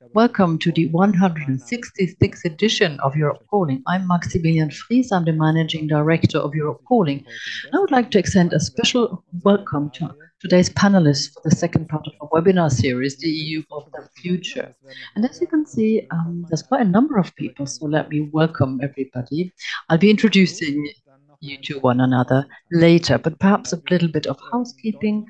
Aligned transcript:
Welcome 0.00 0.58
to 0.58 0.70
the 0.72 0.90
166th 0.90 2.44
edition 2.44 3.00
of 3.00 3.16
Europe 3.16 3.46
Calling. 3.48 3.82
I'm 3.86 4.06
Maximilian 4.06 4.70
Fries. 4.70 5.10
I'm 5.10 5.24
the 5.24 5.32
Managing 5.32 5.86
Director 5.86 6.36
of 6.36 6.54
Europe 6.54 6.82
Calling. 6.86 7.24
I 7.72 7.78
would 7.78 7.90
like 7.90 8.10
to 8.10 8.18
extend 8.18 8.52
a 8.52 8.60
special 8.60 9.24
welcome 9.42 9.88
to 9.92 10.14
today's 10.38 10.68
panelists 10.68 11.32
for 11.32 11.40
the 11.48 11.56
second 11.56 11.88
part 11.88 12.06
of 12.06 12.12
our 12.20 12.28
webinar 12.28 12.70
series, 12.70 13.16
The 13.16 13.28
EU 13.30 13.62
of 13.70 13.90
the 13.92 14.06
Future. 14.16 14.74
And 15.14 15.24
as 15.24 15.40
you 15.40 15.46
can 15.46 15.64
see, 15.64 16.06
um, 16.10 16.44
there's 16.50 16.62
quite 16.62 16.82
a 16.82 16.88
number 16.88 17.16
of 17.16 17.34
people, 17.36 17.64
so 17.64 17.86
let 17.86 18.10
me 18.10 18.28
welcome 18.32 18.80
everybody. 18.82 19.50
I'll 19.88 19.96
be 19.96 20.10
introducing 20.10 20.92
you 21.40 21.56
to 21.62 21.78
one 21.80 22.00
another 22.00 22.46
later, 22.70 23.16
but 23.16 23.38
perhaps 23.38 23.72
a 23.72 23.80
little 23.90 24.08
bit 24.08 24.26
of 24.26 24.38
housekeeping. 24.52 25.26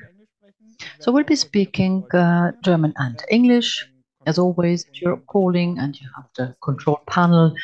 So 0.99 1.13
we'll 1.13 1.23
be 1.23 1.37
speaking 1.37 2.05
uh, 2.13 2.51
German 2.65 2.95
and 2.97 3.23
English. 3.31 3.87
As 4.27 4.39
always, 4.39 4.85
Europe 5.01 5.25
calling, 5.27 5.79
and 5.79 5.99
you 6.01 6.09
have 6.17 6.27
the 6.37 6.55
control 6.63 7.01
panel 7.09 7.55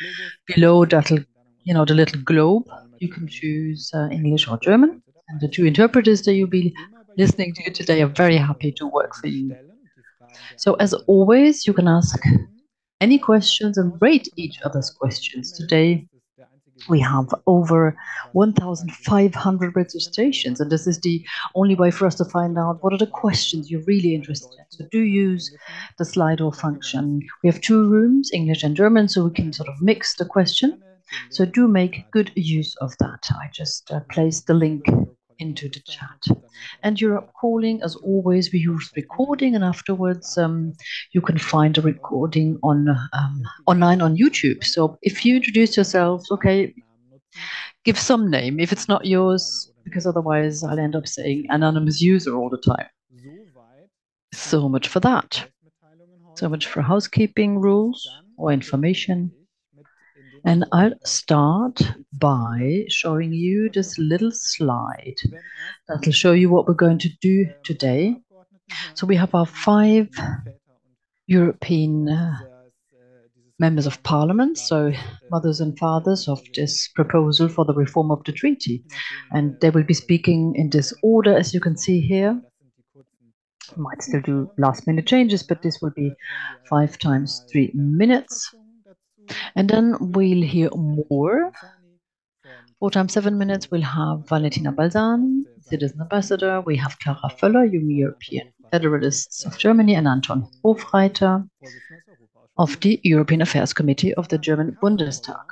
below 0.47 0.85
that'll, 0.85 1.19
you 1.65 1.75
know, 1.75 1.85
the 1.85 1.95
little 1.95 2.23
globe. 2.23 2.65
You 3.01 3.09
can 3.09 3.27
choose 3.29 3.91
uh, 3.95 4.09
English 4.11 4.49
or 4.49 4.59
German. 4.59 5.03
And 5.29 5.41
the 5.41 5.49
two 5.49 5.65
interpreters 5.67 6.23
that 6.23 6.35
you'll 6.35 6.49
be 6.49 6.75
listening 7.17 7.55
to 7.55 7.71
today 7.71 8.03
are 8.03 8.09
very 8.09 8.37
happy 8.37 8.73
to 8.73 8.87
work 8.87 9.15
for 9.15 9.29
you. 9.29 9.57
So 10.57 10.75
as 10.75 10.95
always, 10.95 11.67
you 11.67 11.73
can 11.73 11.89
ask 11.89 12.19
any 13.01 13.19
questions 13.19 13.79
and 13.79 13.93
rate 14.01 14.29
each 14.37 14.59
other's 14.65 14.91
questions. 14.91 15.53
Today, 15.53 16.07
we 16.89 17.01
have 17.01 17.35
over 17.47 17.97
1,500 18.33 19.77
registrations, 19.77 20.61
and 20.61 20.71
this 20.71 20.87
is 20.87 21.01
the 21.01 21.25
only 21.55 21.75
way 21.75 21.91
for 21.91 22.07
us 22.07 22.15
to 22.17 22.25
find 22.25 22.59
out 22.59 22.83
what 22.83 22.93
are 22.93 22.99
the 22.99 23.07
questions 23.07 23.71
you're 23.71 23.85
really 23.87 24.15
interested 24.15 24.51
in. 24.59 24.65
So 24.71 24.85
do 24.91 25.01
use 25.01 25.55
the 25.99 26.05
Slido 26.05 26.55
function. 26.55 27.21
We 27.43 27.51
have 27.51 27.61
two 27.61 27.89
rooms, 27.89 28.31
English 28.33 28.63
and 28.63 28.77
German, 28.77 29.09
so 29.09 29.25
we 29.25 29.33
can 29.33 29.53
sort 29.53 29.69
of 29.69 29.81
mix 29.81 30.17
the 30.17 30.25
question. 30.25 30.81
So 31.31 31.45
do 31.45 31.69
make 31.69 32.11
good 32.11 32.33
use 32.35 32.75
of 32.77 32.97
that. 32.99 33.29
I 33.31 33.51
just 33.53 33.91
uh, 33.91 34.01
placed 34.11 34.47
the 34.47 34.55
link 34.55 34.85
into 35.39 35.69
the 35.69 35.81
chat. 35.81 36.25
And 36.83 37.01
Europe 37.01 37.33
Calling, 37.41 37.83
as 37.83 37.97
always, 37.97 38.53
we 38.53 38.59
use 38.59 38.91
recording, 38.97 39.55
and 39.55 39.65
afterwards 39.65 40.39
um, 40.39 40.73
you 41.13 41.21
can 41.21 41.39
find 41.39 41.77
a 41.79 41.83
recording 41.83 42.59
on 42.63 42.89
um, 42.89 43.43
online 43.67 44.01
on 44.01 44.17
YouTube. 44.17 44.65
So 44.65 44.99
if 45.03 45.25
you 45.25 45.37
introduce 45.37 45.77
yourself, 45.77 46.23
okay, 46.31 46.75
give 47.85 47.99
some 47.99 48.31
name 48.31 48.61
if 48.61 48.73
it's 48.73 48.89
not 48.89 49.07
yours, 49.07 49.73
because 49.85 50.07
otherwise 50.07 50.63
I'll 50.63 50.79
end 50.79 50.95
up 50.97 51.07
saying 51.07 51.47
anonymous 51.49 52.01
user 52.01 52.37
all 52.37 52.51
the 52.51 52.59
time. 52.59 52.87
So 54.33 54.69
much 54.69 54.89
for 54.89 55.01
that. 55.01 55.47
So 56.37 56.49
much 56.49 56.67
for 56.67 56.81
housekeeping 56.81 57.59
rules 57.61 58.09
or 58.39 58.53
information. 58.53 59.31
And 60.45 60.65
I'll 60.73 60.95
start 61.05 61.81
by 62.19 62.85
showing 62.89 63.33
you 63.33 63.71
this 63.73 63.97
little 63.99 64.33
slide 64.33 65.17
that'll 65.89 66.13
show 66.13 66.33
you 66.33 66.51
what 66.51 66.67
we're 66.67 66.75
going 66.75 66.99
to 66.99 67.09
do 67.21 67.47
today. 67.65 68.17
So 68.95 69.07
we 69.07 69.17
have 69.17 69.35
our 69.35 69.47
five 69.47 70.09
European 71.27 72.09
uh, 72.09 72.39
members 73.59 73.87
of 73.87 74.03
parliament, 74.03 74.59
so 74.59 74.93
mothers 75.31 75.61
and 75.61 75.79
fathers 75.79 76.27
of 76.27 76.41
this 76.55 76.89
proposal 76.89 77.49
for 77.49 77.65
the 77.65 77.75
reform 77.75 78.11
of 78.11 78.25
the 78.25 78.33
treaty. 78.33 78.83
And 79.31 79.57
they 79.61 79.71
will 79.71 79.85
be 79.85 79.95
speaking 79.95 80.55
in 80.57 80.71
this 80.71 80.93
order, 81.03 81.37
as 81.37 81.55
you 81.55 81.61
can 81.61 81.77
see 81.77 82.01
here. 82.01 82.41
Might 83.77 84.03
still 84.03 84.21
do 84.21 84.51
last 84.59 84.87
minute 84.87 85.07
changes, 85.07 85.43
but 85.43 85.63
this 85.63 85.79
will 85.81 85.93
be 85.95 86.13
five 86.69 86.99
times 86.99 87.45
three 87.51 87.71
minutes. 87.75 88.53
And 89.55 89.69
then 89.69 89.97
we'll 90.01 90.43
hear 90.43 90.71
more. 90.75 91.53
Four 92.79 92.91
times 92.91 93.13
seven 93.13 93.39
minutes, 93.39 93.71
we'll 93.71 93.83
have 93.83 94.29
Valentina 94.29 94.73
Balzani, 94.73 95.45
Citizen 95.61 96.01
Ambassador. 96.01 96.61
We 96.63 96.77
have 96.77 96.99
Clara 96.99 97.31
Föller, 97.39 97.73
Young 97.73 97.91
European 97.91 98.53
Federalists 98.73 99.45
of 99.45 99.57
Germany, 99.57 99.95
and 99.95 100.09
Anton 100.09 100.49
Hofreiter 100.65 101.49
of 102.59 102.81
the 102.81 103.01
European 103.05 103.41
Affairs 103.41 103.73
Committee 103.73 104.13
of 104.15 104.29
the 104.29 104.39
German 104.39 104.77
Bundestag. 104.83 105.45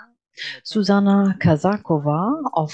Susanna 0.65 1.37
Kazakova 1.41 2.43
of 2.55 2.73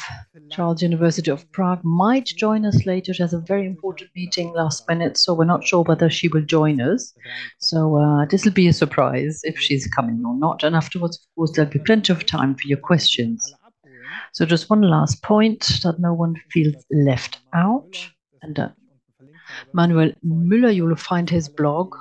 Charles 0.51 0.83
University 0.83 1.31
of 1.31 1.51
Prague 1.53 1.83
might 1.83 2.27
join 2.27 2.65
us 2.65 2.87
later. 2.87 3.13
She 3.13 3.23
has 3.23 3.33
a 3.33 3.41
very 3.41 3.67
important 3.67 4.11
meeting 4.15 4.53
last 4.53 4.89
minute, 4.89 5.17
so 5.17 5.35
we're 5.35 5.45
not 5.45 5.65
sure 5.65 5.83
whether 5.83 6.09
she 6.11 6.29
will 6.29 6.43
join 6.43 6.81
us. 6.81 7.13
So 7.59 7.97
uh, 7.97 8.27
this 8.27 8.45
will 8.45 8.53
be 8.53 8.69
a 8.69 8.73
surprise 8.73 9.41
if 9.45 9.59
she's 9.59 9.87
coming 9.87 10.23
or 10.25 10.37
not. 10.37 10.63
And 10.63 10.77
afterwards, 10.77 11.17
of 11.17 11.35
course, 11.35 11.53
there'll 11.53 11.71
be 11.71 11.79
plenty 11.79 12.13
of 12.13 12.27
time 12.27 12.55
for 12.55 12.69
your 12.69 12.79
questions. 12.79 13.53
So 14.33 14.45
just 14.45 14.71
one 14.71 14.83
last 14.83 15.23
point 15.23 15.81
that 15.83 15.99
no 15.99 16.13
one 16.13 16.35
feels 16.51 16.85
left 16.91 17.39
out. 17.55 17.97
And 18.43 18.59
uh, 18.59 18.69
Manuel 19.73 20.13
Müller, 20.25 20.75
you 20.75 20.85
will 20.85 20.97
find 20.97 21.29
his 21.31 21.49
blog 21.49 21.95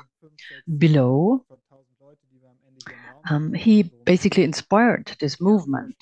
below 0.78 1.46
um, 3.30 3.54
he 3.54 3.84
basically 4.06 4.44
inspired 4.44 5.16
this 5.20 5.42
movement. 5.42 5.96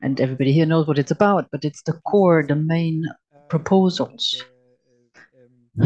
And 0.00 0.20
everybody 0.20 0.52
here 0.52 0.66
knows 0.66 0.86
what 0.86 0.98
it's 0.98 1.10
about, 1.12 1.48
but 1.52 1.64
it's 1.64 1.82
the 1.82 1.92
core, 2.04 2.44
the 2.46 2.56
main 2.56 3.04
proposals. 3.48 4.42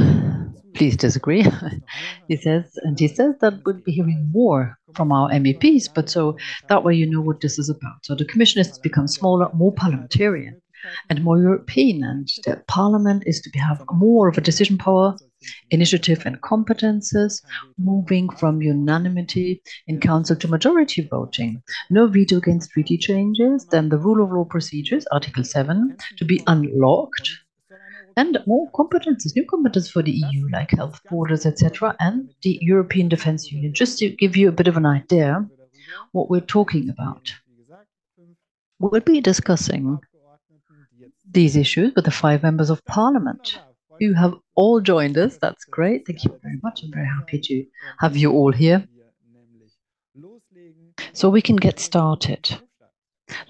Please 0.74 0.96
disagree, 0.96 1.44
he 2.28 2.36
says. 2.36 2.64
And 2.82 2.98
he 2.98 3.08
says 3.08 3.34
that 3.40 3.60
we'll 3.64 3.80
be 3.84 3.92
hearing 3.92 4.30
more 4.32 4.78
from 4.94 5.12
our 5.12 5.30
MEPs, 5.30 5.88
but 5.94 6.08
so 6.10 6.36
that 6.68 6.84
way 6.84 6.94
you 6.94 7.08
know 7.10 7.20
what 7.20 7.40
this 7.40 7.58
is 7.58 7.68
about. 7.68 8.04
So 8.04 8.14
the 8.14 8.24
Commission 8.24 8.60
is 8.60 8.72
to 8.72 8.80
become 8.82 9.08
smaller, 9.08 9.48
more 9.54 9.72
parliamentarian 9.72 10.60
and 11.08 11.22
more 11.22 11.38
European, 11.38 12.02
and 12.04 12.28
the 12.44 12.62
Parliament 12.68 13.22
is 13.26 13.40
to 13.40 13.58
have 13.58 13.82
more 13.92 14.28
of 14.28 14.38
a 14.38 14.40
decision 14.40 14.78
power 14.78 15.16
initiative 15.70 16.22
and 16.24 16.40
competences, 16.40 17.42
moving 17.78 18.28
from 18.30 18.62
unanimity 18.62 19.62
in 19.86 20.00
Council 20.00 20.36
to 20.36 20.48
majority 20.48 21.06
voting, 21.10 21.62
no 21.90 22.06
veto 22.06 22.38
against 22.38 22.70
treaty 22.70 22.96
changes, 22.96 23.66
then 23.66 23.88
the 23.88 23.98
rule 23.98 24.24
of 24.24 24.32
law 24.32 24.44
procedures, 24.44 25.06
Article 25.12 25.44
7, 25.44 25.96
to 26.16 26.24
be 26.24 26.42
unlocked, 26.46 27.30
and 28.16 28.38
more 28.46 28.70
competences, 28.72 29.36
new 29.36 29.44
competences 29.44 29.90
for 29.90 30.02
the 30.02 30.12
EU, 30.12 30.48
like 30.50 30.70
health 30.70 31.00
borders, 31.10 31.44
etc., 31.44 31.94
and 32.00 32.30
the 32.42 32.58
European 32.62 33.08
Defence 33.08 33.52
Union. 33.52 33.74
Just 33.74 33.98
to 33.98 34.08
give 34.08 34.36
you 34.36 34.48
a 34.48 34.52
bit 34.52 34.68
of 34.68 34.76
an 34.76 34.86
idea 34.86 35.46
what 36.12 36.30
we're 36.30 36.40
talking 36.40 36.88
about. 36.88 37.32
We'll 38.78 39.00
be 39.00 39.20
discussing 39.20 39.98
these 41.36 41.54
issues 41.64 41.92
with 41.94 42.06
the 42.06 42.16
five 42.24 42.42
members 42.42 42.70
of 42.70 42.84
parliament 42.86 43.44
who 44.00 44.14
have 44.22 44.34
all 44.54 44.80
joined 44.80 45.16
us. 45.24 45.32
That's 45.44 45.64
great. 45.78 46.06
Thank 46.06 46.24
you 46.24 46.30
very 46.42 46.58
much. 46.62 46.82
I'm 46.82 46.92
very 47.00 47.10
happy 47.18 47.38
to 47.48 47.56
have 48.04 48.16
you 48.16 48.32
all 48.32 48.52
here. 48.52 48.80
So 51.12 51.24
we 51.36 51.42
can 51.48 51.56
get 51.56 51.78
started. 51.78 52.44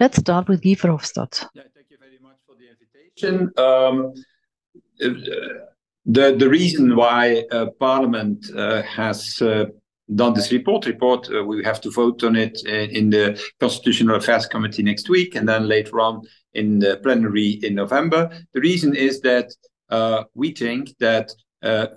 Let's 0.00 0.16
start 0.24 0.48
with 0.48 0.62
Guy 0.64 0.74
Verhofstadt. 0.82 1.34
Yeah, 1.54 1.62
thank 1.76 1.88
you 1.92 1.98
very 2.06 2.20
much 2.28 2.38
for 2.46 2.54
the 2.60 2.66
invitation. 2.74 3.34
Um, 3.68 3.96
the, 6.16 6.26
the 6.42 6.48
reason 6.58 6.96
why 6.96 7.44
uh, 7.52 7.66
Parliament 7.78 8.38
uh, 8.56 8.82
has 8.82 9.40
uh, 9.40 9.66
done 10.14 10.34
this 10.34 10.52
report, 10.52 10.86
report 10.86 11.28
uh, 11.34 11.42
we 11.42 11.64
have 11.64 11.80
to 11.80 11.90
vote 11.90 12.22
on 12.22 12.36
it 12.36 12.64
in 12.64 13.10
the 13.10 13.42
Constitutional 13.58 14.16
Affairs 14.16 14.46
Committee 14.46 14.82
next 14.82 15.08
week 15.08 15.34
and 15.34 15.48
then 15.48 15.66
later 15.66 16.00
on 16.00 16.22
in 16.54 16.78
the 16.78 16.98
plenary 16.98 17.58
in 17.62 17.74
November. 17.74 18.30
The 18.54 18.60
reason 18.60 18.94
is 18.94 19.20
that 19.22 19.52
uh, 19.90 20.24
we 20.34 20.52
think 20.52 20.96
that 21.00 21.32
uh, 21.62 21.88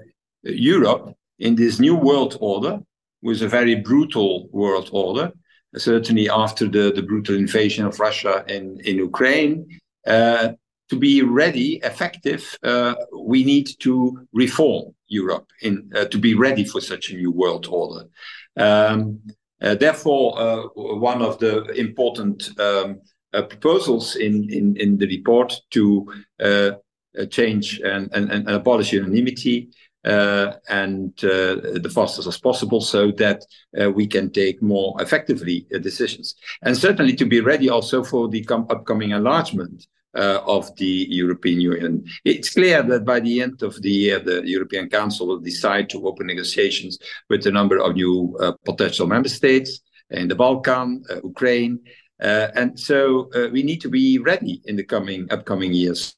Europe, 0.44 1.16
in 1.38 1.56
this 1.56 1.80
new 1.80 1.96
world 1.96 2.38
order, 2.42 2.80
was 3.22 3.42
a 3.42 3.47
very 3.47 3.75
brutal 3.75 4.50
world 4.52 4.90
order, 4.91 5.32
certainly 5.76 6.29
after 6.29 6.67
the, 6.67 6.91
the 6.96 7.03
brutal 7.03 7.35
invasion 7.35 7.85
of 7.85 8.00
Russia 8.00 8.44
in, 8.47 8.79
in 8.85 8.97
Ukraine, 8.97 9.79
uh, 10.08 10.50
to 10.90 10.96
be 10.97 11.22
ready, 11.22 11.80
effective, 11.84 12.58
uh, 12.64 12.96
we 13.18 13.44
need 13.44 13.70
to 13.80 14.28
reform 14.34 14.94
Europe 15.08 15.47
in, 15.62 15.91
uh, 15.96 16.06
to 16.06 16.18
be 16.18 16.34
ready 16.34 16.64
for 16.64 16.82
such 16.82 17.09
a 17.09 17.16
new 17.16 17.32
world 17.32 17.68
order. 17.70 18.08
Um, 18.58 19.22
uh, 19.62 19.76
therefore, 19.76 20.72
one 20.76 21.22
of 21.22 21.40
the 21.40 21.66
important 21.74 22.50
um, 22.59 23.02
proposals 23.32 24.16
in, 24.16 24.50
in, 24.50 24.78
in 24.78 24.97
the 24.97 25.08
report 25.08 25.53
to 25.72 26.08
uh, 26.40 26.72
change 27.30 27.80
and, 27.80 28.09
and, 28.14 28.32
and 28.32 28.50
abolish 28.50 28.94
unanimity 28.94 29.70
uh, 30.06 30.53
and 30.70 31.12
uh, 31.26 31.56
the 31.56 31.91
fastest 31.94 32.28
as 32.28 32.38
possible 32.38 32.82
so 32.82 33.12
that 33.12 33.44
uh, 33.82 33.91
we 33.91 34.08
can 34.08 34.32
take 34.32 34.62
more 34.62 34.96
effectively 35.02 35.68
uh, 35.74 35.78
decisions. 35.80 36.36
And 36.62 36.78
certainly 36.78 37.14
to 37.16 37.26
be 37.26 37.41
ready 37.41 37.70
also 37.70 38.03
for 38.03 38.30
the 38.30 38.46
upcoming 38.50 39.12
enlargement 39.12 39.88
Uh, 40.16 40.41
of 40.47 40.76
the 40.78 41.06
European 41.08 41.61
Union. 41.61 42.03
It's 42.26 42.50
clear 42.50 42.82
that 42.82 43.06
by 43.06 43.20
the 43.20 43.44
end 43.44 43.61
of 43.61 43.79
the 43.79 43.91
year, 43.91 44.17
the 44.17 44.41
European 44.44 44.90
Council 44.90 45.28
will 45.28 45.40
decide 45.40 45.88
to 45.91 46.08
open 46.08 46.26
negotiations 46.26 46.97
with 47.29 47.46
a 47.46 47.52
number 47.52 47.78
of 47.78 47.94
new 47.94 48.35
uh, 48.41 48.53
potential 48.66 49.06
member 49.06 49.29
states 49.29 49.82
in 50.09 50.28
the 50.28 50.34
Balkans, 50.34 51.08
uh, 51.11 51.22
Ukraine. 51.23 51.78
And 52.20 52.78
so 52.79 53.29
we 53.53 53.61
need 53.61 53.82
to 53.82 53.90
be 53.90 54.17
ready 54.17 54.64
in 54.66 54.78
the 54.78 54.84
coming 54.84 55.28
upcoming 55.29 55.73
years 55.73 56.16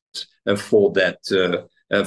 for 0.56 0.94
that 0.94 1.20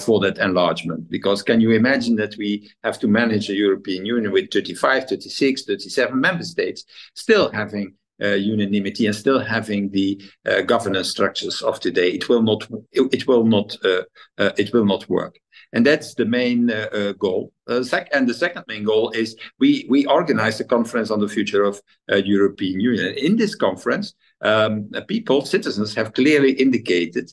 for 0.00 0.20
that 0.20 0.38
enlargement. 0.38 1.10
Because 1.10 1.42
can 1.42 1.60
you 1.60 1.72
imagine 1.72 2.16
that 2.16 2.34
we 2.38 2.70
have 2.82 2.98
to 3.00 3.08
manage 3.08 3.50
a 3.50 3.54
European 3.54 4.06
Union 4.06 4.32
with 4.32 4.50
35, 4.50 5.04
36, 5.06 5.64
37 5.64 6.18
member 6.18 6.44
states 6.44 6.84
still 7.14 7.52
having 7.52 7.94
Uh, 8.22 8.28
unanimity 8.28 9.06
and 9.06 9.16
still 9.16 9.40
having 9.40 9.90
the 9.90 10.22
uh, 10.48 10.60
governance 10.60 11.10
structures 11.10 11.60
of 11.62 11.80
today? 11.80 12.10
It 12.10 12.28
will 12.28 12.42
not 12.42 12.64
It, 12.92 13.26
will 13.26 13.44
not. 13.44 13.76
Uh, 13.84 14.02
uh 14.38 14.52
it 14.56 14.72
will 14.72 14.84
not 14.84 15.08
work. 15.08 15.36
And 15.72 15.84
that's 15.84 16.14
the 16.14 16.24
main 16.24 16.70
goal. 17.18 17.52
Sec- 17.82 18.10
and 18.14 18.28
the 18.28 18.34
second 18.34 18.66
main 18.68 18.84
goal 18.84 19.10
is 19.10 19.34
we 19.58 19.84
we 19.90 20.06
organize 20.06 20.60
a 20.60 20.64
conference 20.64 21.10
on 21.10 21.18
the 21.18 21.26
future 21.26 21.64
of 21.64 21.80
European 22.08 22.78
Union. 22.78 23.14
In 23.16 23.34
this 23.34 23.56
conference, 23.56 24.14
um, 24.42 24.88
people, 25.08 25.44
citizens 25.44 25.92
have 25.96 26.12
clearly 26.12 26.52
indicated 26.52 27.32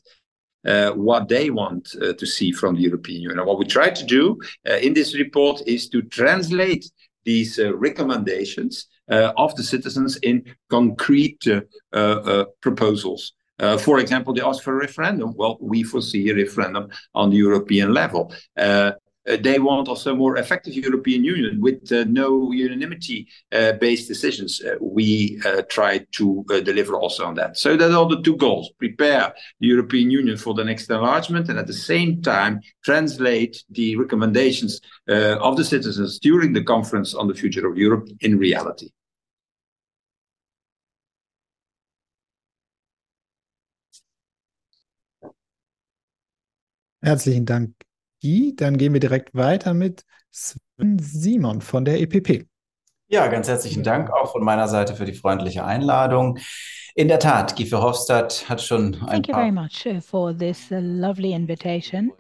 what 0.96 1.28
they 1.28 1.52
want 1.52 1.92
to 2.22 2.26
see 2.26 2.52
from 2.52 2.74
the 2.74 2.82
European 2.82 3.22
Union. 3.22 3.46
What 3.46 3.60
we 3.60 3.66
try 3.66 3.92
to 3.92 4.06
do 4.06 4.40
in 4.66 4.96
this 4.96 5.16
report 5.16 5.62
is 5.68 5.90
to 5.90 6.02
translate 6.02 6.90
these 7.24 7.60
recommendations 7.60 8.88
Uh, 9.12 9.34
of 9.36 9.54
the 9.58 9.64
citizens 9.64 10.16
in 10.24 10.42
concrete 10.70 11.46
uh, 11.46 11.60
uh, 11.92 12.46
proposals. 12.62 13.34
For 13.80 14.00
example, 14.00 14.34
they 14.34 14.42
ask 14.42 14.64
for 14.64 14.74
a 14.74 14.78
referendum. 14.88 15.34
Well, 15.36 15.58
we 15.60 15.84
foresee 15.84 16.30
a 16.30 16.34
referendum 16.34 16.88
on 17.14 17.30
the 17.30 17.36
European 17.36 17.94
level. 17.94 18.34
They 18.56 19.60
want 19.60 19.88
also 19.90 20.14
a 20.14 20.16
more 20.16 20.38
effective 20.38 20.74
European 20.74 21.26
Union 21.26 21.60
with 21.62 21.92
no 21.92 22.52
unanimity-based 22.54 24.08
decisions. 24.08 24.62
We 24.80 25.40
try 25.70 26.08
to 26.14 26.46
deliver 26.64 26.96
also 26.96 27.26
on 27.26 27.36
that. 27.36 27.58
So, 27.58 27.76
those 27.76 27.94
are 27.94 28.08
the 28.08 28.22
two 28.24 28.38
goals, 28.38 28.72
prepare 28.80 29.34
the 29.60 29.68
European 29.68 30.10
Union 30.10 30.38
for 30.38 30.54
the 30.56 30.64
next 30.64 30.90
enlargement, 30.90 31.50
and 31.50 31.60
at 31.60 31.68
the 31.68 31.82
same 31.92 32.22
time, 32.22 32.62
translate 32.84 33.64
the 33.70 33.96
recommendations 33.98 34.82
of 35.08 35.58
the 35.58 35.66
citizens 35.66 36.18
during 36.18 36.54
the 36.54 36.64
conference 36.64 37.14
on 37.14 37.28
the 37.28 37.36
future 37.36 37.68
of 37.68 37.78
Europe 37.78 38.08
in 38.22 38.40
reality. 38.40 38.90
Herzlichen 47.02 47.46
Dank, 47.46 47.74
Guy. 48.22 48.54
Gehen 48.56 48.94
wir 48.94 49.00
direkt 49.00 49.34
weiter 49.34 49.74
mit 49.74 50.04
Sven 50.32 51.00
Simon 51.00 51.62
von 51.62 51.84
der 51.86 52.00
EPP. 52.00 52.46
Ja, 53.08 53.28
ganz 53.28 53.48
herzlichen 53.48 53.84
Dank 53.84 54.10
auch 54.12 54.32
von 54.32 54.44
meiner 54.44 54.68
Seite 54.68 54.96
für 54.96 55.06
die 55.06 55.14
freundliche 55.14 55.66
Einladung. 55.66 56.38
In 56.96 57.08
der 57.08 57.20
Tat, 57.20 57.56
Guy 57.58 57.66
Verhofstadt 57.66 58.48
hat 58.48 58.62
schon 58.62 58.94
ein 58.94 59.00
paar- 59.00 59.10
Thank 59.10 59.28
you 59.28 59.34
very 59.34 59.52
much 59.52 59.88
for 60.06 60.38
this 60.38 60.68
lovely 60.70 61.34
invitation. 61.34 62.12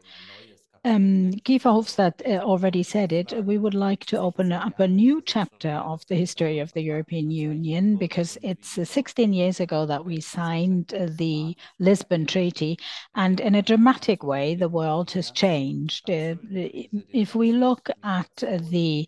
Um, 0.83 1.29
Guy 1.29 1.59
Verhofstadt 1.59 2.27
uh, 2.27 2.39
already 2.39 2.81
said 2.81 3.11
it. 3.11 3.45
We 3.45 3.59
would 3.59 3.75
like 3.75 4.03
to 4.05 4.17
open 4.19 4.51
up 4.51 4.79
a 4.79 4.87
new 4.87 5.21
chapter 5.21 5.69
of 5.69 6.03
the 6.07 6.15
history 6.15 6.57
of 6.57 6.73
the 6.73 6.81
European 6.81 7.29
Union 7.29 7.97
because 7.97 8.35
it's 8.41 8.79
uh, 8.79 8.85
16 8.85 9.31
years 9.31 9.59
ago 9.59 9.85
that 9.85 10.03
we 10.03 10.19
signed 10.19 10.91
uh, 10.95 11.05
the 11.07 11.55
Lisbon 11.77 12.25
Treaty, 12.25 12.79
and 13.13 13.39
in 13.39 13.53
a 13.53 13.61
dramatic 13.61 14.23
way, 14.23 14.55
the 14.55 14.69
world 14.69 15.11
has 15.11 15.29
changed. 15.29 16.05
If 16.09 17.35
we 17.35 17.51
look 17.51 17.91
at 18.03 18.35
the 18.37 19.07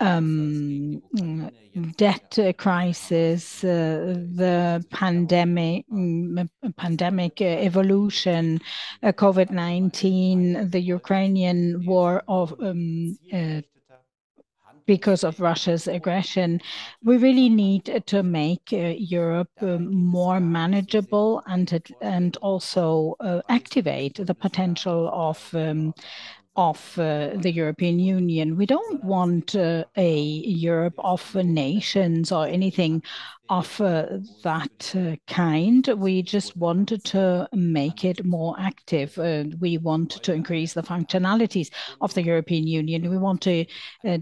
Um, 0.00 1.02
mm, 1.14 1.52
debt 1.96 2.38
crisis, 2.58 3.64
uh, 3.64 4.16
the 4.34 4.84
pandemic 4.90 5.86
mm, 5.88 6.48
uh, 6.62 6.68
pandemic 6.76 7.40
uh, 7.40 7.44
evolution, 7.44 8.60
COVID-19, 9.02 10.70
the 10.70 10.80
Ukrainian 10.80 11.84
war 11.86 12.22
of 12.28 12.54
um, 12.60 13.16
because 14.84 15.22
of 15.22 15.38
Russia's 15.38 15.86
aggression, 15.86 16.60
we 17.04 17.16
really 17.16 17.48
need 17.48 18.02
to 18.06 18.22
make 18.24 18.72
Europe 18.72 19.50
um, 19.60 19.94
more 19.94 20.40
manageable 20.40 21.40
and 21.46 22.36
also 22.38 23.14
activate 23.48 24.16
the 24.26 24.34
potential 24.34 25.08
of 25.12 25.54
Uh, 26.54 26.74
the 27.34 27.50
European 27.50 27.98
Union. 27.98 28.58
We 28.58 28.66
don't 28.66 29.02
want 29.02 29.54
uh, 29.54 29.84
a 29.96 30.20
Europe 30.20 30.94
of 30.98 31.34
nations 31.34 32.30
or 32.30 32.46
anything 32.46 33.02
of 33.52 33.76
that 34.42 34.94
uh, 34.96 35.16
kind. 35.26 35.86
We 35.98 36.22
just 36.22 36.56
wanted 36.56 37.04
to 37.04 37.46
make 37.52 38.02
it 38.02 38.24
more 38.24 38.56
active. 38.58 39.16
We 39.60 39.76
want 39.76 40.10
to 40.22 40.32
increase 40.32 40.72
the 40.72 40.82
functionalities 40.82 41.68
of 42.00 42.14
the 42.14 42.22
European 42.22 42.66
Union. 42.66 43.10
We 43.10 43.18
want 43.18 43.46
a 43.46 43.66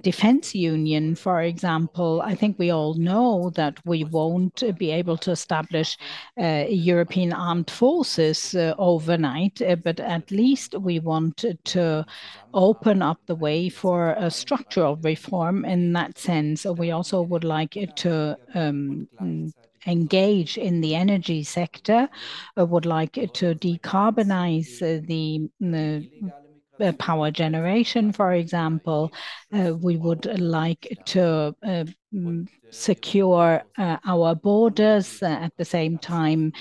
defense 0.03 0.55
union, 0.55 1.15
for 1.15 1.43
example. 1.43 2.21
I 2.25 2.35
think 2.35 2.59
we 2.59 2.71
all 2.71 2.94
know 2.94 3.50
that 3.55 3.79
we 3.87 4.03
won't 4.05 4.62
be 4.77 4.91
able 4.91 5.17
to 5.19 5.31
establish 5.31 5.97
uh, 6.41 6.65
European 6.69 7.33
armed 7.33 7.71
forces 7.71 8.55
uh, 8.56 8.75
overnight, 8.79 9.62
but 9.85 10.00
at 10.00 10.31
least 10.31 10.75
we 10.75 10.99
want 10.99 11.44
to 11.65 12.05
open 12.55 13.02
up 13.02 13.19
the 13.26 13.35
way 13.35 13.69
for 13.69 14.12
a 14.12 14.31
structural 14.31 14.97
reform 14.97 15.64
in 15.64 15.93
that 15.93 16.19
sense. 16.19 16.64
We 16.64 16.91
also 16.91 17.23
would 17.23 17.44
like 17.44 17.76
to 17.97 18.37
um, 18.55 19.08
engage 19.87 20.58
in 20.58 20.81
the 20.81 20.94
energy 20.94 21.43
sector. 21.43 22.08
Would 22.56 22.87
like 22.87 23.12
to 23.12 23.55
decarbonize 23.55 24.79
the 25.06 26.11
power 26.99 27.31
generation, 27.31 28.12
for 28.12 28.32
example. 28.32 29.12
Uh, 29.53 29.75
we 29.81 29.97
would 29.97 30.27
like 30.38 30.87
to 31.05 31.55
uh, 31.65 31.85
mm, 32.15 32.47
secure 32.71 33.62
uh, 33.79 33.97
our 34.06 34.35
borders, 34.35 35.23
at 35.23 35.53
the 35.56 35.65
same 35.65 35.99
time 35.99 36.53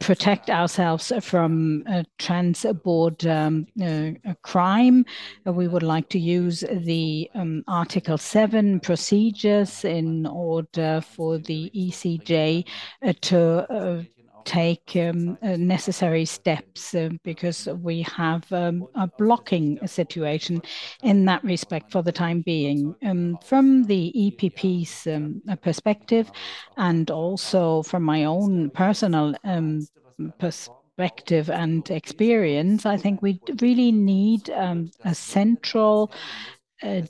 protect 0.00 0.50
ourselves 0.50 1.12
from 1.20 1.84
trans-border 2.18 3.30
um, 3.30 3.66
crime. 4.42 5.04
We 5.44 5.68
would 5.68 5.84
like 5.84 6.08
to 6.08 6.18
use 6.18 6.64
the 6.70 7.30
um, 7.34 7.62
Article 7.68 8.18
7 8.18 8.80
procedures 8.80 9.84
in 9.84 10.26
order 10.26 11.00
for 11.00 11.38
the 11.38 11.70
ECJ 11.74 12.66
to 13.20 14.06
take 14.44 14.96
um, 14.96 15.38
uh, 15.42 15.56
necessary 15.56 16.24
steps, 16.24 16.94
uh, 16.94 17.10
because 17.22 17.68
we 17.82 18.02
have 18.02 18.50
um, 18.52 18.86
a 18.94 19.06
blocking 19.06 19.78
situation 19.86 20.62
in 21.02 21.24
that 21.24 21.42
respect 21.44 21.90
for 21.90 22.02
the 22.02 22.12
time 22.12 22.42
being. 22.42 22.94
Um, 23.04 23.38
from 23.44 23.84
the 23.84 24.12
EPP's 24.16 25.08
perspective, 25.62 26.30
and 26.76 27.10
also 27.10 27.82
from 27.82 28.02
my 28.02 28.24
own 28.24 28.70
personal 28.70 29.34
perspective 30.38 31.50
and 31.50 31.90
experience, 31.90 32.86
I 32.86 32.96
think 32.96 33.22
we 33.22 33.40
really 33.60 33.92
need 33.92 34.48
a 34.48 35.14
central 35.14 36.12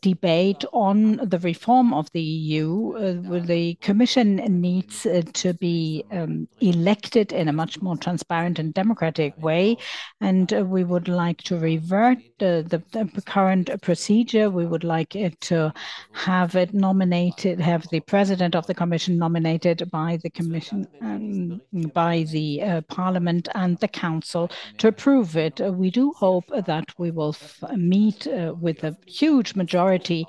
debate 0.01 0.65
on 0.73 1.17
the 1.17 1.39
reform 1.41 1.93
of 1.93 2.11
the 2.13 2.23
EU. 2.23 2.93
Uh, 2.97 3.41
the 3.41 3.75
Commission 3.81 4.37
needs 4.37 5.05
uh, 5.05 5.23
to 5.33 5.53
be 5.55 6.05
um, 6.13 6.49
elected 6.61 7.33
in 7.33 7.49
a 7.49 7.53
much 7.53 7.83
more 7.83 7.97
transparent 7.97 8.59
and 8.59 8.73
democratic 8.73 9.37
way, 9.43 9.77
and 10.21 10.53
uh, 10.53 10.65
we 10.65 10.85
would 10.85 11.09
like 11.09 11.43
to 11.43 11.59
revert 11.59 12.19
the 12.39 12.83
current 13.27 13.71
procedure. 13.83 14.49
We 14.51 14.67
would 14.67 14.85
like 14.85 15.17
it 15.17 15.41
to 15.43 15.73
have 16.13 16.55
it 16.55 16.73
nominated, 16.73 17.61
have 17.61 17.89
the 17.91 18.01
President 18.01 18.55
of 18.55 18.67
the 18.67 18.75
Commission 18.75 19.19
nominated 19.19 19.91
by 19.91 20.19
the 20.23 20.31
Commission, 20.31 20.87
um, 21.01 21.61
by 21.93 22.25
the 22.31 22.83
Parliament 22.89 23.49
and 23.55 23.79
the 23.79 23.89
Council 23.89 24.51
to 24.79 24.89
approve 24.89 25.37
it. 25.37 25.61
We 25.61 25.91
do 25.91 26.13
hope 26.13 26.45
that 26.67 26.87
we 26.99 27.11
will 27.11 27.35
meet 27.75 28.27
with 28.61 28.85
a 28.85 28.97
huge 29.07 29.55
majority 29.55 29.64
majority 29.65 30.27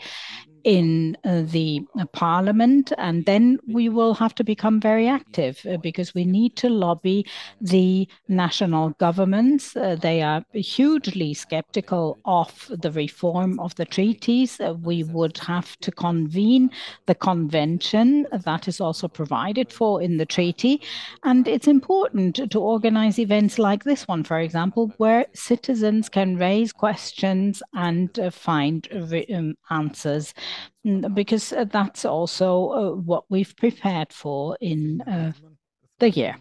in 0.65 1.15
uh, 1.23 1.43
the 1.45 1.79
uh, 1.99 2.05
parliament, 2.07 2.91
and 2.97 3.25
then 3.25 3.59
we 3.67 3.87
will 3.87 4.15
have 4.15 4.33
to 4.33 4.43
become 4.43 4.81
very 4.81 5.07
active 5.07 5.63
uh, 5.69 5.77
because 5.77 6.15
we 6.15 6.25
need 6.25 6.55
to 6.55 6.69
lobby 6.69 7.23
the 7.61 8.07
national 8.27 8.89
governments. 8.99 9.73
They 9.73 10.23
are 10.23 10.43
hugely 10.53 11.35
skeptical 11.35 12.17
of 12.25 12.71
the 12.71 12.91
reform 12.91 13.59
of 13.59 13.75
the 13.75 13.85
treaties. 13.85 14.59
We 14.81 15.03
would 15.03 15.37
have 15.37 15.79
to 15.81 15.91
convene 15.91 16.71
the 17.05 17.15
convention 17.15 18.25
that 18.31 18.67
is 18.67 18.81
also 18.81 19.07
provided 19.07 19.71
for 19.71 20.01
in 20.01 20.17
the 20.17 20.25
treaty. 20.25 20.81
And 21.23 21.47
it's 21.47 21.67
important 21.67 22.51
to 22.51 22.59
organize 22.59 23.19
events 23.19 23.59
like 23.59 23.83
this 23.83 24.07
one, 24.07 24.23
for 24.23 24.39
example, 24.39 24.91
where 24.97 25.27
citizens 25.33 26.09
can 26.09 26.37
raise 26.37 26.73
questions 26.73 27.61
and 27.75 28.09
find 28.31 28.87
um, 29.31 29.55
answers, 29.69 30.33
Mm, 30.85 31.13
because 31.15 31.51
uh, 31.51 31.65
that's 31.65 32.05
also 32.05 32.69
uh, 32.69 32.95
what 32.95 33.23
we've 33.29 33.55
prepared 33.55 34.13
for 34.13 34.57
in 34.61 35.01
uh, 35.01 35.31
the 35.99 36.11
year. 36.11 36.35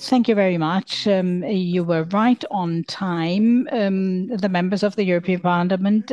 Thank 0.00 0.28
you 0.28 0.34
very 0.34 0.58
much. 0.58 1.06
Um, 1.06 1.42
you 1.42 1.84
were 1.84 2.04
right 2.04 2.42
on 2.50 2.84
time. 2.84 3.68
Um, 3.72 4.28
the 4.28 4.48
members 4.48 4.82
of 4.82 4.96
the 4.96 5.04
European 5.04 5.40
Parliament 5.40 6.12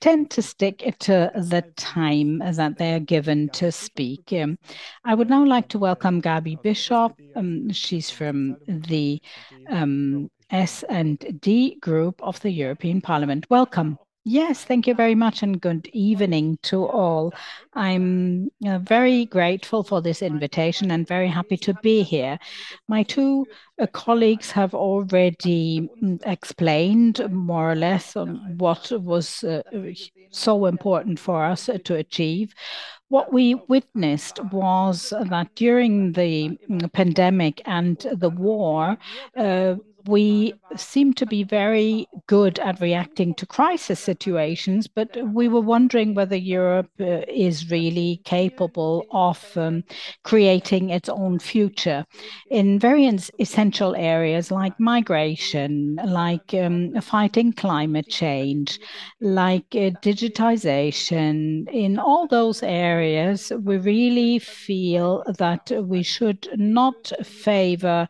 tend 0.00 0.30
to 0.30 0.40
stick 0.40 0.94
to 1.00 1.30
the 1.34 1.62
time 1.76 2.38
that 2.38 2.78
they 2.78 2.94
are 2.94 3.00
given 3.00 3.48
to 3.50 3.70
speak. 3.70 4.32
Um, 4.32 4.58
I 5.04 5.14
would 5.14 5.28
now 5.28 5.44
like 5.44 5.68
to 5.68 5.78
welcome 5.78 6.20
Gaby 6.20 6.56
Bischoff. 6.62 7.12
She's 7.72 8.10
from 8.10 8.56
the 8.66 9.20
S&D 10.50 11.78
Group 11.80 12.22
of 12.22 12.40
the 12.40 12.50
European 12.50 13.00
Parliament. 13.00 13.46
Welcome. 13.50 13.98
Yes, 14.26 14.64
thank 14.64 14.86
you 14.86 14.94
very 14.94 15.14
much, 15.14 15.42
and 15.42 15.60
good 15.60 15.86
evening 15.92 16.58
to 16.62 16.86
all. 16.86 17.34
I'm 17.74 18.48
uh, 18.66 18.78
very 18.78 19.26
grateful 19.26 19.82
for 19.82 20.00
this 20.00 20.22
invitation 20.22 20.90
and 20.90 21.06
very 21.06 21.28
happy 21.28 21.58
to 21.58 21.74
be 21.82 22.02
here. 22.02 22.38
My 22.88 23.02
two 23.02 23.44
uh, 23.78 23.86
colleagues 23.88 24.50
have 24.52 24.72
already 24.72 25.90
mm, 26.02 26.22
explained 26.24 27.20
more 27.30 27.70
or 27.70 27.74
less 27.74 28.16
on 28.16 28.56
what 28.56 28.90
was 28.92 29.44
uh, 29.44 29.62
so 30.30 30.64
important 30.64 31.18
for 31.18 31.44
us 31.44 31.68
to 31.84 31.94
achieve. 31.94 32.54
What 33.10 33.30
we 33.30 33.56
witnessed 33.68 34.42
was 34.44 35.10
that 35.10 35.54
during 35.54 36.12
the 36.12 36.58
mm, 36.70 36.90
pandemic 36.94 37.60
and 37.66 37.98
the 37.98 38.30
war, 38.30 38.96
we 40.06 40.54
seem 40.76 41.14
to 41.14 41.26
be 41.26 41.44
very 41.44 42.06
good 42.26 42.58
at 42.58 42.80
reacting 42.80 43.34
to 43.34 43.46
crisis 43.46 44.00
situations, 44.00 44.86
but 44.86 45.16
we 45.32 45.48
were 45.48 45.60
wondering 45.60 46.14
whether 46.14 46.36
Europe 46.36 46.90
uh, 47.00 47.22
is 47.28 47.70
really 47.70 48.20
capable 48.24 49.06
of 49.10 49.56
um, 49.56 49.84
creating 50.22 50.90
its 50.90 51.08
own 51.08 51.38
future 51.38 52.04
in 52.50 52.78
very 52.78 53.06
essential 53.38 53.94
areas 53.96 54.50
like 54.50 54.78
migration, 54.78 55.98
like 56.04 56.52
um, 56.54 57.00
fighting 57.00 57.52
climate 57.52 58.08
change, 58.08 58.78
like 59.20 59.66
uh, 59.72 59.90
digitization. 60.02 61.68
In 61.70 61.98
all 61.98 62.26
those 62.26 62.62
areas, 62.62 63.52
we 63.62 63.78
really 63.78 64.38
feel 64.38 65.22
that 65.38 65.70
we 65.84 66.02
should 66.02 66.48
not 66.56 67.12
favor 67.24 68.06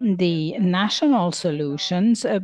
the 0.00 0.52
national 0.58 1.32
solutions 1.38 2.24
uh, 2.24 2.40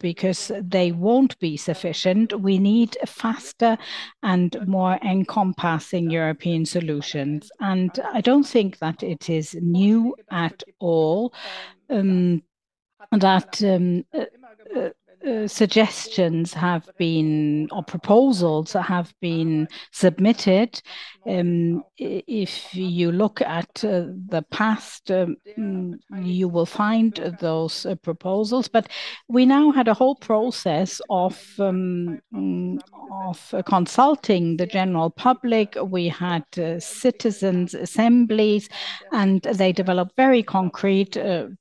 because 0.00 0.50
they 0.60 0.92
won't 0.92 1.38
be 1.38 1.56
sufficient. 1.56 2.40
We 2.40 2.58
need 2.58 2.96
faster 3.06 3.78
and 4.22 4.56
more 4.66 4.98
encompassing 5.04 6.10
European 6.10 6.66
solutions. 6.66 7.50
And 7.60 7.98
I 8.12 8.20
don't 8.20 8.46
think 8.46 8.78
that 8.78 9.02
it 9.02 9.30
is 9.30 9.54
new 9.60 10.16
at 10.30 10.62
all 10.80 11.32
um, 11.90 12.42
that 13.12 13.62
um, 13.62 14.04
uh, 14.12 14.24
uh, 15.26 15.48
suggestions 15.48 16.54
have 16.54 16.88
been, 16.96 17.68
or 17.72 17.82
proposals 17.82 18.72
have 18.72 19.12
been 19.20 19.66
submitted. 19.92 20.80
Um, 21.28 21.84
if 21.98 22.74
you 22.74 23.12
look 23.12 23.42
at 23.42 23.84
uh, 23.84 24.06
the 24.28 24.42
past, 24.50 25.10
um, 25.10 25.36
you 26.22 26.48
will 26.48 26.64
find 26.64 27.14
those 27.40 27.84
uh, 27.84 27.96
proposals. 27.96 28.68
But 28.68 28.88
we 29.28 29.44
now 29.44 29.70
had 29.70 29.88
a 29.88 29.94
whole 29.94 30.14
process 30.14 31.02
of 31.10 31.38
um, 31.58 32.20
of 33.26 33.54
consulting 33.66 34.56
the 34.56 34.66
general 34.66 35.10
public. 35.10 35.76
We 35.82 36.08
had 36.08 36.44
uh, 36.56 36.80
citizens' 36.80 37.74
assemblies, 37.74 38.70
and 39.12 39.42
they 39.42 39.72
developed 39.72 40.16
very 40.16 40.42
concrete 40.42 41.16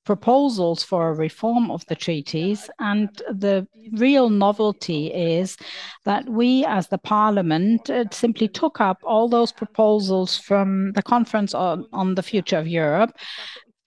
proposals 0.05 0.83
for 0.83 1.09
a 1.09 1.15
reform 1.15 1.71
of 1.71 1.85
the 1.87 1.95
treaties. 1.95 2.69
And 2.79 3.09
the 3.29 3.67
real 3.93 4.29
novelty 4.29 5.07
is 5.07 5.57
that 6.05 6.29
we, 6.29 6.63
as 6.65 6.87
the 6.87 6.97
parliament, 6.97 7.89
simply 8.11 8.47
took 8.47 8.79
up 8.79 8.99
all 9.03 9.27
those 9.27 9.51
proposals 9.57 10.37
from 10.37 10.93
the 10.93 11.03
Conference 11.03 11.53
on 11.53 11.85
on 11.91 12.15
the 12.15 12.23
Future 12.23 12.57
of 12.57 12.67
Europe 12.67 13.11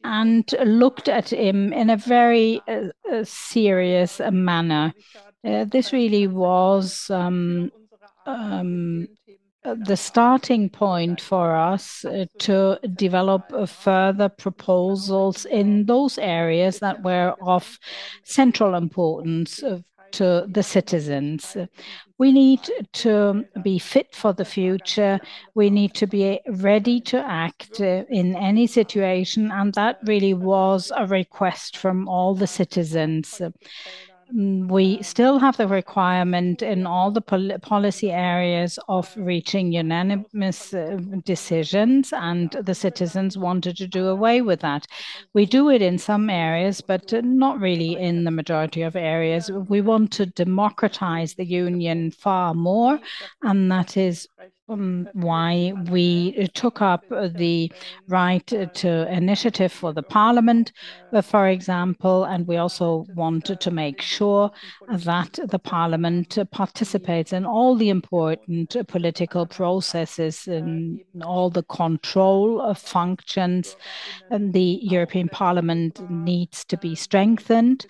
and 0.05 0.55
looked 0.65 1.09
at 1.09 1.33
him 1.33 1.73
in 1.73 1.91
a 1.91 1.97
very 1.97 2.61
uh, 2.69 2.89
uh, 3.13 3.25
serious 3.25 4.21
manner. 4.31 4.93
Uh, 5.45 5.65
this 5.65 5.93
really 5.93 6.27
was 6.27 7.11
um, 7.11 7.71
um, 8.27 9.07
the 9.63 9.97
starting 9.97 10.71
point 10.71 11.21
for 11.21 11.55
us 11.55 12.05
to 12.39 12.79
develop 12.95 13.69
further 13.69 14.29
proposals 14.29 15.45
in 15.45 15.85
those 15.85 16.17
areas 16.17 16.79
that 16.79 17.03
were 17.03 17.35
of 17.43 17.79
central 18.25 18.75
importance 18.75 19.63
to 20.13 20.47
the 20.49 20.63
citizens. 20.63 21.57
We 22.19 22.33
need 22.33 22.69
to 22.93 23.45
be 23.63 23.79
fit 23.79 24.15
for 24.15 24.33
the 24.33 24.45
future. 24.45 25.19
We 25.55 25.71
need 25.71 25.95
to 25.95 26.07
be 26.07 26.41
ready 26.49 27.01
to 27.03 27.19
act 27.19 27.81
in 27.81 28.37
any 28.37 28.67
situation, 28.67 29.51
and 29.51 29.73
that 29.75 29.99
really 30.05 30.35
was 30.35 30.93
a 30.97 31.07
request 31.07 31.77
from 31.77 32.09
all 32.09 32.35
the 32.35 32.47
citizens. 32.47 33.41
Mm, 34.35 34.69
we 34.69 35.03
still 35.03 35.39
have 35.39 35.57
the 35.57 35.67
requirement 35.67 36.63
in 36.63 36.87
all 36.87 37.11
the 37.11 37.21
policy 37.63 38.11
areas 38.11 38.79
of 38.89 39.13
reaching 39.17 39.73
unanimous 39.73 40.73
uh, 40.73 40.99
decisions, 41.25 42.13
and 42.13 42.51
the 42.53 42.75
citizens 42.75 43.37
wanted 43.37 43.77
to 43.79 43.87
do 43.87 44.07
away 44.09 44.41
with 44.43 44.61
that. 44.61 44.87
We 45.35 45.47
do 45.47 45.71
it 45.71 45.83
in 45.83 45.99
some 45.99 46.31
areas, 46.31 46.81
but 46.81 47.13
not 47.25 47.61
really 47.61 47.97
in 47.97 48.25
the 48.25 48.31
majority 48.31 48.83
of 48.83 48.97
areas. 48.97 49.51
We 49.51 49.81
want 49.81 50.13
to 50.13 50.27
democratize 50.27 51.35
the 51.35 51.45
union 51.45 52.11
far 52.11 52.55
more, 52.55 53.01
and 53.43 53.71
that 53.73 53.97
is 53.97 54.29
Um, 54.71 55.09
why 55.15 55.73
we 55.91 56.37
uh, 56.39 56.47
took 56.55 56.81
up 56.81 57.05
the 57.09 57.73
right 58.07 58.47
to 58.47 59.13
initiative 59.13 59.73
for 59.73 59.93
the 59.93 60.03
parliament, 60.03 60.71
uh, 61.13 61.23
for 61.23 61.49
example, 61.49 62.25
and 62.25 62.47
we 62.47 62.57
also 62.57 63.05
wanted 63.17 63.61
to 63.61 63.73
make 63.73 64.01
sure 64.01 64.53
that 64.89 65.41
the 65.43 65.59
parliament 65.59 66.39
participates 66.53 67.33
in 67.33 67.45
all 67.45 67.75
the 67.75 67.89
important 67.89 68.77
political 68.87 69.45
processes 69.45 70.47
and 70.47 71.01
all 71.25 71.51
the 71.51 71.65
control 71.65 72.73
functions. 72.75 73.77
And 74.31 74.53
The 74.53 74.79
European 74.83 75.29
Parliament 75.29 76.01
needs 76.09 76.65
to 76.67 76.77
be 76.77 76.95
strengthened, 76.95 77.87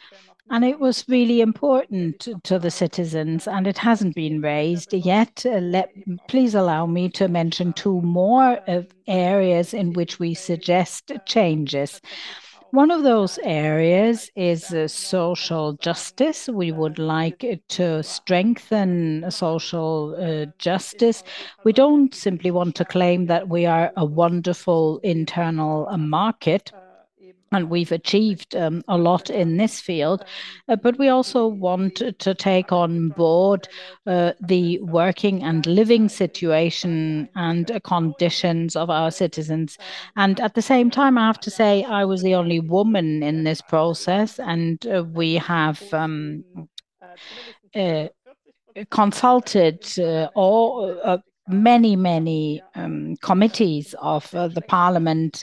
and 0.51 0.65
it 0.65 0.81
was 0.81 1.05
really 1.09 1.41
important 1.41 2.29
to 2.43 2.59
the 2.59 2.71
citizens, 2.71 3.47
and 3.47 3.67
it 3.67 3.79
hasn't 3.79 4.17
been 4.17 4.41
raised 4.41 4.93
yet. 4.93 5.47
Uh, 5.47 5.85
please 6.29 6.55
allow 6.55 6.87
me 6.87 7.09
to 7.11 7.29
mention 7.29 7.73
two 7.73 8.01
more 8.03 8.59
of 8.67 8.89
areas 9.07 9.73
in 9.73 9.93
which 9.93 10.19
we 10.19 10.35
suggest 10.35 11.13
changes. 11.25 12.01
One 12.73 12.93
of 12.93 13.03
those 13.03 13.39
areas 13.43 14.31
is 14.37 14.73
uh, 14.73 14.87
social 14.87 15.73
justice. 15.75 16.49
We 16.49 16.71
would 16.71 17.01
like 17.01 17.45
to 17.69 18.03
strengthen 18.05 19.29
social 19.29 20.15
uh, 20.17 20.47
justice. 20.59 21.25
We 21.65 21.73
don't 21.73 22.15
simply 22.15 22.53
want 22.53 22.77
to 22.77 22.85
claim 22.85 23.27
that 23.27 23.49
we 23.49 23.67
are 23.67 23.93
a 23.97 24.05
wonderful 24.05 24.99
internal 25.03 25.89
market, 25.99 26.71
and 27.53 27.69
we've 27.69 27.93
achieved 27.93 28.55
um, 28.55 28.83
a 28.89 28.97
lot 28.97 29.31
in 29.31 29.57
this 29.57 29.81
field. 29.81 30.25
Uh, 30.69 30.77
but 30.77 30.99
we 30.99 31.09
also 31.09 31.47
want 31.47 31.97
to 32.19 32.35
take 32.35 32.73
on 32.73 33.09
board 33.11 33.69
uh, 34.07 34.33
the 34.41 34.81
working 34.83 35.43
and 35.43 35.67
living 35.67 36.09
situation 36.09 37.29
and 37.35 37.81
conditions 37.85 38.77
of 38.77 38.91
our 38.91 39.11
citizens. 39.11 39.79
And 40.17 40.41
at 40.41 40.55
the 40.55 40.63
same 40.63 40.91
time, 40.91 41.19
I 41.19 41.27
have 41.27 41.41
to 41.41 41.51
say, 41.51 41.85
I 41.85 42.05
was 42.05 42.23
the 42.23 42.35
only 42.35 42.61
woman 42.61 43.23
in 43.23 43.45
this 43.45 43.61
process, 43.61 44.39
and 44.39 44.87
uh, 44.87 45.05
we 45.13 45.35
have 45.35 45.83
um, 45.93 46.45
consulted 48.91 49.85
all 50.35 51.21
many 51.49 51.97
many 51.97 52.63
um, 52.77 53.17
committees 53.17 53.95
of 54.01 54.31
the 54.31 54.63
parliament 54.69 55.43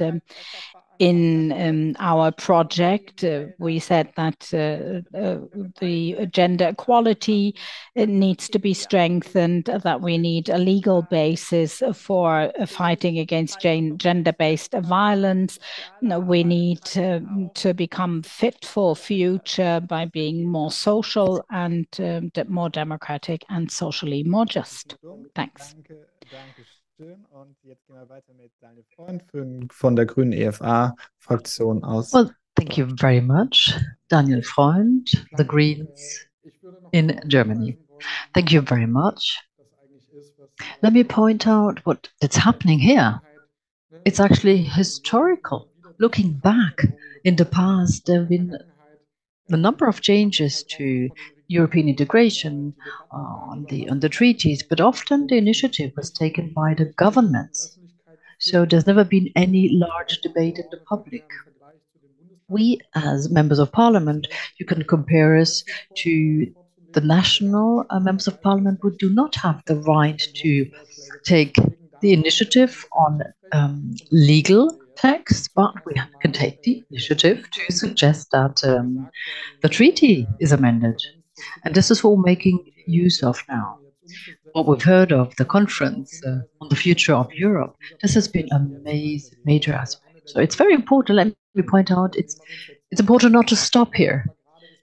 in 0.99 1.51
um, 1.51 1.95
our 1.99 2.31
project. 2.31 3.23
Uh, 3.23 3.45
we 3.59 3.79
said 3.79 4.11
that 4.15 4.53
uh, 4.53 5.17
uh, 5.17 5.39
the 5.79 6.27
gender 6.27 6.69
equality 6.69 7.55
needs 7.95 8.49
to 8.49 8.59
be 8.59 8.73
strengthened, 8.73 9.65
that 9.65 10.01
we 10.01 10.17
need 10.17 10.49
a 10.49 10.57
legal 10.57 11.01
basis 11.03 11.81
for 11.93 12.51
fighting 12.65 13.19
against 13.19 13.59
gender-based 13.59 14.73
violence. 14.73 15.59
We 16.01 16.43
need 16.43 16.83
to 16.83 17.73
become 17.75 18.23
fit 18.23 18.65
for 18.65 18.95
future 18.95 19.79
by 19.79 20.05
being 20.05 20.45
more 20.45 20.71
social 20.71 21.45
and 21.49 21.87
um, 21.99 22.31
more 22.47 22.69
democratic 22.69 23.45
and 23.49 23.71
socially 23.71 24.23
more 24.23 24.45
just. 24.45 24.95
Thanks. 25.35 25.75
Well, 32.13 32.31
thank 32.55 32.77
you 32.77 32.85
very 32.99 33.21
much. 33.21 33.71
Daniel 34.09 34.41
Freund, 34.41 35.07
the 35.37 35.43
Greens 35.43 36.25
in 36.93 37.19
Germany. 37.27 37.77
Thank 38.33 38.51
you 38.51 38.61
very 38.61 38.87
much. 38.87 39.37
Let 40.81 40.93
me 40.93 41.03
point 41.03 41.47
out 41.47 41.85
what 41.85 42.09
is 42.21 42.35
happening 42.35 42.79
here. 42.79 43.19
It's 44.05 44.19
actually 44.19 44.63
historical. 44.63 45.69
Looking 45.99 46.33
back 46.33 46.81
in 47.23 47.35
the 47.35 47.45
past, 47.45 48.05
there 48.05 48.19
have 48.19 48.29
been 48.29 48.57
a 49.49 49.57
number 49.57 49.87
of 49.87 50.01
changes 50.01 50.63
to 50.63 51.09
European 51.47 51.87
integration 51.89 52.73
uh, 53.11 53.17
on 53.17 53.65
the 53.69 53.89
on 53.89 53.99
the 53.99 54.09
treaties, 54.09 54.63
but 54.63 54.81
often 54.81 55.27
the 55.27 55.37
initiative 55.37 55.91
was 55.95 56.11
taken 56.11 56.51
by 56.53 56.73
the 56.73 56.85
governments. 56.85 57.77
So 58.39 58.65
there's 58.65 58.87
never 58.87 59.03
been 59.03 59.29
any 59.35 59.69
large 59.69 60.19
debate 60.21 60.59
in 60.59 60.65
the 60.71 60.77
public. 60.77 61.25
We, 62.49 62.79
as 62.95 63.29
members 63.29 63.59
of 63.59 63.71
parliament, 63.71 64.27
you 64.59 64.65
can 64.65 64.83
compare 64.83 65.37
us 65.37 65.63
to 65.95 66.47
the 66.93 67.01
national 67.01 67.85
uh, 67.89 67.99
members 67.99 68.27
of 68.27 68.41
parliament 68.41 68.79
who 68.81 68.95
do 68.95 69.09
not 69.09 69.35
have 69.35 69.61
the 69.65 69.75
right 69.75 70.21
to 70.35 70.69
take 71.23 71.55
the 72.01 72.13
initiative 72.13 72.85
on 72.93 73.21
um, 73.51 73.95
legal 74.11 74.77
text, 74.95 75.51
but 75.55 75.73
we 75.85 75.93
can 76.21 76.31
take 76.31 76.61
the 76.63 76.83
initiative 76.89 77.49
to 77.51 77.73
suggest 77.73 78.31
that 78.31 78.63
um, 78.63 79.09
the 79.61 79.69
treaty 79.69 80.27
is 80.39 80.51
amended. 80.51 81.01
And 81.63 81.75
this 81.75 81.91
is 81.91 82.03
what 82.03 82.17
we're 82.17 82.23
making 82.23 82.63
use 82.85 83.23
of 83.23 83.43
now. 83.49 83.79
What 84.53 84.67
we've 84.67 84.81
heard 84.81 85.11
of 85.11 85.35
the 85.35 85.45
conference 85.45 86.21
uh, 86.25 86.39
on 86.61 86.69
the 86.69 86.75
future 86.75 87.13
of 87.13 87.31
Europe, 87.33 87.75
this 88.01 88.13
has 88.13 88.27
been 88.27 88.47
a 88.51 88.59
major 89.45 89.73
aspect. 89.73 90.29
So 90.29 90.39
it's 90.39 90.55
very 90.55 90.73
important. 90.73 91.17
Let 91.17 91.27
me 91.55 91.63
point 91.63 91.91
out, 91.91 92.15
it's 92.15 92.39
it's 92.91 93.01
important 93.01 93.33
not 93.33 93.47
to 93.49 93.55
stop 93.55 93.93
here. 93.93 94.25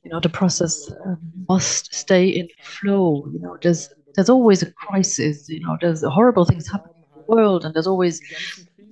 You 0.04 0.11
know, 0.11 0.20
the 0.20 0.28
process 0.28 0.92
um, 1.06 1.18
must 1.49 1.94
stay 1.94 2.28
in 2.28 2.49
flow. 2.61 3.26
You 3.32 3.40
know, 3.40 3.56
there's 3.62 3.88
there's 4.14 4.28
always 4.28 4.62
a 4.62 4.70
crisis. 4.73 5.49
You 5.49 5.61
know, 5.61 5.78
there's 5.80 6.04
horrible 6.04 6.44
things 6.44 6.70
happening 6.70 6.96
in 7.02 7.23
the 7.23 7.34
world, 7.34 7.64
and 7.64 7.75
there's 7.75 7.87
always 7.87 8.20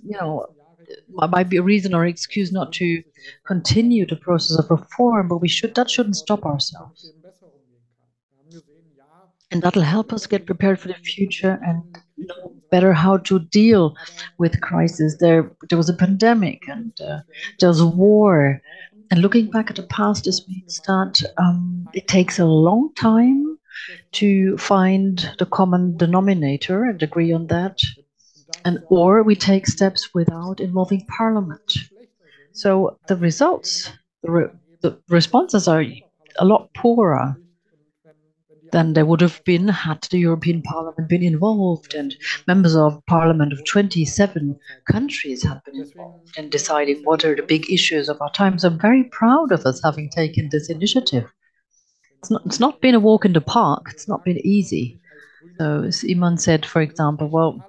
you 0.05 0.17
know, 0.19 0.47
might 1.09 1.49
be 1.49 1.57
a 1.57 1.63
reason 1.63 1.95
or 1.95 2.07
excuse 2.07 2.53
not 2.53 2.73
to 2.75 3.03
continue 3.47 4.07
the 4.07 4.17
process 4.17 4.59
of 4.59 4.71
reform, 4.71 5.29
but 5.29 5.39
we 5.39 5.49
should 5.49 5.75
that 5.75 5.91
shouldn't 5.91 6.17
stop 6.17 6.45
ourselves. 6.45 7.13
And 9.53 9.63
that'll 9.63 9.83
help 9.83 10.13
us 10.13 10.27
get 10.27 10.47
prepared 10.47 10.81
for 10.81 10.89
the 10.89 10.95
future 10.95 11.61
and 11.65 11.83
know 12.17 12.53
better 12.71 12.95
how 12.95 13.19
to 13.19 13.39
deal 13.39 13.95
with 14.39 14.61
crisis. 14.63 15.17
There 15.21 15.51
was 15.71 15.91
a 15.91 15.95
pandemic, 15.95 16.67
and 16.69 16.99
uh, 17.01 17.21
there 17.61 17.69
was 17.69 17.83
war. 17.83 18.61
And 19.11 19.21
looking 19.21 19.51
back 19.51 19.69
at 19.69 19.77
the 19.77 19.83
past, 19.83 20.25
this 20.25 20.49
means 20.49 20.81
that 20.87 21.23
um, 21.37 21.87
it 21.93 22.09
takes 22.09 22.39
a 22.39 22.47
long 22.47 22.95
time 22.95 23.59
to 24.13 24.57
find 24.57 25.31
the 25.39 25.47
common 25.47 25.99
denominator 25.99 26.85
and 26.85 27.03
agree 27.03 27.33
on 27.33 27.47
that, 27.49 27.79
and 28.65 28.79
or 28.89 29.23
we 29.23 29.37
take 29.37 29.67
steps 29.67 30.15
without 30.15 30.61
involving 30.61 31.05
parliament. 31.07 31.73
So 32.53 32.99
the 33.07 33.17
results, 33.17 33.91
the 34.23 34.99
responses 35.09 35.69
are 35.69 35.85
a 36.39 36.45
lot 36.45 36.73
poorer 36.75 37.37
than 38.73 38.95
they 38.95 39.03
would 39.03 39.21
have 39.21 39.43
been 39.45 39.69
had 39.69 40.03
the 40.11 40.19
European 40.19 40.63
Parliament 40.63 41.09
been 41.09 41.23
involved, 41.23 41.95
and 41.95 42.17
members 42.47 42.75
of 42.75 43.01
parliament 43.07 43.53
of 43.53 43.65
27 43.65 44.59
countries 44.91 45.43
have 45.45 45.63
been 45.65 45.77
involved 45.77 46.37
in 46.37 46.49
deciding 46.51 47.03
what 47.05 47.25
are 47.25 47.37
the 47.37 47.43
big 47.43 47.71
issues 47.71 48.09
of 48.09 48.21
our 48.21 48.33
times. 48.33 48.65
I'm 48.65 48.79
very 48.79 49.05
proud 49.05 49.53
of 49.53 49.65
us 49.67 49.81
having 49.85 50.09
taken 50.09 50.49
this 50.51 50.69
initiative. 50.71 51.31
It's 52.19 52.31
not 52.31 52.43
it's 52.47 52.61
not 52.61 52.81
been 52.81 52.95
a 52.95 53.01
walk 53.01 53.25
in 53.25 53.33
the 53.33 53.41
park. 53.41 53.89
It's 53.91 54.09
not 54.09 54.25
been 54.25 54.39
easy. 54.45 55.01
So, 55.59 55.83
as 55.83 56.05
Iman 56.09 56.39
said, 56.39 56.65
for 56.65 56.81
example, 56.81 57.29
well, 57.29 57.65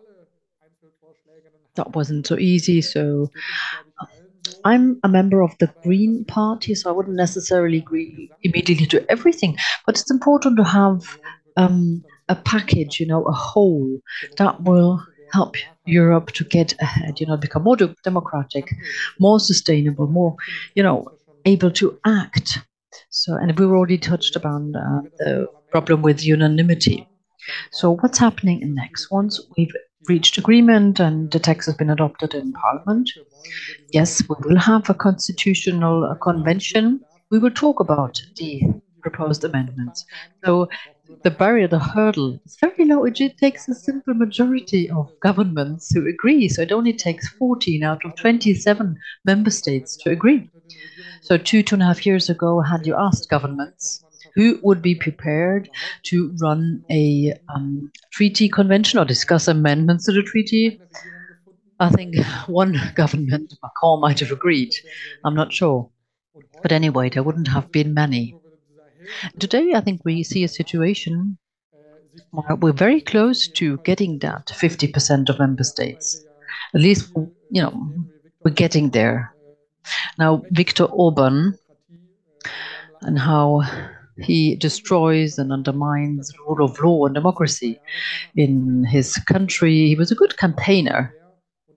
that 1.76 1.96
wasn't 1.96 2.28
so 2.28 2.38
easy. 2.38 2.82
I'm 4.64 5.00
a 5.04 5.10
member 5.10 5.42
of 5.42 5.56
the 5.60 5.74
Green 5.84 6.26
Party, 6.26 6.76
so 6.76 6.90
I 6.90 6.94
wouldn't 6.94 7.16
necessarily 7.18 7.78
agree 7.80 8.32
immediately 8.44 8.86
to 8.88 9.12
everything, 9.12 9.58
but 9.86 10.00
it's 10.00 10.12
important 10.12 10.58
to 10.58 10.64
have 10.64 11.02
um, 11.58 12.04
a 12.30 12.36
package, 12.36 13.00
you 13.00 13.08
know, 13.08 13.24
a 13.24 13.32
whole 13.34 14.00
that 14.38 14.64
will 14.64 15.04
help 15.32 15.56
Europe 15.86 16.32
to 16.34 16.44
get 16.44 16.74
ahead, 16.82 17.20
you 17.20 17.26
know, 17.26 17.38
become 17.38 17.64
more 17.64 17.78
democratic, 18.04 18.70
more 19.20 19.40
sustainable, 19.40 20.08
more 20.08 20.36
you 20.76 20.84
know, 20.84 21.08
able 21.46 21.72
to 21.72 22.00
act. 22.06 22.60
So, 23.10 23.36
and 23.36 23.58
we've 23.58 23.70
already 23.70 23.98
touched 23.98 24.36
upon 24.36 24.76
uh, 24.76 25.02
the 25.20 25.48
problem 25.72 26.02
with 26.02 26.24
unanimity. 26.24 27.10
So, 27.72 27.96
what's 27.98 28.18
happening 28.18 28.62
next? 28.74 29.12
Once 29.12 29.40
we've 29.58 29.74
reached 30.08 30.38
agreement 30.38 31.00
and 31.00 31.32
the 31.32 31.40
text 31.40 31.68
has 31.68 31.76
been 31.76 31.90
adopted 31.90 32.34
in 32.34 32.54
parliament, 32.54 33.10
yes, 33.92 34.22
we 34.30 34.36
will 34.44 34.58
have 34.60 34.90
a 34.90 34.94
constitutional 34.94 36.06
uh, 36.06 36.16
convention. 36.16 37.02
We 37.32 37.40
will 37.40 37.52
talk 37.52 37.80
about 37.80 38.22
the 38.38 38.62
proposed 39.02 39.44
amendments. 39.44 40.06
So 40.46 40.70
the 41.24 41.32
barrier, 41.32 41.68
the 41.68 41.80
hurdle 41.80 42.40
is 42.46 42.58
very 42.62 42.86
low. 42.86 43.06
It 43.06 43.38
takes 43.38 43.68
a 43.68 43.76
simple 43.76 44.14
majority 44.14 44.90
of 44.90 45.12
governments 45.22 45.90
to 45.94 46.06
agree. 46.08 46.48
So 46.50 46.62
it 46.64 46.72
only 46.72 46.94
takes 46.94 47.30
14 47.40 47.84
out 47.84 48.06
of 48.06 48.16
27 48.16 48.98
member 49.26 49.52
states 49.52 49.98
to 49.98 50.12
agree. 50.12 50.50
So 51.22 51.38
two, 51.38 51.64
Two 51.64 51.76
and 51.76 51.84
a 51.84 51.88
half 51.88 52.06
years 52.06 52.30
ago, 52.30 52.62
had 52.62 52.86
you 52.86 52.96
asked 52.96 53.30
governments 53.30 54.04
who 54.36 54.60
would 54.64 54.82
be 54.82 54.96
prepared 54.96 55.70
to 56.04 56.36
run 56.42 56.84
a 56.90 57.34
um, 57.54 57.92
treaty 58.12 58.50
convention 58.50 59.00
or 59.00 59.06
discuss 59.06 59.48
amendments 59.48 60.06
to 60.06 60.12
the 60.12 60.24
treaty, 60.24 60.80
I 61.80 61.90
think 61.90 62.16
one 62.48 62.80
government, 62.96 63.54
Macron, 63.62 64.02
might 64.02 64.20
have 64.20 64.32
agreed. 64.32 64.74
I'm 65.24 65.36
not 65.36 65.54
sure. 65.54 65.90
But 66.62 66.72
anyway, 66.72 67.10
there 67.10 67.24
wouldn't 67.24 67.48
have 67.50 67.72
been 67.72 67.94
many. 67.94 68.36
Today, 69.38 69.74
I 69.76 69.82
think 69.82 70.02
we 70.06 70.24
see 70.24 70.44
a 70.44 70.48
situation 70.48 71.38
where 72.32 72.56
we're 72.56 72.72
very 72.72 73.02
close 73.02 73.48
to 73.48 73.78
getting 73.80 74.20
that 74.20 74.48
50% 74.48 75.30
of 75.30 75.40
member 75.40 75.64
states. 75.64 76.24
At 76.74 76.82
least, 76.82 77.12
you 77.52 77.62
know, 77.62 77.94
we're 78.44 78.52
getting 78.52 78.90
there. 78.92 79.36
Now, 80.18 80.44
Viktor 80.52 80.86
Orbán 80.88 81.58
and 83.02 83.20
how 83.20 83.62
he 84.18 84.56
destroys 84.56 85.38
and 85.38 85.52
undermines 85.52 86.32
rule 86.48 86.64
of 86.64 86.80
law 86.80 87.06
and 87.06 87.16
democracy 87.16 87.80
in 88.36 88.86
his 88.86 89.18
country. 89.18 89.88
He 89.88 89.96
was 89.96 90.12
a 90.12 90.16
good 90.16 90.38
campaigner. 90.38 91.14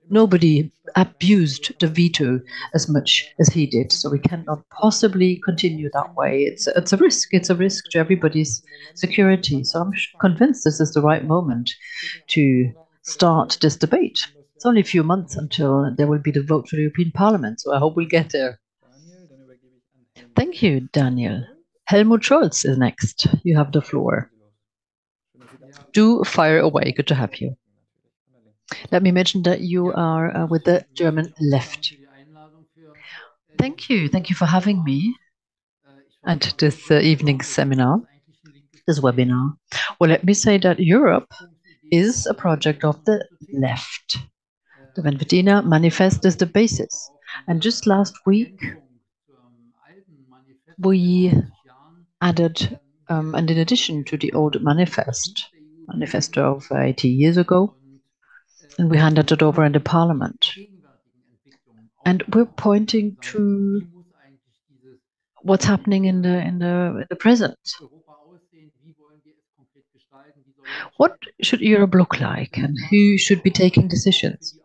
Nobody 0.08 0.70
abused 0.94 1.72
the 1.80 1.88
veto 1.88 2.40
as 2.74 2.88
much 2.88 3.26
as 3.40 3.48
he 3.48 3.66
did. 3.66 3.90
So 3.90 4.08
we 4.08 4.20
cannot 4.20 4.62
possibly 4.70 5.40
continue 5.44 5.90
that 5.92 6.14
way. 6.14 6.42
It's 6.42 6.68
it's 6.68 6.92
a 6.92 6.96
risk. 6.96 7.28
It's 7.32 7.50
a 7.50 7.56
risk 7.56 7.86
to 7.90 7.98
everybody's 7.98 8.62
security. 8.94 9.64
So 9.64 9.80
I'm 9.80 9.92
convinced 10.20 10.62
this 10.64 10.80
is 10.80 10.92
the 10.92 11.02
right 11.02 11.24
moment 11.24 11.72
to 12.28 12.72
start 13.02 13.58
this 13.60 13.76
debate. 13.76 14.26
It's 14.54 14.64
only 14.64 14.80
a 14.80 14.84
few 14.84 15.02
months 15.02 15.36
until 15.36 15.92
there 15.96 16.06
will 16.06 16.18
be 16.18 16.30
the 16.30 16.42
vote 16.42 16.68
for 16.68 16.76
the 16.76 16.82
European 16.82 17.10
Parliament, 17.12 17.60
so 17.60 17.74
I 17.74 17.78
hope 17.78 17.96
we'll 17.96 18.06
get 18.06 18.30
there. 18.30 18.58
Thank 20.34 20.62
you, 20.62 20.80
Daniel. 20.92 21.44
Helmut 21.86 22.22
Scholz 22.22 22.64
is 22.64 22.76
next. 22.76 23.26
You 23.44 23.56
have 23.56 23.72
the 23.72 23.80
floor. 23.80 24.30
Do 25.92 26.24
fire 26.24 26.58
away. 26.58 26.92
Good 26.96 27.06
to 27.08 27.14
have 27.14 27.36
you. 27.36 27.56
Let 28.90 29.02
me 29.02 29.12
mention 29.12 29.42
that 29.42 29.60
you 29.60 29.92
are 29.92 30.36
uh, 30.36 30.46
with 30.46 30.64
the 30.64 30.84
German 30.94 31.32
left. 31.40 31.94
Thank 33.58 33.88
you. 33.88 34.08
Thank 34.08 34.28
you 34.28 34.36
for 34.36 34.46
having 34.46 34.82
me 34.82 35.14
at 36.26 36.54
this 36.58 36.90
uh, 36.90 36.98
evening 36.98 37.40
seminar. 37.40 38.00
this 38.86 39.00
webinar? 39.00 39.52
Well, 40.00 40.10
let 40.10 40.24
me 40.24 40.34
say 40.34 40.58
that 40.58 40.80
Europe 40.80 41.32
is 41.92 42.26
a 42.26 42.34
project 42.34 42.84
of 42.84 43.04
the 43.04 43.24
left. 43.52 44.18
The 44.96 45.02
Van 45.02 45.68
Manifest 45.68 46.24
is 46.24 46.36
the 46.36 46.46
basis. 46.46 47.10
And 47.46 47.62
just 47.62 47.86
last 47.86 48.14
week, 48.26 48.58
we 50.78 51.32
added, 52.20 52.78
um, 53.08 53.34
and 53.34 53.50
in 53.50 53.58
addition 53.58 54.04
to 54.04 54.16
the 54.16 54.32
old 54.32 54.62
manifest, 54.62 55.48
manifesto 55.88 56.56
of 56.56 56.66
80 56.72 57.08
years 57.08 57.36
ago, 57.36 57.74
and 58.78 58.90
we 58.90 58.98
handed 58.98 59.32
it 59.32 59.42
over 59.42 59.64
in 59.64 59.72
the 59.72 59.80
parliament. 59.80 60.52
And 62.04 62.22
we're 62.34 62.46
pointing 62.46 63.16
to 63.32 63.82
what's 65.42 65.64
happening 65.64 66.04
in 66.06 66.22
the 66.22 66.40
in 66.40 66.58
the 66.58 66.98
in 67.00 67.06
the 67.10 67.16
present. 67.16 67.58
What 70.96 71.16
should 71.42 71.60
Europe 71.60 71.94
look 71.94 72.20
like 72.20 72.58
and 72.58 72.76
who 72.90 73.18
should 73.18 73.42
be 73.42 73.50
taking 73.50 73.88
decisions? 73.88 74.58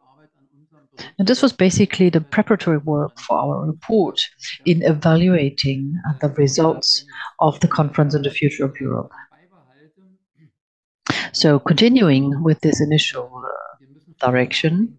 And 1.17 1.27
this 1.27 1.41
was 1.41 1.53
basically 1.53 2.09
the 2.09 2.21
preparatory 2.21 2.77
work 2.77 3.19
for 3.19 3.37
our 3.37 3.65
report 3.65 4.21
in 4.65 4.83
evaluating 4.83 5.93
the 6.19 6.29
results 6.29 7.05
of 7.39 7.59
the 7.59 7.67
conference 7.67 8.15
on 8.15 8.23
the 8.23 8.31
future 8.31 8.65
of 8.65 8.75
Europe. 8.79 9.11
So 11.33 11.59
continuing 11.59 12.43
with 12.43 12.59
this 12.61 12.81
initial 12.81 13.31
uh, 13.45 14.27
direction, 14.27 14.97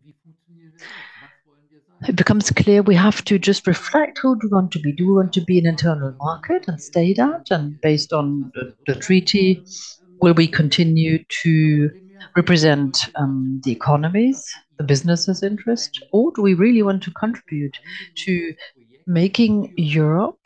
it 2.08 2.16
becomes 2.16 2.50
clear 2.50 2.82
we 2.82 2.96
have 2.96 3.24
to 3.26 3.38
just 3.38 3.66
reflect 3.66 4.18
who 4.18 4.34
do 4.40 4.48
we 4.48 4.54
want 4.54 4.72
to 4.72 4.80
be. 4.80 4.92
Do 4.92 5.06
we 5.06 5.14
want 5.14 5.32
to 5.34 5.40
be 5.40 5.58
an 5.58 5.66
internal 5.66 6.12
market 6.18 6.64
and 6.66 6.80
stay 6.80 7.12
that? 7.14 7.48
And 7.50 7.80
based 7.80 8.12
on 8.12 8.50
the, 8.54 8.74
the 8.86 8.94
treaty, 8.98 9.64
will 10.20 10.34
we 10.34 10.48
continue 10.48 11.22
to 11.42 11.90
represent 12.36 13.08
um, 13.16 13.60
the 13.64 13.72
economies, 13.72 14.44
the 14.82 14.86
businesses' 14.86 15.42
interest, 15.42 16.02
or 16.12 16.32
do 16.34 16.42
we 16.42 16.54
really 16.54 16.82
want 16.82 17.02
to 17.04 17.10
contribute 17.12 17.78
to 18.16 18.54
making 19.06 19.72
Europe 19.76 20.38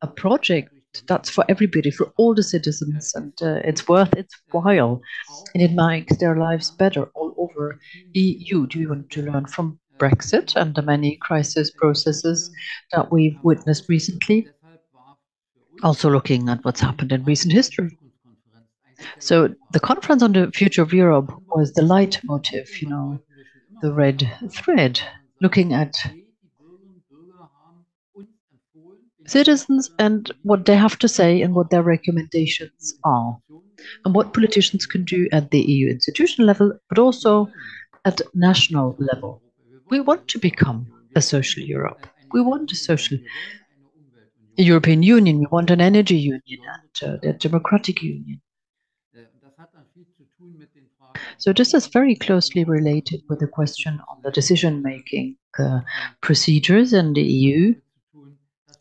a 0.00 0.06
project 0.06 0.72
that's 1.06 1.28
for 1.28 1.44
everybody, 1.48 1.90
for 1.90 2.12
all 2.16 2.34
the 2.34 2.42
citizens, 2.42 3.12
and 3.14 3.32
uh, 3.42 3.60
it's 3.64 3.86
worth 3.86 4.14
its 4.14 4.34
while, 4.52 5.00
and 5.54 5.62
it 5.62 5.72
makes 5.72 6.16
their 6.16 6.36
lives 6.36 6.70
better 6.70 7.04
all 7.14 7.34
over 7.36 7.78
EU. 8.14 8.66
Do 8.66 8.78
we 8.78 8.86
want 8.86 9.10
to 9.10 9.22
learn 9.22 9.46
from 9.46 9.78
Brexit 9.98 10.56
and 10.56 10.74
the 10.74 10.82
many 10.82 11.16
crisis 11.20 11.70
processes 11.70 12.50
that 12.92 13.12
we've 13.12 13.38
witnessed 13.42 13.88
recently? 13.88 14.48
Also 15.82 16.08
looking 16.08 16.48
at 16.48 16.64
what's 16.64 16.80
happened 16.80 17.12
in 17.12 17.22
recent 17.24 17.52
history. 17.52 17.98
So 19.18 19.54
the 19.72 19.80
conference 19.80 20.22
on 20.22 20.32
the 20.32 20.50
future 20.52 20.82
of 20.82 20.92
Europe 20.92 21.30
was 21.54 21.72
the 21.74 21.82
leitmotif, 21.82 22.80
you 22.82 22.88
know, 22.88 23.20
the 23.80 23.92
red 23.92 24.30
thread, 24.50 25.00
looking 25.40 25.72
at 25.72 25.96
citizens 29.26 29.90
and 29.98 30.32
what 30.42 30.64
they 30.64 30.76
have 30.76 30.98
to 30.98 31.08
say 31.08 31.42
and 31.42 31.54
what 31.54 31.70
their 31.70 31.82
recommendations 31.82 32.94
are, 33.04 33.38
and 34.04 34.14
what 34.14 34.32
politicians 34.32 34.86
can 34.86 35.04
do 35.04 35.28
at 35.32 35.50
the 35.50 35.60
EU 35.60 35.88
institutional 35.88 36.46
level, 36.46 36.72
but 36.88 36.98
also 36.98 37.48
at 38.04 38.20
national 38.34 38.96
level. 38.98 39.42
We 39.90 40.00
want 40.00 40.28
to 40.28 40.38
become 40.38 40.86
a 41.14 41.20
social 41.20 41.62
Europe. 41.62 42.06
We 42.32 42.40
want 42.40 42.72
a 42.72 42.76
social 42.76 43.18
European 44.56 45.02
Union. 45.02 45.38
We 45.38 45.46
want 45.50 45.70
an 45.70 45.80
energy 45.80 46.16
union 46.16 46.60
and 47.02 47.24
a 47.24 47.32
democratic 47.32 48.02
union. 48.02 48.40
So 51.38 51.52
this 51.52 51.72
is 51.72 51.86
very 51.86 52.16
closely 52.16 52.64
related 52.64 53.22
with 53.28 53.38
the 53.38 53.46
question 53.46 54.00
on 54.08 54.18
the 54.24 54.32
decision-making 54.32 55.36
uh, 55.58 55.80
procedures 56.20 56.92
in 56.92 57.12
the 57.12 57.22
EU 57.22 57.74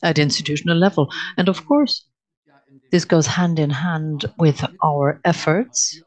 at 0.02 0.18
institutional 0.18 0.78
level. 0.78 1.12
And 1.38 1.50
of 1.50 1.66
course, 1.68 2.06
this 2.92 3.06
goes 3.06 3.28
hand 3.28 3.60
in 3.60 3.70
hand 3.70 4.26
with 4.40 4.66
our 4.84 5.22
efforts 5.24 6.02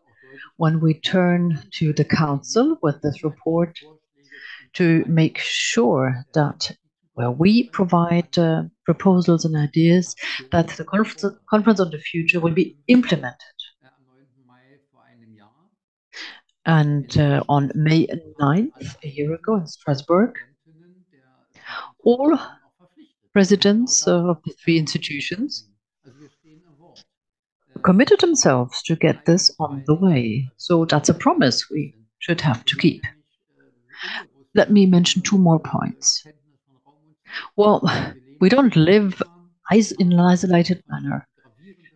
when 0.57 0.81
we 0.81 0.95
turn 0.95 1.63
to 1.75 1.93
the 1.93 2.05
Council 2.05 2.77
with 2.83 3.01
this 3.03 3.23
report 3.23 3.79
to 4.75 5.05
make 5.07 5.39
sure 5.39 6.25
that 6.35 6.77
where 7.15 7.31
we 7.31 7.69
provide 7.69 8.37
uh, 8.39 8.63
proposals 8.85 9.45
and 9.45 9.57
ideas 9.57 10.17
that 10.53 10.69
the 10.69 10.85
conference, 10.85 11.25
conference 11.49 11.81
on 11.81 11.91
the 11.91 11.99
future 11.99 12.41
will 12.41 12.55
be 12.55 12.77
implemented. 12.89 13.60
And 16.71 17.19
uh, 17.19 17.43
on 17.49 17.73
May 17.75 18.07
9th, 18.41 18.97
a 19.03 19.09
year 19.09 19.35
ago 19.35 19.57
in 19.57 19.67
Strasbourg, 19.67 20.39
all 22.05 22.39
presidents 23.33 24.07
of 24.07 24.41
the 24.45 24.53
three 24.53 24.79
institutions 24.79 25.69
committed 27.83 28.21
themselves 28.21 28.85
to 28.85 28.95
get 28.95 29.27
this 29.27 29.51
on 29.59 29.83
the 29.89 29.97
way. 29.97 30.49
So 30.59 30.85
that's 30.85 31.09
a 31.09 31.15
promise 31.15 31.69
we 31.69 31.93
should 32.21 32.41
have 32.41 32.65
to 32.67 32.77
keep. 32.77 33.03
Let 34.55 34.71
me 34.71 34.87
mention 34.87 35.23
two 35.23 35.39
more 35.39 35.59
points. 35.59 36.25
Well, 37.57 37.83
we 38.41 38.49
don't 38.49 38.77
live 38.77 39.21
in 39.73 40.13
an 40.13 40.21
isolated 40.21 40.85
manner. 40.89 41.27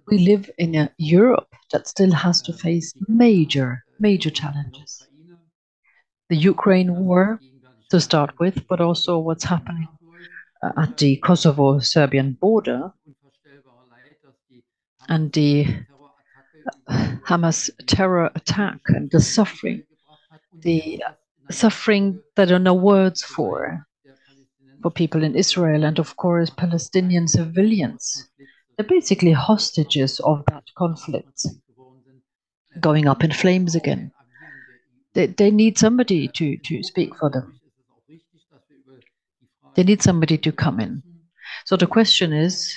We 0.08 0.18
live 0.18 0.50
in 0.58 0.74
a 0.74 0.90
Europe 0.98 1.54
that 1.70 1.86
still 1.86 2.12
has 2.12 2.42
to 2.42 2.52
face 2.52 2.92
major, 3.06 3.83
major 3.98 4.30
challenges. 4.30 5.06
The 6.28 6.36
Ukraine 6.36 6.94
war, 6.96 7.40
to 7.90 8.00
start 8.00 8.38
with, 8.38 8.66
but 8.66 8.80
also 8.80 9.18
what's 9.18 9.44
happening 9.44 9.88
uh, 10.62 10.72
at 10.82 10.96
the 10.98 11.16
Kosovo 11.16 11.78
Serbian 11.78 12.32
border 12.32 12.92
and 15.08 15.32
the 15.32 15.66
uh, 16.88 17.16
Hamas 17.26 17.70
terror 17.86 18.30
attack 18.34 18.80
and 18.88 19.10
the 19.10 19.20
suffering, 19.20 19.82
the 20.60 21.02
suffering 21.50 22.20
that 22.36 22.50
are 22.50 22.58
no 22.58 22.74
words 22.74 23.22
for 23.22 23.86
for 24.82 24.90
people 24.90 25.22
in 25.24 25.34
Israel 25.34 25.84
and 25.84 25.98
of 25.98 26.16
course 26.16 26.50
Palestinian 26.50 27.26
civilians. 27.28 28.28
They're 28.76 28.86
basically 28.86 29.32
hostages 29.32 30.20
of 30.20 30.44
that 30.50 30.64
conflict 30.76 31.46
going 32.80 33.06
up 33.06 33.24
in 33.24 33.32
flames 33.32 33.74
again. 33.74 34.12
They, 35.14 35.26
they 35.26 35.50
need 35.50 35.78
somebody 35.78 36.28
to, 36.28 36.56
to 36.56 36.82
speak 36.82 37.16
for 37.16 37.30
them. 37.30 37.60
They 39.74 39.82
need 39.82 40.02
somebody 40.02 40.38
to 40.38 40.52
come 40.52 40.80
in. 40.80 41.02
So 41.64 41.76
the 41.76 41.86
question 41.86 42.32
is, 42.32 42.74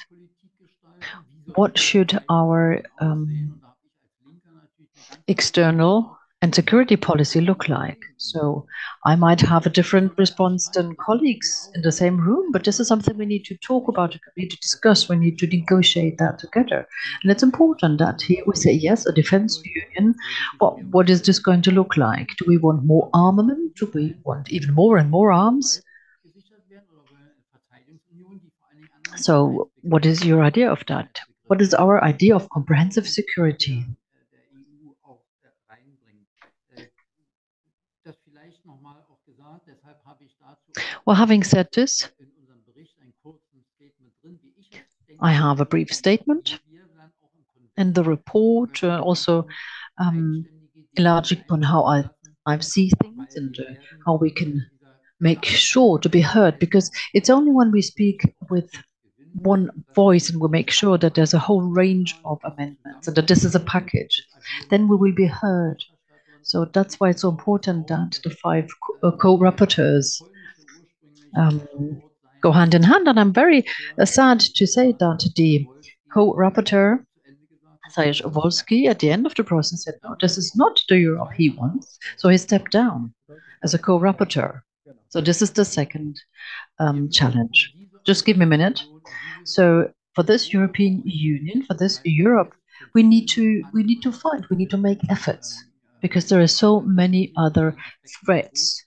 what 1.56 1.78
should 1.78 2.20
our 2.30 2.82
um, 3.00 3.62
external 5.28 6.17
and 6.42 6.54
security 6.54 6.96
policy 6.96 7.42
look 7.42 7.68
like? 7.68 8.00
So 8.18 8.68
I 9.06 9.16
might 9.16 9.42
have 9.42 9.66
a 9.66 9.72
different 9.72 10.16
response 10.18 10.70
than 10.70 10.96
colleagues 10.96 11.72
in 11.74 11.82
the 11.82 11.92
same 11.92 12.20
room, 12.20 12.52
but 12.52 12.64
this 12.64 12.80
is 12.80 12.88
something 12.88 13.18
we 13.18 13.26
need 13.26 13.46
to 13.46 13.58
talk 13.58 13.88
about, 13.88 14.14
we 14.36 14.44
need 14.44 14.52
to 14.52 14.60
discuss, 14.60 15.10
we 15.10 15.16
need 15.16 15.40
to 15.40 15.48
negotiate 15.48 16.20
that 16.20 16.38
together. 16.38 16.88
And 17.24 17.32
it's 17.32 17.42
important 17.42 17.98
that 18.00 18.22
here 18.22 18.44
we 18.46 18.56
say, 18.56 18.72
yes, 18.72 19.06
a 19.08 19.12
defense 19.12 19.60
union, 19.66 20.14
what, 20.60 20.84
what 20.86 21.10
is 21.10 21.24
this 21.24 21.40
going 21.40 21.64
to 21.64 21.72
look 21.72 21.98
like? 21.98 22.30
Do 22.38 22.46
we 22.48 22.58
want 22.58 22.86
more 22.86 23.10
armament? 23.14 23.76
Do 23.76 23.90
we 23.94 24.16
want 24.24 24.52
even 24.52 24.76
more 24.76 24.98
and 24.98 25.10
more 25.10 25.32
arms? 25.32 25.82
So, 29.16 29.72
what 29.82 30.06
is 30.06 30.24
your 30.24 30.44
idea 30.44 30.72
of 30.72 30.86
that? 30.88 31.20
What 31.46 31.62
is 31.62 31.74
our 31.74 32.04
idea 32.04 32.36
of 32.36 32.48
comprehensive 32.50 33.08
security? 33.08 33.84
Well, 41.06 41.16
having 41.16 41.44
said 41.44 41.68
this, 41.74 42.10
I 45.20 45.32
have 45.32 45.62
a 45.62 45.66
brief 45.66 45.94
statement 45.94 46.60
in 47.78 47.94
the 47.94 48.04
report, 48.04 48.84
uh, 48.84 49.00
also 49.00 49.48
um, 49.98 50.46
enlarging 50.96 51.44
on 51.50 51.62
how 51.62 51.84
I, 51.84 52.04
I 52.46 52.60
see 52.60 52.92
things 53.02 53.36
and 53.36 53.58
uh, 53.60 53.74
how 54.06 54.16
we 54.16 54.32
can 54.32 54.66
make 55.20 55.46
sure 55.46 55.98
to 56.00 56.10
be 56.10 56.22
heard, 56.22 56.60
because 56.60 56.92
it's 57.14 57.30
only 57.30 57.52
when 57.52 57.72
we 57.72 57.82
speak 57.82 58.36
with 58.50 58.70
one 59.34 59.70
voice 59.96 60.30
and 60.30 60.42
we 60.42 60.48
make 60.50 60.72
sure 60.72 60.98
that 60.98 61.14
there's 61.16 61.34
a 61.34 61.40
whole 61.40 61.62
range 61.62 62.16
of 62.26 62.40
amendments 62.44 63.08
and 63.08 63.16
that 63.16 63.28
this 63.28 63.44
is 63.44 63.56
a 63.56 63.60
package, 63.60 64.24
then 64.70 64.88
we 64.88 64.96
will 64.96 65.14
be 65.14 65.28
heard. 65.28 65.84
So 66.48 66.64
that's 66.64 66.98
why 66.98 67.10
it's 67.10 67.24
so 67.24 67.30
important 67.30 67.88
that 67.88 68.20
the 68.24 68.30
five 68.30 68.70
uh, 69.04 69.12
co-rapporteurs 69.12 70.22
um, 71.36 71.68
go 72.42 72.54
hand 72.54 72.74
in 72.74 72.84
hand. 72.84 73.06
And 73.10 73.20
I'm 73.20 73.34
very 73.34 73.66
uh, 74.00 74.06
sad 74.06 74.40
to 74.40 74.66
say 74.66 74.94
that 74.98 75.30
the 75.36 75.68
co-rapporteur 76.14 77.04
Saryusz-Wolski, 77.94 78.88
at 78.88 79.00
the 79.00 79.12
end 79.12 79.26
of 79.26 79.36
the 79.36 79.44
process, 79.44 79.84
said, 79.84 79.96
no, 80.06 80.16
this 80.22 80.38
is 80.38 80.56
not 80.56 80.80
the 80.88 80.98
Europe 80.98 81.32
he 81.36 81.50
wants. 81.50 82.00
So 82.16 82.30
he 82.30 82.38
stepped 82.38 82.72
down 82.72 83.14
as 83.62 83.74
a 83.74 83.78
co-rapporteur. 83.78 84.62
So 85.10 85.20
this 85.20 85.42
is 85.42 85.52
the 85.52 85.66
second 85.66 86.18
um, 86.80 87.10
challenge. 87.10 87.74
Just 88.06 88.24
give 88.24 88.38
me 88.38 88.44
a 88.44 88.48
minute. 88.48 88.82
So 89.44 89.92
for 90.16 90.24
this 90.24 90.54
European 90.54 91.02
Union, 91.04 91.64
for 91.64 91.74
this 91.74 92.00
Europe, 92.06 92.54
we 92.94 93.04
need 93.04 93.28
to 93.30 93.64
we 93.74 93.84
need 93.84 94.02
to 94.04 94.12
fight. 94.14 94.50
We 94.50 94.56
need 94.56 94.70
to 94.70 94.78
make 94.78 95.00
efforts 95.10 95.67
because 96.08 96.30
there 96.30 96.42
are 96.42 96.48
so 96.48 96.82
many 96.82 97.34
other 97.38 97.76
threats 98.26 98.86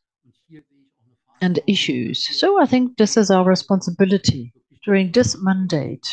and 1.42 1.58
issues. 1.66 2.26
So 2.38 2.60
I 2.62 2.66
think 2.66 2.96
this 2.96 3.16
is 3.16 3.30
our 3.30 3.44
responsibility 3.44 4.52
during 4.84 5.12
this 5.12 5.36
mandate. 5.40 6.06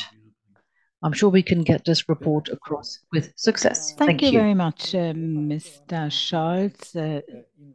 I'm 1.03 1.13
sure 1.13 1.29
we 1.29 1.43
can 1.43 1.62
get 1.62 1.86
this 1.86 2.10
report 2.10 2.49
across 2.49 2.99
with 3.12 3.31
success. 3.36 3.93
Thank, 3.93 4.10
Thank 4.10 4.21
you, 4.23 4.29
you, 4.29 4.39
very 4.39 4.55
much, 4.55 4.95
uh, 4.95 5.13
Mr. 5.13 6.10
Scholz. 6.10 6.95
Uh, 6.95 7.21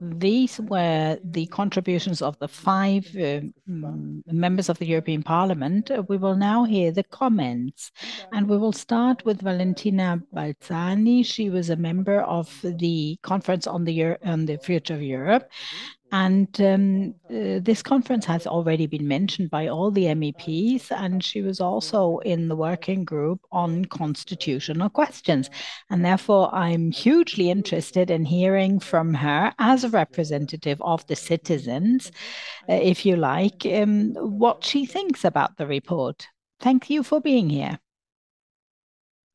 these 0.01 0.59
were 0.59 1.19
the 1.23 1.47
contributions 1.47 2.21
of 2.21 2.37
the 2.41 2.49
five 2.49 3.07
uh, 3.17 3.41
members 3.67 4.69
of 4.69 4.79
the 4.79 4.87
European 4.87 5.23
Parliament. 5.23 5.91
Uh, 5.91 6.03
we 6.09 6.17
will 6.17 6.35
now 6.35 6.65
hear 6.65 6.91
the 6.91 7.05
comments, 7.05 7.93
and 8.33 8.49
we 8.49 8.59
will 8.59 8.73
start 8.73 9.25
with 9.25 9.41
Valentina 9.41 10.21
Balzani. 10.35 11.25
She 11.25 11.49
was 11.49 11.71
a 11.71 11.77
member 11.77 12.23
of 12.23 12.59
the 12.65 13.19
Conference 13.23 13.69
on 13.69 13.85
the, 13.85 13.93
Euro 13.93 14.17
on 14.25 14.47
the 14.47 14.59
Future 14.59 14.95
of 14.95 15.03
Europe, 15.03 15.49
and 16.13 16.61
um, 16.61 17.15
uh, 17.31 17.59
this 17.63 17.83
conference 17.83 18.27
has 18.27 18.47
already 18.47 18.87
been 18.87 19.09
mentioned 19.09 19.49
by 19.49 19.69
all 19.69 19.91
the 19.91 20.05
MEPs, 20.05 20.93
and 20.93 21.25
she 21.25 21.41
was 21.41 21.59
also 21.59 22.19
in 22.19 22.49
the 22.49 22.57
working 22.57 23.03
group 23.03 23.41
on 23.51 23.87
constitutional 23.87 24.91
questions. 24.91 25.49
And 25.89 26.05
therefore, 26.05 26.55
I'm 26.55 26.93
hugely 26.93 27.51
interested 27.51 28.11
in 28.11 28.27
hearing 28.27 28.79
from 28.79 29.15
her 29.15 29.55
as 29.59 29.85
a 29.85 29.89
representative 29.89 30.83
of 30.83 31.07
the 31.07 31.17
citizens, 31.17 32.13
uh, 32.69 32.75
if 32.75 33.07
you 33.07 33.17
like, 33.17 33.65
um, 33.65 34.13
what 34.15 34.63
she 34.63 34.85
thinks 34.85 35.25
about 35.25 35.57
the 35.57 35.67
report. 35.67 36.29
Thank 36.61 36.91
you 36.91 37.03
for 37.03 37.23
being 37.23 37.49
here. 37.49 37.79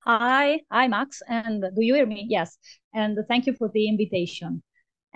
Hi, 0.05 0.61
hi, 0.71 0.87
Max. 0.87 1.23
And 1.27 1.61
do 1.61 1.81
you 1.83 1.95
hear 1.95 2.05
me? 2.05 2.27
Yes. 2.29 2.55
And 2.93 3.17
thank 3.27 3.47
you 3.47 3.53
for 3.57 3.69
the 3.73 3.89
invitation. 3.89 4.61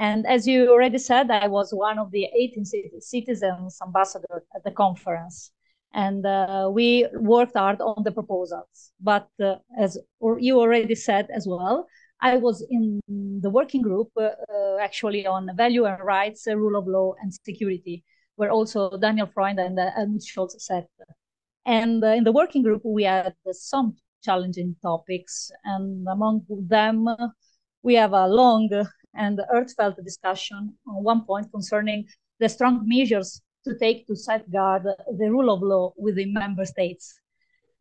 And 0.01 0.25
as 0.25 0.47
you 0.47 0.71
already 0.71 0.97
said, 0.97 1.29
I 1.29 1.47
was 1.47 1.71
one 1.71 1.99
of 1.99 2.09
the 2.09 2.27
18 2.35 2.65
citizens 3.01 3.77
ambassadors 3.85 4.41
at 4.55 4.63
the 4.63 4.71
conference. 4.71 5.51
And 5.93 6.25
uh, 6.25 6.71
we 6.73 7.05
worked 7.13 7.55
hard 7.55 7.81
on 7.81 8.01
the 8.03 8.11
proposals. 8.11 8.93
But 8.99 9.29
uh, 9.39 9.57
as 9.77 9.99
you 10.39 10.59
already 10.59 10.95
said 10.95 11.27
as 11.31 11.45
well, 11.47 11.85
I 12.19 12.37
was 12.37 12.65
in 12.67 12.99
the 13.43 13.51
working 13.51 13.83
group 13.83 14.09
uh, 14.17 14.29
uh 14.51 14.77
actually 14.81 15.27
on 15.27 15.55
value 15.55 15.85
and 15.85 16.03
rights, 16.03 16.47
uh, 16.47 16.57
rule 16.57 16.79
of 16.79 16.87
law, 16.87 17.13
and 17.21 17.31
security, 17.45 18.03
where 18.37 18.49
also 18.49 18.97
Daniel 18.97 19.27
Freund 19.27 19.59
and 19.59 19.77
uh, 19.77 19.91
Helmut 19.95 20.23
Scholz 20.23 20.59
sat. 20.59 20.87
And 21.67 22.03
in 22.03 22.23
the 22.23 22.31
working 22.31 22.63
group, 22.63 22.81
we 22.83 23.03
had 23.03 23.35
some 23.51 23.97
challenging 24.23 24.75
topics. 24.81 25.51
And 25.63 26.07
among 26.07 26.45
them, 26.49 27.07
we 27.83 27.93
have 27.95 28.13
a 28.13 28.27
long 28.27 28.69
and 29.13 29.39
heartfelt 29.51 29.95
discussion 30.03 30.73
on 30.87 31.03
one 31.03 31.25
point 31.25 31.51
concerning 31.51 32.07
the 32.39 32.49
strong 32.49 32.81
measures 32.85 33.41
to 33.65 33.77
take 33.77 34.07
to 34.07 34.15
safeguard 34.15 34.83
the 34.83 35.29
rule 35.29 35.53
of 35.53 35.61
law 35.61 35.93
within 35.97 36.33
member 36.33 36.65
states. 36.65 37.19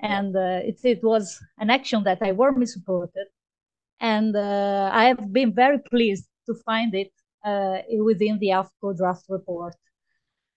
And 0.00 0.34
uh, 0.36 0.60
it, 0.64 0.78
it 0.84 1.02
was 1.02 1.38
an 1.58 1.70
action 1.70 2.04
that 2.04 2.18
I 2.22 2.32
warmly 2.32 2.66
supported. 2.66 3.26
And 4.00 4.34
uh, 4.34 4.90
I 4.92 5.04
have 5.04 5.32
been 5.32 5.54
very 5.54 5.78
pleased 5.78 6.26
to 6.46 6.54
find 6.54 6.94
it 6.94 7.12
uh, 7.44 7.78
within 7.98 8.38
the 8.38 8.48
AFCO 8.48 8.96
draft 8.96 9.24
report. 9.28 9.74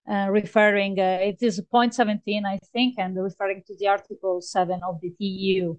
Uh, 0.10 0.28
referring, 0.30 1.00
uh, 1.00 1.18
it 1.22 1.38
is 1.42 1.62
point 1.72 1.94
17, 1.94 2.46
I 2.46 2.60
think, 2.74 2.96
and 2.98 3.16
referring 3.16 3.64
to 3.68 3.76
the 3.78 3.88
Article 3.88 4.42
7 4.42 4.82
of 4.86 5.00
the 5.00 5.12
TEU. 5.12 5.78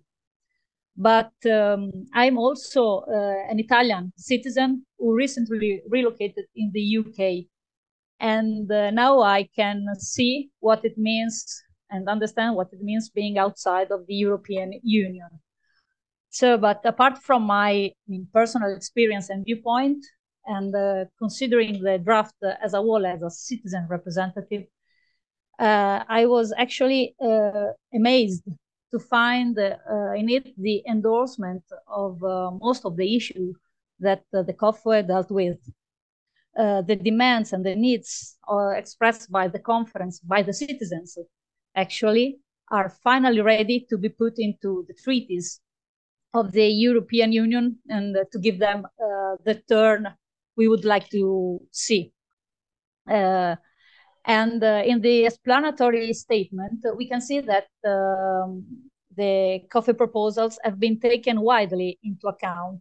But 0.96 1.32
um, 1.50 1.90
I'm 2.12 2.38
also 2.38 3.00
uh, 3.00 3.50
an 3.50 3.58
Italian 3.58 4.12
citizen 4.16 4.86
who 4.98 5.14
recently 5.14 5.82
relocated 5.88 6.44
in 6.54 6.70
the 6.72 6.80
UK. 6.80 7.46
And 8.20 8.70
uh, 8.70 8.90
now 8.90 9.20
I 9.20 9.48
can 9.56 9.86
see 9.98 10.50
what 10.60 10.84
it 10.84 10.96
means 10.96 11.62
and 11.90 12.08
understand 12.08 12.54
what 12.54 12.68
it 12.72 12.80
means 12.80 13.10
being 13.10 13.38
outside 13.38 13.90
of 13.90 14.06
the 14.06 14.14
European 14.14 14.80
Union. 14.82 15.28
So, 16.30 16.58
but 16.58 16.80
apart 16.84 17.18
from 17.18 17.42
my 17.42 17.92
personal 18.32 18.74
experience 18.74 19.30
and 19.30 19.44
viewpoint, 19.44 20.04
and 20.46 20.74
uh, 20.74 21.04
considering 21.18 21.82
the 21.82 21.98
draft 21.98 22.34
as 22.62 22.74
a 22.74 22.78
whole 22.78 23.06
as 23.06 23.22
a 23.22 23.30
citizen 23.30 23.86
representative, 23.88 24.64
uh, 25.58 26.04
I 26.08 26.26
was 26.26 26.52
actually 26.56 27.14
uh, 27.20 27.72
amazed 27.94 28.44
to 28.94 29.00
find 29.00 29.58
uh, 29.58 30.12
in 30.20 30.28
it 30.28 30.46
the 30.56 30.82
endorsement 30.88 31.64
of 31.88 32.22
uh, 32.22 32.52
most 32.62 32.84
of 32.84 32.96
the 32.96 33.16
issues 33.16 33.56
that 33.98 34.22
uh, 34.32 34.42
the 34.42 34.54
CoFoE 34.62 35.06
dealt 35.06 35.30
with. 35.30 35.58
the 36.90 36.96
demands 37.10 37.52
and 37.52 37.62
the 37.66 37.74
needs 37.74 38.38
expressed 38.82 39.26
by 39.38 39.46
the 39.54 39.62
conference, 39.72 40.14
by 40.34 40.40
the 40.48 40.52
citizens, 40.52 41.18
actually, 41.84 42.28
are 42.70 42.88
finally 43.08 43.40
ready 43.40 43.78
to 43.90 43.96
be 44.04 44.10
put 44.22 44.34
into 44.38 44.70
the 44.88 44.96
treaties 45.04 45.60
of 46.32 46.52
the 46.52 46.68
European 46.88 47.30
Union 47.32 47.64
and 47.88 48.16
to 48.32 48.38
give 48.38 48.58
them 48.58 48.80
uh, 48.84 49.34
the 49.44 49.56
turn 49.68 50.00
we 50.56 50.68
would 50.68 50.84
like 50.84 51.08
to 51.10 51.60
see. 51.70 52.12
Uh, 53.10 53.56
and 54.24 54.62
uh, 54.62 54.82
in 54.84 55.00
the 55.00 55.26
explanatory 55.26 56.12
statement, 56.14 56.84
we 56.96 57.08
can 57.08 57.20
see 57.20 57.40
that 57.40 57.68
um, 57.84 58.64
the 59.16 59.60
CoFoE 59.68 59.96
proposals 59.96 60.58
have 60.64 60.80
been 60.80 60.98
taken 60.98 61.40
widely 61.40 61.98
into 62.02 62.28
account. 62.28 62.80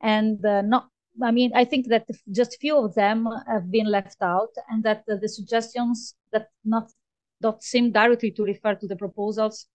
And 0.00 0.44
uh, 0.44 0.62
not, 0.62 0.88
I 1.22 1.30
mean, 1.30 1.52
I 1.54 1.64
think 1.64 1.88
that 1.88 2.06
just 2.30 2.58
few 2.60 2.76
of 2.78 2.94
them 2.94 3.28
have 3.46 3.70
been 3.70 3.86
left 3.86 4.22
out, 4.22 4.50
and 4.68 4.82
that 4.84 5.04
uh, 5.10 5.16
the 5.20 5.28
suggestions 5.28 6.14
that 6.32 6.48
not 6.64 6.90
don't 7.40 7.62
seem 7.62 7.90
directly 7.90 8.30
to 8.30 8.44
refer 8.44 8.74
to 8.76 8.86
the 8.86 8.96
proposals 8.96 9.66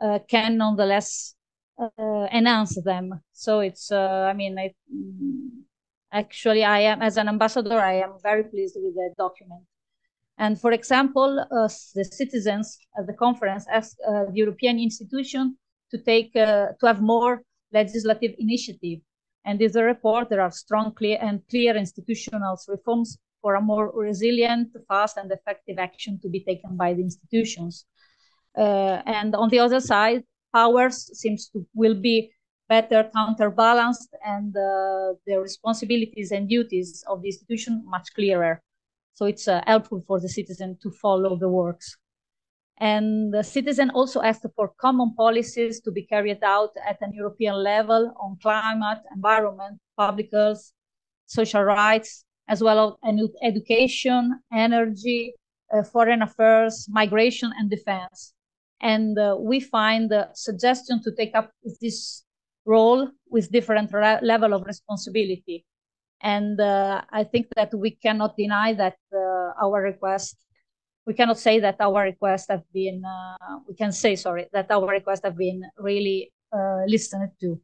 uh, 0.00 0.18
can 0.28 0.58
nonetheless 0.58 1.34
uh, 1.78 2.26
enhance 2.32 2.80
them. 2.82 3.20
So 3.32 3.60
it's, 3.60 3.92
uh, 3.92 4.28
I 4.28 4.32
mean, 4.32 4.58
it, 4.58 4.74
actually, 6.12 6.64
I 6.64 6.80
am 6.80 7.00
as 7.00 7.16
an 7.16 7.28
ambassador, 7.28 7.78
I 7.78 7.94
am 8.00 8.14
very 8.22 8.44
pleased 8.44 8.76
with 8.76 8.94
the 8.94 9.14
document. 9.16 9.62
And 10.38 10.60
for 10.60 10.72
example, 10.72 11.44
the 11.50 12.04
citizens 12.04 12.78
at 12.98 13.06
the 13.06 13.14
conference 13.14 13.66
asked 13.70 14.00
uh, 14.00 14.24
the 14.26 14.36
European 14.36 14.78
institution 14.78 15.56
to 15.90 15.98
take 15.98 16.34
uh, 16.34 16.68
to 16.80 16.86
have 16.86 17.00
more 17.00 17.42
legislative 17.72 18.34
initiative. 18.38 19.00
And 19.44 19.60
in 19.60 19.72
the 19.72 19.84
report, 19.84 20.28
there 20.30 20.40
are 20.40 20.50
strong, 20.50 20.94
clear, 20.94 21.18
and 21.20 21.42
clear 21.50 21.76
institutional 21.76 22.56
reforms 22.68 23.18
for 23.40 23.56
a 23.56 23.60
more 23.60 23.92
resilient, 23.94 24.68
fast, 24.88 25.16
and 25.16 25.30
effective 25.30 25.78
action 25.78 26.18
to 26.22 26.28
be 26.28 26.40
taken 26.40 26.76
by 26.76 26.94
the 26.94 27.02
institutions. 27.02 27.84
Uh, 28.56 29.02
and 29.06 29.34
on 29.34 29.48
the 29.48 29.58
other 29.58 29.80
side, 29.80 30.22
powers 30.54 31.10
seems 31.18 31.48
to 31.48 31.66
will 31.74 31.94
be 31.94 32.30
better 32.68 33.10
counterbalanced, 33.14 34.14
and 34.24 34.56
uh, 34.56 35.14
the 35.26 35.40
responsibilities 35.40 36.30
and 36.30 36.48
duties 36.48 37.04
of 37.08 37.20
the 37.22 37.28
institution 37.28 37.82
much 37.84 38.14
clearer. 38.14 38.62
So 39.14 39.26
it's 39.26 39.46
uh, 39.48 39.60
helpful 39.66 40.02
for 40.06 40.20
the 40.20 40.28
citizen 40.28 40.78
to 40.82 40.90
follow 40.90 41.36
the 41.36 41.48
works. 41.48 41.96
And 42.78 43.32
the 43.32 43.44
citizen 43.44 43.90
also 43.90 44.22
asked 44.22 44.46
for 44.56 44.72
common 44.80 45.14
policies 45.14 45.80
to 45.82 45.92
be 45.92 46.02
carried 46.02 46.42
out 46.42 46.70
at 46.86 46.98
an 47.00 47.12
European 47.12 47.54
level 47.62 48.12
on 48.20 48.38
climate, 48.42 48.98
environment, 49.14 49.78
public 49.96 50.30
health, 50.32 50.72
social 51.26 51.62
rights, 51.62 52.24
as 52.48 52.62
well 52.62 52.98
as 53.04 53.28
education, 53.42 54.40
energy, 54.52 55.34
uh, 55.72 55.82
foreign 55.82 56.22
affairs, 56.22 56.86
migration, 56.90 57.52
and 57.58 57.70
defense. 57.70 58.34
And 58.80 59.16
uh, 59.18 59.36
we 59.38 59.60
find 59.60 60.10
the 60.10 60.28
suggestion 60.34 61.00
to 61.04 61.12
take 61.14 61.34
up 61.34 61.52
this 61.80 62.24
role 62.64 63.08
with 63.30 63.52
different 63.52 63.92
level 64.22 64.54
of 64.54 64.64
responsibility. 64.66 65.64
And 66.22 66.60
uh, 66.60 67.02
I 67.10 67.24
think 67.24 67.48
that 67.56 67.74
we 67.74 67.92
cannot 67.92 68.36
deny 68.36 68.74
that 68.74 68.96
uh, 69.12 69.52
our 69.62 69.82
request, 69.82 70.36
we 71.06 71.14
cannot 71.14 71.38
say 71.38 71.60
that 71.60 71.76
our 71.80 72.02
requests 72.02 72.48
have 72.48 72.64
been, 72.72 73.02
uh, 73.04 73.58
we 73.68 73.74
can 73.74 73.92
say, 73.92 74.16
sorry, 74.16 74.48
that 74.52 74.70
our 74.70 74.86
requests 74.88 75.22
have 75.24 75.36
been 75.36 75.62
really 75.78 76.32
uh, 76.52 76.84
listened 76.86 77.30
to. 77.40 77.60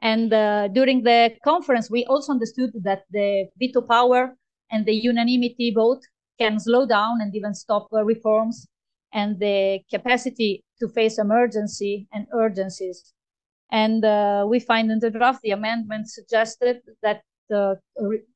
And 0.00 0.32
uh, 0.32 0.68
during 0.68 1.02
the 1.02 1.32
conference, 1.44 1.90
we 1.90 2.04
also 2.06 2.32
understood 2.32 2.70
that 2.82 3.02
the 3.10 3.48
veto 3.58 3.82
power 3.82 4.36
and 4.70 4.86
the 4.86 4.94
unanimity 4.94 5.72
vote 5.74 6.02
can 6.38 6.60
slow 6.60 6.86
down 6.86 7.20
and 7.20 7.34
even 7.34 7.54
stop 7.54 7.88
uh, 7.92 8.04
reforms 8.04 8.66
and 9.12 9.38
the 9.40 9.80
capacity 9.90 10.64
to 10.78 10.88
face 10.88 11.18
emergency 11.18 12.06
and 12.12 12.26
urgencies 12.32 13.12
And 13.72 14.04
uh, 14.04 14.46
we 14.48 14.60
find 14.60 14.90
in 14.92 15.00
the 15.00 15.10
draft 15.10 15.40
the 15.42 15.52
amendment 15.52 16.08
suggested 16.10 16.82
that 17.02 17.22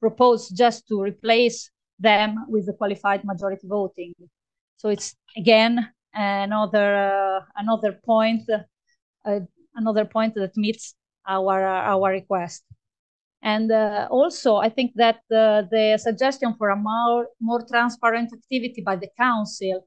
proposed 0.01 0.57
just 0.57 0.87
to 0.88 1.01
replace 1.01 1.70
them 1.98 2.44
with 2.48 2.66
the 2.66 2.72
qualified 2.72 3.25
majority 3.25 3.66
voting. 3.66 4.14
So 4.77 4.88
it's 4.88 5.14
again 5.37 5.90
another 6.14 6.96
uh, 6.96 7.40
another 7.57 7.98
point 8.05 8.42
uh, 8.51 9.40
another 9.75 10.05
point 10.05 10.35
that 10.35 10.57
meets 10.57 10.94
our 11.27 11.64
our 11.64 12.11
request. 12.11 12.64
And 13.42 13.72
uh, 13.72 14.07
also, 14.11 14.57
I 14.57 14.68
think 14.68 14.92
that 14.94 15.16
uh, 15.31 15.62
the 15.68 15.98
suggestion 16.01 16.55
for 16.55 16.70
a 16.70 16.77
more, 16.77 17.27
more 17.40 17.66
transparent 17.66 18.33
activity 18.33 18.83
by 18.83 18.94
the 18.96 19.09
council 19.18 19.85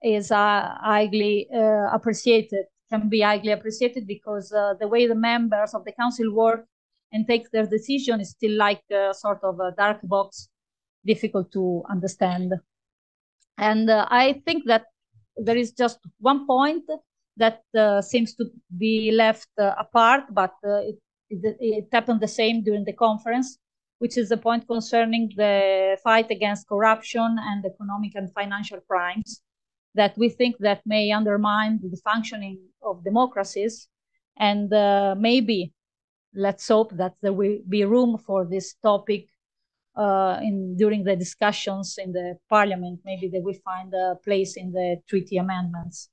is 0.00 0.30
uh, 0.30 0.76
highly 0.80 1.48
uh, 1.52 1.88
appreciated, 1.92 2.66
can 2.88 3.08
be 3.08 3.22
highly 3.22 3.50
appreciated 3.50 4.06
because 4.06 4.52
uh, 4.52 4.74
the 4.78 4.86
way 4.86 5.08
the 5.08 5.14
members 5.16 5.74
of 5.74 5.84
the 5.84 5.92
council 5.92 6.32
work 6.32 6.66
and 7.14 7.26
take 7.26 7.50
their 7.50 7.66
decision 7.66 8.20
is 8.20 8.30
still 8.30 8.56
like 8.58 8.82
a 8.90 9.14
sort 9.14 9.42
of 9.42 9.58
a 9.60 9.72
dark 9.78 10.00
box, 10.02 10.48
difficult 11.06 11.50
to 11.52 11.82
understand. 11.88 12.52
And 13.56 13.88
uh, 13.88 14.06
I 14.10 14.42
think 14.44 14.64
that 14.66 14.84
there 15.36 15.56
is 15.56 15.72
just 15.72 15.98
one 16.18 16.46
point 16.46 16.84
that 17.36 17.62
seems 18.02 18.34
to 18.34 18.44
be 18.76 19.10
left 19.12 19.48
apart, 19.58 20.24
but 20.30 20.54
it 20.62 20.98
it, 21.30 21.56
it 21.60 21.88
happened 21.92 22.20
the 22.20 22.28
same 22.28 22.62
during 22.62 22.84
the 22.84 22.92
conference, 22.92 23.58
which 23.98 24.16
is 24.16 24.28
the 24.28 24.36
point 24.36 24.66
concerning 24.66 25.30
the 25.36 25.96
fight 26.02 26.30
against 26.30 26.68
corruption 26.68 27.36
and 27.40 27.64
economic 27.64 28.12
and 28.14 28.32
financial 28.32 28.80
crimes 28.80 29.42
that 29.94 30.16
we 30.18 30.28
think 30.28 30.56
that 30.58 30.82
may 30.84 31.10
undermine 31.12 31.80
the 31.82 32.00
functioning 32.04 32.58
of 32.82 33.04
democracies 33.04 33.88
and 34.36 34.72
uh, 34.72 35.14
maybe 35.16 35.72
let's 36.34 36.68
hope 36.68 36.92
that 36.96 37.14
there 37.22 37.32
will 37.32 37.58
be 37.68 37.84
room 37.84 38.18
for 38.18 38.44
this 38.44 38.74
topic 38.82 39.28
uh, 39.96 40.38
in 40.42 40.76
during 40.76 41.04
the 41.04 41.16
discussions 41.16 41.98
in 41.98 42.12
the 42.12 42.36
parliament. 42.48 43.00
Maybe 43.04 43.28
they 43.28 43.40
will 43.40 43.58
find 43.64 43.92
a 43.94 44.16
place 44.24 44.56
in 44.56 44.72
the 44.72 44.96
treaty 45.08 45.36
amendments. 45.36 46.08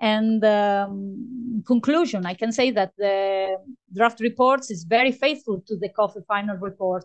And 0.00 0.44
um, 0.44 1.62
conclusion, 1.66 2.26
I 2.26 2.34
can 2.34 2.52
say 2.52 2.70
that 2.72 2.92
the 2.96 3.56
draft 3.92 4.20
reports 4.20 4.70
is 4.70 4.84
very 4.84 5.12
faithful 5.12 5.62
to 5.66 5.76
the 5.76 5.88
CoFoE 5.88 6.26
final 6.26 6.56
report, 6.56 7.04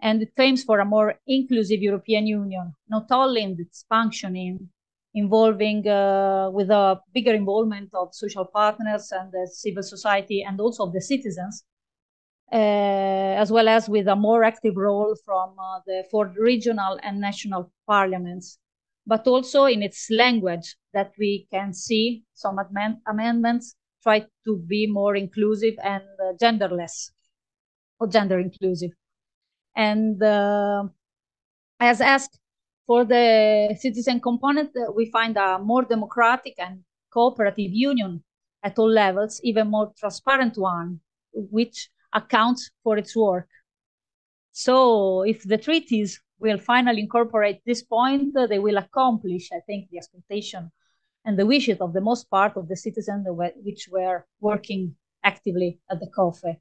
and 0.00 0.22
it 0.22 0.34
claims 0.36 0.62
for 0.62 0.80
a 0.80 0.84
more 0.84 1.14
inclusive 1.26 1.80
European 1.80 2.26
Union, 2.26 2.74
not 2.88 3.06
only 3.10 3.42
in 3.42 3.56
its 3.58 3.84
functioning, 3.88 4.68
involving 5.14 5.86
uh, 5.88 6.50
with 6.50 6.70
a 6.70 7.00
bigger 7.12 7.34
involvement 7.34 7.90
of 7.94 8.14
social 8.14 8.44
partners 8.44 9.12
and 9.12 9.30
the 9.32 9.48
civil 9.52 9.82
society, 9.82 10.42
and 10.42 10.60
also 10.60 10.86
of 10.86 10.92
the 10.92 11.00
citizens, 11.00 11.64
uh, 12.52 12.56
as 12.56 13.50
well 13.50 13.68
as 13.68 13.88
with 13.88 14.08
a 14.08 14.16
more 14.16 14.44
active 14.44 14.76
role 14.76 15.16
from 15.24 15.56
uh, 15.58 15.80
the 15.86 16.04
four 16.10 16.32
regional 16.38 16.98
and 17.02 17.20
national 17.20 17.72
parliaments 17.86 18.58
but 19.06 19.26
also 19.26 19.64
in 19.64 19.82
its 19.82 20.08
language 20.10 20.76
that 20.92 21.12
we 21.18 21.46
can 21.50 21.72
see 21.72 22.24
some 22.34 22.58
amend 22.58 22.98
amendments 23.08 23.74
try 24.02 24.20
to 24.44 24.56
be 24.66 24.86
more 24.86 25.16
inclusive 25.16 25.74
and 25.82 26.02
uh, 26.20 26.32
genderless 26.40 27.10
or 28.00 28.06
gender 28.08 28.38
inclusive. 28.38 28.90
And 29.76 30.22
uh, 30.22 30.84
as 31.80 32.00
asked 32.00 32.38
for 32.92 33.06
the 33.06 33.74
citizen 33.80 34.20
component, 34.20 34.70
uh, 34.76 34.92
we 34.92 35.06
find 35.06 35.34
a 35.38 35.58
more 35.58 35.82
democratic 35.82 36.54
and 36.58 36.80
cooperative 37.10 37.72
union 37.72 38.22
at 38.62 38.78
all 38.78 38.90
levels, 38.90 39.40
even 39.42 39.66
more 39.68 39.90
transparent 39.98 40.58
one, 40.58 41.00
which 41.32 41.88
accounts 42.12 42.70
for 42.84 42.98
its 42.98 43.16
work. 43.16 43.48
So 44.50 45.22
if 45.22 45.42
the 45.44 45.56
treaties 45.56 46.20
will 46.38 46.58
finally 46.58 47.00
incorporate 47.00 47.62
this 47.64 47.82
point, 47.82 48.36
uh, 48.36 48.46
they 48.46 48.58
will 48.58 48.76
accomplish, 48.76 49.48
I 49.50 49.60
think, 49.60 49.88
the 49.88 49.96
expectation 49.96 50.70
and 51.24 51.38
the 51.38 51.46
wishes 51.46 51.78
of 51.80 51.94
the 51.94 52.02
most 52.02 52.28
part 52.28 52.58
of 52.58 52.68
the 52.68 52.76
citizens 52.76 53.26
which 53.66 53.88
were 53.90 54.26
working 54.38 54.96
actively 55.24 55.80
at 55.90 55.98
the 55.98 56.10
CoFoE. 56.14 56.56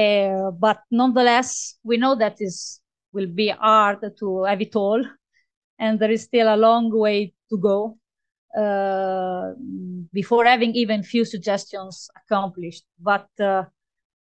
Uh, 0.00 0.50
but 0.50 0.80
nonetheless, 0.90 1.78
we 1.84 1.98
know 1.98 2.16
that 2.16 2.36
this 2.36 2.80
will 3.12 3.28
be 3.28 3.50
hard 3.50 4.00
to 4.18 4.42
have 4.42 4.60
it 4.60 4.74
all, 4.74 5.04
and 5.78 5.98
there 5.98 6.10
is 6.10 6.22
still 6.22 6.54
a 6.54 6.56
long 6.56 6.90
way 6.90 7.34
to 7.50 7.58
go 7.58 7.98
uh, 8.56 9.52
before 10.12 10.44
having 10.44 10.74
even 10.74 11.02
few 11.02 11.24
suggestions 11.24 12.08
accomplished. 12.16 12.84
But 13.00 13.28
uh, 13.38 13.64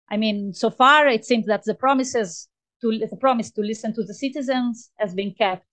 I 0.09 0.17
mean, 0.17 0.53
so 0.53 0.69
far 0.69 1.07
it 1.07 1.25
seems 1.25 1.45
that 1.45 1.63
the 1.65 1.75
promises 1.75 2.47
to 2.81 2.97
the 2.97 3.17
promise 3.17 3.51
to 3.51 3.61
listen 3.61 3.93
to 3.93 4.03
the 4.03 4.13
citizens 4.13 4.91
has 4.97 5.13
been 5.13 5.33
kept. 5.33 5.67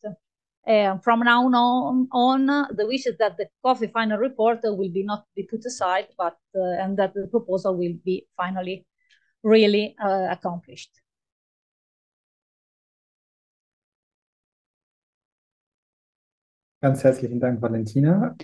Uh, 0.67 0.97
from 0.99 1.21
now 1.21 1.45
on, 1.45 2.09
on, 2.13 2.47
the 2.47 2.87
wish 2.87 3.07
is 3.07 3.17
that 3.19 3.37
the 3.37 3.47
CoFoE 3.63 3.93
final 3.93 4.17
report 4.17 4.61
will 4.63 4.89
be 4.89 5.03
not 5.03 5.27
be 5.37 5.43
put 5.43 5.65
aside, 5.67 6.09
but 6.17 6.39
uh, 6.57 6.83
and 6.83 6.97
that 6.97 7.13
the 7.13 7.27
proposal 7.31 7.77
will 7.77 7.93
be 8.03 8.27
finally 8.35 8.87
really 9.43 9.95
uh, 10.03 10.27
accomplished. 10.31 10.91
Ganz 16.85 17.03
herzlichen 17.03 17.41
Dank, 17.41 17.63
Valentina. 17.63 18.37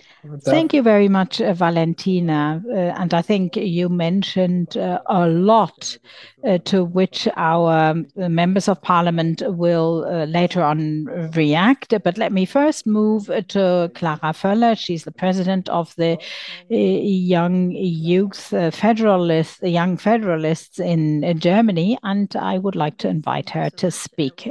Thank 0.45 0.73
you 0.73 0.81
very 0.81 1.07
much, 1.07 1.39
uh, 1.39 1.53
Valentina. 1.53 2.63
Uh, 2.67 2.99
and 2.99 3.13
I 3.13 3.21
think 3.21 3.55
you 3.55 3.87
mentioned 3.87 4.75
uh, 4.75 4.99
a 5.05 5.27
lot 5.27 5.99
uh, 6.43 6.57
to 6.65 6.83
which 6.83 7.27
our 7.37 7.91
um, 7.91 8.07
members 8.15 8.67
of 8.67 8.81
parliament 8.81 9.43
will 9.45 10.07
uh, 10.07 10.25
later 10.25 10.63
on 10.63 11.05
react. 11.35 11.93
But 12.03 12.17
let 12.17 12.31
me 12.31 12.47
first 12.47 12.87
move 12.87 13.27
to 13.49 13.91
Clara 13.93 14.33
Föller. 14.33 14.75
She's 14.75 15.03
the 15.03 15.11
president 15.11 15.69
of 15.69 15.93
the 15.97 16.17
uh, 16.17 16.75
Young 16.75 17.69
Youth 17.69 18.55
Federalists, 18.73 19.59
the 19.59 19.69
Young 19.69 19.97
Federalists 19.97 20.79
in 20.79 21.37
Germany. 21.37 21.99
And 22.01 22.35
I 22.35 22.57
would 22.57 22.75
like 22.75 22.97
to 22.97 23.07
invite 23.07 23.51
her 23.51 23.69
to 23.69 23.91
speak 23.91 24.47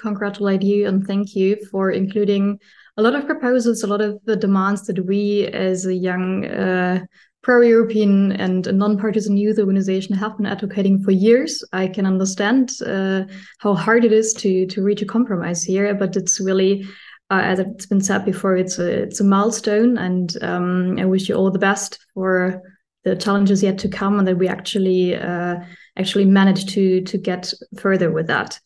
congratulate 0.00 0.62
you 0.62 0.86
and 0.86 1.06
thank 1.06 1.34
you 1.34 1.56
for 1.70 1.90
including 1.90 2.58
a 2.96 3.02
lot 3.02 3.14
of 3.14 3.26
proposals, 3.26 3.82
a 3.82 3.86
lot 3.86 4.00
of 4.00 4.18
the 4.24 4.36
demands 4.36 4.86
that 4.86 5.06
we 5.06 5.46
as 5.46 5.86
a 5.86 5.94
young 5.94 6.44
uh, 6.46 7.04
pro-European 7.42 8.32
and 8.32 8.66
non-partisan 8.76 9.36
youth 9.36 9.58
organization 9.58 10.16
have 10.16 10.36
been 10.36 10.46
advocating 10.46 11.02
for 11.02 11.12
years. 11.12 11.64
I 11.72 11.86
can 11.86 12.06
understand 12.06 12.72
uh, 12.84 13.24
how 13.58 13.74
hard 13.74 14.04
it 14.04 14.12
is 14.12 14.34
to 14.34 14.66
to 14.66 14.82
reach 14.82 15.00
a 15.00 15.06
compromise 15.06 15.62
here, 15.62 15.94
but 15.94 16.16
it's 16.16 16.40
really, 16.40 16.84
uh, 17.30 17.40
as 17.42 17.60
it's 17.60 17.86
been 17.86 18.00
said 18.00 18.24
before, 18.24 18.56
it's 18.56 18.78
a 18.78 19.02
it's 19.04 19.20
a 19.20 19.24
milestone, 19.24 19.96
and 19.96 20.36
um, 20.42 20.98
I 20.98 21.04
wish 21.04 21.28
you 21.28 21.36
all 21.36 21.52
the 21.52 21.58
best 21.58 21.98
for 22.14 22.60
the 23.04 23.14
challenges 23.14 23.62
yet 23.62 23.78
to 23.78 23.88
come, 23.88 24.18
and 24.18 24.26
that 24.26 24.38
we 24.38 24.48
actually 24.48 25.14
uh, 25.14 25.56
actually 25.96 26.24
manage 26.24 26.66
to 26.74 27.00
to 27.02 27.16
get 27.16 27.52
further 27.76 28.10
with 28.10 28.26
that. 28.26 28.58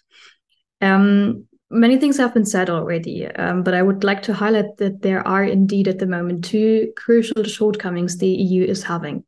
Um, 0.83 1.47
many 1.71 1.97
things 1.97 2.19
have 2.19 2.35
been 2.35 2.45
said 2.45 2.69
already, 2.69 3.27
um, 3.27 3.63
but 3.63 3.75
I 3.75 3.83
would 3.83 4.05
like 4.05 4.23
to 4.23 4.35
highlight 4.35 4.77
that 4.77 5.03
there 5.03 5.27
are 5.27 5.45
indeed 5.45 5.89
at 5.89 5.99
the 5.99 6.07
moment 6.07 6.45
two 6.45 6.93
crucial 6.97 7.45
shortcomings 7.45 8.19
the 8.19 8.29
EU 8.29 8.65
is 8.65 8.83
having. 8.83 9.25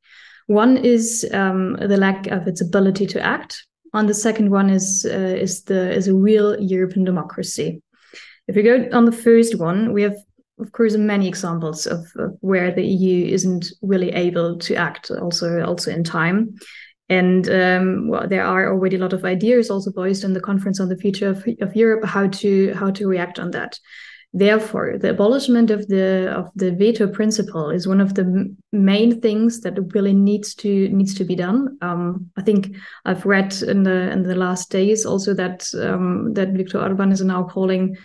One 0.47 0.77
is 0.77 1.27
um, 1.33 1.77
the 1.77 1.97
lack 1.97 2.27
of 2.27 2.47
its 2.47 2.61
ability 2.61 3.07
to 3.07 3.21
act. 3.21 3.67
And 3.95 4.09
the 4.09 4.15
second 4.15 4.51
one 4.51 4.71
is 4.71 5.07
uh, 5.09 5.37
is 5.41 5.63
the 5.63 5.93
is 5.93 6.09
a 6.09 6.15
real 6.15 6.61
European 6.61 7.05
democracy. 7.05 7.81
If 8.49 8.57
we 8.57 8.63
go 8.63 8.89
on 8.93 9.05
the 9.05 9.13
first 9.13 9.59
one, 9.59 9.93
we 9.93 10.03
have 10.03 10.17
of 10.59 10.73
course 10.73 10.97
many 10.97 11.29
examples 11.29 11.87
of, 11.87 12.01
of 12.17 12.37
where 12.41 12.73
the 12.73 12.85
EU 12.85 13.33
isn't 13.33 13.67
really 13.83 14.11
able 14.11 14.59
to 14.59 14.75
act 14.75 15.11
also 15.11 15.65
also 15.65 15.93
in 15.93 16.03
time. 16.03 16.57
And 17.19 17.49
um, 17.49 18.09
well, 18.09 18.27
there 18.29 18.45
are 18.45 18.73
already 18.73 18.97
a 18.97 19.05
lot 19.05 19.13
of 19.13 19.25
ideas 19.25 19.71
also 19.71 19.91
voiced 19.93 20.25
in 20.25 20.33
the 20.33 20.47
conference 20.51 20.81
on 20.81 20.89
the 20.89 20.97
future 21.05 21.31
of, 21.31 21.47
of 21.61 21.77
Europe 21.77 22.05
how 22.15 22.27
to 22.41 22.75
how 22.75 22.91
to 22.93 23.09
react 23.15 23.39
on 23.39 23.51
that. 23.51 23.79
Therefore, 24.37 24.99
the 24.99 25.11
abolishment 25.11 25.71
of 25.71 25.87
the 25.87 26.35
of 26.41 26.51
the 26.57 26.73
veto 26.73 27.07
principle 27.07 27.71
is 27.71 27.87
one 27.87 28.01
of 28.01 28.15
the 28.15 28.27
main 28.73 29.21
things 29.21 29.61
that 29.61 29.79
really 29.95 30.13
needs 30.13 30.55
to 30.57 30.89
needs 30.89 31.15
to 31.15 31.25
be 31.25 31.37
done. 31.37 31.79
Um, 31.83 32.31
I 32.37 32.43
think 32.43 32.77
I've 33.05 33.27
read 33.27 33.55
in 33.63 33.85
the 33.85 34.11
in 34.15 34.23
the 34.25 34.35
last 34.35 34.73
days 34.73 35.07
also 35.07 35.35
that 35.35 35.59
um, 35.75 36.35
that 36.35 36.49
Viktor 36.49 36.81
Orban 36.81 37.13
is 37.13 37.23
now 37.23 37.45
calling 37.45 37.97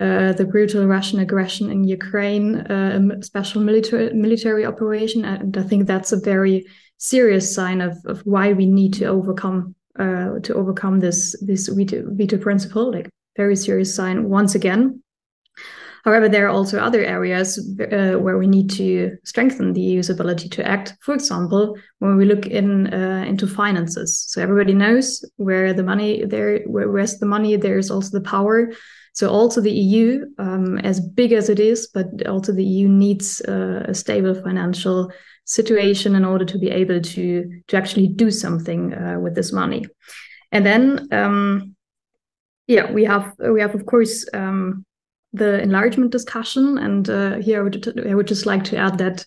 uh, 0.00 0.32
the 0.32 0.44
brutal 0.44 0.86
Russian 0.86 1.20
aggression 1.20 1.70
in 1.70 1.84
Ukraine 1.84 2.48
uh, 2.56 2.98
a 3.20 3.22
special 3.22 3.62
military 3.62 4.12
military 4.12 4.66
operation, 4.66 5.24
and 5.24 5.56
I 5.56 5.62
think 5.62 5.86
that's 5.86 6.12
a 6.12 6.20
very 6.32 6.66
serious 6.98 7.54
sign 7.54 7.80
of, 7.80 7.96
of 8.06 8.20
why 8.20 8.52
we 8.52 8.66
need 8.66 8.92
to 8.94 9.06
overcome 9.06 9.74
uh, 9.98 10.38
to 10.42 10.54
overcome 10.54 11.00
this 11.00 11.36
this 11.40 11.68
veto, 11.68 12.04
veto 12.08 12.36
principle 12.38 12.92
like 12.92 13.08
very 13.36 13.56
serious 13.56 13.94
sign 13.94 14.28
once 14.28 14.54
again 14.54 15.02
However, 16.06 16.28
there 16.28 16.46
are 16.46 16.50
also 16.50 16.78
other 16.78 17.04
areas 17.04 17.58
uh, 17.80 18.12
where 18.12 18.38
we 18.38 18.46
need 18.46 18.70
to 18.70 19.18
strengthen 19.24 19.72
the 19.72 19.80
EU's 19.80 20.08
ability 20.08 20.48
to 20.50 20.64
act. 20.64 20.94
For 21.00 21.12
example, 21.14 21.76
when 21.98 22.16
we 22.16 22.24
look 22.24 22.46
in 22.46 22.94
uh, 22.94 23.24
into 23.26 23.48
finances, 23.48 24.24
so 24.28 24.40
everybody 24.40 24.72
knows 24.72 25.24
where 25.34 25.72
the 25.72 25.82
money 25.82 26.24
there, 26.24 26.60
where, 26.60 26.88
where's 26.88 27.18
the 27.18 27.26
money, 27.26 27.56
there's 27.56 27.90
also 27.90 28.16
the 28.16 28.24
power. 28.24 28.70
So 29.16 29.30
also 29.30 29.62
the 29.62 29.72
EU, 29.72 30.26
um, 30.36 30.76
as 30.80 31.00
big 31.00 31.32
as 31.32 31.48
it 31.48 31.58
is, 31.58 31.86
but 31.86 32.26
also 32.26 32.52
the 32.52 32.62
EU 32.62 32.86
needs 32.86 33.40
uh, 33.48 33.84
a 33.88 33.94
stable 33.94 34.34
financial 34.34 35.10
situation 35.46 36.14
in 36.14 36.22
order 36.22 36.44
to 36.44 36.58
be 36.58 36.70
able 36.70 37.00
to 37.00 37.62
to 37.68 37.76
actually 37.78 38.08
do 38.08 38.30
something 38.30 38.92
uh, 38.92 39.18
with 39.18 39.34
this 39.34 39.54
money. 39.54 39.86
And 40.52 40.66
then, 40.66 41.08
um, 41.12 41.76
yeah, 42.66 42.92
we 42.92 43.04
have 43.04 43.32
we 43.38 43.62
have 43.62 43.74
of 43.74 43.86
course 43.86 44.26
um, 44.34 44.84
the 45.32 45.62
enlargement 45.62 46.12
discussion. 46.12 46.76
And 46.76 47.08
uh, 47.08 47.36
here 47.36 47.60
I 47.60 47.62
would, 47.62 48.06
I 48.06 48.14
would 48.14 48.28
just 48.28 48.44
like 48.44 48.64
to 48.64 48.76
add 48.76 48.98
that 48.98 49.24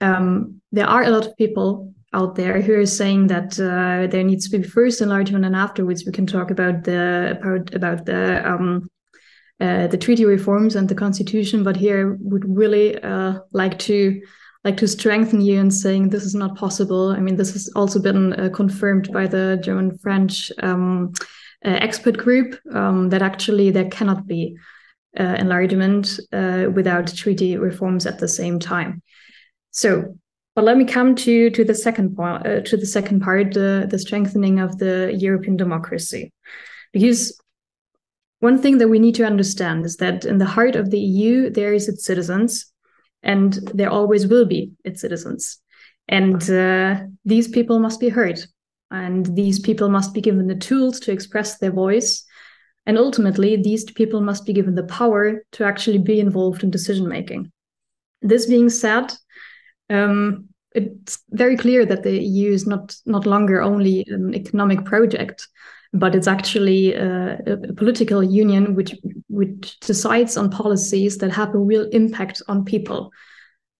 um, 0.00 0.60
there 0.72 0.88
are 0.88 1.04
a 1.04 1.10
lot 1.10 1.28
of 1.28 1.36
people 1.36 1.94
out 2.12 2.34
there 2.34 2.60
who 2.60 2.74
are 2.74 2.86
saying 2.86 3.28
that 3.28 3.52
uh, 3.60 4.08
there 4.10 4.24
needs 4.24 4.48
to 4.48 4.58
be 4.58 4.64
first 4.64 5.00
enlargement 5.00 5.44
and 5.44 5.54
afterwards 5.54 6.04
we 6.04 6.10
can 6.10 6.26
talk 6.26 6.50
about 6.50 6.82
the 6.82 7.38
about, 7.38 7.72
about 7.72 8.04
the 8.04 8.42
um, 8.44 8.88
uh, 9.60 9.86
the 9.86 9.98
treaty 9.98 10.24
reforms 10.24 10.76
and 10.76 10.88
the 10.88 10.94
constitution. 10.94 11.62
But 11.62 11.76
here 11.76 12.16
would 12.20 12.44
really 12.48 13.00
uh, 13.02 13.40
like 13.52 13.78
to 13.80 14.20
like 14.64 14.76
to 14.76 14.86
strengthen 14.86 15.40
you 15.40 15.58
in 15.58 15.70
saying 15.70 16.08
this 16.08 16.24
is 16.24 16.34
not 16.36 16.56
possible. 16.56 17.08
I 17.08 17.18
mean, 17.18 17.36
this 17.36 17.52
has 17.52 17.68
also 17.74 18.00
been 18.00 18.32
uh, 18.34 18.48
confirmed 18.50 19.12
by 19.12 19.26
the 19.26 19.58
German 19.60 19.98
French 19.98 20.52
um, 20.62 21.12
uh, 21.64 21.78
expert 21.80 22.16
group 22.16 22.58
um, 22.74 23.08
that 23.10 23.22
actually 23.22 23.70
there 23.70 23.88
cannot 23.88 24.26
be 24.26 24.56
uh, 25.18 25.36
enlargement 25.38 26.18
without 26.32 27.14
treaty 27.14 27.56
reforms 27.56 28.06
at 28.06 28.18
the 28.18 28.26
same 28.26 28.58
time. 28.58 29.00
So, 29.70 30.18
but 30.56 30.64
let 30.64 30.76
me 30.76 30.84
come 30.84 31.14
to 31.14 31.50
to 31.50 31.64
the 31.64 31.74
second 31.74 32.18
uh, 32.18 32.60
to 32.60 32.76
the 32.76 32.86
second 32.86 33.20
part, 33.20 33.54
the 33.54 33.98
strengthening 33.98 34.58
of 34.58 34.78
the 34.78 35.14
European 35.16 35.56
democracy, 35.56 36.32
because 36.92 37.40
one 38.42 38.60
thing 38.60 38.78
that 38.78 38.88
we 38.88 38.98
need 38.98 39.14
to 39.14 39.24
understand 39.24 39.86
is 39.86 39.98
that 39.98 40.24
in 40.24 40.38
the 40.38 40.52
heart 40.56 40.74
of 40.74 40.90
the 40.90 40.98
EU 40.98 41.48
there 41.48 41.72
is 41.72 41.88
its 41.88 42.04
citizens, 42.04 42.66
and 43.22 43.52
there 43.72 43.88
always 43.88 44.26
will 44.26 44.44
be 44.44 44.72
its 44.84 45.00
citizens, 45.00 45.60
and 46.08 46.50
uh, 46.50 47.02
these 47.24 47.46
people 47.46 47.78
must 47.78 48.00
be 48.00 48.08
heard, 48.08 48.40
and 48.90 49.26
these 49.36 49.60
people 49.60 49.88
must 49.88 50.12
be 50.12 50.20
given 50.20 50.48
the 50.48 50.56
tools 50.56 50.98
to 51.00 51.12
express 51.12 51.58
their 51.58 51.70
voice. 51.70 52.24
And 52.84 52.98
ultimately, 52.98 53.54
these 53.62 53.84
people 53.84 54.20
must 54.20 54.44
be 54.44 54.52
given 54.52 54.74
the 54.74 54.90
power 54.98 55.44
to 55.52 55.64
actually 55.64 55.98
be 55.98 56.18
involved 56.18 56.64
in 56.64 56.70
decision 56.72 57.08
making. 57.08 57.52
This 58.22 58.46
being 58.46 58.70
said, 58.70 59.12
um, 59.88 60.48
it's 60.74 61.20
very 61.30 61.56
clear 61.56 61.86
that 61.86 62.02
the 62.02 62.18
EU 62.20 62.50
is 62.50 62.66
not 62.66 62.96
not 63.06 63.24
longer 63.24 63.62
only 63.62 64.04
an 64.08 64.34
economic 64.34 64.84
project, 64.84 65.46
but 65.92 66.14
it's 66.14 66.26
actually 66.26 66.94
a, 66.94 67.38
a, 67.46 67.72
political 67.74 68.22
union 68.22 68.74
which 68.74 68.94
which 69.28 69.78
decides 69.80 70.36
on 70.36 70.50
policies 70.50 71.18
that 71.18 71.30
have 71.30 71.54
a 71.54 71.58
real 71.58 71.88
impact 71.92 72.40
on 72.48 72.64
people, 72.64 73.12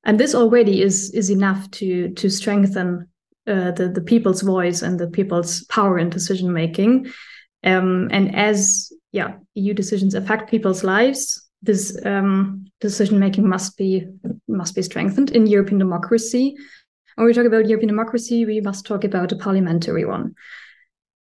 and 0.04 0.20
this 0.20 0.34
already 0.34 0.82
is 0.82 1.10
is 1.14 1.30
enough 1.30 1.70
to 1.70 2.10
to 2.10 2.28
strengthen 2.28 3.08
uh, 3.46 3.70
the 3.72 3.88
the 3.88 4.02
people's 4.02 4.42
voice 4.42 4.82
and 4.82 5.00
the 5.00 5.08
people's 5.08 5.64
power 5.64 5.98
in 5.98 6.10
decision 6.10 6.52
making. 6.52 7.06
Um, 7.64 8.08
and 8.10 8.34
as 8.34 8.92
yeah, 9.12 9.34
EU 9.54 9.72
decisions 9.72 10.14
affect 10.14 10.50
people's 10.50 10.84
lives, 10.84 11.48
this 11.62 11.96
um, 12.04 12.66
decision 12.80 13.18
making 13.18 13.48
must 13.48 13.78
be 13.78 14.06
must 14.48 14.74
be 14.74 14.82
strengthened 14.82 15.30
in 15.30 15.46
European 15.46 15.78
democracy. 15.78 16.56
When 17.14 17.26
we 17.26 17.34
talk 17.34 17.46
about 17.46 17.68
European 17.68 17.88
democracy, 17.88 18.44
we 18.44 18.60
must 18.60 18.84
talk 18.86 19.04
about 19.04 19.32
a 19.32 19.36
parliamentary 19.36 20.04
one. 20.04 20.34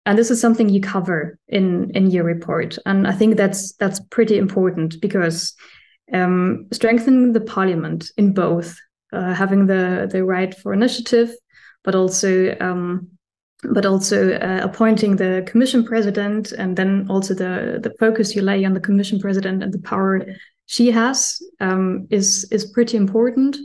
And 0.05 0.17
this 0.17 0.29
is 0.29 0.39
something 0.39 0.69
you 0.69 0.81
cover 0.81 1.39
in 1.47 1.89
in 1.91 2.11
your 2.11 2.23
report, 2.23 2.77
and 2.85 3.07
I 3.07 3.11
think 3.11 3.37
that's 3.37 3.73
that's 3.73 3.99
pretty 4.11 4.37
important 4.37 5.01
because 5.01 5.55
um, 6.13 6.67
strengthening 6.71 7.33
the 7.33 7.41
parliament 7.41 8.11
in 8.15 8.33
both 8.33 8.77
uh, 9.13 9.33
having 9.33 9.65
the 9.65 10.07
the 10.11 10.23
right 10.23 10.53
for 10.53 10.73
initiative, 10.73 11.31
but 11.83 11.95
also 11.95 12.55
um, 12.59 13.07
but 13.73 13.85
also 13.85 14.33
uh, 14.33 14.59
appointing 14.61 15.15
the 15.15 15.43
commission 15.47 15.83
president 15.83 16.51
and 16.51 16.77
then 16.77 17.07
also 17.09 17.33
the 17.33 17.79
the 17.81 17.93
focus 17.99 18.35
you 18.35 18.43
lay 18.43 18.63
on 18.63 18.73
the 18.73 18.79
commission 18.79 19.19
president 19.19 19.63
and 19.63 19.73
the 19.73 19.79
power 19.79 20.23
she 20.67 20.91
has 20.91 21.41
um, 21.59 22.07
is 22.11 22.47
is 22.51 22.65
pretty 22.65 22.97
important. 22.97 23.57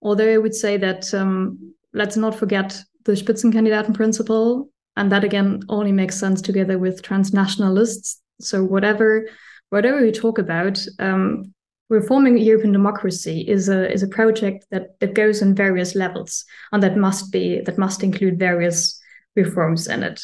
Although 0.00 0.32
i 0.32 0.38
would 0.38 0.54
say 0.54 0.78
that 0.78 1.12
um, 1.14 1.74
let's 1.92 2.16
not 2.16 2.34
forget 2.34 2.82
the 3.04 3.12
spitzenkandidaten 3.12 3.94
principle 3.94 4.71
and 4.96 5.10
that 5.10 5.24
again 5.24 5.60
only 5.68 5.92
makes 5.92 6.18
sense 6.18 6.40
together 6.40 6.78
with 6.78 7.02
transnational 7.02 7.72
lists 7.72 8.20
so 8.40 8.62
whatever 8.62 9.28
whatever 9.70 10.02
we 10.02 10.12
talk 10.12 10.38
about 10.38 10.78
um, 10.98 11.52
reforming 11.88 12.38
European 12.38 12.72
democracy 12.72 13.44
is 13.46 13.68
a 13.68 13.90
is 13.92 14.02
a 14.02 14.08
project 14.08 14.66
that 14.70 14.98
that 15.00 15.14
goes 15.14 15.42
on 15.42 15.54
various 15.54 15.94
levels 15.94 16.44
and 16.72 16.82
that 16.82 16.96
must 16.96 17.30
be 17.30 17.60
that 17.60 17.78
must 17.78 18.02
include 18.02 18.38
various 18.38 19.00
reforms 19.36 19.86
in 19.86 20.02
it. 20.02 20.20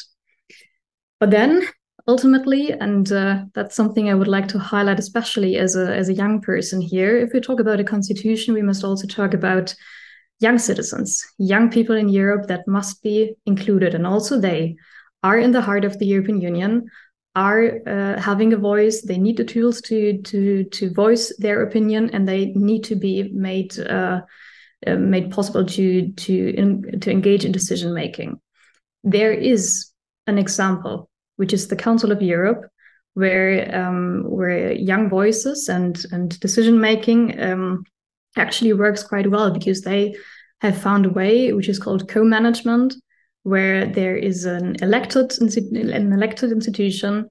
But 1.21 1.31
then 1.31 1.67
ultimately, 2.07 2.73
and 2.73 3.11
uh, 3.13 3.45
that's 3.55 3.77
something 3.77 4.09
I 4.09 4.15
would 4.15 4.29
like 4.29 4.49
to 4.49 4.59
highlight, 4.59 4.99
especially 4.99 5.57
as 5.57 5.77
a, 5.77 5.95
as 5.95 6.09
a 6.09 6.15
young 6.15 6.41
person 6.41 6.81
here, 6.81 7.19
if 7.19 7.33
we 7.33 7.41
talk 7.41 7.61
about 7.61 7.81
a 7.81 7.85
constitution, 7.85 8.55
we 8.55 8.63
must 8.63 8.85
also 8.85 9.07
talk 9.07 9.35
about 9.35 9.75
young 10.41 10.59
citizens, 10.59 11.25
young 11.39 11.71
people 11.71 11.97
in 11.97 12.09
Europe 12.09 12.47
that 12.49 12.67
must 12.67 13.03
be 13.03 13.35
included. 13.47 13.95
And 13.95 14.07
also 14.07 14.39
they 14.39 14.77
are 15.23 15.39
in 15.39 15.53
the 15.53 15.61
heart 15.61 15.85
of 15.85 15.99
the 15.99 16.07
European 16.07 16.41
Union, 16.41 16.89
are 17.35 17.81
uh, 17.87 18.21
having 18.21 18.53
a 18.53 18.57
voice. 18.57 19.03
They 19.03 19.19
need 19.19 19.37
the 19.37 19.45
tools 19.45 19.81
to 19.83 20.19
to 20.23 20.65
to 20.65 20.93
voice 20.93 21.33
their 21.39 21.63
opinion, 21.63 22.11
and 22.11 22.27
they 22.27 22.47
need 22.47 22.85
to 22.85 22.97
be 22.97 23.31
made 23.33 23.79
uh, 23.79 24.23
uh, 24.87 24.95
made 24.97 25.31
possible 25.31 25.65
to 25.65 26.13
to 26.13 26.55
in, 26.57 27.01
to 27.01 27.11
engage 27.11 27.45
in 27.45 27.53
decision 27.53 27.95
making 27.95 28.41
there 29.05 29.33
is 29.33 29.91
an 30.27 30.39
example, 30.39 31.09
which 31.37 31.53
is 31.53 31.69
the 31.69 31.77
Council 31.77 32.13
of 32.13 32.23
Europe, 32.23 32.67
where 33.15 33.75
um, 33.75 34.25
where 34.25 34.73
young 34.73 35.09
voices 35.09 35.69
and 35.69 36.05
and 36.13 36.39
decision 36.41 36.81
making 36.81 37.41
um, 37.41 37.85
actually 38.37 38.73
works 38.73 39.03
quite 39.03 39.31
well 39.31 39.51
because 39.51 39.83
they 39.83 40.15
have 40.61 40.81
found 40.81 41.07
a 41.07 41.11
way 41.11 41.53
which 41.53 41.69
is 41.69 41.79
called 41.79 42.09
co-management, 42.09 42.95
where 43.43 43.87
there 43.87 44.17
is 44.17 44.45
an 44.45 44.77
elected 44.83 45.33
an 45.41 46.13
elected 46.13 46.53
institution 46.53 47.29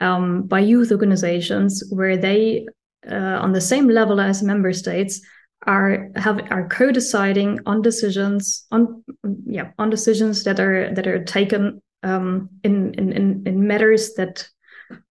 um, 0.00 0.42
by 0.42 0.60
youth 0.60 0.92
organizations 0.92 1.82
where 1.90 2.16
they 2.16 2.66
uh, 3.10 3.38
on 3.40 3.52
the 3.52 3.60
same 3.60 3.88
level 3.88 4.20
as 4.20 4.42
member 4.42 4.72
states 4.72 5.20
are 5.66 6.10
have 6.16 6.40
are 6.50 6.68
co-deciding 6.68 7.58
on 7.66 7.82
decisions 7.82 8.66
on 8.70 9.02
yeah 9.44 9.70
on 9.78 9.90
decisions 9.90 10.44
that 10.44 10.60
are 10.60 10.94
that 10.94 11.06
are 11.06 11.24
taken 11.24 11.82
um, 12.04 12.48
in, 12.62 12.94
in 12.94 13.42
in 13.44 13.66
matters 13.66 14.14
that 14.14 14.48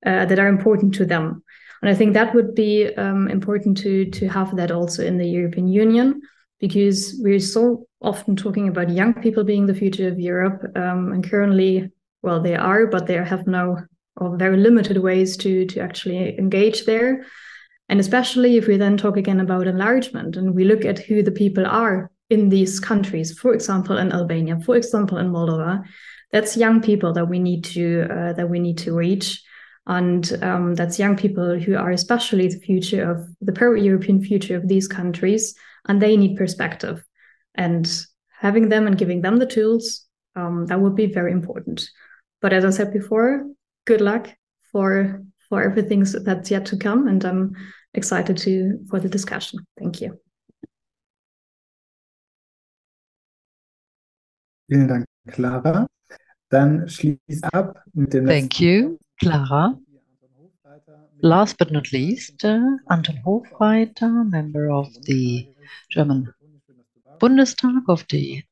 uh, 0.05 0.25
that 0.25 0.39
are 0.39 0.47
important 0.47 0.93
to 0.93 1.05
them 1.05 1.43
and 1.82 1.89
I 1.91 1.95
think 1.95 2.13
that 2.13 2.34
would 2.34 2.55
be 2.55 2.93
um, 2.95 3.28
important 3.28 3.78
to 3.80 4.09
to 4.11 4.28
have 4.28 4.55
that 4.55 4.71
also 4.71 5.03
in 5.03 5.17
the 5.17 5.28
European 5.28 5.67
Union 5.67 6.21
because 6.59 7.19
we're 7.19 7.39
so 7.39 7.88
often 8.01 8.36
talking 8.36 8.67
about 8.67 8.89
young 8.89 9.13
people 9.13 9.43
being 9.43 9.67
the 9.67 9.75
future 9.75 10.07
of 10.07 10.19
Europe 10.19 10.61
um, 10.75 11.11
and 11.11 11.30
currently 11.30 11.91
well 12.23 12.41
they 12.41 12.55
are 12.55 12.88
but 12.88 13.07
they 13.07 13.15
have 13.15 13.45
no 13.47 13.78
or 14.17 14.36
very 14.38 14.57
limited 14.57 14.97
ways 14.97 15.38
to 15.38 15.65
to 15.65 15.80
actually 15.80 16.38
engage 16.38 16.86
there. 16.86 17.25
And 17.89 17.99
especially 17.99 18.57
if 18.57 18.67
we 18.67 18.75
then 18.78 18.97
talk 18.97 19.15
again 19.15 19.39
about 19.39 19.67
enlargement 19.67 20.36
and 20.36 20.53
we 20.53 20.65
look 20.65 20.84
at 20.84 20.99
who 20.99 21.23
the 21.23 21.32
people 21.32 21.65
are 21.65 22.11
in 22.30 22.49
these 22.49 22.80
countries, 22.82 23.38
for 23.39 23.53
example, 23.53 23.97
in 23.97 24.11
Albania, 24.11 24.59
for 24.59 24.75
example, 24.75 25.17
in 25.17 25.32
Moldova, 25.32 25.84
that's 26.34 26.57
young 26.57 26.82
people 26.82 27.13
that 27.13 27.30
we 27.30 27.39
need 27.39 27.63
to 27.63 28.07
uh, 28.11 28.34
that 28.34 28.49
we 28.49 28.59
need 28.59 28.78
to 28.80 28.93
reach, 28.93 29.41
and 29.88 30.38
um, 30.43 30.75
that's 30.75 30.99
young 30.99 31.15
people 31.15 31.57
who 31.57 31.75
are 31.75 31.91
especially 31.91 32.47
the 32.47 32.59
future 32.59 33.09
of 33.09 33.25
the 33.41 33.53
pro-European 33.53 34.21
future 34.21 34.55
of 34.55 34.67
these 34.67 34.88
countries, 34.88 35.55
and 35.88 36.01
they 36.01 36.17
need 36.17 36.38
perspective, 36.38 37.03
and 37.55 38.05
having 38.29 38.69
them 38.69 38.85
and 38.85 38.97
giving 38.97 39.21
them 39.21 39.38
the 39.38 39.45
tools 39.45 40.05
um, 40.35 40.65
that 40.67 40.79
would 40.79 40.95
be 40.95 41.07
very 41.07 41.31
important. 41.31 41.89
But 42.41 42.53
as 42.53 42.65
I 42.65 42.69
said 42.69 42.93
before, 42.93 43.47
good 43.85 44.01
luck 44.01 44.29
for 44.71 45.23
for 45.49 45.63
everything 45.63 46.03
that's 46.03 46.51
yet 46.51 46.65
to 46.67 46.77
come, 46.77 47.07
and 47.07 47.23
I'm 47.23 47.55
excited 47.93 48.38
to 48.38 48.79
for 48.89 48.99
the 48.99 49.09
discussion. 49.09 49.65
Thank 49.79 50.01
you. 50.01 50.19
Vielen 54.69 54.88
Dank, 54.89 55.05
Clara. 55.31 55.88
Dann 56.49 56.88
schließe 56.89 57.47
ab 57.53 57.83
mit 57.93 58.13
dem 58.13 58.27
Thank 58.27 58.59
you, 58.59 58.99
Clara. 59.22 59.76
Last 61.22 61.57
but 61.57 61.72
not 61.72 61.91
least, 61.91 62.45
uh, 62.45 62.78
Anton 62.91 63.20
Hofreiter, 63.26 64.30
member 64.30 64.70
of 64.70 64.88
the 65.03 65.49
German 65.89 66.34
Bundestag 67.20 67.82
of 67.89 68.05
the 68.09 68.43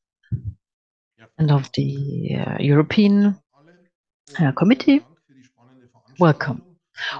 and 1.37 1.51
of 1.51 1.69
the 1.73 2.37
uh, 2.39 2.57
European 2.59 3.39
uh, 4.39 4.51
Committee. 4.53 5.05
Welcome. 6.19 6.63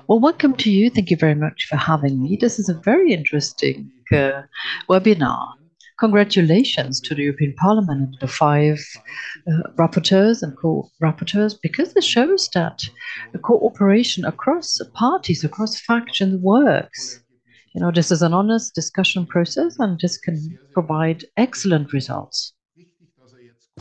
Well, 0.08 0.20
welcome 0.20 0.56
to 0.56 0.72
you. 0.72 0.90
Thank 0.90 1.12
you 1.12 1.18
very 1.18 1.36
much 1.36 1.68
for 1.70 1.76
having 1.76 2.24
me. 2.24 2.38
This 2.40 2.58
is 2.60 2.70
a 2.70 2.74
very 2.74 3.14
interesting 3.14 3.92
webinar. 4.90 5.54
Congratulations 5.98 7.00
to 7.02 7.16
the 7.16 7.24
European 7.24 7.54
Parliament 7.54 8.02
and 8.02 8.18
the 8.20 8.28
five 8.28 8.80
uh, 9.48 9.70
rapporteurs 9.78 10.44
and 10.44 10.58
co-rapporteurs, 10.58 11.56
because 11.62 11.94
this 11.94 12.06
shows 12.06 12.50
that 12.54 12.82
cooperation 13.42 14.26
across 14.26 14.80
parties, 14.94 15.44
across 15.44 15.80
factions 15.80 16.42
works. 16.42 17.22
You 17.74 17.82
know, 17.82 17.92
this 17.92 18.12
is 18.12 18.22
an 18.22 18.34
honest 18.34 18.76
discussion 18.76 19.26
process, 19.26 19.78
and 19.80 20.00
this 20.00 20.18
can 20.18 20.58
provide 20.74 21.26
excellent 21.38 21.94
results. 21.94 22.54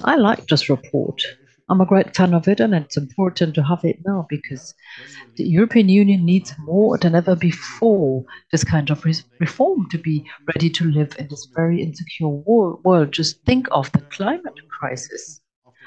I 0.04 0.16
like 0.16 0.46
this 0.46 0.68
report. 0.68 1.22
I'm 1.70 1.80
a 1.80 1.86
great 1.86 2.14
fan 2.14 2.34
of 2.34 2.46
it, 2.46 2.60
and 2.60 2.74
it's 2.74 2.96
important 2.96 3.54
to 3.54 3.62
have 3.62 3.84
it 3.84 3.98
now 4.04 4.26
because 4.28 4.74
the 5.36 5.44
European 5.44 5.88
Union 5.88 6.24
needs 6.24 6.52
more 6.58 6.98
than 6.98 7.14
ever 7.14 7.34
before 7.34 8.24
this 8.52 8.64
kind 8.64 8.90
of 8.90 9.04
reform 9.40 9.88
to 9.90 9.98
be 9.98 10.24
ready 10.54 10.68
to 10.68 10.84
live 10.90 11.16
in 11.18 11.28
this 11.28 11.48
very 11.54 11.82
insecure 11.82 12.28
world. 12.28 13.12
Just 13.12 13.42
think 13.44 13.66
of 13.70 13.90
the 13.92 14.00
climate 14.00 14.60
crisis 14.68 15.40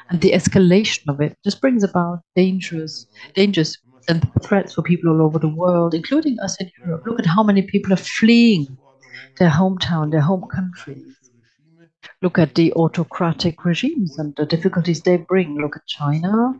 and 0.09 0.19
the 0.21 0.31
escalation 0.31 1.09
of 1.09 1.21
it. 1.21 1.37
This 1.43 1.55
brings 1.55 1.83
about 1.83 2.21
dangerous 2.35 3.05
dangers 3.35 3.77
and 4.09 4.27
threats 4.41 4.73
for 4.73 4.81
people 4.81 5.11
all 5.11 5.21
over 5.21 5.37
the 5.37 5.47
world, 5.47 5.93
including 5.93 6.39
us 6.39 6.59
in 6.59 6.71
Europe. 6.79 7.03
Look 7.05 7.19
at 7.19 7.25
how 7.25 7.43
many 7.43 7.61
people 7.61 7.93
are 7.93 7.97
fleeing 7.97 8.77
their 9.37 9.49
hometown, 9.49 10.09
their 10.11 10.21
home 10.21 10.45
countries. 10.51 11.16
Look 12.21 12.39
at 12.39 12.55
the 12.55 12.73
autocratic 12.73 13.63
regimes 13.63 14.17
and 14.17 14.35
the 14.35 14.45
difficulties 14.45 15.01
they 15.01 15.17
bring. 15.17 15.55
Look 15.55 15.75
at 15.75 15.85
China 15.85 16.53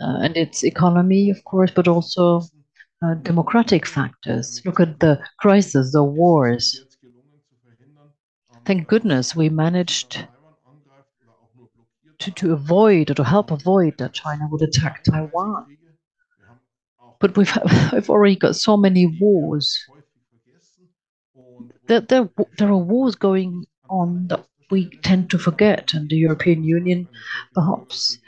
uh, 0.00 0.18
and 0.22 0.36
its 0.36 0.64
economy, 0.64 1.30
of 1.30 1.44
course, 1.44 1.70
but 1.70 1.86
also 1.86 2.42
uh, 3.02 3.14
democratic 3.14 3.86
factors. 3.86 4.62
Look 4.64 4.80
at 4.80 5.00
the 5.00 5.20
crisis, 5.38 5.92
the 5.92 6.02
wars. 6.02 6.84
Thank 8.64 8.88
goodness 8.88 9.36
we 9.36 9.48
managed 9.48 10.26
to 12.18 12.30
to 12.30 12.52
avoid 12.52 13.10
or 13.10 13.14
to 13.14 13.24
help 13.24 13.50
avoid 13.50 13.98
that 13.98 14.14
China 14.14 14.48
would 14.50 14.62
attack 14.62 15.04
Taiwan. 15.04 15.76
But 17.20 17.36
we've 17.36 17.56
we've 17.92 18.10
already 18.10 18.36
got 18.36 18.56
so 18.56 18.76
many 18.76 19.06
wars. 19.20 19.78
There 21.86 22.28
are 22.60 22.76
wars 22.76 23.14
going 23.14 23.66
on 23.88 24.26
that 24.28 24.44
we 24.70 24.90
tend 25.02 25.30
to 25.30 25.38
forget, 25.38 25.94
and 25.94 26.08
the 26.08 26.16
European 26.16 26.64
Union 26.64 27.08
perhaps 27.54 28.18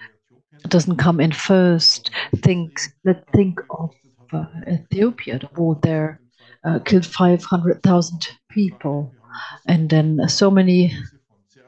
doesn't 0.69 0.97
come 0.97 1.21
in 1.21 1.33
first. 1.33 2.11
Let's 2.45 2.89
think 3.33 3.61
of 3.71 3.91
uh, 4.33 4.47
Ethiopia. 4.67 5.39
The 5.39 5.49
war 5.57 5.79
there 5.83 6.21
uh, 6.65 6.79
killed 6.81 7.07
500,000 7.07 8.29
people, 8.51 9.13
and 9.67 9.91
then 9.91 10.21
so 10.29 10.51
many 10.51 10.95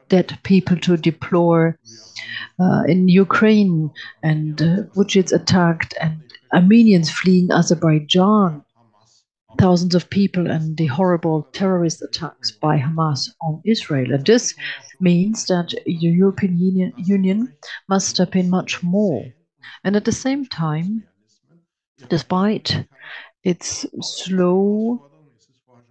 dead 0.09 0.37
people 0.43 0.77
to 0.77 0.97
deplore 0.97 1.79
uh, 2.59 2.83
in 2.87 3.07
Ukraine, 3.07 3.91
and 4.23 4.57
Bucha 4.57 5.31
attacked, 5.31 5.95
and 6.01 6.21
Armenians 6.53 7.09
fleeing 7.09 7.51
Azerbaijan, 7.51 8.63
thousands 9.57 9.95
of 9.95 10.09
people, 10.09 10.49
and 10.49 10.77
the 10.77 10.87
horrible 10.87 11.43
terrorist 11.53 12.01
attacks 12.01 12.51
by 12.51 12.77
Hamas 12.77 13.29
on 13.41 13.61
Israel. 13.65 14.13
And 14.13 14.25
this 14.25 14.53
means 14.99 15.45
that 15.47 15.73
the 15.85 15.93
European 15.93 16.93
Union 16.97 17.53
must 17.89 18.09
step 18.09 18.35
in 18.35 18.49
much 18.49 18.83
more. 18.83 19.25
And 19.83 19.95
at 19.95 20.05
the 20.05 20.11
same 20.11 20.45
time, 20.45 21.03
despite 22.09 22.85
its 23.43 23.85
slow 24.01 25.11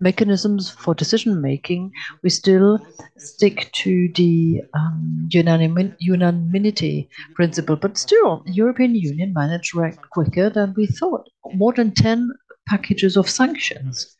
mechanisms 0.01 0.71
for 0.71 0.95
decision-making, 0.95 1.93
we 2.23 2.31
still 2.31 2.79
stick 3.19 3.71
to 3.73 4.09
the 4.15 4.63
um, 4.75 5.29
unanimity 5.31 7.09
principle. 7.35 7.77
But 7.77 7.99
still, 7.99 8.43
the 8.47 8.53
European 8.53 8.95
Union 8.95 9.33
managed 9.35 9.73
to 9.73 9.81
react 9.81 10.09
quicker 10.11 10.49
than 10.51 10.75
we 10.77 10.87
thought. 10.87 11.29
More 11.55 11.73
than 11.73 11.93
10 11.93 12.31
packages 12.69 13.17
of 13.17 13.29
sanctions 13.29 14.17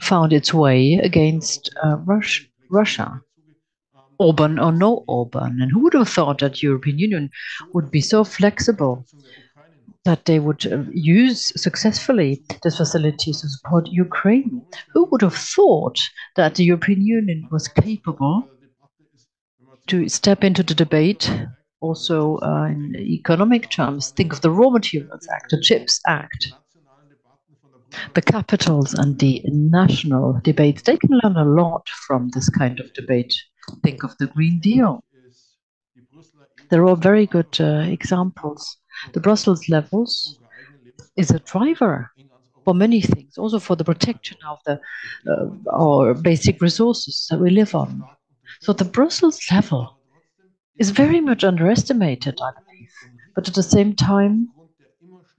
found 0.00 0.32
its 0.32 0.52
way 0.52 0.94
against 1.02 1.70
uh, 1.82 1.96
Russia. 2.70 3.20
Orbán 4.20 4.62
or 4.64 4.72
no 4.72 5.04
Orbán. 5.08 5.60
And 5.60 5.72
who 5.72 5.80
would 5.80 5.94
have 5.94 6.08
thought 6.08 6.38
that 6.38 6.62
European 6.62 6.98
Union 6.98 7.30
would 7.72 7.90
be 7.90 8.00
so 8.00 8.24
flexible 8.24 9.04
that 10.04 10.26
they 10.26 10.38
would 10.38 10.66
uh, 10.66 10.84
use 10.92 11.52
successfully 11.60 12.42
this 12.62 12.76
facility 12.76 13.32
to 13.32 13.48
support 13.48 13.88
Ukraine? 13.88 14.62
Who 14.92 15.06
would 15.10 15.22
have 15.22 15.34
thought 15.34 15.98
that 16.36 16.54
the 16.54 16.64
European 16.64 17.02
Union 17.04 17.48
was 17.50 17.68
capable 17.68 18.48
to 19.88 20.08
step 20.08 20.44
into 20.44 20.62
the 20.62 20.74
debate 20.74 21.30
also 21.80 22.38
uh, 22.38 22.66
in 22.66 22.94
economic 22.96 23.70
terms? 23.70 24.10
Think 24.10 24.32
of 24.32 24.42
the 24.42 24.50
Raw 24.50 24.70
Materials 24.70 25.26
Act, 25.32 25.50
the 25.50 25.60
CHIPS 25.60 26.00
Act, 26.06 26.52
the 28.14 28.22
capitals 28.22 28.94
and 28.94 29.18
the 29.18 29.42
national 29.46 30.40
debates. 30.42 30.82
They 30.82 30.96
can 30.96 31.18
learn 31.22 31.36
a 31.36 31.44
lot 31.44 31.88
from 32.06 32.30
this 32.30 32.48
kind 32.48 32.80
of 32.80 32.92
debate. 32.94 33.34
Think 33.82 34.02
of 34.02 34.16
the 34.18 34.26
Green 34.26 34.60
Deal. 34.60 35.02
They're 36.70 36.84
all 36.84 36.96
very 36.96 37.26
good 37.26 37.60
uh, 37.60 37.84
examples. 37.86 38.78
The 39.12 39.20
Brussels 39.20 39.68
levels 39.68 40.38
is 41.16 41.30
a 41.30 41.38
driver 41.40 42.10
for 42.64 42.74
many 42.74 43.00
things, 43.00 43.36
also 43.36 43.58
for 43.58 43.76
the 43.76 43.84
protection 43.84 44.38
of 44.48 44.58
the 44.64 44.80
uh, 45.30 45.46
our 45.70 46.14
basic 46.14 46.60
resources 46.62 47.26
that 47.30 47.38
we 47.38 47.50
live 47.50 47.74
on. 47.74 48.02
So 48.60 48.72
the 48.72 48.84
Brussels 48.84 49.40
level 49.50 49.98
is 50.78 50.90
very 50.90 51.20
much 51.20 51.44
underestimated, 51.44 52.40
I 52.40 52.50
believe. 52.52 52.90
But 53.34 53.48
at 53.48 53.54
the 53.54 53.62
same 53.62 53.94
time, 53.94 54.48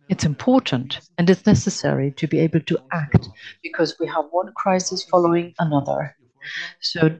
it's 0.09 0.25
important 0.25 0.99
and 1.17 1.29
it's 1.29 1.45
necessary 1.45 2.11
to 2.17 2.27
be 2.27 2.39
able 2.39 2.61
to 2.61 2.79
act 2.91 3.29
because 3.63 3.95
we 3.99 4.07
have 4.07 4.25
one 4.31 4.51
crisis 4.55 5.03
following 5.03 5.53
another. 5.59 6.15
So, 6.79 7.17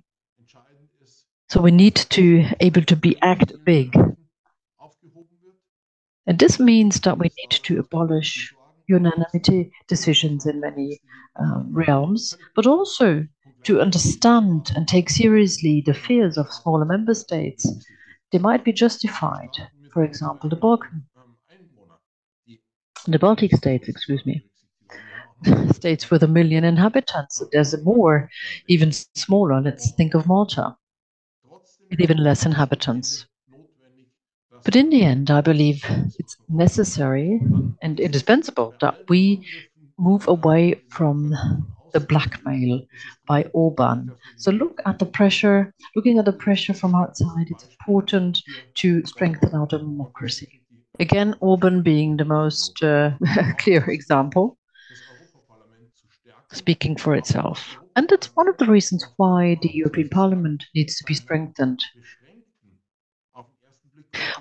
so 1.49 1.61
we 1.61 1.71
need 1.71 1.95
to 1.95 2.45
able 2.59 2.83
to 2.83 2.95
be 2.95 3.17
act 3.21 3.53
big. 3.63 3.95
And 6.27 6.39
this 6.39 6.59
means 6.59 7.01
that 7.01 7.17
we 7.17 7.29
need 7.37 7.51
to 7.51 7.79
abolish 7.79 8.53
unanimity 8.87 9.71
decisions 9.87 10.45
in 10.45 10.59
many 10.59 10.99
um, 11.39 11.69
realms, 11.71 12.37
but 12.55 12.67
also 12.67 13.27
to 13.63 13.81
understand 13.81 14.71
and 14.75 14.87
take 14.87 15.09
seriously 15.09 15.81
the 15.85 15.93
fears 15.93 16.37
of 16.37 16.51
smaller 16.51 16.85
member 16.85 17.13
states. 17.13 17.67
They 18.31 18.37
might 18.37 18.63
be 18.63 18.73
justified. 18.73 19.49
For 19.91 20.03
example, 20.03 20.49
the 20.49 20.55
Baltic 23.07 23.55
States, 23.55 23.87
excuse 23.87 24.25
me. 24.25 24.43
States 25.73 26.09
with 26.09 26.23
a 26.23 26.27
1 26.27 26.33
million 26.33 26.63
inhabitants. 26.63 27.41
There's 27.51 27.75
more, 27.83 28.29
even 28.67 28.91
smaller. 28.91 29.61
Let's 29.61 29.91
think 29.91 30.13
of 30.15 30.27
Malta, 30.27 30.75
with 31.89 32.01
even 32.01 32.17
less 32.17 32.45
inhabitants. 32.45 33.25
But 34.63 34.75
in 34.75 34.89
the 34.89 35.03
end, 35.03 35.29
I 35.29 35.41
believe 35.41 35.85
it's 36.17 36.37
necessary 36.49 37.39
and 37.83 37.99
indispensable 37.99 38.73
that 38.81 38.97
we 39.09 39.45
move 39.99 40.27
away 40.27 40.81
from 40.89 41.35
the 41.93 41.99
blackmail 41.99 42.81
by 43.27 43.43
Orbán. 43.55 44.15
So 44.37 44.51
look 44.51 44.81
at 44.85 44.99
the 44.99 45.05
pressure. 45.05 45.73
Looking 45.95 46.17
at 46.17 46.25
the 46.25 46.33
pressure 46.33 46.73
from 46.73 46.95
outside, 46.95 47.47
it's 47.49 47.63
important 47.63 48.41
to 48.75 49.05
strengthen 49.05 49.53
our 49.53 49.67
democracy. 49.67 50.64
Again, 50.99 51.35
Orbán 51.41 51.83
being 51.83 52.17
the 52.17 52.25
most 52.25 52.83
uh, 52.83 53.11
clear 53.59 53.89
example, 53.89 54.57
speaking 56.51 56.95
for 56.95 57.13
itself. 57.15 57.77
And 57.95 58.09
that's 58.09 58.35
one 58.35 58.47
of 58.47 58.57
the 58.57 58.65
reasons 58.65 59.05
why 59.17 59.57
the 59.61 59.69
European 59.73 60.09
Parliament 60.09 60.65
needs 60.73 60.97
to 60.97 61.03
be 61.05 61.13
strengthened. 61.13 61.79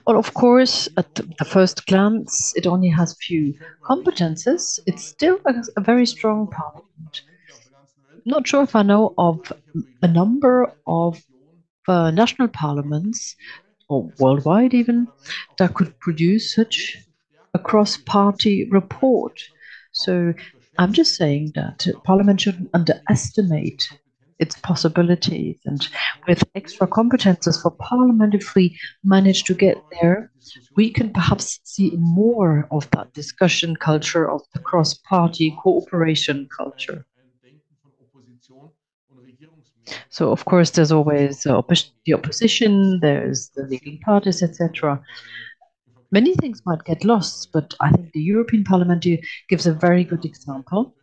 Well, 0.07 0.18
of 0.18 0.32
course, 0.34 0.88
at 0.96 1.14
the 1.14 1.44
first 1.44 1.86
glance, 1.86 2.52
it 2.57 2.66
only 2.66 2.88
has 2.88 3.16
few 3.20 3.55
competences. 3.84 4.78
It's 4.86 5.05
still 5.05 5.38
a 5.76 5.80
very 5.80 6.07
strong 6.07 6.48
parliament. 6.48 7.22
Not 8.26 8.46
sure 8.46 8.62
if 8.62 8.74
I 8.76 8.82
know 8.82 9.14
of 9.18 9.52
a 10.02 10.09
number 10.09 10.74
of 10.86 11.22
uh, 11.88 12.11
national 12.11 12.48
parliaments, 12.48 13.36
or 13.89 14.11
worldwide 14.18 14.74
even, 14.74 15.09
that 15.59 15.74
could 15.74 15.99
produce 16.01 16.55
such 16.55 16.99
a 17.55 17.59
cross-party 17.59 18.68
report. 18.70 19.41
So 19.93 20.35
I'm 20.78 20.93
just 20.93 21.14
saying 21.16 21.53
that 21.55 21.87
Parliament 22.05 22.41
shouldn't 22.41 22.70
underestimate 22.74 23.89
its 24.39 24.57
possibilities. 24.61 25.59
And 25.64 25.87
with 26.26 26.43
extra 26.55 26.87
competences 26.87 27.62
for 27.62 27.70
Parliament, 27.70 28.35
if 28.35 28.55
we 28.55 28.76
manage 29.05 29.45
to 29.45 29.55
get 29.55 29.80
there, 30.01 30.32
we 30.76 30.91
can 30.91 31.12
perhaps 31.12 31.61
see 31.62 31.93
more 31.97 32.66
of 32.70 32.91
that 32.91 33.12
discussion 33.12 33.76
culture, 33.76 34.28
of 34.28 34.43
the 34.53 34.59
cross 34.59 34.95
party 34.95 35.57
cooperation 35.62 36.49
culture. 36.57 37.07
So, 40.08 40.30
of 40.30 40.44
course, 40.44 40.70
there's 40.70 40.92
always 40.92 41.46
uh, 41.46 41.60
the 42.06 42.14
opposition, 42.14 43.00
there's 43.00 43.50
the 43.50 43.64
leading 43.64 43.98
parties, 44.00 44.42
etc. 44.42 45.02
Many 46.10 46.34
things 46.34 46.62
might 46.64 46.84
get 46.84 47.04
lost, 47.04 47.50
but 47.52 47.74
I 47.80 47.90
think 47.90 48.12
the 48.12 48.20
European 48.20 48.64
Parliament 48.64 49.04
gives 49.48 49.66
a 49.66 49.74
very 49.74 50.04
good 50.04 50.24
example. 50.24 50.94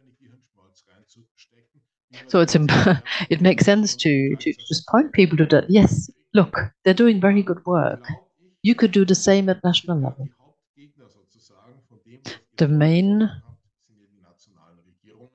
So 2.28 2.40
it's 2.40 2.56
it 3.30 3.42
makes 3.42 3.66
sense 3.66 3.96
to, 3.98 4.36
to 4.36 4.54
just 4.68 4.88
point 4.88 5.14
people 5.14 5.38
to 5.38 5.46
that. 5.48 5.70
Yes, 5.70 6.10
look, 6.34 6.58
they're 6.84 6.94
doing 6.94 7.22
very 7.22 7.44
good 7.44 7.66
work. 7.66 8.06
You 8.64 8.76
could 8.76 8.92
do 8.92 9.06
the 9.06 9.16
same 9.16 9.50
at 9.50 9.64
national 9.64 9.98
level. 9.98 10.28
The 12.58 12.68
main 12.68 13.30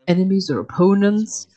enemies 0.07 0.51
or 0.51 0.61
opponents 0.61 1.49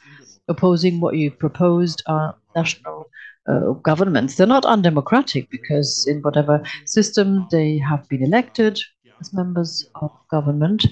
opposing 0.49 0.99
what 0.99 1.15
you've 1.15 1.39
proposed 1.39 2.03
are 2.07 2.35
national 2.55 3.05
uh, 3.47 3.71
governments. 3.89 4.35
They're 4.35 4.47
not 4.47 4.65
undemocratic 4.65 5.49
because 5.49 6.05
in 6.07 6.21
whatever 6.21 6.61
system 6.85 7.47
they 7.51 7.77
have 7.77 8.07
been 8.09 8.23
elected 8.23 8.79
as 9.19 9.33
members 9.33 9.89
of 9.95 10.11
government, 10.29 10.85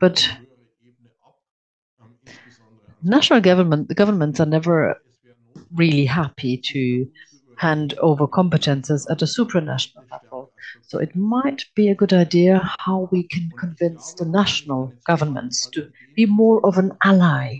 but 0.00 0.28
national 3.02 3.40
government 3.40 3.88
the 3.88 3.94
governments 3.94 4.40
are 4.40 4.46
never 4.46 4.96
really 5.74 6.06
happy 6.06 6.56
to 6.56 7.06
hand 7.56 7.94
over 7.98 8.26
competences 8.26 9.10
at 9.10 9.22
a 9.22 9.26
supranational 9.26 10.04
level. 10.10 10.50
So 10.82 10.98
it 10.98 11.14
might 11.14 11.64
be 11.74 11.88
a 11.88 11.94
good 11.94 12.12
idea 12.12 12.60
how 12.78 13.08
we 13.12 13.24
can 13.24 13.50
convince 13.58 14.14
the 14.14 14.24
national 14.24 14.92
governments 15.06 15.68
to 15.70 15.90
be 16.16 16.26
more 16.26 16.64
of 16.66 16.78
an 16.78 16.92
ally. 17.04 17.58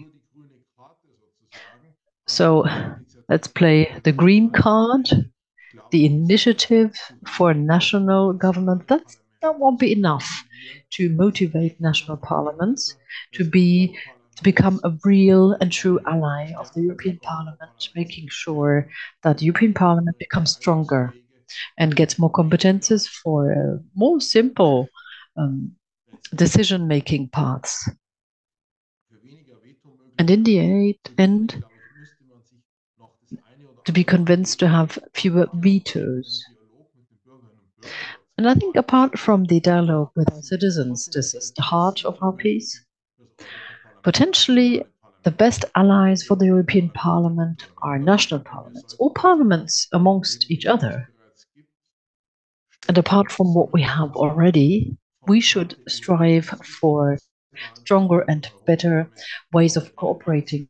So 2.27 2.65
let's 3.29 3.49
play 3.49 3.95
the 4.03 4.13
green 4.13 4.51
card, 4.51 5.09
the 5.91 6.07
initiative 6.07 6.95
for 7.27 7.55
national 7.55 8.33
government. 8.33 8.89
That's, 8.89 9.19
that 9.43 9.59
won't 9.59 9.79
be 9.79 9.93
enough 9.93 10.45
to 10.93 11.11
motivate 11.11 11.81
national 11.81 12.17
parliaments 12.17 12.95
to 13.33 13.45
be 13.45 13.97
to 14.37 14.43
become 14.43 14.81
a 14.83 14.93
real 15.05 15.53
and 15.61 15.71
true 15.71 16.01
ally 16.07 16.53
of 16.59 16.73
the 16.75 16.83
European 16.83 17.19
Parliament, 17.23 17.89
making 17.95 18.29
sure 18.29 18.89
that 19.23 19.39
the 19.39 19.45
European 19.45 19.73
Parliament 19.73 20.19
becomes 20.19 20.51
stronger 20.51 21.15
and 21.79 21.95
gets 21.95 22.19
more 22.19 22.33
competences 22.33 23.07
for 23.07 23.53
uh, 23.53 23.79
more 23.95 24.21
simple 24.21 24.89
um, 25.37 25.73
decision 26.35 26.89
making 26.89 27.29
paths. 27.29 27.89
And 30.19 30.31
in 30.31 30.43
the 30.43 30.59
end, 31.19 31.63
to 33.85 33.93
be 33.93 34.05
convinced 34.05 34.59
to 34.61 34.69
have 34.69 34.99
fewer 35.13 35.47
vetoes. 35.55 36.45
And 38.37 38.49
I 38.49 38.55
think 38.55 38.77
apart 38.77 39.19
from 39.19 39.45
the 39.45 39.61
dialogue 39.61 40.11
with 40.17 40.33
our 40.33 40.43
citizens, 40.43 41.09
this 41.13 41.35
is 41.35 41.53
the 41.57 41.63
heart 41.63 42.05
of 42.05 42.19
our 42.21 42.33
peace. 42.33 42.85
Potentially, 44.03 44.83
the 45.23 45.31
best 45.31 45.65
allies 45.75 46.23
for 46.23 46.37
the 46.37 46.47
European 46.47 46.91
Parliament 46.91 47.67
are 47.83 47.99
national 47.99 48.41
parliaments 48.41 48.95
or 48.99 49.13
parliaments 49.15 49.89
amongst 49.93 50.51
each 50.51 50.67
other. 50.67 51.09
And 52.89 52.99
apart 52.99 53.33
from 53.33 53.55
what 53.55 53.73
we 53.73 53.83
have 53.83 54.15
already, 54.17 54.97
we 55.27 55.41
should 55.41 55.77
strive 55.89 56.47
for 56.81 57.19
stronger 57.75 58.21
and 58.29 58.51
better 58.67 59.09
ways 59.53 59.77
of 59.77 59.97
cooperating 59.97 60.69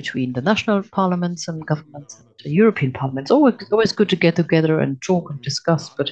between 0.00 0.32
the 0.32 0.40
national 0.40 0.82
parliaments 0.98 1.46
and 1.48 1.66
governments 1.66 2.12
and 2.18 2.28
the 2.44 2.50
European 2.50 2.92
parliaments. 2.92 3.30
Always, 3.30 3.56
always 3.70 3.92
good 3.92 4.08
to 4.08 4.16
get 4.16 4.34
together 4.36 4.80
and 4.80 5.00
talk 5.02 5.30
and 5.30 5.40
discuss, 5.42 5.90
but 5.90 6.10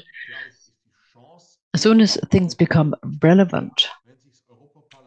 as 1.74 1.80
soon 1.82 2.00
as 2.00 2.18
things 2.30 2.54
become 2.54 2.94
relevant, 3.22 3.88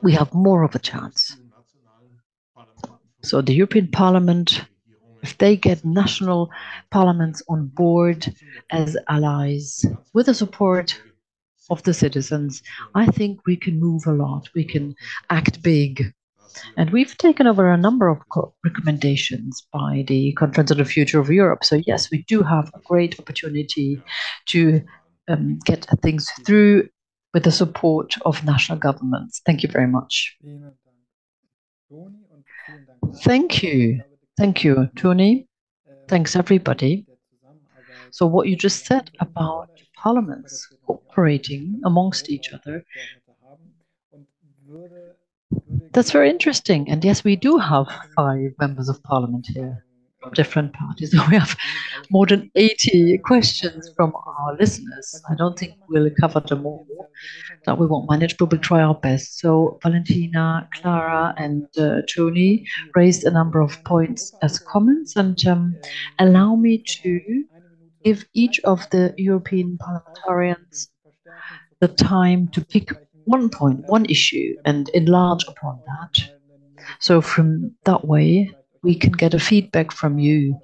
we 0.01 0.13
have 0.13 0.33
more 0.33 0.63
of 0.63 0.73
a 0.73 0.79
chance. 0.79 1.37
So 3.21 3.41
the 3.41 3.53
European 3.53 3.87
Parliament, 3.91 4.65
if 5.21 5.37
they 5.37 5.55
get 5.55 5.85
national 5.85 6.49
parliaments 6.89 7.43
on 7.47 7.67
board 7.67 8.33
as 8.71 8.97
allies 9.09 9.85
with 10.13 10.25
the 10.25 10.33
support 10.33 10.99
of 11.69 11.83
the 11.83 11.93
citizens, 11.93 12.63
I 12.95 13.05
think 13.05 13.45
we 13.45 13.55
can 13.55 13.79
move 13.79 14.07
a 14.07 14.13
lot. 14.13 14.49
We 14.55 14.65
can 14.65 14.95
act 15.29 15.61
big. 15.61 16.13
And 16.77 16.89
we've 16.89 17.17
taken 17.17 17.47
over 17.47 17.71
a 17.71 17.77
number 17.77 18.07
of 18.07 18.19
recommendations 18.63 19.65
by 19.71 20.03
the 20.07 20.33
Conference 20.33 20.71
on 20.71 20.77
the 20.77 20.85
Future 20.85 21.19
of 21.19 21.29
Europe. 21.29 21.63
So, 21.63 21.81
yes, 21.87 22.09
we 22.11 22.23
do 22.23 22.43
have 22.43 22.71
a 22.73 22.79
great 22.79 23.19
opportunity 23.19 24.01
to 24.47 24.81
um, 25.27 25.59
get 25.65 25.85
things 26.01 26.29
through 26.45 26.89
with 27.33 27.43
the 27.43 27.51
support 27.51 28.15
of 28.25 28.43
national 28.43 28.77
governments. 28.77 29.41
Thank 29.45 29.63
you 29.63 29.69
very 29.69 29.87
much. 29.87 30.37
Thank 33.23 33.63
you. 33.63 34.01
Thank 34.37 34.63
you, 34.63 34.89
Tony. 34.95 35.47
Thanks, 36.07 36.35
everybody. 36.35 37.05
So, 38.11 38.25
what 38.25 38.47
you 38.47 38.55
just 38.55 38.85
said 38.85 39.11
about 39.19 39.69
parliaments 39.95 40.67
cooperating 40.85 41.81
amongst 41.85 42.29
each 42.29 42.51
other, 42.53 42.83
that's 45.91 46.11
very 46.11 46.29
interesting. 46.29 46.89
And 46.89 47.03
yes, 47.03 47.23
we 47.23 47.35
do 47.35 47.57
have 47.57 47.87
five 48.15 48.51
members 48.59 48.89
of 48.89 49.01
parliament 49.03 49.47
here 49.47 49.83
from 50.21 50.31
different 50.33 50.73
parties. 50.73 51.13
We 51.29 51.37
have 51.37 51.55
more 52.09 52.25
than 52.25 52.51
80 52.55 53.19
questions 53.19 53.89
from 53.95 54.13
our 54.15 54.55
listeners. 54.59 55.21
I 55.29 55.35
don't 55.35 55.57
think 55.57 55.73
we'll 55.89 56.09
cover 56.19 56.39
them 56.39 56.65
all. 56.65 56.85
That 57.65 57.77
we 57.77 57.85
won't 57.85 58.09
manage, 58.09 58.37
but 58.37 58.51
we'll 58.51 58.61
try 58.61 58.81
our 58.81 58.95
best. 58.95 59.39
So 59.39 59.79
Valentina, 59.83 60.67
Clara, 60.73 61.33
and 61.37 61.67
uh, 61.77 62.01
Tony 62.13 62.65
raised 62.95 63.23
a 63.23 63.31
number 63.31 63.61
of 63.61 63.83
points 63.83 64.33
as 64.41 64.59
comments, 64.59 65.15
and 65.15 65.45
um, 65.47 65.75
allow 66.19 66.55
me 66.55 66.83
to 67.03 67.43
give 68.03 68.25
each 68.33 68.59
of 68.61 68.89
the 68.89 69.13
European 69.17 69.77
parliamentarians 69.77 70.89
the 71.79 71.87
time 71.87 72.47
to 72.49 72.61
pick 72.65 72.89
one 73.25 73.49
point, 73.49 73.85
one 73.87 74.05
issue, 74.05 74.55
and 74.65 74.89
enlarge 74.89 75.43
upon 75.47 75.81
that. 75.85 76.29
So 76.99 77.21
from 77.21 77.75
that 77.85 78.07
way, 78.07 78.51
we 78.83 78.95
can 78.95 79.11
get 79.11 79.33
a 79.33 79.39
feedback 79.39 79.91
from 79.91 80.19
you. 80.19 80.59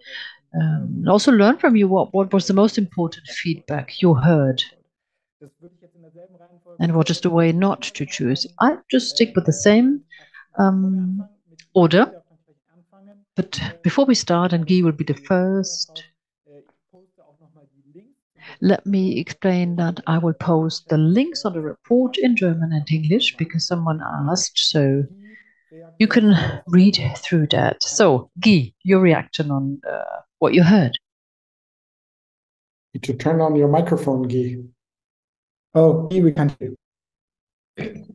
Um, 0.60 0.95
and 0.99 1.10
also 1.10 1.32
learn 1.32 1.58
from 1.58 1.76
you 1.76 1.88
what, 1.88 2.14
what 2.14 2.34
was 2.34 2.47
the 2.47 2.53
most 2.53 2.78
important 2.78 3.28
feedback 3.28 4.01
you 4.01 4.14
heard 4.16 4.64
and 6.80 6.95
what 6.95 7.10
is 7.10 7.22
the 7.22 7.30
way 7.30 7.51
not 7.51 7.82
to 7.82 8.05
choose. 8.05 8.47
I 8.60 8.78
just 8.89 9.10
stick 9.10 9.34
with 9.36 9.45
the 9.45 9.53
same 9.53 10.01
um, 10.58 11.28
order. 11.74 12.12
But 13.36 13.62
before 13.84 14.05
we 14.05 14.16
start, 14.16 14.53
and 14.53 14.66
Guy 14.68 14.82
will 14.82 14.93
be 14.93 15.03
the 15.03 15.14
first, 15.14 16.03
let 18.62 18.86
me 18.86 19.20
explain 19.20 19.76
that 19.78 19.99
I 20.08 20.18
will 20.18 20.34
post 20.34 20.89
the 20.89 20.97
links 20.97 21.45
on 21.45 21.53
the 21.53 21.62
report 21.62 22.18
in 22.18 22.36
German 22.36 22.72
and 22.74 22.89
English 22.91 23.36
because 23.38 23.66
someone 23.66 24.01
asked. 24.30 24.58
So 24.58 25.03
you 25.99 26.08
can 26.08 26.36
read 26.68 26.99
through 27.18 27.47
that. 27.47 27.84
So, 27.84 28.30
Guy, 28.39 28.74
your 28.84 28.99
reaction 28.99 29.51
on 29.51 29.82
uh, 29.89 30.22
what 30.39 30.53
you 30.53 30.64
heard. 30.64 30.97
Need 32.93 33.03
to 33.03 33.14
turn 33.14 33.41
on 33.41 33.55
your 33.55 33.68
microphone, 33.68 34.28
Guy. 34.28 34.58
Oh, 35.74 36.08
Guy, 36.08 36.22
we 36.22 36.32
can't 36.32 36.55
hear. 36.60 36.74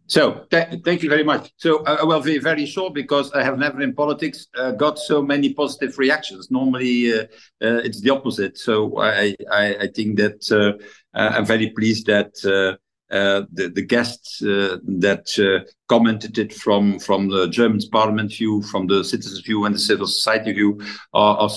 So, 0.07 0.45
th 0.51 0.83
thank 0.85 1.03
you 1.03 1.09
very 1.09 1.25
much. 1.25 1.53
So, 1.57 1.85
uh, 1.85 1.99
I 2.03 2.05
will 2.05 2.21
be 2.21 2.39
very 2.39 2.67
short 2.67 2.93
because 2.95 3.33
I 3.33 3.43
have 3.43 3.59
never 3.59 3.81
in 3.81 3.95
politics 3.95 4.49
uh, 4.59 4.73
got 4.73 4.99
so 4.99 5.23
many 5.23 5.55
positive 5.55 5.99
reactions. 5.99 6.51
Normally, 6.51 7.13
uh, 7.13 7.23
uh 7.67 7.87
it's 7.87 8.01
the 8.01 8.11
opposite. 8.11 8.59
So, 8.59 8.99
I 8.99 9.35
I, 9.51 9.65
I 9.85 9.89
think 9.97 10.19
that 10.19 10.41
uh, 10.51 10.73
I'm 11.15 11.47
very 11.47 11.71
pleased 11.71 12.07
that 12.07 12.33
uh, 13.13 13.43
the, 13.53 13.69
the 13.69 13.83
guests 13.83 14.43
uh, 14.43 14.79
that 15.05 15.27
uh, 15.39 15.71
commented 15.87 16.39
it 16.39 16.53
from 16.53 16.99
from 16.99 17.29
the 17.29 17.47
German 17.49 17.81
Parliament 17.91 18.33
view, 18.33 18.63
from 18.63 18.87
the 18.87 19.05
citizens 19.05 19.41
view, 19.41 19.65
and 19.65 19.75
the 19.75 19.79
civil 19.91 20.07
society 20.07 20.53
view 20.53 20.81
are 21.13 21.37
are, 21.39 21.51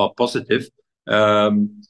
are 0.00 0.12
positive. 0.16 0.68
Um, 1.06 1.82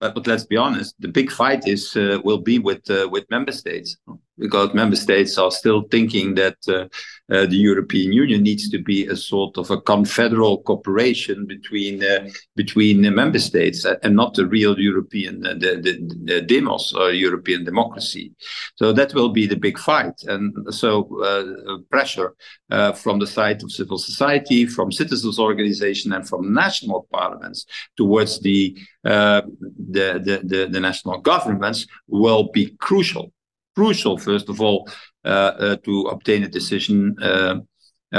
but, 0.00 0.14
but 0.14 0.26
let's 0.26 0.46
be 0.46 0.56
honest, 0.56 0.94
the 1.00 1.08
big 1.08 1.30
fight 1.30 1.66
is 1.66 1.94
will 2.24 2.42
be 2.50 2.58
with 2.58 2.84
with 3.12 3.30
member 3.30 3.52
states 3.52 3.96
because 4.38 4.74
member 4.74 4.96
states 4.96 5.36
are 5.38 5.50
still 5.50 5.82
thinking 5.90 6.34
that 6.34 6.56
uh, 6.68 6.86
uh, 7.30 7.44
the 7.46 7.56
European 7.56 8.12
Union 8.12 8.42
needs 8.42 8.70
to 8.70 8.78
be 8.78 9.06
a 9.06 9.16
sort 9.16 9.58
of 9.58 9.70
a 9.70 9.80
confederal 9.80 10.62
cooperation 10.62 11.46
between 11.46 12.02
uh, 12.02 12.26
between 12.56 13.02
the 13.02 13.10
member 13.10 13.38
states 13.38 13.84
and 13.84 14.16
not 14.16 14.32
the 14.34 14.46
real 14.46 14.78
European 14.78 15.44
uh, 15.44 15.52
the, 15.54 15.76
the, 15.84 15.92
the 16.24 16.42
demos 16.42 16.94
or 16.96 17.10
European 17.10 17.64
democracy. 17.64 18.32
So 18.76 18.92
that 18.92 19.12
will 19.12 19.28
be 19.28 19.46
the 19.46 19.56
big 19.56 19.78
fight, 19.78 20.14
and 20.26 20.54
so 20.72 20.90
uh, 21.22 21.78
pressure 21.90 22.34
uh, 22.70 22.92
from 22.92 23.18
the 23.18 23.26
side 23.26 23.62
of 23.62 23.72
civil 23.72 23.98
society, 23.98 24.64
from 24.64 24.90
citizens' 24.90 25.38
organization, 25.38 26.12
and 26.12 26.26
from 26.26 26.54
national 26.54 27.08
parliaments 27.12 27.66
towards 27.96 28.40
the, 28.40 28.74
the, 29.04 30.40
the 30.44 30.68
the 30.70 30.80
national 30.80 31.18
governments 31.18 31.86
will 32.06 32.50
be 32.52 32.74
crucial 32.78 33.32
crucial, 33.78 34.18
first 34.18 34.48
of 34.48 34.60
all, 34.60 34.88
uh, 35.24 35.28
uh, 35.28 35.76
to 35.84 36.08
obtain 36.10 36.42
a 36.42 36.48
decision 36.48 37.16
uh, 37.22 37.60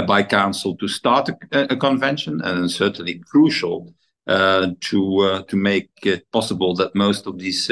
by 0.07 0.23
council 0.23 0.77
to 0.77 0.87
start 0.87 1.29
a, 1.29 1.73
a, 1.73 1.75
convention, 1.75 2.39
and 2.41 2.71
certainly 2.71 3.19
crucial 3.31 3.93
to 4.27 5.43
to 5.49 5.55
make 5.55 5.89
it 6.03 6.31
possible 6.31 6.75
that 6.75 6.93
most 6.93 7.27
of 7.27 7.39
these 7.39 7.71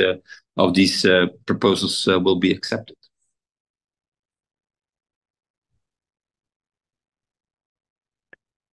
of 0.56 0.74
these 0.74 1.06
proposals 1.46 2.08
will 2.08 2.40
be 2.40 2.52
accepted. 2.52 2.98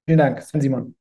Vielen 0.07 0.19
Dank, 0.19 0.43
Simon. 0.43 0.95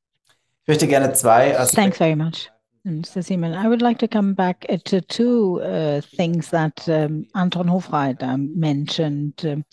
Ich 0.63 0.67
möchte 0.67 0.87
gerne 0.87 1.13
zwei 1.13 1.55
Thanks 1.73 1.97
very 1.97 2.15
much. 2.15 2.52
Mr. 2.85 3.23
Simon, 3.23 3.53
I 3.53 3.69
would 3.69 3.81
like 3.81 3.97
to 3.99 4.09
come 4.09 4.33
back 4.33 4.65
uh, 4.67 4.77
to 4.85 4.99
two 4.99 5.61
uh, 5.61 6.01
things 6.01 6.49
that 6.49 6.87
um, 6.89 7.25
Anton 7.33 7.67
Hofreiter 7.67 8.37
mentioned. 8.55 9.41
Um, 9.45 9.63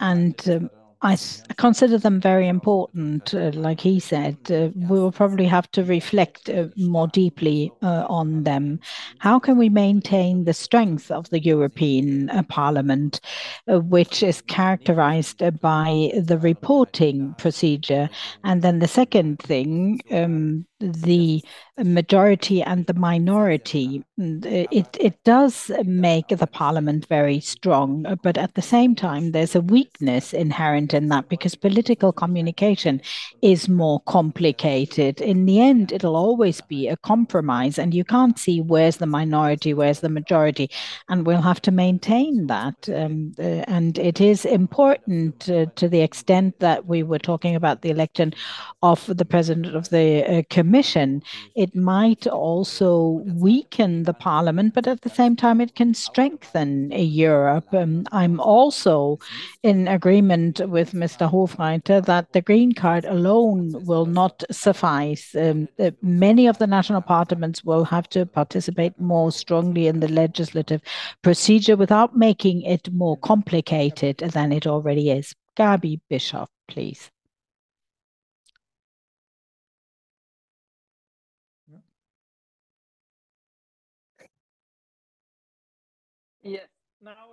and 0.00 0.48
um, 0.48 0.70
I 1.02 1.16
consider 1.56 1.98
them 1.98 2.20
very 2.20 2.48
important. 2.48 3.32
Uh, 3.34 3.50
like 3.54 3.80
he 3.80 4.00
said, 4.00 4.38
uh, 4.50 4.70
we 4.74 4.98
will 4.98 5.12
probably 5.12 5.44
have 5.44 5.70
to 5.72 5.84
reflect 5.84 6.48
uh, 6.48 6.68
more 6.76 7.06
deeply 7.06 7.70
uh, 7.82 8.06
on 8.08 8.42
them. 8.44 8.80
How 9.18 9.38
can 9.38 9.58
we 9.58 9.68
maintain 9.68 10.44
the 10.44 10.54
strength 10.54 11.10
of 11.10 11.28
the 11.30 11.40
European 11.40 12.30
Parliament, 12.48 13.20
which 13.66 14.22
is 14.22 14.40
characterized 14.40 15.42
by 15.60 16.10
the 16.16 16.38
reporting 16.38 17.34
procedure? 17.38 18.08
And 18.42 18.62
then 18.62 18.80
the 18.80 18.88
second 18.88 19.38
thing, 19.38 20.00
um, 20.10 20.66
the 20.80 21.42
majority 21.76 22.62
and 22.62 22.86
the 22.86 22.94
minority. 22.94 24.04
It, 24.16 24.96
it 25.00 25.22
does 25.24 25.70
make 25.84 26.28
the 26.28 26.46
parliament 26.46 27.06
very 27.06 27.40
strong, 27.40 28.16
but 28.22 28.36
at 28.36 28.54
the 28.54 28.62
same 28.62 28.94
time, 28.94 29.32
there's 29.32 29.54
a 29.54 29.60
weakness 29.60 30.32
inherent 30.32 30.94
in 30.94 31.08
that 31.08 31.28
because 31.28 31.54
political 31.54 32.12
communication 32.12 33.00
is 33.42 33.68
more 33.68 34.00
complicated. 34.00 35.20
In 35.20 35.46
the 35.46 35.60
end, 35.60 35.92
it'll 35.92 36.16
always 36.16 36.60
be 36.60 36.88
a 36.88 36.96
compromise, 36.96 37.78
and 37.78 37.94
you 37.94 38.04
can't 38.04 38.38
see 38.38 38.60
where's 38.60 38.96
the 38.96 39.06
minority, 39.06 39.74
where's 39.74 40.00
the 40.00 40.08
majority, 40.08 40.70
and 41.08 41.26
we'll 41.26 41.42
have 41.42 41.62
to 41.62 41.70
maintain 41.70 42.46
that. 42.48 42.88
Um, 42.88 43.32
uh, 43.38 43.64
and 43.68 43.98
it 43.98 44.20
is 44.20 44.44
important 44.44 45.48
uh, 45.48 45.66
to 45.76 45.88
the 45.88 46.00
extent 46.00 46.58
that 46.60 46.86
we 46.86 47.02
were 47.02 47.18
talking 47.18 47.54
about 47.54 47.82
the 47.82 47.90
election 47.90 48.34
of 48.82 49.04
the 49.06 49.24
president 49.24 49.74
of 49.74 49.88
the 49.90 50.24
uh, 50.24 50.42
Commission, 50.68 51.22
it 51.56 51.74
might 51.74 52.26
also 52.26 53.22
weaken 53.24 54.02
the 54.02 54.12
Parliament, 54.12 54.74
but 54.74 54.86
at 54.86 55.00
the 55.00 55.08
same 55.08 55.34
time, 55.34 55.62
it 55.62 55.74
can 55.74 55.94
strengthen 55.94 56.90
Europe. 56.92 57.72
Um, 57.72 58.04
I'm 58.12 58.38
also 58.38 59.18
in 59.62 59.88
agreement 59.88 60.60
with 60.68 60.92
Mr. 60.92 61.26
Hofreiter 61.26 62.04
that 62.04 62.34
the 62.34 62.42
green 62.42 62.72
card 62.74 63.06
alone 63.06 63.82
will 63.86 64.04
not 64.04 64.44
suffice. 64.50 65.34
Um, 65.34 65.68
uh, 65.78 65.92
many 66.02 66.46
of 66.46 66.58
the 66.58 66.66
national 66.66 67.00
parliaments 67.00 67.64
will 67.64 67.84
have 67.84 68.06
to 68.10 68.26
participate 68.26 69.00
more 69.00 69.32
strongly 69.32 69.86
in 69.86 70.00
the 70.00 70.08
legislative 70.08 70.82
procedure 71.22 71.78
without 71.78 72.14
making 72.14 72.60
it 72.60 72.92
more 72.92 73.16
complicated 73.16 74.18
than 74.18 74.52
it 74.52 74.66
already 74.66 75.10
is. 75.10 75.34
Gaby 75.56 76.02
Bischoff, 76.10 76.50
please. 76.68 77.10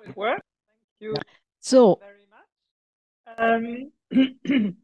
It. 0.08 0.42
Thank 0.68 1.00
you 1.00 1.16
so, 1.60 2.00
very 2.00 2.26
much. 2.30 3.92
Um, 4.52 4.76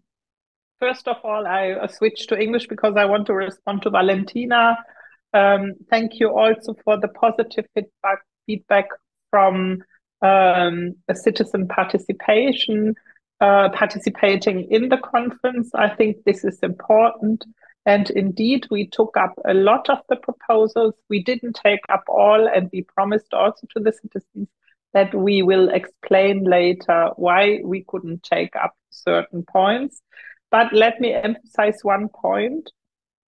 first 0.79 1.07
of 1.07 1.17
all, 1.23 1.45
I 1.47 1.85
switched 1.87 2.29
to 2.29 2.39
English 2.39 2.67
because 2.67 2.95
I 2.97 3.05
want 3.05 3.27
to 3.27 3.33
respond 3.33 3.83
to 3.83 3.89
Valentina. 3.89 4.77
Um, 5.33 5.73
thank 5.89 6.19
you 6.19 6.35
also 6.35 6.75
for 6.83 6.99
the 6.99 7.07
positive 7.07 7.65
feedback, 7.73 8.19
feedback 8.45 8.85
from 9.29 9.83
um, 10.21 10.95
citizen 11.13 11.67
participation, 11.67 12.95
uh, 13.39 13.69
participating 13.69 14.69
in 14.71 14.89
the 14.89 14.97
conference. 14.97 15.71
I 15.73 15.89
think 15.89 16.17
this 16.25 16.43
is 16.43 16.59
important. 16.61 17.45
And 17.85 18.09
indeed, 18.11 18.67
we 18.69 18.87
took 18.87 19.17
up 19.17 19.33
a 19.45 19.53
lot 19.53 19.89
of 19.89 19.99
the 20.09 20.15
proposals. 20.15 20.93
We 21.09 21.23
didn't 21.23 21.59
take 21.63 21.79
up 21.89 22.03
all, 22.07 22.47
and 22.47 22.69
we 22.71 22.83
promised 22.83 23.33
also 23.33 23.65
to 23.75 23.79
the 23.79 23.91
citizens 23.91 24.49
that 24.93 25.13
we 25.13 25.41
will 25.41 25.69
explain 25.69 26.43
later 26.43 27.09
why 27.15 27.59
we 27.63 27.83
couldn't 27.87 28.23
take 28.23 28.55
up 28.55 28.73
certain 28.89 29.43
points. 29.43 30.01
But 30.49 30.73
let 30.73 30.99
me 30.99 31.13
emphasize 31.13 31.79
one 31.81 32.09
point. 32.09 32.69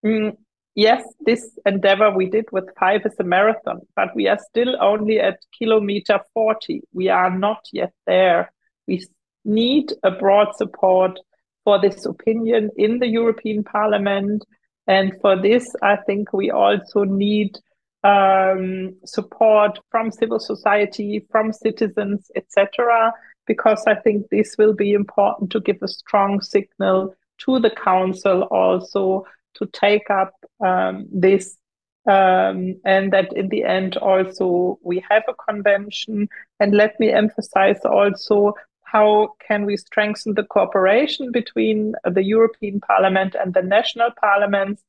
Mm, 0.06 0.36
yes, 0.76 1.04
this 1.22 1.58
endeavor 1.66 2.12
we 2.12 2.30
did 2.30 2.46
with 2.52 2.70
five 2.78 3.06
is 3.06 3.16
a 3.20 3.24
marathon, 3.24 3.82
but 3.96 4.14
we 4.16 4.28
are 4.28 4.40
still 4.50 4.76
only 4.82 5.20
at 5.20 5.40
kilometer 5.58 6.20
40. 6.34 6.82
We 6.92 7.08
are 7.08 7.30
not 7.30 7.66
yet 7.72 7.94
there. 8.06 8.52
We 8.88 9.06
need 9.46 9.94
a 10.04 10.12
broad 10.12 10.56
support 10.56 11.20
for 11.64 11.80
this 11.80 12.06
opinion 12.06 12.72
in 12.76 13.00
the 13.00 13.08
European 13.08 13.64
Parliament. 13.64 14.44
And 14.88 15.14
for 15.22 15.42
this, 15.42 15.74
I 15.82 15.96
think 15.96 16.34
we 16.34 16.52
also 16.52 17.06
need 17.06 17.58
um, 18.04 18.96
support 19.06 19.80
from 19.90 20.12
civil 20.12 20.40
society, 20.40 21.26
from 21.32 21.54
citizens, 21.54 22.30
etc., 22.36 23.14
because 23.46 23.84
I 23.88 23.96
think 23.96 24.30
this 24.30 24.56
will 24.58 24.74
be 24.74 24.94
important 24.94 25.52
to 25.52 25.60
give 25.60 25.78
a 25.82 25.88
strong 25.88 26.42
signal 26.42 27.16
to 27.40 27.60
the 27.60 27.72
council 27.72 28.44
also 28.44 29.26
to 29.56 29.66
take 29.68 30.10
up 30.10 30.34
um, 30.66 31.08
this 31.12 31.58
um, 32.06 32.76
and 32.84 33.14
that 33.14 33.32
in 33.34 33.48
the 33.50 33.64
end 33.64 33.96
also 33.98 34.80
we 34.84 35.04
have 35.10 35.24
a 35.28 35.34
convention. 35.34 36.28
And 36.60 36.74
let 36.74 37.00
me 37.00 37.12
emphasize 37.12 37.80
also 37.86 38.54
how 38.84 39.30
can 39.46 39.66
we 39.66 39.78
strengthen 39.78 40.36
the 40.36 40.44
cooperation 40.44 41.32
between 41.32 41.96
the 42.06 42.24
European 42.24 42.80
Parliament 42.80 43.36
and 43.36 43.54
the 43.54 43.62
national 43.62 44.12
parliaments? 44.20 44.84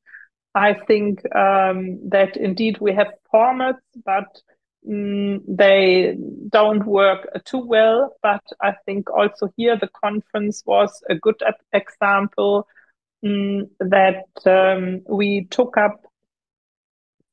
I 0.54 0.74
think 0.74 1.20
um, 1.34 1.98
that 2.08 2.36
indeed 2.36 2.78
we 2.80 2.92
have 2.94 3.12
formats, 3.32 3.80
but 4.04 4.28
um, 4.88 5.40
they 5.48 6.16
don't 6.48 6.86
work 6.86 7.26
too 7.44 7.64
well. 7.64 8.16
But 8.22 8.42
I 8.60 8.74
think 8.86 9.10
also 9.10 9.48
here 9.56 9.76
the 9.76 9.88
conference 9.88 10.62
was 10.64 11.02
a 11.10 11.16
good 11.16 11.42
example 11.72 12.68
um, 13.24 13.68
that 13.80 15.02
we 15.08 15.46
took 15.50 15.76
up 15.76 16.04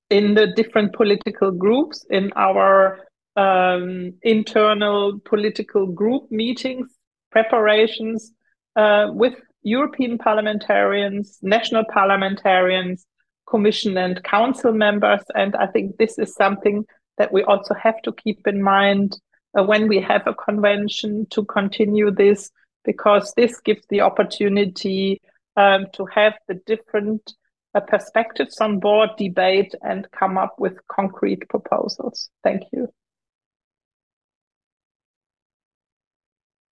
in 0.09 0.33
the 0.33 0.47
different 0.47 0.93
political 0.93 1.51
groups 1.51 2.05
in 2.09 2.31
our 2.35 3.07
um, 3.35 4.13
internal 4.23 5.19
political 5.23 5.87
group 5.87 6.29
meetings, 6.31 6.87
preparations 7.31 8.33
uh, 8.75 9.07
with 9.11 9.35
European 9.63 10.17
parliamentarians, 10.17 11.37
national 11.41 11.85
parliamentarians, 11.85 13.05
commission 13.47 13.97
and 13.97 14.23
council 14.23 14.73
members. 14.73 15.21
And 15.35 15.55
I 15.55 15.67
think 15.67 15.97
this 15.97 16.17
is 16.17 16.33
something 16.33 16.85
that 17.17 17.31
we 17.31 17.43
also 17.43 17.73
have 17.75 18.01
to 18.03 18.13
keep 18.13 18.47
in 18.47 18.63
mind 18.63 19.19
uh, 19.57 19.63
when 19.63 19.87
we 19.87 19.99
have 19.99 20.25
a 20.25 20.33
convention 20.33 21.27
to 21.31 21.43
continue 21.45 22.09
this, 22.09 22.49
because 22.85 23.33
this 23.35 23.59
gives 23.59 23.85
the 23.89 24.01
opportunity 24.01 25.21
um, 25.57 25.85
to 25.93 26.05
have 26.05 26.33
the 26.47 26.55
different 26.65 27.33
uh, 27.75 27.81
perspectives 27.81 28.59
on 28.59 28.79
board, 28.79 29.09
debate, 29.17 29.75
and 29.81 30.09
come 30.11 30.37
up 30.37 30.55
with 30.57 30.79
concrete 30.87 31.47
proposals. 31.49 32.29
Thank 32.43 32.63
you. 32.71 32.87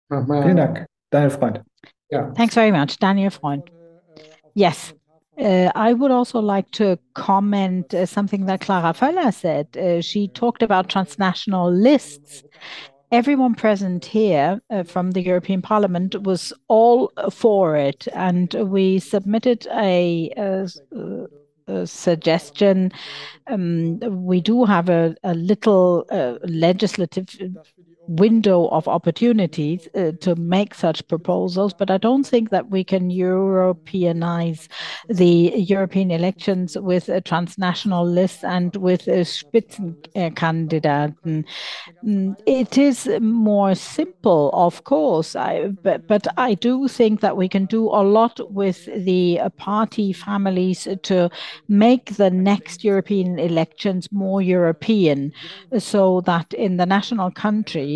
Vielen 0.10 0.56
Dank. 0.56 0.88
Freund. 1.12 1.64
Yeah. 2.10 2.32
Thanks 2.34 2.56
very 2.56 2.72
much, 2.72 2.98
Daniel 2.98 3.30
Freund. 3.30 3.70
Yes. 4.54 4.94
Uh, 5.40 5.72
I 5.76 5.94
would 5.94 6.10
also 6.10 6.40
like 6.40 6.72
to 6.72 6.98
comment 7.14 7.94
uh, 7.94 8.06
something 8.08 8.46
that 8.48 8.62
Clara 8.62 8.94
Föller 8.94 9.32
said. 9.32 9.78
Uh, 9.78 10.02
she 10.02 10.28
talked 10.30 10.64
about 10.64 10.90
transnational 10.90 11.72
lists. 11.72 12.44
everyone 13.12 13.56
present 13.56 14.04
here 14.04 14.60
from 14.86 15.12
the 15.12 15.22
European 15.22 15.62
Parliament 15.62 16.24
was 16.24 16.52
all 16.68 17.10
for 17.32 17.78
it, 17.78 18.08
and 18.14 18.54
we 18.56 19.00
submitted 19.00 19.66
a, 19.72 20.68
suggestion. 21.86 22.92
Um, 23.48 24.00
we 24.00 24.42
do 24.42 24.66
have 24.66 24.90
a, 24.90 25.16
little 25.24 26.06
legislative 26.44 27.28
window 28.08 28.68
of 28.70 28.88
opportunities 28.88 29.88
uh, 29.96 30.12
to 30.22 30.36
make 30.36 30.74
such 30.74 31.08
proposals, 31.08 31.74
but 31.74 31.92
I 31.92 31.98
don't 31.98 32.26
think 32.26 32.50
that 32.50 32.70
we 32.70 32.84
can 32.84 33.10
Europeanize 33.10 34.68
the 35.10 35.54
European 35.56 36.12
elections 36.12 36.78
with 36.78 37.10
a 37.10 37.22
transnational 37.22 38.06
list 38.06 38.44
and 38.44 38.76
with 38.76 39.08
a 39.08 39.26
Spitzenkandidaten. 39.26 41.46
Mm, 42.06 42.36
it 42.46 42.78
is 42.78 43.10
more 43.22 43.76
simple, 43.76 44.52
of 44.54 44.84
course, 44.84 45.36
I, 45.36 45.70
but, 45.84 46.08
but 46.08 46.28
I 46.38 46.54
do 46.54 46.88
think 46.88 47.22
that 47.22 47.38
we 47.38 47.50
can 47.50 47.66
do 47.66 47.88
a 47.88 48.04
lot 48.04 48.40
with 48.52 48.86
the 48.86 49.42
party 49.58 50.14
families 50.14 50.88
to 51.04 51.30
make 51.68 52.16
the 52.16 52.30
next 52.30 52.84
European 52.84 53.40
elections 53.40 54.12
more 54.12 54.42
European 54.42 55.32
so 55.78 56.22
that 56.22 56.54
in 56.54 56.78
the 56.78 56.86
national 56.86 57.32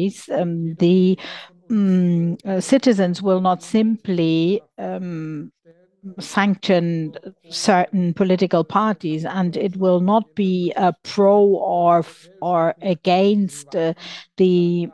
countries 0.01 0.29
um, 0.29 0.75
the 0.75 1.17
um, 1.69 2.37
uh, 2.45 2.59
citizens 2.59 3.21
will 3.21 3.41
not 3.41 3.63
simply 3.63 4.61
um, 4.77 5.51
sanction 6.19 7.13
certain 7.49 8.13
political 8.13 8.63
parties 8.63 9.23
and 9.23 9.55
it 9.55 9.77
will 9.77 9.99
not 9.99 10.23
be 10.35 10.73
pro 11.03 11.41
or 11.43 12.03
or 12.41 12.73
against 12.81 13.75
uh, 13.75 13.93
the 14.37 14.89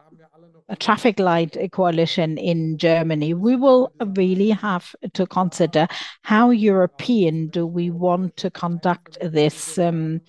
traffic 0.80 1.18
light 1.18 1.56
coalition 1.72 2.38
in 2.38 2.78
Germany, 2.78 3.34
we 3.34 3.56
will 3.56 3.90
really 4.18 4.50
have 4.50 4.94
to 5.14 5.26
consider 5.26 5.88
how 6.24 6.50
European 6.50 7.48
do 7.48 7.66
we 7.66 7.90
want 7.90 8.36
to 8.36 8.52
conduct 8.52 9.18
this 9.22 9.78
um, 9.78 10.20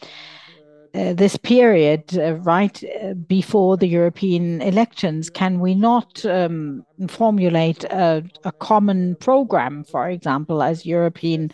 this 0.92 1.36
period 1.36 2.16
uh, 2.18 2.34
right 2.36 2.82
uh, 2.84 3.14
before 3.14 3.76
the 3.76 3.86
European 3.86 4.60
elections, 4.62 5.30
can 5.30 5.60
we 5.60 5.74
not 5.74 6.24
um, 6.24 6.84
formulate 7.08 7.84
a, 7.84 8.24
a, 8.44 8.52
common 8.52 9.14
program, 9.16 9.84
for 9.84 10.08
example, 10.08 10.62
as 10.62 10.86
European 10.86 11.50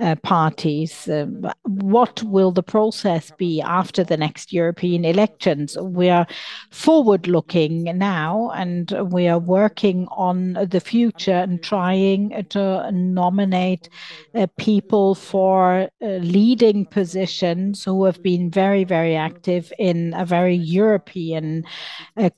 uh, 0.00 0.14
parties? 0.16 1.08
Um, 1.08 1.50
what 1.64 2.22
will 2.22 2.52
the 2.52 2.62
process 2.62 3.30
be 3.36 3.60
after 3.60 4.04
the 4.04 4.16
next 4.16 4.52
European 4.52 5.04
elections? 5.04 5.76
We 5.78 6.08
are 6.08 6.26
forward 6.70 7.26
looking 7.26 7.84
now 7.98 8.50
and 8.54 8.90
we 9.10 9.28
are 9.28 9.38
working 9.38 10.06
on 10.10 10.54
the 10.54 10.80
future 10.80 11.32
and 11.32 11.62
trying 11.62 12.46
to 12.50 12.90
nominate 12.92 13.88
uh, 14.34 14.46
people 14.58 15.14
for 15.14 15.88
uh, 16.00 16.06
leading 16.06 16.86
positions 16.86 17.84
who 17.84 18.04
have 18.04 18.22
been 18.22 18.50
very, 18.50 18.75
very 18.84 19.16
active 19.16 19.72
in 19.78 20.14
a 20.14 20.24
very 20.24 20.54
European 20.54 21.64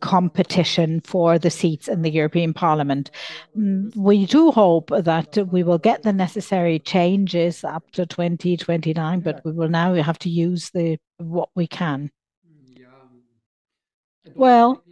competition 0.00 1.00
for 1.00 1.38
the 1.38 1.50
seats 1.50 1.88
in 1.88 2.02
the 2.02 2.10
European 2.10 2.54
Parliament. 2.54 3.10
Mm, 3.56 3.94
we 3.96 4.26
do 4.26 4.50
hope 4.50 4.90
that 4.90 5.38
we 5.50 5.62
will 5.62 5.78
get 5.78 6.02
the 6.02 6.12
necessary 6.12 6.78
changes 6.78 7.64
up 7.64 7.90
to 7.92 8.06
2029, 8.06 9.20
but 9.20 9.44
we 9.44 9.52
will 9.52 9.68
now 9.68 9.94
have 9.94 10.18
to 10.18 10.30
use 10.30 10.70
the 10.70 10.98
what 11.18 11.48
we 11.54 11.66
can. 11.66 12.10
Well, 14.34 14.82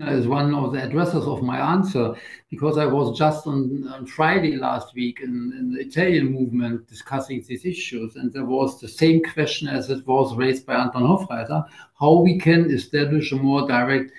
is 0.00 0.26
one 0.26 0.54
of 0.54 0.72
the 0.72 0.82
addresses 0.82 1.26
of 1.26 1.42
my 1.42 1.58
answer 1.72 2.14
because 2.50 2.78
I 2.78 2.86
was 2.86 3.16
just 3.16 3.46
on, 3.46 3.86
on 3.88 4.06
Friday 4.06 4.56
last 4.56 4.94
week 4.94 5.20
in, 5.20 5.52
in, 5.58 5.72
the 5.72 5.80
Italian 5.80 6.32
movement 6.32 6.88
discussing 6.88 7.44
these 7.46 7.64
issues, 7.64 8.16
and 8.16 8.32
there 8.32 8.44
was 8.44 8.80
the 8.80 8.88
same 8.88 9.22
question 9.22 9.68
as 9.68 9.90
it 9.90 10.06
was 10.06 10.36
raised 10.36 10.66
by 10.66 10.74
Anton 10.74 11.02
Hofreiter: 11.02 11.64
how 11.98 12.14
we 12.20 12.38
can 12.38 12.70
establish 12.70 13.32
a 13.32 13.36
more 13.36 13.68
direct 13.68 14.10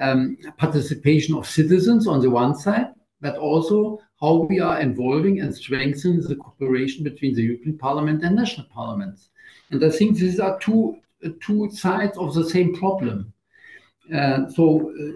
um, 0.00 0.36
participation 0.56 1.34
of 1.36 1.46
citizens 1.46 2.06
on 2.06 2.20
the 2.20 2.30
one 2.30 2.54
side, 2.54 2.88
but 3.20 3.36
also 3.36 4.00
how 4.20 4.46
we 4.48 4.60
are 4.60 4.80
involving 4.80 5.40
and 5.40 5.54
strengthening 5.54 6.20
the 6.20 6.36
cooperation 6.36 7.04
between 7.04 7.34
the 7.34 7.42
European 7.42 7.78
Parliament 7.78 8.24
and 8.24 8.36
national 8.36 8.66
parliaments. 8.66 9.28
And 9.70 9.82
I 9.84 9.90
think 9.90 10.18
these 10.18 10.40
are 10.40 10.58
two, 10.58 10.98
two 11.40 11.70
sides 11.70 12.18
of 12.18 12.34
the 12.34 12.48
same 12.48 12.74
problem. 12.74 13.32
So 14.54 14.90
uh, 14.90 15.12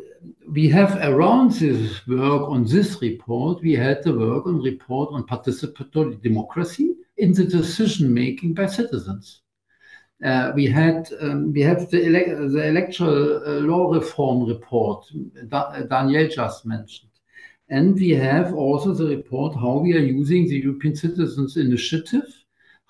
we 0.51 0.69
have 0.69 0.97
around 1.03 1.53
this 1.53 2.07
work 2.07 2.49
on 2.49 2.65
this 2.65 3.01
report, 3.03 3.63
we 3.63 3.73
had 3.73 4.03
the 4.03 4.17
work 4.17 4.47
on 4.47 4.63
report 4.63 5.13
on 5.13 5.27
participatory 5.27 6.21
democracy 6.23 6.95
in 7.17 7.33
the 7.33 7.45
decision 7.45 8.13
making 8.13 8.55
by 8.55 8.67
citizens. 8.67 9.41
Uh, 10.25 10.53
we 10.55 10.67
had 10.67 11.09
um, 11.21 11.53
we 11.53 11.61
have 11.61 11.91
the, 11.91 12.07
ele 12.07 12.49
the 12.49 12.69
electoral 12.69 13.43
uh, 13.47 13.61
law 13.61 13.93
reform 13.93 14.47
report 14.47 15.05
da 15.49 15.83
Daniel 15.83 16.29
just 16.29 16.65
mentioned, 16.65 17.11
and 17.69 17.95
we 17.97 18.11
have 18.11 18.55
also 18.55 18.95
the 18.95 19.05
report 19.17 19.55
how 19.55 19.79
we 19.79 19.93
are 19.95 20.07
using 20.21 20.47
the 20.47 20.57
European 20.57 20.95
Citizens 20.95 21.57
Initiative, 21.57 22.44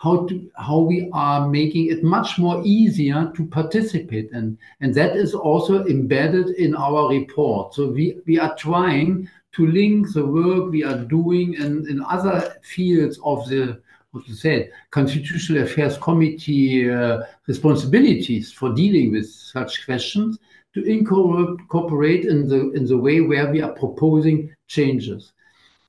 how 0.04 0.26
to 0.26 0.34
how 0.56 0.78
we 0.80 1.08
are 1.12 1.48
making 1.48 1.86
it 1.86 2.04
much 2.04 2.38
more 2.38 2.60
easier 2.64 3.32
to 3.36 3.46
participate 3.46 4.30
in, 4.32 4.58
and 4.80 4.94
that 4.94 5.16
is 5.16 5.34
also 5.34 5.84
embedded 5.86 6.48
in 6.64 6.74
our 6.74 7.08
report. 7.08 7.74
So 7.74 7.88
we 7.88 8.06
we 8.26 8.38
are 8.38 8.54
trying 8.56 9.28
to 9.56 9.66
link 9.66 10.12
the 10.12 10.26
work 10.26 10.70
we 10.70 10.84
are 10.84 10.98
doing 11.18 11.54
in, 11.54 11.86
in 11.88 12.02
other 12.16 12.36
fields 12.62 13.18
of 13.24 13.48
the 13.48 13.80
what 14.14 14.28
you 14.28 14.34
said, 14.34 14.70
Constitutional 14.92 15.64
Affairs 15.64 15.98
Committee 15.98 16.88
uh, 16.88 17.22
responsibilities 17.48 18.52
for 18.52 18.72
dealing 18.72 19.10
with 19.10 19.28
such 19.28 19.84
questions 19.84 20.38
to 20.74 20.84
incorporate 20.84 22.24
in 22.24 22.48
the 22.48 22.70
in 22.72 22.84
the 22.86 22.98
way 22.98 23.20
where 23.20 23.50
we 23.50 23.62
are 23.62 23.72
proposing 23.72 24.54
changes. 24.66 25.32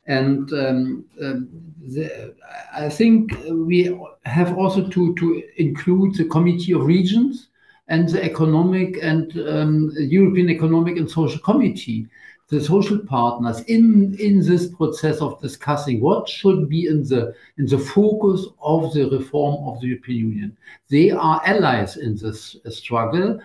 And 0.08 0.51
um, 0.53 1.06
um, 1.22 1.49
the, 1.80 2.36
I 2.74 2.89
think 2.89 3.32
we 3.49 3.97
have 4.26 4.58
also 4.58 4.88
to, 4.88 5.16
to 5.16 5.43
include 5.58 6.16
the 6.16 6.26
Committee 6.26 6.74
of 6.74 6.86
Regions 6.86 7.49
and 7.88 8.10
the 8.10 8.24
Economic 8.24 8.97
and 9.01 9.38
um, 9.47 9.91
European 9.97 10.49
Economic 10.49 10.97
and 10.97 11.10
Social 11.10 11.39
Committee 11.39 12.08
the 12.49 12.62
social 12.62 12.99
partners 12.99 13.62
in 13.62 14.16
in 14.20 14.39
this 14.39 14.68
process 14.76 15.20
of 15.20 15.41
discussing 15.41 15.99
what 15.99 16.30
should 16.30 16.70
be 16.70 16.86
in 16.88 17.03
the 17.03 17.34
in 17.58 17.66
the 17.66 17.78
focus 17.78 18.45
of 18.62 18.93
the 18.93 19.10
reform 19.10 19.68
of 19.68 19.82
the 19.82 19.88
European 19.88 20.30
Union. 20.30 20.58
They 20.89 21.10
are 21.10 21.41
allies 21.45 21.97
in 21.97 22.18
this 22.18 22.56
struggle, 22.70 23.39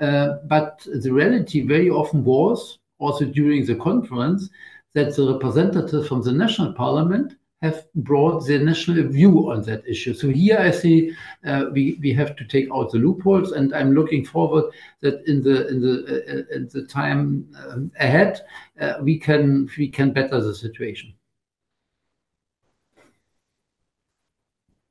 uh, 0.00 0.28
but 0.44 0.86
the 0.86 1.12
reality 1.12 1.62
very 1.62 1.90
often 1.90 2.22
was 2.24 2.78
also 2.98 3.24
during 3.24 3.66
the 3.66 3.74
conference 3.74 4.50
that 4.94 5.14
the 5.14 5.32
representatives 5.32 6.08
from 6.08 6.22
the 6.22 6.32
national 6.32 6.72
parliament 6.72 7.34
have 7.64 7.86
brought 7.94 8.46
their 8.46 8.58
national 8.58 9.08
view 9.08 9.50
on 9.50 9.62
that 9.62 9.82
issue. 9.86 10.12
So 10.12 10.28
here 10.28 10.58
I 10.58 10.70
see 10.70 11.16
uh, 11.46 11.64
we 11.72 11.98
we 12.02 12.12
have 12.12 12.36
to 12.36 12.44
take 12.44 12.68
out 12.72 12.92
the 12.92 12.98
loopholes, 12.98 13.52
and 13.52 13.74
I'm 13.74 13.92
looking 13.94 14.24
forward 14.24 14.64
that 15.00 15.26
in 15.26 15.42
the 15.42 15.56
in 15.68 15.80
the 15.80 15.94
uh, 16.14 16.56
in 16.56 16.68
the 16.74 16.84
time 16.86 17.48
um, 17.66 17.90
ahead 17.98 18.40
uh, 18.80 18.94
we 19.00 19.18
can 19.18 19.68
we 19.78 19.88
can 19.88 20.12
better 20.12 20.40
the 20.40 20.54
situation. 20.54 21.14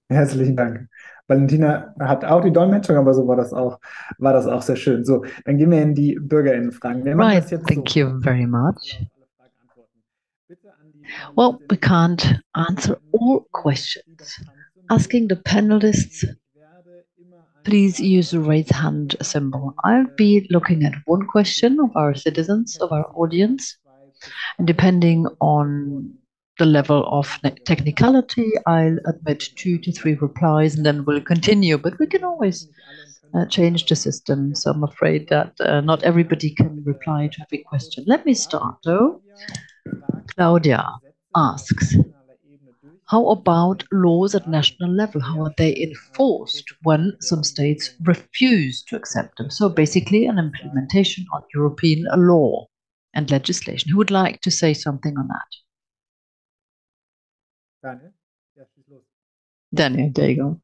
Herzlichen 0.09 0.55
Dank. 0.55 0.89
Valentina 1.27 1.95
hat 1.99 2.25
auch 2.25 2.41
die 2.43 2.51
Dolmetschung, 2.51 2.97
aber 2.97 3.13
so 3.13 3.27
war 3.27 3.37
das 3.37 3.53
auch, 3.53 3.79
war 4.19 4.33
das 4.33 4.45
auch 4.45 4.61
sehr 4.61 4.75
schön. 4.75 5.05
So, 5.05 5.23
dann 5.45 5.57
gehen 5.57 5.71
wir 5.71 5.81
in 5.81 5.95
die 5.95 6.19
BürgerInnenfragen. 6.19 7.05
Wir 7.05 7.17
right, 7.17 7.47
thank 7.47 7.89
so. 7.89 7.99
you 7.99 8.19
very 8.21 8.45
much. 8.45 8.99
Well, 11.35 11.61
we 11.69 11.77
can't 11.77 12.25
answer 12.55 12.99
all 13.11 13.47
questions. 13.53 14.39
Asking 14.89 15.27
the 15.27 15.35
panelists, 15.35 16.23
please 17.63 17.99
use 17.99 18.31
the 18.31 18.39
raise 18.39 18.69
hand 18.69 19.15
symbol. 19.21 19.73
I'll 19.83 20.07
be 20.17 20.47
looking 20.49 20.83
at 20.83 20.93
one 21.05 21.25
question 21.27 21.79
of 21.79 21.91
our 21.95 22.13
citizens, 22.13 22.77
of 22.79 22.91
our 22.91 23.05
audience, 23.15 23.77
and 24.57 24.67
depending 24.67 25.27
on 25.41 26.13
the 26.59 26.65
level 26.65 27.05
of 27.07 27.39
technicality, 27.65 28.51
I'll 28.67 28.97
admit 29.07 29.43
two 29.57 29.79
to 29.79 29.91
three 29.91 30.15
replies 30.15 30.75
and 30.75 30.85
then 30.85 31.05
we'll 31.05 31.21
continue. 31.21 31.77
But 31.77 31.99
we 31.99 32.07
can 32.07 32.23
always 32.23 32.67
uh, 33.35 33.45
change 33.47 33.85
the 33.85 33.95
system. 33.95 34.55
So 34.55 34.71
I'm 34.71 34.83
afraid 34.83 35.29
that 35.29 35.53
uh, 35.61 35.81
not 35.81 36.03
everybody 36.03 36.53
can 36.55 36.83
reply 36.85 37.29
to 37.33 37.41
every 37.43 37.63
question. 37.67 38.05
Let 38.07 38.25
me 38.25 38.33
start 38.33 38.77
though. 38.85 39.21
Claudia 40.35 40.85
asks, 41.35 41.95
How 43.05 43.27
about 43.29 43.83
laws 43.91 44.35
at 44.35 44.47
national 44.47 44.89
level? 44.91 45.21
How 45.21 45.43
are 45.43 45.53
they 45.57 45.75
enforced 45.75 46.73
when 46.83 47.13
some 47.19 47.43
states 47.43 47.91
refuse 48.01 48.83
to 48.83 48.95
accept 48.95 49.37
them? 49.37 49.49
So 49.49 49.69
basically, 49.69 50.25
an 50.25 50.39
implementation 50.39 51.25
on 51.33 51.43
European 51.53 52.05
law 52.15 52.67
and 53.13 53.29
legislation. 53.29 53.91
Who 53.91 53.97
would 53.97 54.11
like 54.11 54.41
to 54.41 54.51
say 54.51 54.73
something 54.73 55.17
on 55.17 55.27
that? 55.27 55.47
Daniel? 57.83 58.13
Daniel, 59.73 60.11
there 60.13 60.29
you 60.29 60.35
go. 60.35 60.61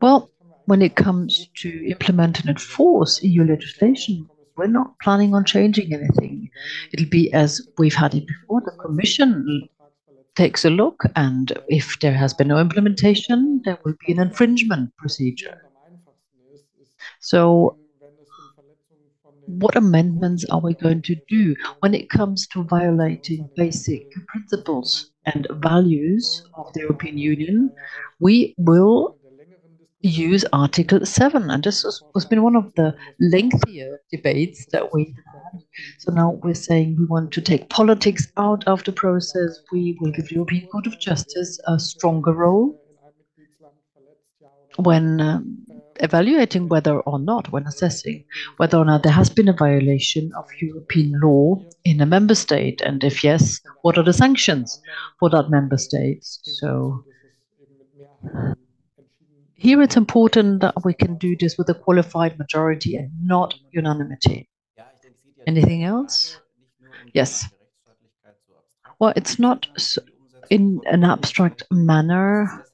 Well, 0.00 0.30
when 0.66 0.82
it 0.82 0.96
comes 0.96 1.48
to 1.56 1.86
implement 1.86 2.40
and 2.40 2.48
enforce 2.48 3.22
EU 3.22 3.44
legislation, 3.44 4.28
we're 4.60 4.66
not 4.66 4.98
planning 5.00 5.34
on 5.34 5.44
changing 5.44 5.92
anything. 5.94 6.50
It'll 6.92 7.08
be 7.08 7.32
as 7.32 7.66
we've 7.78 7.94
had 7.94 8.14
it 8.14 8.26
before. 8.26 8.60
The 8.60 8.72
Commission 8.72 9.66
takes 10.36 10.66
a 10.66 10.70
look, 10.70 11.02
and 11.16 11.50
if 11.68 11.98
there 12.00 12.12
has 12.12 12.34
been 12.34 12.48
no 12.48 12.58
implementation, 12.58 13.62
there 13.64 13.78
will 13.84 13.94
be 14.06 14.12
an 14.12 14.20
infringement 14.20 14.94
procedure. 14.98 15.58
So 17.20 17.78
what 19.46 19.76
amendments 19.76 20.44
are 20.50 20.60
we 20.60 20.74
going 20.74 21.00
to 21.02 21.16
do 21.26 21.56
when 21.80 21.94
it 21.94 22.10
comes 22.10 22.46
to 22.48 22.62
violating 22.64 23.48
basic 23.56 24.02
principles 24.28 25.10
and 25.24 25.46
values 25.52 26.46
of 26.54 26.70
the 26.74 26.80
European 26.80 27.16
Union? 27.16 27.72
We 28.20 28.54
will 28.58 29.16
use 30.00 30.44
Article 30.52 31.04
7. 31.04 31.50
And 31.50 31.62
this 31.62 31.84
was, 31.84 32.02
has 32.14 32.24
been 32.24 32.42
one 32.42 32.56
of 32.56 32.74
the 32.74 32.94
lengthier 33.20 34.00
debates 34.10 34.66
that 34.72 34.92
we 34.94 35.14
had. 35.26 35.62
So 35.98 36.12
now 36.12 36.38
we're 36.42 36.54
saying 36.54 36.96
we 36.98 37.06
want 37.06 37.32
to 37.32 37.40
take 37.40 37.68
politics 37.68 38.28
out 38.36 38.66
of 38.66 38.84
the 38.84 38.92
process. 38.92 39.60
We 39.72 39.98
will 40.00 40.12
give 40.12 40.28
the 40.28 40.36
European 40.36 40.68
Court 40.68 40.86
of 40.86 40.98
Justice 40.98 41.60
a 41.66 41.78
stronger 41.78 42.32
role 42.32 42.80
when 44.76 45.20
um, 45.20 45.58
evaluating 45.96 46.68
whether 46.68 47.00
or 47.00 47.18
not, 47.18 47.52
when 47.52 47.66
assessing 47.66 48.24
whether 48.56 48.78
or 48.78 48.84
not 48.84 49.02
there 49.02 49.12
has 49.12 49.28
been 49.28 49.48
a 49.48 49.52
violation 49.52 50.32
of 50.36 50.46
European 50.60 51.20
law 51.22 51.62
in 51.84 52.00
a 52.00 52.06
member 52.06 52.34
state. 52.34 52.80
And 52.80 53.04
if 53.04 53.22
yes, 53.22 53.60
what 53.82 53.98
are 53.98 54.04
the 54.04 54.12
sanctions 54.12 54.80
for 55.18 55.28
that 55.30 55.50
member 55.50 55.76
state? 55.76 56.20
So 56.22 57.04
here 59.60 59.82
it's 59.82 59.96
important 59.96 60.62
that 60.62 60.74
we 60.84 60.94
can 60.94 61.18
do 61.18 61.36
this 61.36 61.58
with 61.58 61.68
a 61.68 61.74
qualified 61.74 62.38
majority 62.38 62.96
and 62.96 63.10
not 63.22 63.52
unanimity. 63.72 64.48
Anything 65.46 65.84
else? 65.84 66.40
Yes. 67.12 67.46
Well, 68.98 69.12
it's 69.16 69.38
not 69.38 69.66
in 70.48 70.80
an 70.86 71.04
abstract 71.04 71.62
manner 71.70 72.64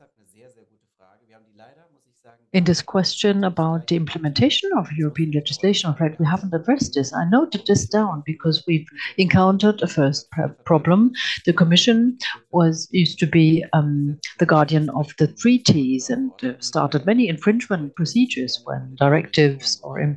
in 2.57 2.65
this 2.65 2.81
question 2.81 3.45
about 3.45 3.87
the 3.87 3.97
implementation 3.97 4.71
of 4.79 4.91
European 4.93 5.31
legislation. 5.33 5.95
In 6.01 6.17
we 6.19 6.25
haven't 6.25 6.55
addressed 6.55 6.95
this. 6.95 7.13
I 7.13 7.27
noted 7.29 7.67
this 7.67 7.87
down 7.87 8.23
because 8.25 8.65
we've 8.67 8.89
encountered 9.19 9.83
a 9.83 9.87
first 9.87 10.27
problem. 10.65 11.13
The 11.45 11.53
Commission 11.53 12.17
was 12.53 12.89
used 12.93 13.19
to 13.19 13.27
be 13.27 13.63
um, 13.75 14.19
the 14.39 14.47
guardian 14.47 14.89
of 14.89 15.13
the 15.19 15.27
treaties 15.27 16.09
and 16.09 16.33
uh, 16.43 16.55
started 16.61 17.05
many 17.05 17.29
infringement 17.29 17.95
procedures 17.95 18.59
when 18.65 18.97
directives 18.99 19.79
or 19.83 20.17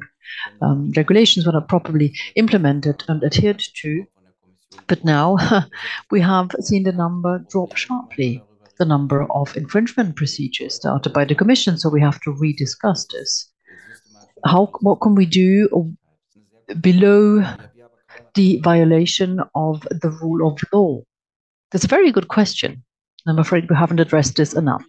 um, 0.62 0.94
regulations 0.96 1.46
were 1.46 1.52
not 1.52 1.68
properly 1.68 2.16
implemented 2.38 3.04
and 3.10 3.22
adhered 3.22 3.62
to. 3.82 4.06
But 4.88 5.04
now 5.04 5.36
we 6.10 6.22
have 6.22 6.52
seen 6.62 6.84
the 6.84 6.94
number 6.94 7.40
drop 7.50 7.76
sharply 7.76 8.46
the 8.80 8.86
number 8.86 9.28
of 9.32 9.56
infringement 9.56 10.16
procedures 10.16 10.76
started 10.76 11.14
by 11.14 11.26
the 11.26 11.36
Commission, 11.36 11.78
so 11.78 11.90
we 11.90 12.02
have 12.02 12.20
to 12.22 12.34
rediscuss 12.34 13.06
this. 13.12 13.52
How 14.46 14.72
what 14.80 15.02
can 15.02 15.16
we 15.16 15.26
do 15.26 15.70
below 16.80 17.44
the 18.36 18.60
violation 18.64 19.42
of 19.54 19.82
the 19.92 20.10
rule 20.22 20.48
of 20.48 20.60
law? 20.74 21.02
That's 21.72 21.86
a 21.86 21.90
very 21.90 22.12
good 22.12 22.30
question. 22.30 22.84
I'm 23.28 23.38
afraid 23.38 23.70
we 23.70 23.76
haven't 23.76 24.00
addressed 24.00 24.38
this 24.38 24.54
enough. 24.54 24.84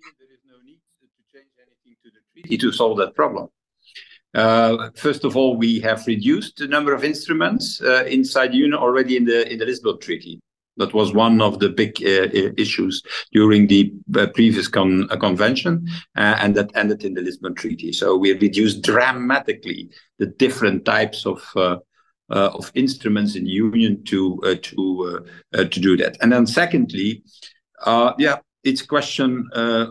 To 2.49 2.72
solve 2.72 2.97
that 2.99 3.14
problem. 3.14 3.49
Uh, 4.34 4.91
first 4.97 5.24
of 5.24 5.36
all, 5.36 5.57
we 5.57 5.80
have 5.80 6.07
reduced 6.07 6.57
the 6.59 6.68
number 6.68 6.95
of 6.95 7.05
instruments 7.05 7.82
uh, 7.82 8.05
inside 8.05 8.55
Union 8.55 8.74
already 8.74 9.16
in 9.16 9.24
the 9.24 9.51
in 9.53 9.59
the 9.59 9.66
Lisbon 9.66 9.99
Treaty. 9.99 10.41
That 10.80 10.94
was 10.94 11.12
one 11.12 11.42
of 11.42 11.58
the 11.58 11.68
big 11.68 11.92
uh, 12.02 12.28
issues 12.56 13.02
during 13.32 13.68
the 13.68 13.92
uh, 14.16 14.26
previous 14.34 14.66
con 14.66 15.06
uh, 15.10 15.16
convention, 15.16 15.86
uh, 16.16 16.36
and 16.42 16.54
that 16.56 16.70
ended 16.74 17.04
in 17.04 17.14
the 17.14 17.20
Lisbon 17.20 17.54
Treaty. 17.54 17.92
So 17.92 18.16
we 18.16 18.32
reduced 18.32 18.82
dramatically 18.82 19.90
the 20.18 20.26
different 20.26 20.84
types 20.84 21.26
of 21.26 21.40
uh, 21.54 21.76
uh, 22.30 22.50
of 22.58 22.72
instruments 22.74 23.34
in 23.36 23.44
the 23.44 23.50
union 23.50 24.02
to 24.04 24.40
to 24.68 24.80
to 25.52 25.80
do 25.88 25.96
that. 25.96 26.16
And 26.20 26.32
then 26.32 26.46
secondly, 26.46 27.22
yeah, 28.18 28.38
it's 28.64 28.82
a 28.82 28.86
question 28.86 29.28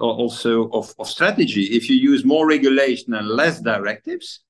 also 0.01 0.69
of, 0.69 0.93
of 0.97 1.07
strategy. 1.07 1.63
If 1.79 1.89
you 1.89 1.97
use 2.11 2.25
more 2.25 2.47
regulation 2.47 3.13
and 3.13 3.27
less 3.27 3.61
directives, 3.61 4.41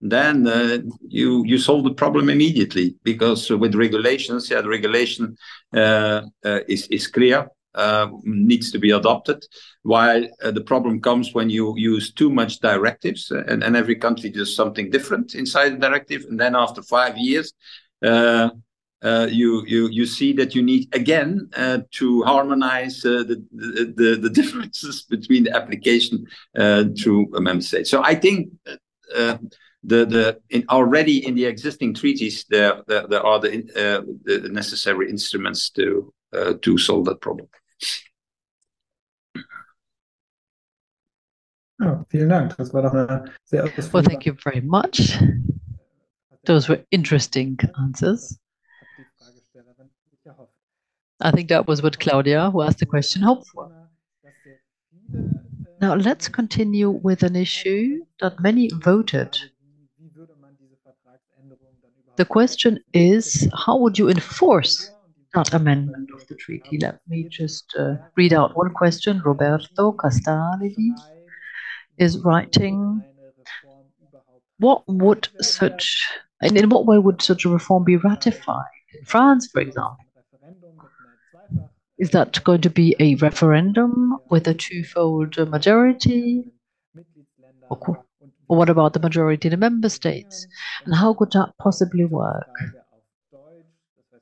then 0.00 0.46
uh, 0.46 0.78
you 1.08 1.44
you 1.44 1.58
solve 1.58 1.84
the 1.84 1.94
problem 1.94 2.28
immediately 2.28 2.94
because 3.04 3.48
with 3.50 3.74
regulations, 3.74 4.50
yeah, 4.50 4.60
the 4.60 4.68
regulation 4.68 5.36
uh, 5.74 6.22
uh, 6.44 6.60
is 6.68 6.86
is 6.88 7.06
clear, 7.06 7.48
uh, 7.74 8.08
needs 8.22 8.70
to 8.72 8.78
be 8.78 8.90
adopted. 8.90 9.44
While 9.82 10.26
uh, 10.42 10.50
the 10.50 10.60
problem 10.60 11.00
comes 11.00 11.32
when 11.32 11.48
you 11.48 11.74
use 11.76 12.12
too 12.12 12.30
much 12.30 12.60
directives, 12.60 13.30
uh, 13.30 13.44
and, 13.48 13.62
and 13.62 13.76
every 13.76 13.96
country 13.96 14.30
does 14.30 14.54
something 14.54 14.90
different 14.90 15.34
inside 15.34 15.70
the 15.70 15.78
directive, 15.78 16.24
and 16.28 16.38
then 16.38 16.54
after 16.54 16.82
five 16.82 17.16
years. 17.16 17.52
you 19.30 19.64
you 19.66 19.88
you 19.98 20.06
see 20.06 20.32
that 20.32 20.54
you 20.54 20.62
need 20.62 20.88
again 20.94 21.48
to 21.90 22.22
harmonize 22.22 23.00
the, 23.02 23.42
the 23.98 24.18
the 24.24 24.30
differences 24.40 25.02
between 25.08 25.44
the 25.44 25.56
application 25.56 26.26
to 27.02 27.10
a 27.36 27.40
member 27.40 27.62
state. 27.62 27.86
So 27.86 28.02
I 28.02 28.14
think 28.14 28.50
the 29.86 30.06
the 30.06 30.40
in 30.50 30.64
already 30.70 31.24
in 31.26 31.34
the 31.34 31.44
existing 31.44 31.94
treaties 31.94 32.44
there 32.48 32.82
there, 32.86 33.06
there 33.06 33.24
are 33.24 33.38
the, 33.38 33.50
uh, 33.76 34.02
the 34.24 34.48
necessary 34.48 35.10
instruments 35.10 35.70
to 35.70 36.12
uh, 36.32 36.54
to 36.62 36.78
solve 36.78 37.04
that 37.04 37.20
problem. 37.20 37.48
Oh, 41.82 42.04
vielen 42.08 42.28
Dank. 42.28 42.56
Das 42.56 42.72
war 42.72 42.82
doch 42.82 42.92
eine 42.94 43.24
sehr 43.44 43.64
Well, 43.92 44.02
thank 44.02 44.24
you 44.24 44.34
very 44.42 44.60
much. 44.60 45.18
Those 46.46 46.68
were 46.68 46.84
interesting 46.90 47.58
answers. 47.78 48.38
I 51.20 51.30
think 51.30 51.48
that 51.48 51.66
was 51.66 51.82
what 51.82 51.98
Claudia, 51.98 52.50
who 52.50 52.62
asked 52.62 52.78
the 52.78 52.86
question, 52.86 53.22
hoped 53.22 53.48
for. 53.48 53.70
Now 55.80 55.94
let's 55.94 56.28
continue 56.28 56.90
with 56.90 57.22
an 57.22 57.36
issue 57.36 58.04
that 58.20 58.40
many 58.40 58.70
voted 58.82 59.38
the 62.16 62.24
question 62.24 62.78
is, 62.92 63.48
how 63.54 63.76
would 63.78 63.98
you 63.98 64.08
enforce 64.08 64.90
that 65.34 65.52
amendment 65.52 66.10
of 66.14 66.26
the 66.28 66.34
treaty? 66.34 66.78
Let 66.78 67.00
me 67.08 67.26
just 67.28 67.74
uh, 67.78 67.94
read 68.16 68.32
out 68.32 68.56
one 68.56 68.72
question. 68.72 69.20
Roberto 69.24 69.92
Castaldi 69.92 70.90
is 71.98 72.18
writing, 72.18 73.02
what 74.58 74.82
would 74.86 75.28
such, 75.40 76.08
and 76.40 76.56
in 76.56 76.68
what 76.68 76.86
way 76.86 76.98
would 76.98 77.22
such 77.22 77.44
a 77.44 77.48
reform 77.48 77.84
be 77.84 77.96
ratified? 77.96 78.64
In 78.98 79.04
France, 79.04 79.48
for 79.52 79.60
example, 79.60 79.96
is 81.98 82.10
that 82.10 82.42
going 82.44 82.60
to 82.60 82.70
be 82.70 82.96
a 82.98 83.14
referendum 83.16 84.16
with 84.30 84.48
a 84.48 84.54
twofold 84.54 85.36
majority? 85.48 86.52
What 88.54 88.70
about 88.70 88.92
the 88.92 89.00
majority 89.00 89.48
of 89.48 89.52
the 89.52 89.56
member 89.56 89.88
states? 89.88 90.46
And 90.84 90.94
how 90.94 91.14
could 91.14 91.32
that 91.32 91.52
possibly 91.58 92.04
work? 92.04 92.48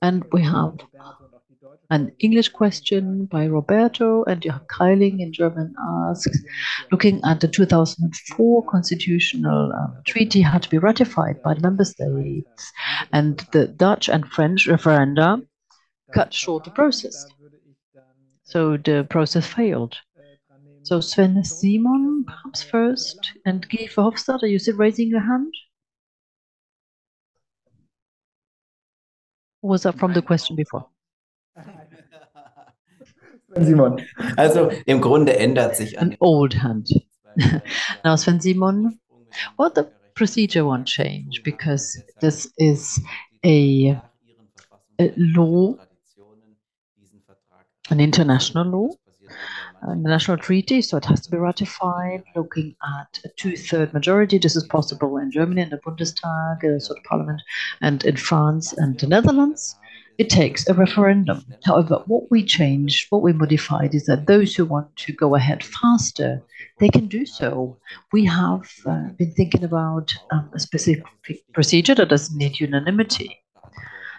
And 0.01 0.25
we 0.33 0.43
have 0.43 0.79
an 1.91 2.11
English 2.21 2.49
question 2.49 3.27
by 3.27 3.45
Roberto 3.45 4.25
and 4.25 4.43
Johann 4.43 4.67
Keiling 4.67 5.21
in 5.21 5.33
German 5.33 5.75
asks, 6.09 6.39
looking 6.91 7.21
at 7.23 7.41
the 7.41 7.49
2004 7.49 8.65
constitutional 8.65 9.73
um, 9.73 9.97
treaty 10.07 10.41
had 10.41 10.63
to 10.63 10.71
be 10.71 10.79
ratified 10.79 11.43
by 11.43 11.53
the 11.53 11.61
member 11.61 11.85
states, 11.85 12.73
and 13.13 13.47
the 13.53 13.67
Dutch 13.69 14.09
and 14.09 14.27
French 14.27 14.67
referenda 14.67 15.43
cut 16.15 16.33
short 16.33 16.65
the 16.65 16.71
process. 16.71 17.27
So 18.45 18.79
the 18.79 19.07
process 19.09 19.47
failed. 19.47 19.97
So 20.85 21.01
Sven 21.01 21.45
Simon, 21.45 22.25
perhaps 22.27 22.63
first, 22.63 23.33
and 23.47 23.69
Guy 23.69 23.87
Verhofstadt, 23.87 24.43
are 24.43 24.49
you 24.49 24.59
still 24.59 24.77
raising 24.77 25.09
your 25.09 25.21
hand? 25.21 25.53
Or 29.63 29.71
was 29.71 29.85
that 29.85 29.99
from 29.99 30.13
the 30.13 30.23
question 30.23 30.57
before? 30.57 30.87
Sven 33.55 33.65
Simon. 33.65 34.07
Also 34.37 34.71
im 34.87 35.01
Grunde 35.01 35.39
ändert 35.39 35.77
sich 35.77 35.99
an 36.01 36.17
old 36.21 36.55
hand. 36.55 36.89
now, 38.05 38.17
Sven 38.17 38.41
Simon, 38.41 38.99
well, 39.59 39.71
the 39.71 39.85
procedure 40.15 40.65
won't 40.65 40.89
change 40.89 41.43
because 41.45 42.03
this 42.21 42.53
is 42.59 43.01
a, 43.45 44.01
a 44.99 45.13
law, 45.17 45.77
an 47.91 48.01
international 48.01 48.67
law, 48.67 48.89
a 49.83 49.95
national 49.97 50.39
treaty, 50.39 50.81
so 50.83 50.97
it 50.97 51.05
has 51.05 51.21
to 51.23 51.31
be 51.31 51.37
ratified, 51.37 52.23
looking 52.35 52.75
at 53.01 53.21
a 53.25 53.29
two-third 53.37 53.93
majority. 53.93 54.39
This 54.39 54.57
is 54.57 54.65
possible 54.65 55.17
in 55.19 55.31
Germany 55.31 55.63
in 55.63 55.71
the 55.71 55.79
Bundestag, 55.79 56.65
a 56.65 56.81
sort 56.81 56.99
of 56.99 57.05
parliament, 57.05 57.43
and 57.81 58.05
in 58.05 58.17
France 58.17 58.73
and 58.73 58.99
the 58.99 59.07
Netherlands 59.07 59.77
it 60.19 60.31
takes 60.31 60.69
a 60.69 60.75
referendum. 60.75 61.45
However, 61.65 62.03
what 62.07 62.31
we 62.31 62.45
changed, 62.45 63.07
what 63.11 63.23
we 63.23 63.33
modified 63.33 63.95
is 63.95 64.07
that 64.07 64.27
those 64.27 64.55
who 64.55 64.65
want 64.65 64.95
to 64.97 65.13
go 65.13 65.35
ahead 65.35 65.65
faster, 65.65 66.43
they 66.79 66.89
can 66.89 67.07
do 67.07 67.25
so. 67.25 67.79
We 68.13 68.25
have 68.27 68.71
uh, 68.87 69.09
been 69.19 69.33
thinking 69.33 69.65
about 69.65 70.13
um, 70.31 70.51
a 70.55 70.61
specific 70.61 71.05
procedure 71.53 71.95
that 71.95 72.09
doesn't 72.09 72.37
need 72.37 72.61
unanimity. 72.61 73.39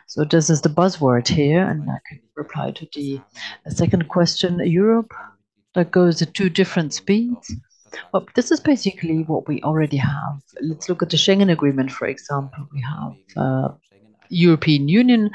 So 0.08 0.26
this 0.26 0.50
is 0.50 0.62
the 0.62 0.70
buzzword 0.70 1.28
here, 1.28 1.64
and 1.64 1.90
I 1.90 2.00
can 2.08 2.20
reply 2.36 2.72
to 2.72 2.88
the 2.94 3.22
second 3.70 4.10
question. 4.10 4.60
Europe 4.60 5.14
that 5.76 5.92
goes 5.92 6.22
at 6.22 6.34
two 6.34 6.50
different 6.50 6.94
speeds. 6.94 7.56
Well, 8.12 8.26
this 8.36 8.52
is 8.52 8.60
basically 8.60 9.24
what 9.24 9.48
we 9.48 9.62
already 9.62 9.98
have. 9.98 10.42
Let's 10.62 10.90
look 10.90 11.04
at 11.04 11.10
the 11.10 11.18
Schengen 11.18 11.52
Agreement, 11.52 11.92
for 11.92 12.08
example. 12.08 12.68
We 12.74 12.82
have 12.82 13.16
uh, 13.38 13.74
European 14.30 14.90
Union 14.90 15.30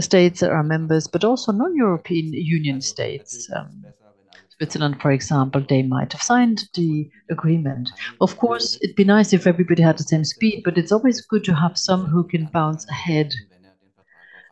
states 0.00 0.40
that 0.40 0.50
are 0.50 0.62
members, 0.62 1.08
but 1.08 1.24
also 1.24 1.52
non-European 1.52 2.32
Union 2.32 2.80
states. 2.80 3.48
Um, 3.54 3.84
Switzerland, 4.56 5.00
for 5.02 5.10
example, 5.10 5.64
they 5.68 5.82
might 5.82 6.12
have 6.12 6.22
signed 6.22 6.68
the 6.74 7.10
agreement. 7.28 7.90
Of 8.20 8.38
course, 8.38 8.78
it'd 8.82 8.94
be 8.94 9.02
nice 9.02 9.32
if 9.32 9.48
everybody 9.48 9.82
had 9.82 9.98
the 9.98 10.04
same 10.04 10.24
speed, 10.24 10.62
but 10.64 10.78
it's 10.78 10.92
always 10.92 11.20
good 11.20 11.42
to 11.44 11.54
have 11.54 11.76
some 11.76 12.06
who 12.06 12.22
can 12.22 12.46
bounce 12.46 12.88
ahead. 12.88 13.34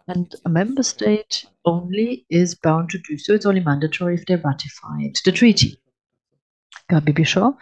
And 0.09 0.35
a 0.45 0.49
member 0.49 0.83
state 0.83 1.47
only 1.65 2.27
is 2.29 2.55
bound 2.55 2.91
to 2.91 2.99
do 2.99 3.17
so. 3.19 3.35
It's 3.35 3.47
only 3.47 3.61
mandatory 3.61 4.15
if 4.15 4.27
they 4.27 4.37
ratified 4.37 5.19
the 5.25 5.33
treaty. 5.33 5.79
Gaby 6.89 7.11
ähm, 7.11 7.15
Bischoff. 7.15 7.55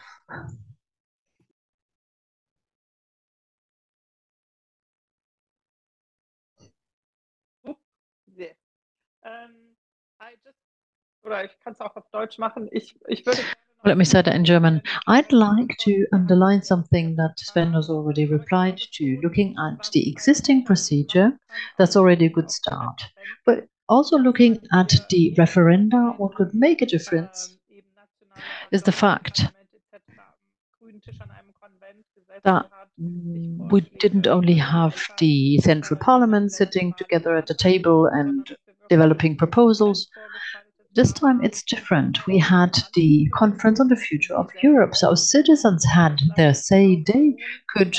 oder 11.23 11.45
ich 11.45 11.59
kann 11.61 11.73
es 11.75 11.81
auch 11.81 11.95
auf 11.97 12.11
Deutsch 12.11 12.39
machen. 12.39 12.69
Ich, 12.73 12.99
ich 13.07 13.25
würde 13.27 13.43
Let 13.85 13.97
me 13.97 14.05
say 14.05 14.21
that 14.21 14.35
in 14.35 14.45
German. 14.45 14.83
I'd 15.07 15.33
like 15.33 15.77
to 15.79 16.07
underline 16.13 16.63
something 16.63 17.17
that 17.17 17.39
Sven 17.39 17.73
has 17.73 17.89
already 17.89 18.27
replied 18.27 18.79
to, 18.93 19.19
looking 19.23 19.55
at 19.59 19.89
the 19.93 20.11
existing 20.11 20.65
procedure. 20.65 21.33
That's 21.79 21.97
already 21.97 22.27
a 22.27 22.31
good 22.31 22.51
start. 22.51 23.03
But 23.47 23.67
also 23.89 24.19
looking 24.19 24.59
at 24.73 24.95
the 25.09 25.35
referenda, 25.39 26.19
what 26.19 26.35
could 26.35 26.55
make 26.55 26.83
a 26.83 26.87
difference 26.87 27.57
is 28.71 28.83
the 28.83 28.93
fact 28.93 29.47
that 32.45 32.67
we 33.71 33.81
didn't 33.99 34.27
only 34.27 34.55
have 34.55 35.03
the 35.19 35.59
central 35.59 35.99
parliament 35.99 36.53
sitting 36.53 36.93
together 36.95 37.35
at 37.35 37.47
the 37.47 37.55
table 37.55 38.07
and 38.07 38.57
developing 38.89 39.37
proposals, 39.37 40.09
this 40.95 41.13
time 41.13 41.43
it's 41.43 41.63
different. 41.63 42.27
We 42.27 42.39
had 42.39 42.77
the 42.95 43.29
conference 43.35 43.81
on 43.81 43.89
the 43.89 43.97
future 43.97 44.35
of 44.35 44.51
Europe. 44.63 44.97
So 44.97 45.15
citizens 45.15 45.85
had 45.85 46.21
their 46.37 46.55
say. 46.55 47.03
They 47.07 47.37
could, 47.75 47.97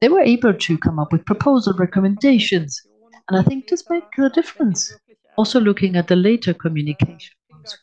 they 0.00 0.08
were 0.08 0.20
able 0.20 0.54
to 0.54 0.78
come 0.78 0.98
up 0.98 1.12
with 1.12 1.24
proposal 1.24 1.74
recommendations. 1.78 2.80
And 3.28 3.38
I 3.38 3.42
think 3.42 3.68
this 3.68 3.88
made 3.88 4.02
a 4.18 4.28
difference. 4.28 4.92
Also 5.36 5.60
looking 5.60 5.96
at 5.96 6.08
the 6.08 6.16
later 6.16 6.52
communications, 6.52 7.30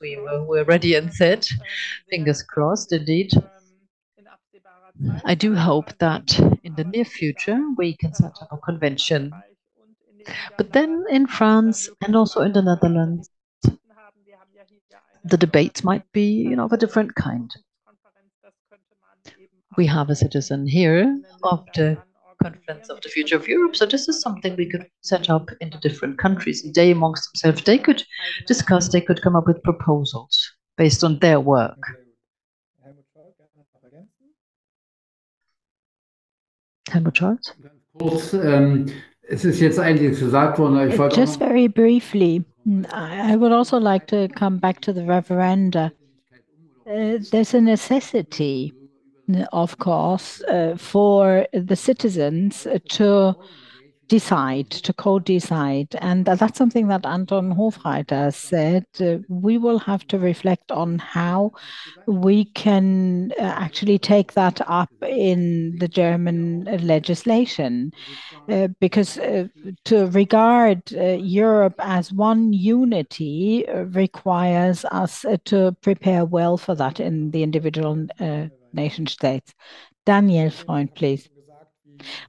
we 0.01 0.17
were, 0.17 0.43
were 0.43 0.63
ready 0.65 0.95
and 0.95 1.11
set. 1.11 1.47
Fingers 2.09 2.43
crossed, 2.43 2.91
indeed. 2.91 3.31
I 5.25 5.35
do 5.35 5.55
hope 5.55 5.97
that 5.99 6.39
in 6.63 6.75
the 6.75 6.83
near 6.83 7.05
future 7.05 7.59
we 7.77 7.95
can 7.97 8.13
set 8.13 8.33
up 8.41 8.49
a 8.51 8.57
convention. 8.57 9.31
But 10.57 10.73
then 10.73 11.05
in 11.09 11.27
France 11.27 11.89
and 12.03 12.15
also 12.15 12.41
in 12.41 12.53
the 12.53 12.61
Netherlands, 12.61 13.29
the 15.29 15.37
debates 15.37 15.83
might 15.83 16.09
be, 16.11 16.31
you 16.31 16.55
know, 16.55 16.65
of 16.65 16.73
a 16.73 16.77
different 16.77 17.15
kind. 17.15 17.53
We 19.77 19.85
have 19.87 20.09
a 20.09 20.15
citizen 20.15 20.67
here 20.67 21.19
of 21.43 21.65
the 21.75 21.97
Conference 22.41 22.89
of 22.89 23.01
the 23.01 23.09
Future 23.09 23.35
of 23.35 23.47
Europe, 23.47 23.75
so 23.75 23.85
this 23.85 24.07
is 24.07 24.21
something 24.21 24.55
we 24.55 24.69
could 24.69 24.85
set 25.01 25.29
up 25.29 25.49
in 25.59 25.69
the 25.69 25.77
different 25.77 26.17
countries. 26.17 26.63
They 26.73 26.91
amongst 26.91 27.29
themselves, 27.31 27.63
they 27.63 27.77
could 27.77 28.03
discuss, 28.45 28.89
they 28.89 29.01
could 29.01 29.21
come 29.21 29.35
up 29.35 29.47
with 29.47 29.61
proposals 29.63 30.53
based 30.77 31.03
on 31.03 31.19
their 31.19 31.39
work. 31.39 31.79
Helmut 36.89 37.17
Scholz? 37.17 37.53
Ähm, 38.33 38.85
äh, 39.27 39.35
Just 41.09 41.39
very 41.39 41.67
briefly, 41.67 42.45
I 42.91 43.35
would 43.35 43.51
also 43.51 43.77
like 43.77 44.07
to 44.07 44.27
come 44.29 44.57
back 44.57 44.81
to 44.81 44.93
the 44.93 45.01
referenda. 45.01 45.91
Uh, 46.85 47.19
there's 47.31 47.53
a 47.53 47.61
necessity, 47.61 48.73
of 49.53 49.77
course, 49.77 50.41
uh, 50.43 50.75
for 50.77 51.47
the 51.53 51.75
citizens 51.75 52.67
to 52.89 53.35
decide, 54.07 54.69
to 54.69 54.93
co-decide. 54.93 55.95
And 55.99 56.25
that's 56.25 56.57
something 56.57 56.87
that 56.87 57.05
Anton 57.05 57.53
Hofreiter 57.55 58.33
said. 58.33 58.85
Uh, 58.99 59.17
we 59.27 59.57
will 59.57 59.79
have 59.79 60.05
to 60.07 60.17
reflect 60.17 60.71
on 60.71 60.99
how 60.99 61.51
we 62.05 62.45
can 62.45 63.31
uh, 63.39 63.43
actually 63.43 63.99
take 63.99 64.33
that 64.33 64.61
up 64.67 64.89
in 65.01 65.77
the 65.79 65.87
German 65.87 66.63
legislation. 66.81 67.91
Uh, 68.49 68.69
because 68.79 69.17
uh, 69.17 69.45
to 69.83 70.07
regard 70.07 70.81
uh, 70.93 71.17
Europe 71.19 71.75
as 71.79 72.13
one 72.13 72.53
unity 72.53 73.67
uh, 73.67 73.83
requires 73.85 74.85
us 74.85 75.25
to 75.43 75.75
prepare 75.81 76.23
well 76.23 76.57
for 76.57 76.73
that 76.73 76.99
in 76.99 77.31
the 77.31 77.43
individual 77.43 78.07
nation 78.71 79.05
states. 79.05 79.53
Daniel 80.05 80.49
Freund, 80.49 80.93
please. 80.95 81.29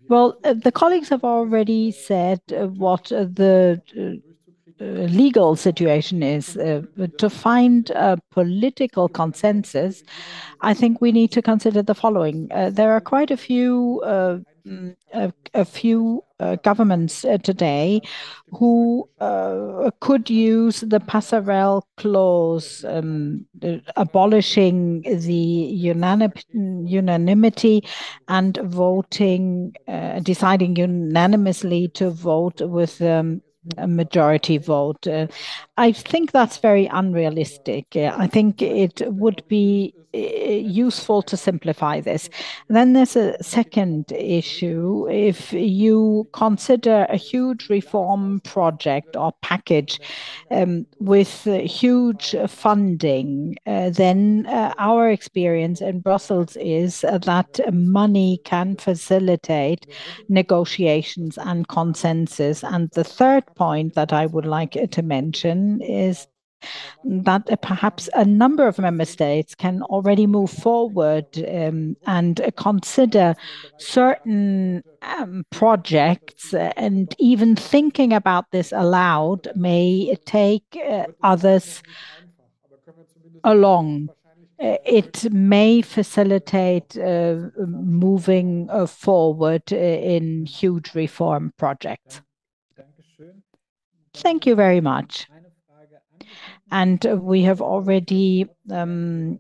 Well, 0.09 0.39
uh, 0.45 0.55
the 0.55 0.73
colleagues 0.73 1.09
have 1.11 1.25
already 1.25 1.91
said 1.93 2.41
uh, 2.53 2.67
what 2.69 3.13
uh, 3.13 3.25
the 3.25 3.81
legal 4.81 5.57
situation 5.57 6.23
is. 6.23 6.53
To 6.55 7.31
find 7.31 7.91
a 7.91 8.19
political 8.31 9.09
consensus, 9.09 10.03
I 10.61 10.75
think 10.75 11.01
we 11.01 11.13
need 11.13 11.33
to 11.33 11.43
consider 11.43 11.83
the 11.83 11.95
following. 11.95 12.49
There 12.49 12.93
are 12.93 13.01
quite 13.01 13.31
a 13.31 13.37
few 13.37 14.03
mm, 14.05 14.95
a 15.55 15.65
few 15.65 16.23
Uh, 16.41 16.55
governments 16.63 17.25
uh, 17.25 17.37
today 17.39 18.01
who 18.53 19.09
uh, 19.19 19.91
could 19.99 20.31
use 20.31 20.83
the 20.83 21.01
passerelle 21.01 21.83
clause, 21.97 22.85
um, 22.85 23.45
abolishing 23.97 25.03
the 25.03 25.35
unanimity 26.87 27.83
and 28.29 28.57
voting, 28.63 29.75
deciding 30.23 30.77
unanimously 30.77 31.89
to 31.89 32.09
vote 32.09 32.61
with 32.61 33.03
um, 33.03 33.43
a 33.77 33.87
majority 33.87 34.59
vote. 34.59 35.07
Uh, 35.07 35.27
I 35.77 35.93
think 35.93 36.33
that's 36.33 36.59
very 36.59 36.87
unrealistic. 36.87 37.87
Uh, 37.95 38.15
I 38.17 38.27
think 38.27 38.63
it 38.63 39.03
would 39.07 39.43
be 39.49 39.95
uh, 40.15 40.19
useful 40.19 41.21
to 41.21 41.37
simplify 41.37 42.01
this. 42.01 42.31
Then 42.69 42.95
there's 42.95 43.15
a 43.15 43.37
second 43.43 44.11
issue. 44.11 45.07
If 45.11 45.53
you 45.53 46.27
consider 46.33 47.07
a 47.11 47.17
huge 47.17 47.69
reform 47.69 48.41
project 48.41 49.17
or 49.17 49.33
package 49.43 50.01
um, 50.51 50.87
with 50.99 51.47
uh, 51.47 51.59
huge 51.59 52.35
funding, 52.47 53.57
uh, 53.67 53.91
then 53.91 54.47
our 54.79 55.11
experience 55.11 55.83
in 55.83 56.01
Brussels 56.01 56.57
is 56.57 57.03
that 57.03 57.61
money 57.71 58.41
can 58.45 58.77
facilitate 58.77 59.87
negotiations 60.31 61.37
and 61.37 61.69
consensus. 61.69 62.65
And 62.65 62.91
the 62.93 63.05
third 63.05 63.45
point 63.59 63.95
that 63.95 64.13
I 64.13 64.27
would 64.27 64.47
like 64.47 64.73
to 64.91 65.03
mention 65.03 65.83
is 65.83 66.27
that 67.05 67.51
uh, 67.51 67.57
perhaps 67.57 68.09
a 68.15 68.25
number 68.25 68.67
of 68.67 68.79
member 68.79 69.05
states 69.05 69.55
can 69.55 69.83
already 69.83 70.27
move 70.27 70.51
forward 70.51 71.27
um, 71.49 71.97
and 72.07 72.41
uh, 72.41 72.51
consider 72.57 73.35
certain 73.79 74.83
um, 75.03 75.45
projects 75.51 76.53
uh, 76.55 76.73
and 76.77 77.15
even 77.19 77.55
thinking 77.55 78.13
about 78.13 78.51
this 78.51 78.73
aloud 78.73 79.49
may 79.55 80.17
take 80.25 80.79
uh, 80.89 81.07
others 81.23 81.83
along. 83.45 84.09
It 84.61 85.33
may 85.33 85.83
facilitate 85.83 86.97
moving 86.97 88.69
forward 88.89 89.71
in 89.71 90.47
huge 90.47 90.97
reform 90.97 91.53
projects. 91.57 92.23
Thank 94.23 94.47
you 94.47 94.55
very 94.55 94.81
much. 94.81 95.27
And 96.71 97.03
we 97.23 97.43
have 97.43 97.63
already 97.63 98.47
um, 98.71 99.39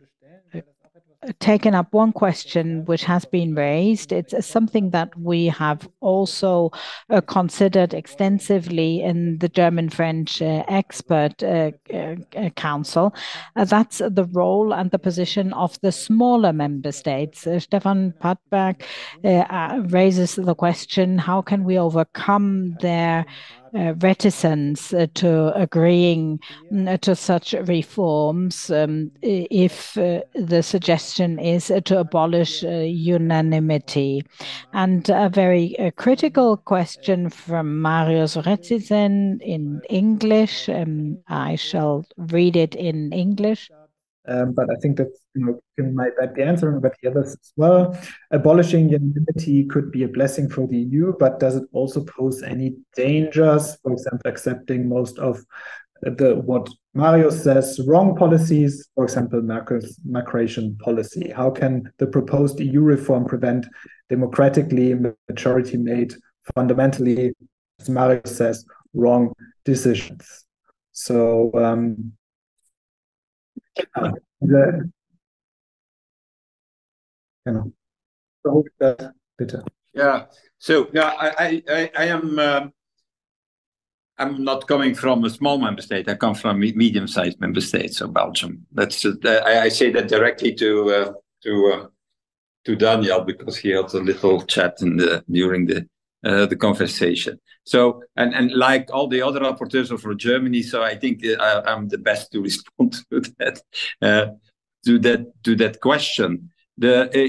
taken 1.40 1.74
up 1.74 1.92
one 1.92 2.12
question 2.12 2.84
which 2.86 3.04
has 3.04 3.24
been 3.26 3.54
raised. 3.54 4.12
It's 4.12 4.46
something 4.46 4.90
that 4.90 5.10
we 5.18 5.46
have 5.46 5.86
also 6.00 6.70
uh, 7.10 7.20
considered 7.20 7.92
extensively 7.92 9.02
in 9.02 9.38
the 9.38 9.48
German-French 9.48 10.40
uh, 10.40 10.64
expert 10.68 11.42
uh, 11.42 11.72
council. 12.56 13.14
That's 13.56 13.98
the 13.98 14.28
role 14.32 14.72
and 14.72 14.90
the 14.90 14.98
position 14.98 15.52
of 15.52 15.78
the 15.82 15.92
smaller 15.92 16.52
member 16.52 16.92
states. 16.92 17.46
Stefan 17.58 18.14
Padberg 18.22 18.82
raises 19.92 20.36
the 20.36 20.54
question, 20.54 21.18
how 21.18 21.42
can 21.42 21.64
we 21.64 21.78
overcome 21.78 22.76
their 22.80 23.26
Uh, 23.74 23.92
reticence 24.00 24.94
uh, 24.94 25.06
to 25.12 25.52
agreeing 25.54 26.40
uh, 26.86 26.96
to 26.96 27.14
such 27.14 27.52
reforms 27.52 28.70
um, 28.70 29.10
if 29.20 29.92
the 29.94 30.62
suggestion 30.62 31.38
is 31.38 31.70
to 31.84 31.98
abolish 31.98 32.62
unanimity? 32.62 34.22
Uh-huh. 34.40 34.68
And 34.72 35.10
a 35.10 35.28
very 35.28 35.76
critical 35.96 36.56
question 36.56 37.28
from 37.28 37.82
Marius 37.82 38.36
Retzisen 38.36 39.42
in 39.42 39.82
English. 39.90 40.68
Um, 40.70 41.18
I 41.28 41.56
shall 41.56 42.06
read 42.16 42.56
it 42.56 42.74
in 42.74 43.12
English. 43.12 43.70
Um, 44.26 44.52
but 44.52 44.70
I 44.70 44.76
think 44.80 44.96
that 44.96 45.12
might 45.38 46.16
be 46.16 46.26
the 46.34 46.44
answer, 46.44 46.70
but 46.72 46.94
the 47.02 47.10
others 47.10 47.32
as 47.32 47.52
well. 47.56 47.98
Abolishing 48.30 48.88
unanimity 48.88 49.64
could 49.64 49.90
be 49.90 50.02
a 50.04 50.08
blessing 50.08 50.48
for 50.48 50.66
the 50.66 50.78
EU, 50.78 51.14
but 51.18 51.40
does 51.40 51.56
it 51.56 51.64
also 51.72 52.04
pose 52.04 52.42
any 52.42 52.76
dangers? 52.94 53.76
For 53.82 53.92
example, 53.92 54.30
accepting 54.30 54.88
most 54.88 55.18
of 55.18 55.44
the 56.02 56.36
what 56.36 56.68
Marius 56.94 57.42
says, 57.42 57.80
wrong 57.86 58.16
policies, 58.16 58.88
for 58.94 59.04
example, 59.04 59.42
migration 60.04 60.76
policy. 60.78 61.30
How 61.30 61.50
can 61.50 61.92
the 61.98 62.06
proposed 62.06 62.60
EU 62.60 62.80
reform 62.80 63.24
prevent 63.24 63.66
democratically 64.08 64.94
majority-made, 65.28 66.14
fundamentally, 66.54 67.34
as 67.80 67.88
Marius 67.88 68.36
says, 68.36 68.64
wrong 68.94 69.32
decisions? 69.64 70.44
Um, 71.10 72.12
uh, 73.94 74.10
Yeah. 79.94 80.26
So 80.58 80.88
yeah, 80.92 81.12
I 81.18 81.62
I 81.68 81.90
I 81.96 82.04
am. 82.06 82.38
Um, 82.38 82.72
I'm 84.20 84.42
not 84.42 84.66
coming 84.66 84.94
from 84.94 85.24
a 85.24 85.30
small 85.30 85.58
member 85.58 85.80
state. 85.80 86.08
I 86.08 86.14
come 86.14 86.34
from 86.34 86.56
a 86.56 86.58
medium-sized 86.58 87.40
member 87.40 87.60
state, 87.60 87.94
so 87.94 88.08
Belgium. 88.08 88.66
That's 88.72 89.04
uh, 89.04 89.42
I 89.46 89.68
say 89.68 89.92
that 89.92 90.08
directly 90.08 90.54
to 90.56 90.90
uh, 90.90 91.12
to 91.44 91.72
uh, 91.72 91.86
to 92.64 92.76
Daniel 92.76 93.20
because 93.20 93.56
he 93.56 93.70
had 93.70 93.92
a 93.94 93.98
little 93.98 94.42
chat 94.42 94.78
in 94.80 94.96
the 94.96 95.24
during 95.30 95.66
the 95.66 95.86
the 96.22 96.56
conversation. 96.56 97.38
So, 97.64 98.02
and, 98.16 98.34
and 98.34 98.50
like 98.52 98.88
all 98.92 99.08
the 99.08 99.22
other 99.22 99.40
rapporteurs 99.40 99.96
for 100.00 100.14
Germany, 100.14 100.62
so 100.62 100.82
I 100.82 100.96
think 100.96 101.22
I'm 101.40 101.88
the 101.88 101.98
best 101.98 102.32
to 102.32 102.42
respond 102.48 102.94
to 103.10 103.20
that 103.38 103.62
to 104.84 104.98
that 104.98 105.44
to 105.44 105.54
that 105.56 105.80
question. 105.80 106.50
Uh, 106.82 107.08
uh, 107.14 107.28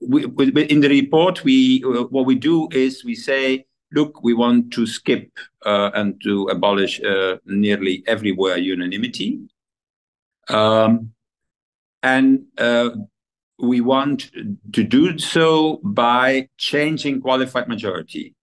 in 0.00 0.80
the 0.80 0.88
report, 0.88 1.40
uh, 1.40 2.04
what 2.10 2.26
we 2.26 2.34
do 2.34 2.68
is 2.70 3.04
we 3.04 3.14
say, 3.14 3.64
look, 3.92 4.22
we 4.22 4.34
want 4.34 4.72
to 4.72 4.86
skip 4.86 5.30
and 5.64 6.20
to 6.22 6.44
abolish 6.44 7.00
nearly 7.44 8.04
everywhere 8.06 8.56
unanimity. 8.56 9.40
Um, 10.48 11.12
and 12.02 12.44
we 13.58 13.80
want 13.80 14.30
to 14.72 14.84
do 14.84 15.18
so 15.18 15.80
by 15.82 16.48
changing 16.58 17.20
qualified 17.22 17.68
majority. 17.68 18.34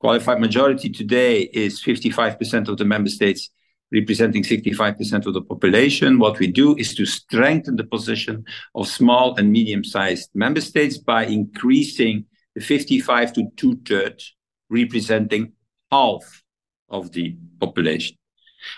Qualified 0.00 0.40
majority 0.40 0.90
today 0.90 1.42
is 1.42 1.82
55% 1.82 2.68
of 2.68 2.76
the 2.78 2.84
member 2.84 3.10
states 3.10 3.50
representing 3.92 4.42
65% 4.42 5.26
of 5.26 5.34
the 5.34 5.42
population. 5.42 6.18
What 6.18 6.38
we 6.38 6.46
do 6.46 6.76
is 6.76 6.94
to 6.96 7.06
strengthen 7.06 7.76
the 7.76 7.84
position 7.84 8.44
of 8.74 8.88
small 8.88 9.36
and 9.36 9.50
medium-sized 9.50 10.30
member 10.34 10.60
states 10.60 10.98
by 10.98 11.24
increasing 11.26 12.26
the 12.54 12.60
55 12.60 13.32
to 13.34 13.48
two-thirds 13.56 14.34
representing 14.68 15.52
half 15.90 16.42
of 16.88 17.12
the 17.12 17.36
population. 17.60 18.16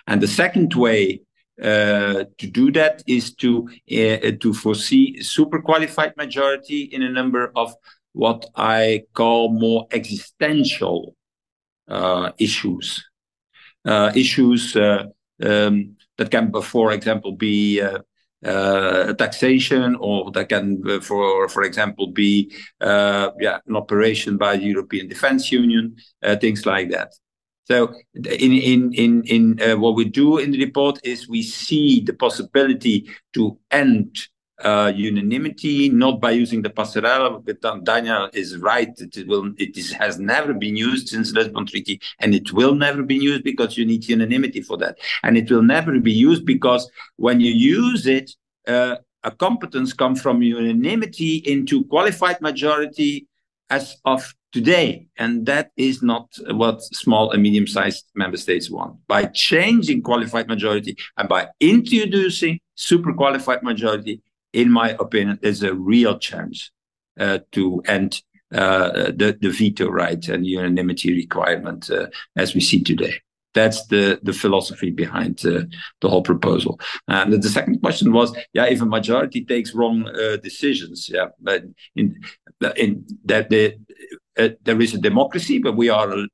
And 0.07 0.21
the 0.21 0.29
second 0.29 0.75
way 0.75 1.23
uh, 1.61 2.25
to 2.39 2.47
do 2.47 2.73
that 2.73 3.03
is 3.07 3.35
to 3.35 3.69
uh, 3.91 4.33
to 4.41 4.55
foresee 4.55 5.23
super 5.23 5.61
qualified 5.61 6.17
majority 6.17 6.83
in 6.93 7.03
a 7.03 7.11
number 7.11 7.53
of 7.55 7.75
what 8.13 8.47
I 8.57 9.05
call 9.15 9.53
more 9.53 9.87
existential 9.93 11.15
uh, 11.89 12.33
issues. 12.39 13.10
Uh, 13.87 14.13
issues 14.15 14.77
uh, 14.77 15.05
um, 15.43 15.97
that 16.19 16.31
can, 16.31 16.53
uh, 16.55 16.61
for 16.61 16.93
example, 16.93 17.33
be 17.33 17.81
taxation 18.43 19.97
or 19.99 20.31
that 20.33 20.51
can, 20.51 20.83
for 21.01 21.49
for 21.49 21.63
example, 21.63 22.09
be 22.09 22.55
yeah 22.83 23.59
an 23.67 23.77
operation 23.77 24.37
by 24.37 24.59
the 24.59 24.65
European 24.65 25.09
Defence 25.09 25.51
Union, 25.51 25.97
things 26.41 26.67
like 26.67 26.91
that. 26.91 27.15
So, 27.65 27.95
in 28.15 28.53
in 28.53 28.93
in 28.93 29.23
in 29.25 29.81
what 29.81 29.95
we 29.95 30.05
do 30.05 30.37
in 30.37 30.51
the 30.51 30.63
report 30.63 31.01
is 31.03 31.27
we 31.27 31.43
see 31.43 32.01
the 32.01 32.13
possibility 32.13 33.09
to 33.33 33.59
end 33.71 34.15
Uh, 34.63 34.93
unanimity, 34.95 35.89
not 35.89 36.21
by 36.21 36.31
using 36.31 36.61
the 36.61 36.69
passerelle. 36.69 37.43
But 37.43 37.85
Daniel 37.85 38.29
is 38.35 38.59
right. 38.59 38.91
It 38.99 39.93
has 39.95 40.19
never 40.19 40.53
been 40.53 40.77
used 40.77 41.09
since 41.09 41.33
the 41.33 41.41
Lisbon 41.41 41.65
Treaty, 41.65 41.99
and 42.19 42.35
it 42.35 42.53
will 42.53 42.75
never 42.75 43.03
be 43.03 43.15
used 43.15 43.43
because 43.43 43.79
you 43.79 43.87
need 43.87 44.07
unanimity 44.07 44.61
for 44.61 44.77
that. 44.77 44.99
And 45.23 45.39
it 45.39 45.51
will 45.51 45.63
never 45.63 45.99
be 45.99 46.13
used 46.13 46.45
because 46.45 46.91
when 47.17 47.41
you 47.41 47.53
use 47.53 48.07
it, 48.07 48.33
uh, 48.67 48.97
a 49.23 49.31
competence 49.31 49.95
comes 49.95 50.21
from 50.21 50.43
unanimity 50.43 51.37
into 51.37 51.85
qualified 51.85 52.41
majority 52.43 53.27
as 53.71 53.97
of 54.05 54.35
today. 54.53 55.07
And 55.17 55.47
that 55.47 55.71
is 55.77 56.03
not 56.03 56.29
what 56.51 56.83
small 56.83 57.31
and 57.31 57.43
medium-sized 57.43 58.05
member 58.15 58.37
states 58.37 58.71
want. 58.71 58.97
By 59.07 59.27
changing 59.27 60.03
qualified 60.03 60.49
majority 60.49 60.97
and 61.17 61.29
by 61.29 61.49
introducing 61.61 62.61
super 62.75 63.13
qualified 63.13 63.63
majority, 63.63 64.23
in 64.53 64.71
my 64.71 64.91
opinion, 64.99 65.39
there's 65.43 65.63
a 65.63 65.75
real 65.75 66.19
chance 66.19 66.71
uh, 67.19 67.39
to 67.53 67.83
end 67.87 68.23
uh, 68.53 69.13
the 69.15 69.55
veto 69.57 69.89
right 69.89 70.27
and 70.29 70.47
unanimity 70.47 71.15
requirement 71.15 71.91
uh, 71.91 72.07
as 72.37 72.55
we 72.55 72.61
see 72.61 72.83
today. 72.83 73.15
That's 73.53 73.87
the 73.87 74.21
the 74.23 74.33
philosophy 74.33 74.91
behind 74.91 75.39
the 75.39 75.69
whole 76.05 76.23
proposal. 76.23 76.81
And 77.09 77.33
the 77.33 77.49
second 77.49 77.81
question 77.81 78.13
was, 78.13 78.33
yeah, 78.53 78.67
if 78.67 78.81
a 78.81 78.87
majority 78.87 79.45
takes 79.45 79.75
wrong 79.75 80.05
decisions, 80.41 81.09
yeah, 81.13 81.29
but 81.41 81.65
in 81.97 82.23
that 83.25 83.51
there 83.51 84.81
is 84.81 84.95
a 84.95 84.99
democracy, 84.99 85.59
but 85.59 85.77
we 85.77 85.89
are 85.89 86.27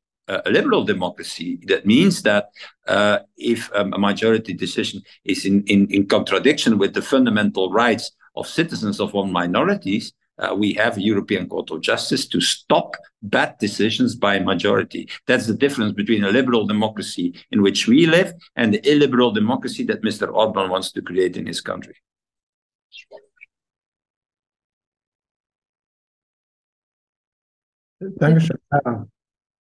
liberal 0.47 0.85
democracy. 0.85 1.61
That 1.66 1.86
means 1.86 2.23
that 2.23 2.51
uh, 2.86 3.20
if 3.36 3.70
a 3.73 3.85
majority 3.85 4.53
decision 4.55 5.03
is 5.24 5.44
in 5.44 5.62
in, 5.65 5.86
in, 5.90 6.07
contradiction 6.07 6.78
with 6.78 6.94
the 6.94 7.03
fundamental 7.03 7.70
rights 7.70 8.11
of 8.35 8.47
citizens 8.47 9.01
of 9.01 9.12
one 9.12 9.32
minorities, 9.32 10.12
uh, 10.39 10.55
we 10.55 10.74
have 10.74 10.97
a 10.97 11.03
European 11.03 11.48
Court 11.48 11.70
of 11.70 11.81
Justice 11.81 12.27
to 12.28 12.40
stop 12.40 12.97
bad 13.23 13.57
decisions 13.59 14.15
by 14.15 14.39
majority. 14.39 15.09
That's 15.27 15.47
the 15.47 15.55
difference 15.55 15.93
between 15.93 16.24
a 16.24 16.31
liberal 16.31 16.66
democracy 16.66 17.35
in 17.51 17.62
which 17.62 17.86
we 17.86 18.07
live 18.07 18.35
and 18.57 18.74
the 18.74 18.90
illiberal 18.90 19.32
democracy 19.32 19.85
that 19.85 20.03
Mr. 20.03 20.28
Orbán 20.28 20.69
wants 20.69 20.93
to 20.93 21.03
create 21.03 21.36
in 21.36 21.47
his 21.47 21.61
country. 21.61 21.94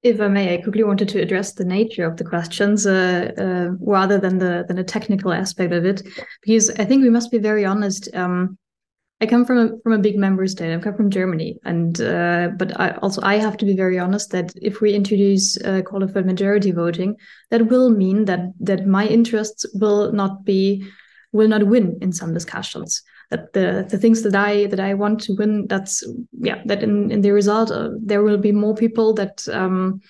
If 0.05 0.21
I 0.21 0.27
may, 0.27 0.53
I 0.53 0.61
quickly 0.61 0.83
wanted 0.83 1.09
to 1.09 1.19
address 1.19 1.53
the 1.53 1.65
nature 1.65 2.05
of 2.05 2.17
the 2.17 2.23
questions 2.23 2.85
rather 2.85 4.17
than 4.19 4.37
the 4.37 4.63
than 4.67 4.77
a 4.77 4.83
technical 4.83 5.33
aspect 5.33 5.73
of 5.73 5.83
it, 5.83 6.03
because 6.43 6.69
I 6.69 6.85
think 6.85 7.01
we 7.01 7.09
must 7.09 7.31
be 7.31 7.39
very 7.39 7.65
honest. 7.65 8.07
I 8.13 9.25
come 9.25 9.45
from 9.45 9.57
a 9.57 9.69
from 9.81 9.93
a 9.93 9.97
big 10.07 10.17
member 10.17 10.45
state. 10.45 10.71
I 10.71 10.79
come 10.79 10.95
from 10.95 11.09
Germany, 11.09 11.57
and 11.63 11.99
uh, 11.99 12.49
but 12.55 12.79
I 12.79 12.91
also 13.01 13.19
I 13.23 13.37
have 13.37 13.57
to 13.57 13.65
be 13.65 13.75
very 13.75 13.97
honest 13.97 14.29
that 14.29 14.53
if 14.61 14.79
we 14.79 14.93
introduce 14.93 15.57
uh, 15.57 15.81
qualified 15.81 16.27
majority 16.27 16.71
voting, 16.71 17.15
that 17.49 17.67
will 17.67 17.89
mean 17.89 18.25
that 18.25 18.41
that 18.59 18.85
my 18.85 19.07
interests 19.07 19.65
will 19.73 20.11
not 20.11 20.45
be 20.45 20.85
will 21.31 21.47
not 21.47 21.65
win 21.65 21.97
in 22.01 22.11
some 22.11 22.31
discussions. 22.31 23.01
That 23.31 23.53
the 23.53 23.85
the 23.89 23.97
things 23.97 24.21
that 24.23 24.35
I 24.35 24.67
that 24.67 24.79
I 24.79 24.93
want 24.93 25.21
to 25.21 25.35
win, 25.35 25.67
that's 25.67 26.03
yeah, 26.39 26.61
that 26.65 26.83
in 26.83 27.11
in 27.11 27.21
the 27.21 27.31
result 27.31 27.71
uh, 27.71 27.89
there 27.99 28.23
will 28.23 28.37
be 28.37 28.51
more 28.51 28.75
people 28.75 29.13
that 29.15 29.47
um, 29.51 30.01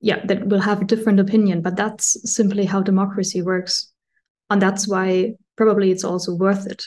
yeah 0.00 0.24
that 0.26 0.46
will 0.46 0.60
have 0.60 0.82
a 0.82 0.86
different 0.86 1.20
opinion. 1.20 1.62
But 1.62 1.76
that's 1.76 2.16
simply 2.30 2.64
how 2.64 2.82
democracy 2.82 3.42
works, 3.42 3.90
and 4.50 4.60
that's 4.60 4.86
why 4.86 5.34
probably 5.56 5.90
it's 5.90 6.04
also 6.04 6.34
worth 6.34 6.66
it 6.66 6.84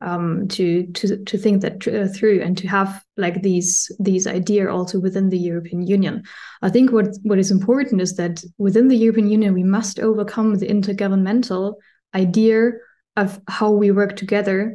um, 0.00 0.48
to 0.48 0.86
to 0.92 1.22
to 1.24 1.38
think 1.38 1.62
that 1.62 1.86
uh, 1.86 2.08
through 2.08 2.40
and 2.40 2.56
to 2.58 2.68
have 2.68 3.04
like 3.16 3.42
these 3.42 3.90
these 4.00 4.26
idea 4.26 4.70
also 4.70 4.98
within 4.98 5.28
the 5.28 5.38
European 5.38 5.86
Union. 5.86 6.22
I 6.62 6.70
think 6.70 6.92
what 6.92 7.08
what 7.22 7.38
is 7.38 7.50
important 7.50 8.00
is 8.00 8.16
that 8.16 8.42
within 8.58 8.88
the 8.88 8.96
European 8.96 9.30
Union 9.30 9.54
we 9.54 9.64
must 9.64 10.00
overcome 10.00 10.54
the 10.54 10.68
intergovernmental 10.68 11.74
idea 12.14 12.72
of 13.16 13.40
how 13.48 13.70
we 13.70 13.90
work 13.90 14.16
together 14.16 14.74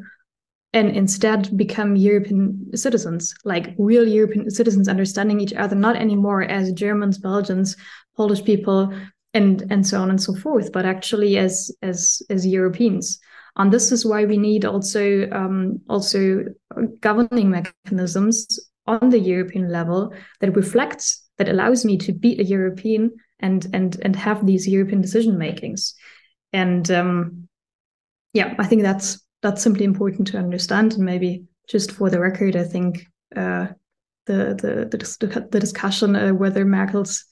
and 0.76 0.90
instead 0.90 1.56
become 1.56 1.96
European 1.96 2.70
citizens, 2.76 3.34
like 3.46 3.74
real 3.80 4.06
European 4.06 4.52
citizens, 4.52 4.90
understanding 4.90 5.40
each 5.40 5.54
other 5.54 5.76
not 5.76 5.96
anymore 5.96 6.44
as 6.44 6.74
Germans, 6.74 7.18
Belgians, 7.18 7.78
Polish 8.18 8.44
people, 8.44 8.94
and 9.34 9.66
and 9.70 9.88
so 9.88 10.02
on 10.02 10.10
and 10.10 10.22
so 10.22 10.36
forth, 10.36 10.72
but 10.74 10.86
actually 10.86 11.38
as 11.38 11.72
as 11.82 12.22
as 12.30 12.46
Europeans. 12.46 13.20
And 13.56 13.72
this 13.72 13.94
is 13.94 14.06
why 14.06 14.26
we 14.26 14.38
need 14.38 14.66
also 14.66 15.30
um, 15.32 15.80
also 15.90 16.44
governing 17.00 17.50
mechanisms 17.50 18.60
on 18.86 19.10
the 19.10 19.20
European 19.20 19.72
level 19.72 20.14
that 20.42 20.58
reflects 20.58 21.24
that 21.38 21.48
allows 21.48 21.86
me 21.86 21.98
to 22.00 22.12
be 22.12 22.38
a 22.38 22.44
European 22.44 23.12
and 23.40 23.66
and 23.74 23.98
and 24.02 24.16
have 24.18 24.46
these 24.46 24.68
European 24.68 25.00
decision 25.00 25.38
makings. 25.38 25.96
And 26.52 26.92
um, 26.92 27.48
yeah, 28.34 28.56
I 28.60 28.68
think 28.68 28.82
that's 28.82 29.25
that's 29.46 29.62
simply 29.62 29.86
important 29.86 30.28
to 30.30 30.40
understand. 30.40 30.94
And 30.94 31.06
maybe 31.06 31.44
just 31.70 31.92
for 31.92 32.10
the 32.10 32.20
record, 32.20 32.56
I 32.56 32.64
think 32.64 33.06
uh, 33.36 33.68
the, 34.26 34.56
the 34.60 34.98
the 34.98 35.48
the 35.52 35.60
discussion 35.60 36.16
uh, 36.16 36.32
whether 36.32 36.66
Merkel's 36.66 37.24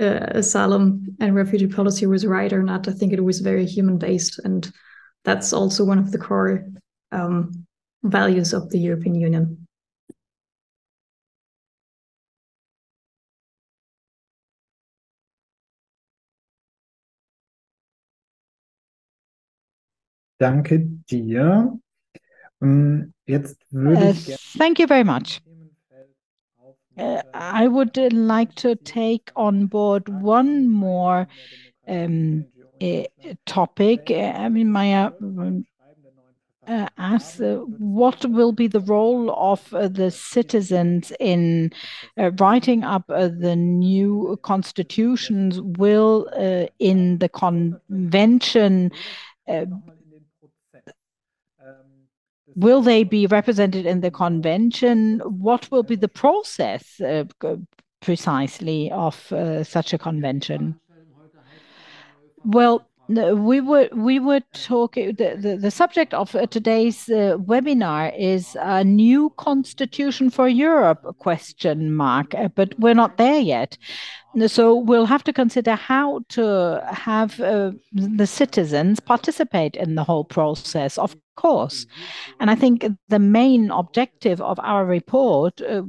uh, 0.00 0.26
asylum 0.30 1.06
and 1.20 1.36
refugee 1.36 1.68
policy 1.68 2.06
was 2.06 2.26
right 2.26 2.52
or 2.52 2.64
not, 2.64 2.88
I 2.88 2.92
think 2.92 3.12
it 3.12 3.22
was 3.22 3.38
very 3.38 3.64
human 3.64 3.96
based 3.96 4.40
and 4.44 4.68
that's 5.24 5.52
also 5.52 5.84
one 5.84 6.00
of 6.00 6.10
the 6.10 6.18
core 6.18 6.66
um, 7.12 7.52
values 8.02 8.52
of 8.52 8.68
the 8.70 8.80
European 8.80 9.14
Union. 9.14 9.61
Danke 20.42 20.80
dir. 21.08 21.78
Um, 22.60 23.14
jetzt 23.26 23.60
würde 23.70 24.08
uh, 24.08 24.36
thank 24.58 24.80
you 24.80 24.88
very 24.88 25.04
much. 25.04 25.40
Uh, 26.96 27.22
I 27.32 27.68
would 27.68 27.96
uh, 27.96 28.08
like 28.10 28.52
to 28.56 28.74
take 28.74 29.30
on 29.36 29.68
board 29.68 30.08
one 30.08 30.68
more 30.68 31.28
um, 31.86 32.44
topic. 33.46 34.10
I 34.10 34.48
mean, 34.48 34.72
Maya 34.72 35.12
uh, 36.66 36.86
asks 36.98 37.40
uh, 37.40 37.58
what 37.78 38.24
will 38.24 38.52
be 38.52 38.66
the 38.66 38.80
role 38.80 39.30
of 39.30 39.72
uh, 39.72 39.86
the 39.86 40.10
citizens 40.10 41.12
in 41.20 41.70
uh, 42.18 42.32
writing 42.32 42.82
up 42.82 43.04
uh, 43.08 43.28
the 43.28 43.54
new 43.54 44.36
constitutions? 44.42 45.60
Will 45.60 46.28
uh, 46.36 46.66
in 46.80 47.18
the 47.18 47.28
convention 47.28 48.90
will 52.54 52.82
they 52.82 53.04
be 53.04 53.26
represented 53.26 53.86
in 53.86 54.00
the 54.00 54.10
convention? 54.10 55.20
What 55.20 55.70
will 55.70 55.82
be 55.82 55.96
the 55.96 56.08
process 56.08 57.00
uh, 57.00 57.24
precisely 58.00 58.90
of 58.90 59.32
uh, 59.32 59.64
such 59.64 59.92
a 59.92 59.98
convention? 59.98 60.78
Well, 62.44 62.86
we 63.16 63.60
were 63.60 63.88
we 63.92 64.18
were 64.18 64.40
talking. 64.52 65.14
The, 65.14 65.36
the, 65.38 65.56
the 65.56 65.70
subject 65.70 66.14
of 66.14 66.34
uh, 66.34 66.46
today's 66.46 67.08
uh, 67.08 67.36
webinar 67.38 68.12
is 68.18 68.56
a 68.60 68.84
new 68.84 69.30
constitution 69.36 70.30
for 70.30 70.48
Europe? 70.48 71.04
Question 71.18 71.94
mark. 71.94 72.34
Uh, 72.34 72.48
but 72.48 72.78
we're 72.78 72.94
not 72.94 73.16
there 73.16 73.40
yet. 73.40 73.76
So 74.46 74.74
we'll 74.76 75.06
have 75.06 75.24
to 75.24 75.32
consider 75.32 75.74
how 75.74 76.20
to 76.30 76.82
have 76.88 77.38
uh, 77.40 77.72
the 77.92 78.26
citizens 78.26 78.98
participate 79.00 79.76
in 79.76 79.94
the 79.94 80.04
whole 80.04 80.24
process, 80.24 80.96
of 80.96 81.14
course. 81.36 81.86
And 82.40 82.50
I 82.50 82.54
think 82.54 82.86
the 83.08 83.18
main 83.18 83.70
objective 83.70 84.40
of 84.40 84.58
our 84.60 84.86
report 84.86 85.60
uh, 85.60 85.82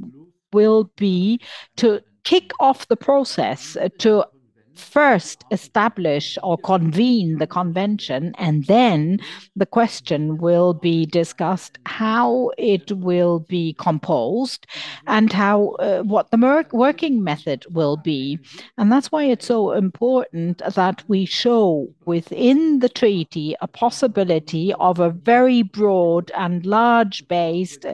will 0.52 0.90
be 0.96 1.40
to 1.76 2.02
kick 2.24 2.52
off 2.60 2.88
the 2.88 2.96
process 2.96 3.76
uh, 3.76 3.88
to 3.98 4.26
first 4.74 5.44
establish 5.50 6.38
or 6.42 6.58
convene 6.58 7.38
the 7.38 7.46
convention, 7.46 8.34
and 8.38 8.66
then 8.66 9.18
the 9.56 9.66
question 9.66 10.38
will 10.38 10.74
be 10.74 11.06
discussed 11.06 11.78
how 11.86 12.50
it 12.58 12.90
will 12.92 13.40
be 13.40 13.74
composed 13.78 14.66
and 15.06 15.32
how 15.32 15.70
uh, 15.80 16.02
what 16.02 16.30
the 16.30 16.66
working 16.72 17.22
method 17.22 17.64
will 17.70 17.96
be. 17.96 18.38
And 18.78 18.90
that's 18.90 19.10
why 19.10 19.24
it's 19.24 19.46
so 19.46 19.72
important 19.72 20.62
that 20.74 21.02
we 21.08 21.24
show 21.24 21.88
within 22.04 22.80
the 22.80 22.88
treaty 22.88 23.56
a 23.60 23.66
possibility 23.66 24.72
of 24.74 24.98
a 24.98 25.10
very 25.10 25.62
broad 25.62 26.30
and 26.36 26.64
large 26.66 27.26
based 27.28 27.86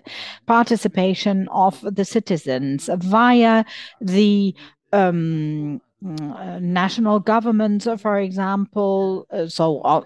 participation 0.47 1.49
of 1.49 1.81
the 1.83 2.05
citizens 2.05 2.89
via 2.99 3.65
the 4.01 4.55
um, 4.93 5.81
national 6.03 7.21
governments, 7.21 7.87
uh, 7.87 7.97
for 7.97 8.19
example, 8.19 9.27
uh, 9.31 9.47
so 9.47 9.81
uh, 9.81 10.03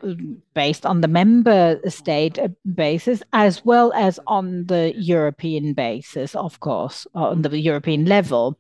based 0.55 0.85
on 0.85 1.01
the 1.01 1.09
member 1.09 1.81
state 1.89 2.39
uh, 2.39 2.49
basis, 2.75 3.23
as 3.33 3.65
well 3.65 3.93
as 3.93 4.19
on 4.27 4.67
the 4.67 4.93
European 4.97 5.73
basis, 5.73 6.35
of 6.35 6.61
course, 6.61 7.07
on 7.15 7.43
the 7.43 7.59
European 7.59 8.07
level. 8.07 8.59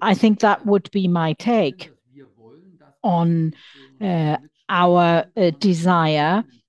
I 0.00 0.14
think 0.14 0.40
that 0.40 0.64
would 0.64 0.90
be 0.92 1.08
my 1.08 1.34
take 1.34 1.90
on 3.02 3.52
uh, 4.00 4.36
our 4.68 5.24
desire 5.58 6.44
uh, 6.46 6.59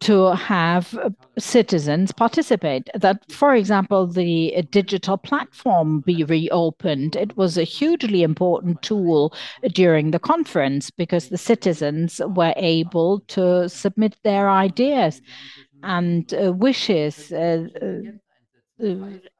to 0.00 0.34
have 0.34 0.96
citizens 1.38 2.12
participate. 2.12 2.88
That, 2.94 3.30
for 3.30 3.54
example, 3.54 4.06
the 4.06 4.64
digital 4.70 5.16
platform 5.16 6.00
be 6.00 6.22
reopened. 6.24 7.16
It 7.16 7.36
was 7.36 7.58
a 7.58 7.64
hugely 7.64 8.22
important 8.22 8.82
tool 8.82 9.34
during 9.72 10.12
the 10.12 10.18
conference 10.18 10.90
because 10.90 11.28
the 11.28 11.38
citizens 11.38 12.20
were 12.24 12.54
able 12.56 13.20
to 13.28 13.68
submit 13.68 14.16
their 14.22 14.48
ideas 14.50 15.20
and 15.82 16.32
uh, 16.34 16.52
wishes. 16.52 17.32
Uh, 17.32 17.66
uh, 17.82 18.10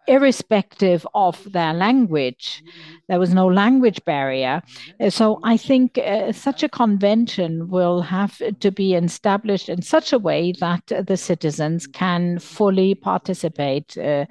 irrespective 0.08 1.06
of 1.14 1.52
their 1.52 1.74
language. 1.74 2.62
There 3.08 3.18
was 3.18 3.34
no 3.34 3.46
language 3.46 4.04
barrier. 4.04 4.62
Uh, 5.00 5.10
so 5.10 5.40
I 5.42 5.56
think 5.56 5.98
uh, 5.98 6.32
such 6.32 6.62
a 6.62 6.68
convention 6.68 7.68
will 7.68 8.02
have 8.02 8.40
to 8.60 8.70
be 8.70 8.94
established 8.94 9.68
in 9.68 9.82
such 9.82 10.12
a 10.12 10.18
way 10.18 10.52
that 10.60 10.90
uh, 10.92 11.02
the 11.02 11.16
citizens 11.16 11.86
can 11.86 12.38
fully 12.38 12.94
participate, 12.94 13.96
uh, 13.98 14.26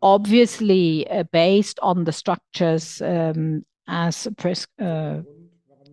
obviously 0.00 1.08
uh, 1.10 1.24
based 1.32 1.78
on 1.80 2.04
the 2.04 2.12
structures 2.12 3.02
um, 3.02 3.64
as 3.88 4.26
uh, 4.80 5.20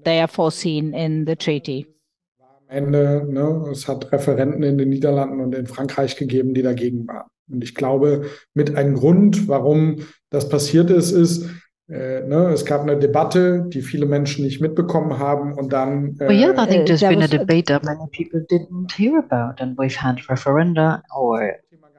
they 0.05 0.21
are 0.21 0.27
foreseen 0.27 0.93
in 0.93 1.25
the 1.25 1.35
treaty. 1.35 1.85
Ende, 2.71 3.25
ne, 3.27 3.71
es 3.71 3.87
hat 3.87 4.11
Referenten 4.11 4.61
in 4.61 4.77
den 4.77 4.89
Niederlanden 4.89 5.41
und 5.41 5.55
in 5.55 5.65
Frankreich 5.65 6.15
gegeben, 6.17 6.53
die 6.53 6.61
dagegen 6.61 7.07
waren. 7.07 7.27
Und 7.51 7.63
ich 7.63 7.75
glaube, 7.75 8.25
mit 8.53 8.75
einem 8.75 8.95
Grund, 8.95 9.47
warum 9.47 10.07
das 10.29 10.49
passiert 10.49 10.89
ist, 10.89 11.11
ist, 11.11 11.49
äh, 11.89 12.21
ne, 12.21 12.51
es 12.53 12.65
gab 12.65 12.81
eine 12.81 12.97
Debatte, 12.97 13.65
die 13.67 13.81
viele 13.81 14.05
Menschen 14.05 14.45
nicht 14.45 14.61
mitbekommen 14.61 15.17
haben 15.17 15.53
und 15.53 15.73
dann. 15.73 16.15
Äh, 16.19 16.27
well, 16.27 16.39
yeah, 16.39 16.63
I 16.63 16.67
think 16.67 16.85
there's 16.85 17.01
been 17.01 17.23
a 17.23 17.27
debate 17.27 17.65
that 17.67 17.83
many 17.83 18.07
people 18.11 18.41
didn't 18.47 18.91
hear 18.91 19.17
about, 19.17 19.59
and 19.59 19.75
we've 19.77 19.99
had 19.99 20.17
referenda 20.27 21.01
or 21.15 21.55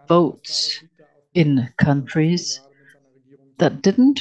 votes 0.07 0.85
in 1.33 1.69
countries 1.77 2.61
that 3.59 3.83
didn't 3.83 4.21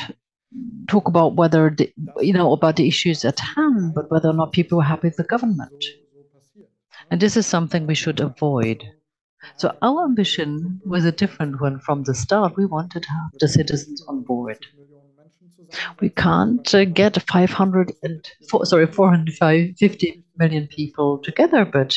talk 0.88 1.08
about 1.08 1.36
whether 1.36 1.70
the, 1.70 1.94
you 2.20 2.34
know 2.34 2.52
about 2.52 2.76
the 2.76 2.88
issues 2.88 3.24
at 3.24 3.40
hand, 3.40 3.94
but 3.94 4.10
whether 4.10 4.30
or 4.30 4.34
not 4.34 4.52
people 4.52 4.78
were 4.78 4.84
happy 4.84 5.08
with 5.10 5.18
the 5.18 5.24
government. 5.24 5.86
And 7.12 7.22
this 7.22 7.38
is 7.38 7.46
something 7.46 7.86
we 7.86 7.96
should 7.96 8.20
avoid 8.20 8.84
So 9.58 9.78
our 9.82 10.06
ambition 10.06 10.82
was 10.86 11.06
a 11.06 11.12
different 11.12 11.62
one 11.62 11.80
from 11.80 12.04
the 12.04 12.16
start. 12.16 12.56
We 12.58 12.66
wanted 12.66 13.04
to 13.04 13.10
have 13.10 13.32
the 13.40 13.48
citizens 13.48 14.04
on 14.08 14.24
board. 14.24 14.58
We 16.02 16.10
can't 16.10 16.74
uh, 16.74 16.86
get 16.86 17.22
500 17.30 17.92
and 18.04 18.26
four, 18.50 18.66
sorry 18.66 18.88
450 18.88 20.24
million 20.38 20.68
people 20.68 21.20
together, 21.24 21.64
but 21.64 21.96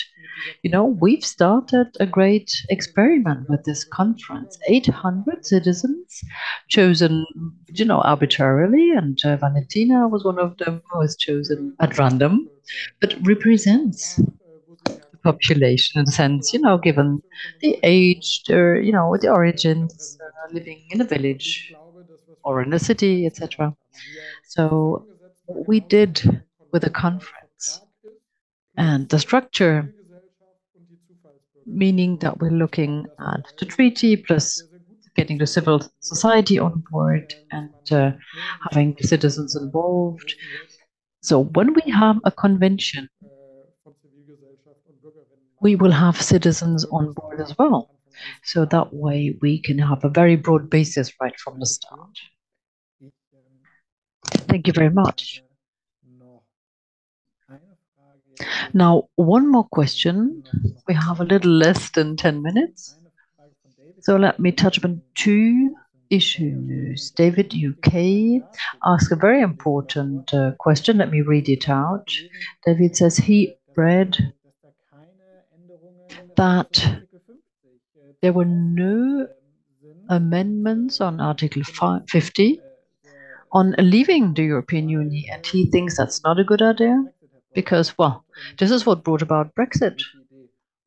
you 0.62 0.70
know 0.70 0.84
we've 0.86 1.24
started 1.24 1.88
a 2.00 2.06
great 2.06 2.50
experiment 2.70 3.48
with 3.48 3.64
this 3.64 3.84
conference. 3.84 4.58
800 4.68 5.44
citizens 5.46 6.20
chosen, 6.68 7.26
you 7.68 7.84
know, 7.84 8.00
arbitrarily, 8.02 8.90
and 8.92 9.18
uh, 9.24 9.36
Valentina 9.36 10.06
was 10.08 10.24
one 10.24 10.38
of 10.38 10.56
them 10.58 10.82
who 10.90 10.98
was 10.98 11.16
chosen 11.16 11.74
at 11.80 11.98
random, 11.98 12.50
but 13.00 13.14
represents 13.26 14.18
population 15.22 16.00
in 16.00 16.08
a 16.08 16.12
sense, 16.12 16.52
you 16.52 16.60
know, 16.60 16.78
given 16.78 17.22
the 17.60 17.78
age, 17.82 18.42
or, 18.50 18.76
you 18.80 18.92
know, 18.92 19.16
the 19.20 19.28
origins, 19.28 20.18
uh, 20.20 20.52
living 20.52 20.82
in 20.90 21.00
a 21.00 21.04
village 21.04 21.72
or 22.44 22.62
in 22.62 22.72
a 22.72 22.78
city, 22.78 23.26
etc. 23.26 23.74
So 24.44 25.06
we 25.48 25.80
did 25.80 26.42
with 26.72 26.84
a 26.84 26.90
conference 26.90 27.82
and 28.76 29.08
the 29.08 29.18
structure, 29.18 29.94
meaning 31.66 32.18
that 32.18 32.38
we're 32.40 32.50
looking 32.50 33.06
at 33.20 33.40
the 33.58 33.66
treaty 33.66 34.16
plus 34.16 34.62
getting 35.16 35.38
the 35.38 35.46
civil 35.46 35.82
society 36.00 36.58
on 36.58 36.82
board 36.90 37.34
and 37.50 37.70
uh, 37.90 38.12
having 38.70 38.96
citizens 39.02 39.54
involved. 39.56 40.34
So 41.22 41.44
when 41.44 41.74
we 41.74 41.90
have 41.92 42.16
a 42.24 42.32
convention, 42.32 43.08
we 45.62 45.76
will 45.76 45.92
have 45.92 46.20
citizens 46.20 46.84
on 46.86 47.12
board 47.12 47.40
as 47.40 47.56
well. 47.56 47.88
So 48.42 48.64
that 48.66 48.92
way 48.92 49.38
we 49.40 49.58
can 49.60 49.78
have 49.78 50.04
a 50.04 50.08
very 50.08 50.36
broad 50.36 50.68
basis 50.68 51.12
right 51.20 51.38
from 51.38 51.60
the 51.60 51.66
start. 51.66 52.18
Thank 54.48 54.66
you 54.66 54.72
very 54.72 54.90
much. 54.90 55.42
Now, 58.74 59.08
one 59.16 59.50
more 59.50 59.64
question. 59.64 60.42
We 60.88 60.94
have 60.94 61.20
a 61.20 61.24
little 61.24 61.52
less 61.52 61.90
than 61.90 62.16
10 62.16 62.42
minutes. 62.42 62.96
So 64.00 64.16
let 64.16 64.40
me 64.40 64.50
touch 64.50 64.78
upon 64.78 65.02
two 65.14 65.74
issues. 66.10 67.10
David 67.12 67.54
UK 67.54 68.42
asked 68.84 69.12
a 69.12 69.16
very 69.16 69.40
important 69.40 70.34
uh, 70.34 70.52
question. 70.58 70.98
Let 70.98 71.10
me 71.10 71.20
read 71.20 71.48
it 71.48 71.68
out. 71.68 72.10
David 72.66 72.96
says 72.96 73.16
he 73.16 73.54
read 73.76 74.32
that 76.42 76.84
there 78.20 78.32
were 78.32 78.44
no 78.44 79.28
amendments 80.08 81.00
on 81.00 81.20
Article 81.20 81.62
50 81.62 82.60
on 83.52 83.74
leaving 83.78 84.34
the 84.34 84.42
European 84.42 84.88
Union, 84.88 85.24
and 85.32 85.46
he 85.46 85.66
thinks 85.70 85.96
that's 85.96 86.24
not 86.24 86.40
a 86.40 86.44
good 86.44 86.60
idea 86.60 87.04
because, 87.54 87.96
well, 87.96 88.24
this 88.58 88.72
is 88.72 88.84
what 88.84 89.04
brought 89.04 89.22
about 89.22 89.54
Brexit 89.54 90.02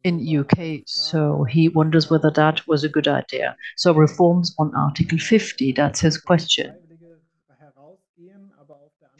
in 0.03 0.19
UK. 0.39 0.81
So 0.85 1.45
he 1.45 1.69
wonders 1.69 2.09
whether 2.09 2.31
that 2.31 2.67
was 2.67 2.83
a 2.83 2.89
good 2.89 3.07
idea. 3.07 3.55
So 3.77 3.93
reforms 3.93 4.53
on 4.59 4.75
Article 4.75 5.19
50, 5.19 5.71
that's 5.71 6.01
his 6.01 6.17
question. 6.17 6.75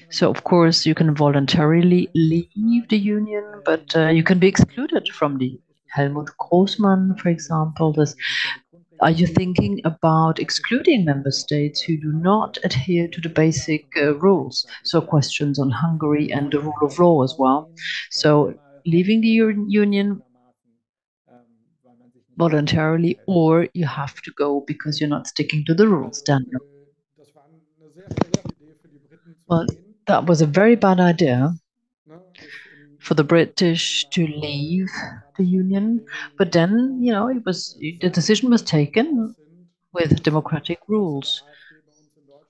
So 0.10 0.30
of 0.30 0.44
course 0.44 0.86
you 0.86 0.96
can 0.96 1.16
voluntarily 1.16 2.10
leave 2.14 2.90
the 2.90 2.98
union, 2.98 3.62
but 3.64 3.96
uh, 3.96 4.10
you 4.10 4.24
can 4.24 4.40
be 4.40 4.48
excluded 4.48 5.08
from 5.14 5.38
the 5.38 5.60
Helmut 5.96 6.30
Grossmann, 6.38 7.16
for 7.18 7.30
example, 7.30 7.94
this 7.94 8.16
are 9.02 9.12
you 9.12 9.28
thinking 9.28 9.82
about 9.86 10.40
excluding 10.40 11.06
member 11.06 11.32
states 11.32 11.82
who 11.82 11.98
do 11.98 12.12
not 12.14 12.58
adhere 12.64 13.08
to 13.10 13.22
the 13.22 13.30
basic 13.30 13.88
uh, 13.98 14.16
rules? 14.20 14.66
So 14.84 15.02
questions 15.02 15.60
on 15.60 15.70
Hungary 15.72 16.32
and 16.32 16.52
the 16.52 16.62
rule 16.62 16.74
of 16.82 16.98
law 17.00 17.24
as 17.24 17.36
well. 17.38 17.72
So 18.12 18.54
leaving 18.86 19.22
the 19.22 19.30
union 19.30 20.22
voluntarily, 22.38 23.22
or 23.28 23.68
you 23.74 23.86
have 23.86 24.22
to 24.22 24.32
go 24.38 24.64
because 24.68 25.00
you're 25.02 25.10
not 25.10 25.28
sticking 25.28 25.66
to 25.66 25.74
the 25.74 25.88
rules, 25.88 26.22
Daniel. 26.22 26.62
Well, 29.50 29.66
that 30.06 30.28
was 30.28 30.42
a 30.42 30.46
very 30.46 30.76
bad 30.76 31.00
idea 31.00 31.56
for 33.06 33.14
the 33.14 33.24
British 33.24 34.08
to 34.12 34.28
leave 34.28 34.90
the 35.38 35.46
union. 35.46 36.06
But 36.38 36.52
then, 36.52 37.00
you 37.02 37.12
know, 37.14 37.30
it 37.30 37.44
was 37.46 37.76
the 37.80 38.10
decision 38.10 38.50
was 38.50 38.64
taken 38.64 39.36
with 39.94 40.24
democratic 40.24 40.80
rules, 40.88 41.44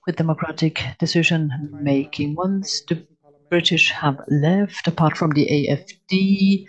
with 0.06 0.16
democratic 0.16 0.82
decision 0.98 1.50
making. 1.80 2.34
Once 2.34 2.82
the 2.88 3.06
British 3.50 3.90
have 3.90 4.20
left, 4.28 4.86
apart 4.86 5.16
from 5.16 5.30
the 5.32 5.46
AFD, 5.50 6.66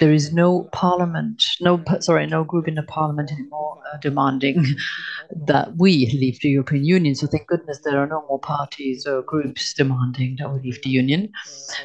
there 0.00 0.12
is 0.12 0.32
no 0.32 0.68
parliament, 0.72 1.44
no 1.60 1.82
sorry, 2.00 2.26
no 2.26 2.44
group 2.44 2.68
in 2.68 2.74
the 2.76 2.82
parliament 2.82 3.30
anymore 3.32 3.78
uh, 3.92 3.98
demanding 3.98 4.64
that 5.46 5.76
we 5.78 6.06
leave 6.20 6.38
the 6.42 6.50
European 6.50 6.84
Union. 6.84 7.14
So 7.14 7.28
thank 7.28 7.46
goodness 7.48 7.80
there 7.84 7.98
are 8.02 8.06
no 8.08 8.24
more 8.28 8.40
parties 8.40 9.06
or 9.06 9.22
groups 9.22 9.74
demanding 9.74 10.36
that 10.38 10.50
we 10.52 10.60
leave 10.60 10.80
the 10.82 10.90
union. 10.90 11.30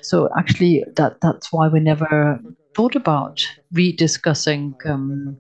So 0.01 0.29
actually, 0.37 0.83
that 0.95 1.17
that's 1.21 1.51
why 1.51 1.67
we 1.67 1.79
never 1.81 2.39
thought 2.75 2.95
about 2.95 3.39
rediscussing 3.73 4.75
um, 4.85 5.37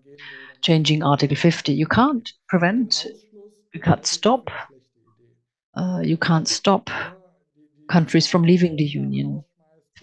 changing 0.63 1.03
Article 1.03 1.37
50. 1.37 1.73
You 1.73 1.87
can't 1.87 2.31
prevent, 2.49 3.05
you 3.73 3.81
can't 3.81 4.05
stop, 4.05 4.49
uh, 5.75 6.01
you 6.03 6.17
can't 6.17 6.47
stop 6.47 6.89
countries 7.89 8.27
from 8.27 8.43
leaving 8.43 8.75
the 8.75 8.83
union 8.85 9.43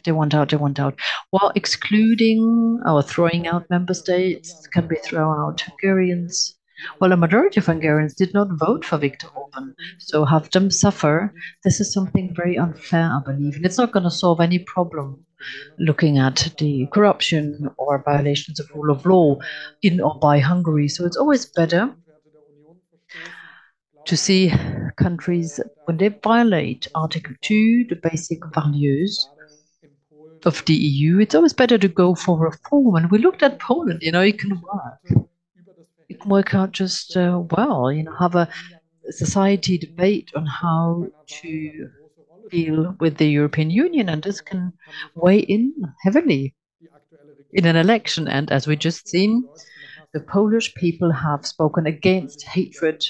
they 0.04 0.12
want 0.12 0.34
out, 0.34 0.50
they 0.50 0.56
want 0.56 0.78
out. 0.78 0.98
While 1.30 1.52
excluding 1.54 2.80
or 2.86 3.02
throwing 3.02 3.46
out 3.46 3.70
member 3.70 3.94
states 3.94 4.66
can 4.68 4.86
be 4.86 4.96
thrown 4.96 5.38
out 5.38 5.60
Hungarians. 5.60 6.56
Well, 7.00 7.12
a 7.12 7.16
majority 7.16 7.60
of 7.60 7.66
Hungarians 7.66 8.14
did 8.14 8.34
not 8.34 8.58
vote 8.58 8.84
for 8.84 8.98
Viktor 8.98 9.28
Orban, 9.28 9.74
so 9.98 10.24
have 10.24 10.50
them 10.50 10.70
suffer. 10.70 11.32
This 11.62 11.80
is 11.80 11.92
something 11.92 12.34
very 12.34 12.58
unfair, 12.58 13.10
I 13.12 13.20
believe, 13.24 13.56
and 13.56 13.64
it's 13.64 13.78
not 13.78 13.92
going 13.92 14.04
to 14.04 14.10
solve 14.10 14.40
any 14.40 14.58
problem 14.58 15.24
looking 15.78 16.18
at 16.18 16.52
the 16.58 16.86
corruption 16.92 17.70
or 17.76 18.02
violations 18.04 18.60
of 18.60 18.70
rule 18.74 18.90
of 18.90 19.06
law 19.06 19.38
in 19.82 20.00
or 20.00 20.18
by 20.18 20.38
Hungary. 20.38 20.88
So 20.88 21.04
it's 21.04 21.16
always 21.16 21.46
better 21.46 21.94
to 24.04 24.16
see 24.16 24.52
countries 24.96 25.60
when 25.84 25.96
they 25.96 26.08
violate 26.08 26.88
Article 26.94 27.34
2, 27.42 27.86
the 27.88 27.96
basic 27.96 28.40
values, 28.52 29.28
of 30.46 30.64
the 30.64 30.74
EU, 30.74 31.18
it's 31.18 31.34
always 31.34 31.52
better 31.52 31.78
to 31.78 31.88
go 31.88 32.14
for 32.14 32.38
reform. 32.38 32.96
And 32.96 33.10
we 33.10 33.18
looked 33.18 33.42
at 33.42 33.58
Poland, 33.58 34.02
you 34.02 34.12
know, 34.12 34.22
it 34.22 34.38
can 34.38 34.60
work. 34.60 35.26
It 36.08 36.20
can 36.20 36.30
work 36.30 36.54
out 36.54 36.72
just 36.72 37.16
uh, 37.16 37.42
well, 37.50 37.90
you 37.90 38.02
know, 38.02 38.14
have 38.18 38.34
a 38.34 38.48
society 39.10 39.78
debate 39.78 40.30
on 40.34 40.46
how 40.46 41.06
to 41.26 41.88
deal 42.50 42.94
with 43.00 43.16
the 43.16 43.26
European 43.26 43.70
Union, 43.70 44.08
and 44.08 44.22
this 44.22 44.40
can 44.40 44.72
weigh 45.14 45.40
in 45.40 45.72
heavily 46.02 46.54
in 47.52 47.66
an 47.66 47.76
election. 47.76 48.28
And 48.28 48.50
as 48.52 48.66
we 48.66 48.76
just 48.76 49.08
seen, 49.08 49.48
the 50.12 50.20
Polish 50.20 50.74
people 50.74 51.10
have 51.10 51.46
spoken 51.46 51.86
against 51.86 52.42
hatred, 52.42 53.04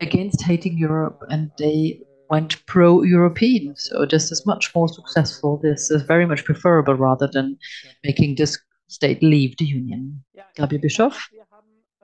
against 0.00 0.42
hating 0.42 0.78
Europe, 0.78 1.20
and 1.28 1.50
they 1.58 2.00
went 2.30 2.64
pro-European. 2.66 3.74
So 3.76 4.06
this 4.06 4.30
is 4.30 4.46
much 4.46 4.74
more 4.74 4.88
successful. 4.88 5.58
This 5.62 5.90
is 5.90 6.02
very 6.02 6.26
much 6.26 6.44
preferable 6.44 6.94
rather 6.94 7.28
than 7.32 7.58
making 8.04 8.36
this 8.36 8.58
state 8.88 9.22
leave 9.22 9.56
the 9.56 9.64
union. 9.64 10.22
Gaby 10.56 10.78
Bischoff, 10.78 11.28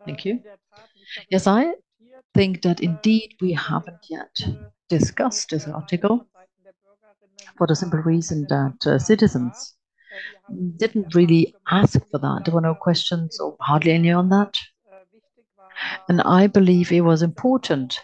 thank 0.04 0.24
you. 0.24 0.40
Yes, 1.30 1.46
I 1.46 1.72
think 2.34 2.62
that 2.62 2.80
indeed 2.80 3.36
we 3.40 3.52
haven't 3.52 4.06
yet 4.10 4.36
discussed 4.88 5.50
this 5.50 5.66
article 5.68 6.26
for 7.56 7.66
the 7.66 7.76
simple 7.76 8.00
reason 8.00 8.46
that 8.48 8.86
uh, 8.86 8.98
citizens 8.98 9.74
didn't 10.76 11.14
really 11.14 11.54
ask 11.70 11.98
for 12.10 12.18
that. 12.18 12.42
There 12.44 12.54
were 12.54 12.60
no 12.60 12.74
questions 12.74 13.38
or 13.40 13.56
hardly 13.60 13.92
any 13.92 14.10
on 14.10 14.28
that. 14.30 14.54
And 16.08 16.20
I 16.22 16.46
believe 16.46 16.92
it 16.92 17.00
was 17.00 17.22
important 17.22 18.00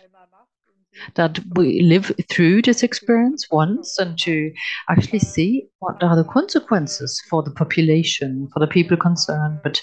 that 1.15 1.39
we 1.55 1.83
live 1.83 2.13
through 2.29 2.63
this 2.63 2.83
experience 2.83 3.47
once 3.51 3.99
and 3.99 4.19
to 4.19 4.53
actually 4.89 5.19
see 5.19 5.67
what 5.79 6.03
are 6.03 6.17
the 6.17 6.25
consequences 6.25 7.23
for 7.29 7.43
the 7.43 7.51
population, 7.51 8.49
for 8.53 8.61
the 8.61 8.67
people 8.67 8.97
concerned. 8.97 9.61
But 9.63 9.81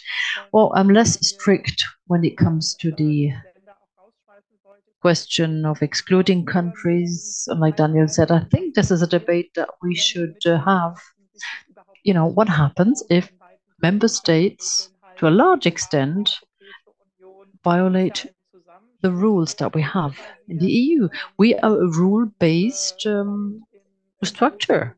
well, 0.51 0.71
I'm 0.75 0.89
less 0.89 1.25
strict 1.27 1.83
when 2.07 2.23
it 2.23 2.37
comes 2.37 2.75
to 2.75 2.91
the 2.91 3.31
question 5.01 5.65
of 5.65 5.81
excluding 5.81 6.45
countries. 6.45 7.47
And 7.47 7.59
like 7.59 7.77
Daniel 7.77 8.07
said, 8.07 8.31
I 8.31 8.41
think 8.51 8.75
this 8.75 8.91
is 8.91 9.01
a 9.01 9.07
debate 9.07 9.51
that 9.55 9.69
we 9.81 9.95
should 9.95 10.37
uh, 10.45 10.59
have. 10.63 10.97
You 12.03 12.13
know, 12.13 12.25
what 12.25 12.49
happens 12.49 13.03
if 13.09 13.31
member 13.81 14.07
states, 14.07 14.89
to 15.17 15.27
a 15.27 15.29
large 15.29 15.65
extent, 15.65 16.37
violate 17.63 18.25
the 19.01 19.11
rules 19.11 19.53
that 19.55 19.73
we 19.75 19.81
have 19.81 20.19
in 20.47 20.57
the 20.57 20.71
EU. 20.71 21.09
We 21.37 21.55
are 21.55 21.81
a 21.81 21.87
rule-based 21.87 23.05
um, 23.05 23.63
structure. 24.23 24.95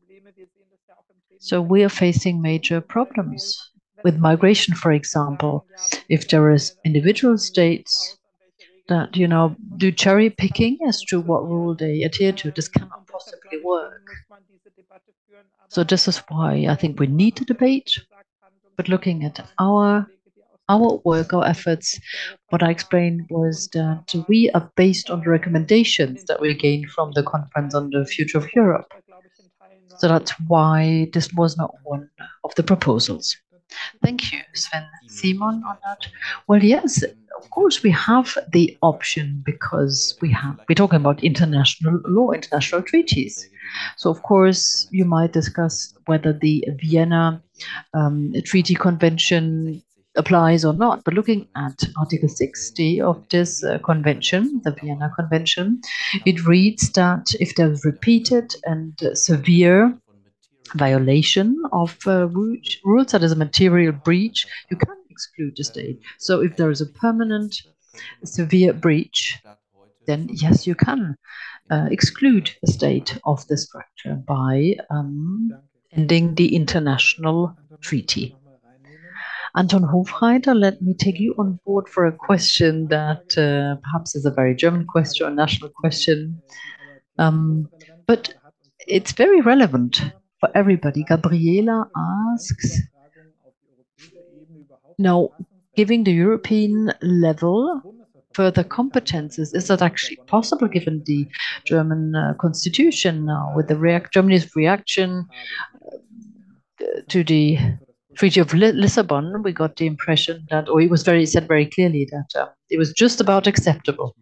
So 1.38 1.62
we 1.62 1.82
are 1.84 1.88
facing 1.88 2.42
major 2.42 2.80
problems 2.80 3.70
with 4.04 4.18
migration, 4.18 4.74
for 4.74 4.92
example. 4.92 5.66
If 6.08 6.28
there 6.28 6.50
is 6.50 6.76
individual 6.84 7.38
states 7.38 8.18
that, 8.88 9.16
you 9.16 9.28
know, 9.28 9.56
do 9.76 9.90
cherry 9.92 10.30
picking 10.30 10.78
as 10.86 11.02
to 11.04 11.20
what 11.20 11.44
rule 11.44 11.74
they 11.74 12.02
adhere 12.02 12.32
to, 12.32 12.50
this 12.50 12.68
cannot 12.68 13.06
possibly 13.06 13.60
work. 13.62 14.06
So 15.68 15.84
this 15.84 16.08
is 16.08 16.18
why 16.28 16.66
I 16.68 16.74
think 16.74 16.98
we 16.98 17.06
need 17.06 17.36
to 17.36 17.44
debate. 17.44 17.98
But 18.76 18.88
looking 18.88 19.24
at 19.24 19.40
our 19.58 20.06
our 20.70 21.00
work, 21.04 21.34
our 21.34 21.44
efforts, 21.44 21.98
what 22.50 22.62
I 22.62 22.70
explained 22.70 23.26
was 23.28 23.68
that 23.72 24.14
we 24.28 24.50
are 24.50 24.70
based 24.76 25.10
on 25.10 25.20
the 25.20 25.30
recommendations 25.30 26.24
that 26.24 26.40
we 26.40 26.54
gained 26.54 26.90
from 26.90 27.12
the 27.12 27.24
conference 27.24 27.74
on 27.74 27.90
the 27.90 28.06
future 28.06 28.38
of 28.38 28.48
Europe. 28.54 28.86
So 29.98 30.08
that's 30.08 30.32
why 30.48 31.10
this 31.12 31.32
was 31.34 31.58
not 31.58 31.74
one 31.82 32.08
of 32.44 32.54
the 32.54 32.62
proposals. 32.62 33.36
Thank 34.02 34.32
you, 34.32 34.40
Sven. 34.54 34.86
Simon, 35.06 35.62
on 35.68 35.76
that. 35.84 36.06
Well, 36.48 36.62
yes, 36.62 37.02
of 37.02 37.50
course, 37.50 37.82
we 37.82 37.90
have 37.90 38.36
the 38.52 38.76
option 38.82 39.42
because 39.44 40.16
we 40.20 40.32
have 40.32 40.58
we're 40.68 40.74
talking 40.74 41.00
about 41.00 41.22
international 41.22 42.00
law, 42.06 42.30
international 42.32 42.82
treaties. 42.82 43.48
So, 43.96 44.10
of 44.10 44.22
course, 44.22 44.88
you 44.90 45.04
might 45.04 45.32
discuss 45.32 45.94
whether 46.06 46.32
the 46.32 46.64
Vienna 46.80 47.42
um, 47.94 48.32
Treaty 48.44 48.74
Convention 48.74 49.82
applies 50.20 50.64
or 50.64 50.74
not. 50.74 51.02
But 51.04 51.14
looking 51.14 51.48
at 51.56 51.82
Article 51.98 52.28
60 52.28 53.00
of 53.00 53.16
this 53.30 53.64
uh, 53.64 53.78
convention, 53.78 54.60
the 54.64 54.72
Vienna 54.72 55.10
Convention, 55.18 55.80
it 56.26 56.46
reads 56.46 56.92
that 56.92 57.26
if 57.40 57.56
there's 57.56 57.84
repeated 57.84 58.54
and 58.64 58.92
severe 59.14 59.92
violation 60.74 61.56
of 61.72 61.98
uh, 62.06 62.28
rules, 62.28 63.12
that 63.12 63.22
is 63.22 63.32
a 63.32 63.36
material 63.36 63.92
breach, 63.92 64.46
you 64.70 64.76
can 64.76 64.96
exclude 65.10 65.54
the 65.56 65.64
state. 65.64 65.98
So 66.18 66.40
if 66.40 66.56
there 66.56 66.70
is 66.70 66.80
a 66.80 66.86
permanent 66.86 67.56
severe 68.24 68.72
breach, 68.72 69.38
then 70.06 70.28
yes, 70.32 70.66
you 70.66 70.74
can 70.74 71.16
uh, 71.70 71.88
exclude 71.90 72.50
the 72.62 72.72
state 72.72 73.18
of 73.24 73.46
the 73.48 73.56
structure 73.56 74.14
by 74.26 74.76
um, 74.90 75.50
ending 75.92 76.34
the 76.34 76.54
international 76.54 77.56
treaty. 77.80 78.36
Anton 79.56 79.82
Hofreiter, 79.82 80.54
let 80.54 80.80
me 80.80 80.94
take 80.94 81.18
you 81.18 81.34
on 81.38 81.58
board 81.64 81.88
for 81.88 82.06
a 82.06 82.12
question 82.12 82.86
that 82.88 83.36
uh, 83.36 83.80
perhaps 83.82 84.14
is 84.14 84.24
a 84.24 84.30
very 84.30 84.54
German 84.54 84.86
question 84.86 85.26
or 85.26 85.30
national 85.30 85.70
question. 85.70 86.40
Um, 87.18 87.68
but 88.06 88.34
it's 88.86 89.12
very 89.12 89.40
relevant 89.40 90.02
for 90.38 90.48
everybody. 90.54 91.04
Gabriela 91.04 91.88
asks, 91.96 92.80
now, 94.98 95.30
giving 95.76 96.04
the 96.04 96.12
European 96.12 96.92
level 97.02 97.80
further 98.34 98.62
competences, 98.62 99.54
is 99.54 99.66
that 99.68 99.82
actually 99.82 100.16
possible 100.26 100.68
given 100.68 101.02
the 101.06 101.26
German 101.64 102.14
uh, 102.14 102.34
constitution 102.38 103.24
now 103.24 103.52
with 103.56 103.68
the 103.68 103.76
react 103.76 104.12
Germany's 104.12 104.54
reaction 104.54 105.26
uh, 105.86 107.00
to 107.08 107.24
the 107.24 107.58
Treaty 108.16 108.40
of 108.40 108.52
Lisbon, 108.52 109.42
we 109.42 109.52
got 109.52 109.76
the 109.76 109.86
impression 109.86 110.46
that, 110.50 110.68
or 110.68 110.80
it 110.80 110.90
was 110.90 111.02
very 111.02 111.26
said 111.26 111.46
very 111.48 111.66
clearly 111.66 112.08
that 112.10 112.40
uh, 112.40 112.48
it 112.68 112.78
was 112.78 112.92
just 112.92 113.20
about 113.20 113.46
acceptable. 113.46 114.16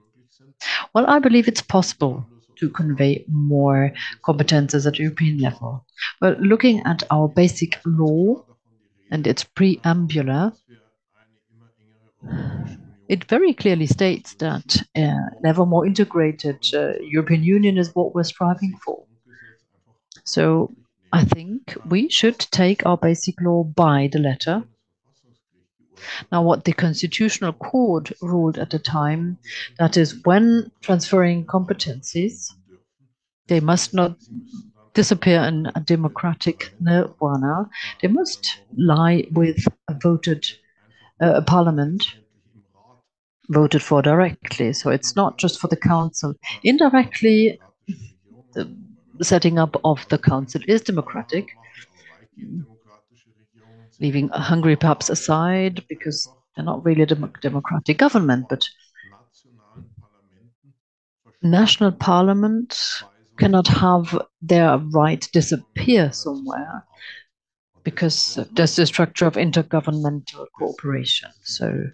Well, 0.94 1.06
I 1.08 1.18
believe 1.18 1.48
it's 1.48 1.62
possible 1.62 2.26
to 2.56 2.68
convey 2.68 3.24
more 3.28 3.92
competences 4.24 4.86
at 4.86 4.98
European 4.98 5.38
level. 5.38 5.86
But 6.20 6.40
looking 6.40 6.80
at 6.80 7.02
our 7.10 7.28
basic 7.28 7.78
law 7.86 8.44
and 9.10 9.26
its 9.26 9.44
preambular, 9.44 10.52
it 13.08 13.24
very 13.24 13.54
clearly 13.54 13.86
states 13.86 14.34
that 14.34 14.82
uh, 14.96 15.30
ever 15.44 15.64
more 15.64 15.86
integrated 15.86 16.58
uh, 16.74 16.92
European 17.00 17.42
Union 17.42 17.78
is 17.78 17.94
what 17.94 18.14
we're 18.14 18.24
striving 18.24 18.76
for. 18.84 19.04
So 20.24 20.70
I 21.12 21.24
think 21.24 21.76
we 21.86 22.08
should 22.08 22.38
take 22.38 22.84
our 22.84 22.96
basic 22.96 23.40
law 23.40 23.64
by 23.64 24.08
the 24.12 24.18
letter. 24.18 24.62
Now, 26.30 26.42
what 26.42 26.64
the 26.64 26.72
Constitutional 26.72 27.52
Court 27.52 28.12
ruled 28.22 28.58
at 28.58 28.70
the 28.70 28.78
time, 28.78 29.38
that 29.78 29.96
is, 29.96 30.22
when 30.24 30.70
transferring 30.80 31.44
competencies, 31.46 32.52
they 33.48 33.60
must 33.60 33.94
not 33.94 34.16
disappear 34.94 35.42
in 35.42 35.70
a 35.74 35.80
democratic 35.80 36.72
nirvana. 36.80 37.68
They 38.00 38.08
must 38.08 38.60
lie 38.76 39.26
with 39.32 39.66
a 39.88 39.94
voted 39.94 40.46
uh, 41.20 41.40
parliament 41.42 42.04
voted 43.48 43.82
for 43.82 44.02
directly. 44.02 44.72
So 44.72 44.90
it's 44.90 45.16
not 45.16 45.38
just 45.38 45.58
for 45.58 45.68
the 45.68 45.76
council. 45.76 46.34
Indirectly, 46.62 47.60
the 48.52 48.70
setting 49.22 49.58
up 49.58 49.76
of 49.84 50.06
the 50.08 50.18
council 50.18 50.60
is 50.68 50.82
democratic, 50.82 51.48
leaving 54.00 54.28
Hungary 54.28 54.76
perhaps 54.76 55.08
aside 55.08 55.84
because 55.88 56.28
they're 56.54 56.64
not 56.64 56.84
really 56.84 57.02
a 57.02 57.06
dem 57.06 57.32
democratic 57.40 57.98
government, 57.98 58.46
but 58.48 58.68
national 61.42 61.92
parliaments 61.92 63.04
cannot 63.36 63.68
have 63.68 64.20
their 64.42 64.78
right 64.78 65.28
disappear 65.32 66.12
somewhere 66.12 66.84
because 67.84 68.38
there's 68.52 68.76
the 68.76 68.84
structure 68.84 69.26
of 69.26 69.34
intergovernmental 69.34 70.46
cooperation. 70.58 71.30
So 71.42 71.84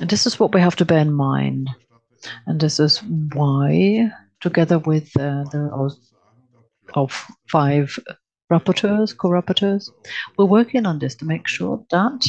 and 0.00 0.08
this 0.08 0.26
is 0.26 0.40
what 0.40 0.54
we 0.54 0.60
have 0.60 0.76
to 0.76 0.84
bear 0.84 1.00
in 1.00 1.12
mind. 1.12 1.68
And 2.46 2.60
this 2.60 2.80
is 2.80 2.98
why 3.02 4.10
together 4.40 4.78
with 4.78 5.10
uh, 5.18 5.44
the 5.52 5.96
five 7.48 7.98
rapporteurs, 8.52 9.16
co-rapporteurs, 9.16 9.90
we're 10.36 10.44
working 10.44 10.86
on 10.86 10.98
this 10.98 11.14
to 11.16 11.24
make 11.24 11.46
sure 11.46 11.84
that 11.90 12.26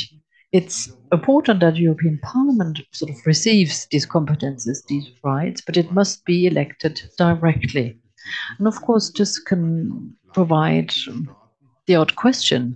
it's 0.51 0.91
important 1.11 1.61
that 1.61 1.77
European 1.77 2.19
Parliament 2.21 2.81
sort 2.91 3.11
of 3.11 3.17
receives 3.25 3.87
these 3.89 4.05
competences, 4.05 4.85
these 4.87 5.09
rights, 5.23 5.61
but 5.65 5.77
it 5.77 5.91
must 5.91 6.25
be 6.25 6.45
elected 6.45 7.01
directly. 7.17 7.97
And 8.59 8.67
of 8.67 8.81
course, 8.81 9.11
this 9.11 9.39
can 9.39 10.15
provide 10.33 10.93
the 11.87 11.95
odd 11.95 12.15
question 12.15 12.75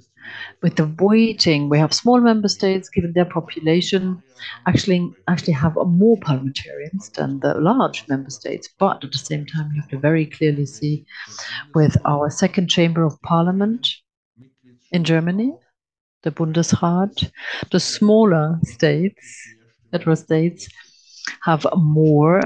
with 0.62 0.76
the 0.76 0.94
weighting, 1.00 1.70
we 1.70 1.78
have 1.78 1.94
small 1.94 2.20
member 2.22 2.48
states, 2.48 2.90
given 2.90 3.14
their 3.14 3.26
population, 3.26 4.22
actually 4.68 5.14
actually 5.28 5.54
have 5.54 5.76
more 5.86 6.18
parliamentarians 6.18 7.10
than 7.10 7.40
the 7.40 7.54
large 7.56 8.08
member 8.08 8.30
states. 8.30 8.70
But 8.80 9.04
at 9.04 9.12
the 9.12 9.18
same 9.18 9.46
time, 9.46 9.72
you 9.74 9.82
have 9.82 9.90
to 9.92 10.00
very 10.00 10.26
clearly 10.26 10.66
see 10.66 11.06
with 11.74 11.98
our 12.06 12.30
second 12.30 12.70
chamber 12.70 13.04
of 13.04 13.22
parliament 13.22 13.88
in 14.92 15.04
Germany, 15.04 15.54
the 16.24 16.32
Bundesrat, 16.32 17.32
the 17.72 17.80
smaller 17.80 18.60
states, 18.64 19.50
federal 19.92 20.16
states, 20.16 20.68
have 21.44 21.66
more 21.76 22.42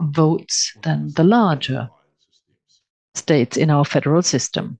votes 0.00 0.76
than 0.82 1.12
the 1.14 1.24
larger 1.24 1.88
states 3.14 3.56
in 3.56 3.70
our 3.70 3.84
federal 3.84 4.22
system. 4.22 4.78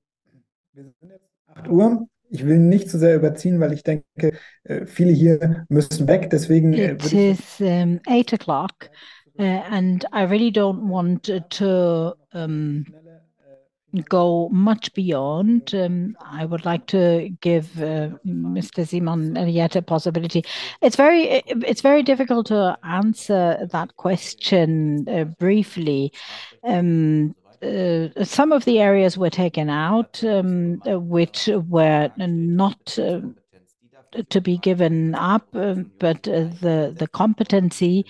Ich 2.29 2.45
will 2.45 2.59
nicht 2.59 2.89
zu 2.89 2.99
sehr 2.99 3.15
überziehen, 3.15 3.59
weil 3.59 3.73
ich 3.73 3.83
denke, 3.83 4.33
äh, 4.63 4.85
viele 4.85 5.11
hier 5.11 5.65
müssen 5.69 6.07
weg. 6.07 6.29
Deswegen. 6.29 6.73
Äh, 6.73 6.93
It 6.93 7.13
is 7.13 7.59
um, 7.59 7.99
eight 8.07 8.31
o'clock, 8.33 8.89
uh, 9.39 9.43
and 9.43 10.05
I 10.13 10.23
really 10.23 10.51
don't 10.51 10.89
want 10.89 11.31
to 11.49 12.13
um, 12.33 12.85
go 14.07 14.49
much 14.51 14.93
beyond. 14.93 15.73
Um, 15.73 16.15
I 16.21 16.45
would 16.45 16.65
like 16.65 16.85
to 16.87 17.29
give 17.41 17.81
uh, 17.81 18.09
Mr. 18.25 18.87
Simon 18.87 19.35
yet 19.47 19.75
a 19.75 19.81
possibility. 19.81 20.43
It's 20.81 20.95
very 20.95 21.41
it's 21.47 21.81
very 21.81 22.03
difficult 22.03 22.47
to 22.47 22.77
answer 22.83 23.67
that 23.71 23.95
question 23.97 25.05
uh, 25.09 25.23
briefly. 25.23 26.11
Um, 26.63 27.35
uh, 27.61 28.23
some 28.23 28.51
of 28.51 28.65
the 28.65 28.79
areas 28.79 29.17
were 29.17 29.29
taken 29.29 29.69
out, 29.69 30.23
um, 30.23 30.81
which 30.85 31.49
were 31.67 32.09
not 32.17 32.97
uh, 32.99 33.21
to 34.29 34.41
be 34.41 34.57
given 34.57 35.13
up, 35.15 35.47
uh, 35.53 35.75
but 35.99 36.23
the 36.23 36.93
the 36.97 37.07
competency 37.07 38.05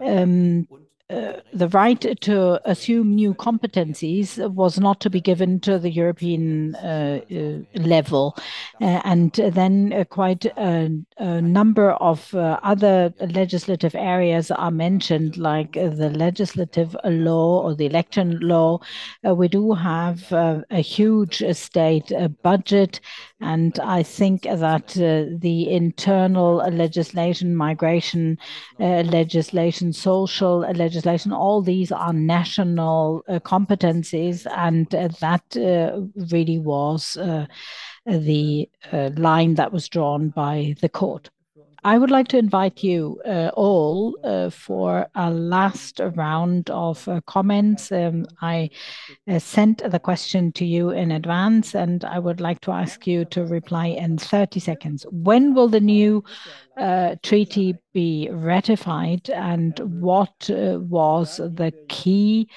um, 0.00 0.66
Uh, 1.10 1.40
the 1.52 1.68
right 1.68 2.06
to 2.22 2.60
assume 2.70 3.14
new 3.14 3.34
competencies 3.34 4.38
was 4.54 4.80
not 4.80 4.98
to 4.98 5.10
be 5.10 5.20
given 5.20 5.60
to 5.60 5.78
the 5.78 5.90
European 5.90 6.74
uh, 6.76 7.20
uh, 7.30 7.58
level. 7.78 8.34
And 8.80 9.32
then 9.32 10.06
quite 10.08 10.46
a 10.56 10.88
number 11.18 11.90
of 11.92 12.34
other 12.34 13.12
legislative 13.20 13.94
areas 13.94 14.50
are 14.50 14.70
mentioned, 14.70 15.36
like 15.36 15.72
the 15.74 16.10
legislative 16.16 16.96
law 17.04 17.62
or 17.62 17.74
the 17.74 17.86
election 17.86 18.38
law. 18.40 18.80
We 19.22 19.48
do 19.48 19.72
have 19.74 20.32
a 20.32 20.80
huge 20.80 21.44
state 21.52 22.10
budget, 22.42 23.00
and 23.40 23.78
I 23.80 24.02
think 24.02 24.42
that 24.42 24.88
the 24.88 25.70
internal 25.70 26.56
legislation, 26.56 27.54
migration 27.54 28.38
legislation, 28.78 29.92
social 29.92 30.60
legislation, 30.60 31.01
all 31.32 31.62
these 31.62 31.92
are 31.92 32.12
national 32.12 33.24
uh, 33.28 33.38
competencies, 33.40 34.46
and 34.56 34.92
uh, 34.94 35.08
that 35.20 35.56
uh, 35.56 36.00
really 36.30 36.58
was 36.58 37.14
the 38.06 38.68
line 39.16 39.54
that 39.54 39.72
was 39.72 39.88
drawn 39.88 40.30
by 40.30 40.74
the 40.80 40.88
court. 40.88 41.30
I 41.84 41.98
would 41.98 42.12
like 42.12 42.28
to 42.28 42.38
invite 42.38 42.84
you 42.84 43.20
uh, 43.26 43.50
all 43.54 44.16
uh, 44.22 44.50
for 44.50 45.08
a 45.16 45.32
last 45.32 46.00
round 46.14 46.70
of 46.70 47.08
uh, 47.08 47.20
comments. 47.26 47.90
Um, 47.90 48.26
I 48.40 48.70
sent 49.38 49.82
the 49.90 49.98
question 49.98 50.52
to 50.52 50.64
you 50.64 50.90
in 50.90 51.10
advance, 51.10 51.74
and 51.74 52.04
I 52.04 52.20
would 52.20 52.40
like 52.40 52.60
to 52.62 52.70
ask 52.70 53.04
you 53.06 53.24
to 53.26 53.44
reply 53.44 53.86
in 53.86 54.16
30 54.16 54.60
seconds. 54.60 55.04
When 55.10 55.54
will 55.54 55.68
the 55.68 55.80
new 55.80 56.22
treaty 57.22 57.74
be 57.92 58.28
ratified, 58.30 59.28
and 59.30 59.76
what 60.00 60.48
was 60.48 61.38
the 61.38 61.72
key 61.88 62.48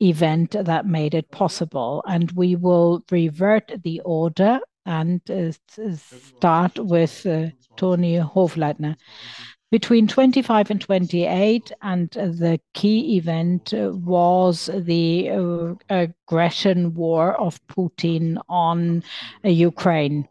event 0.00 0.52
that 0.52 0.86
made 0.86 1.14
it 1.14 1.32
possible? 1.32 2.04
And 2.06 2.30
we 2.32 2.54
will 2.54 3.02
revert 3.10 3.72
the 3.82 4.00
order 4.04 4.60
and 4.88 5.20
uh, 5.30 5.52
start 5.96 6.78
with 6.78 7.26
uh, 7.26 7.48
Toni 7.76 8.16
Hofreiter. 8.16 8.96
Between 9.70 10.08
25 10.08 10.70
and 10.70 10.80
28, 10.80 11.72
and 11.82 12.10
the 12.10 12.58
key 12.72 13.18
event 13.18 13.74
uh, 13.74 13.90
was 13.92 14.70
the 14.74 15.28
aggression 15.90 16.94
war 16.94 17.34
of 17.34 17.60
Putin 17.66 18.40
on 18.48 19.04
Ukraine. 19.44 20.26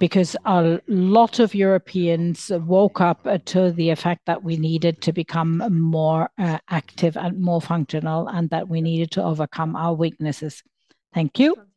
Because 0.00 0.34
a 0.44 0.80
lot 0.88 1.38
of 1.38 1.54
Europeans 1.54 2.50
woke 2.50 3.00
up 3.00 3.28
to 3.44 3.70
the 3.70 3.90
effect 3.90 4.22
that 4.26 4.42
we 4.42 4.56
needed 4.56 5.00
to 5.02 5.12
become 5.12 5.62
more 5.70 6.28
active 6.36 7.16
and 7.16 7.40
more 7.40 7.62
functional, 7.62 8.26
and 8.26 8.50
that 8.50 8.68
we 8.68 8.80
needed 8.80 9.12
to 9.12 9.22
overcome 9.22 9.76
our 9.76 9.94
weaknesses. 9.94 10.64
Thank 11.14 11.38
you. 11.38 11.67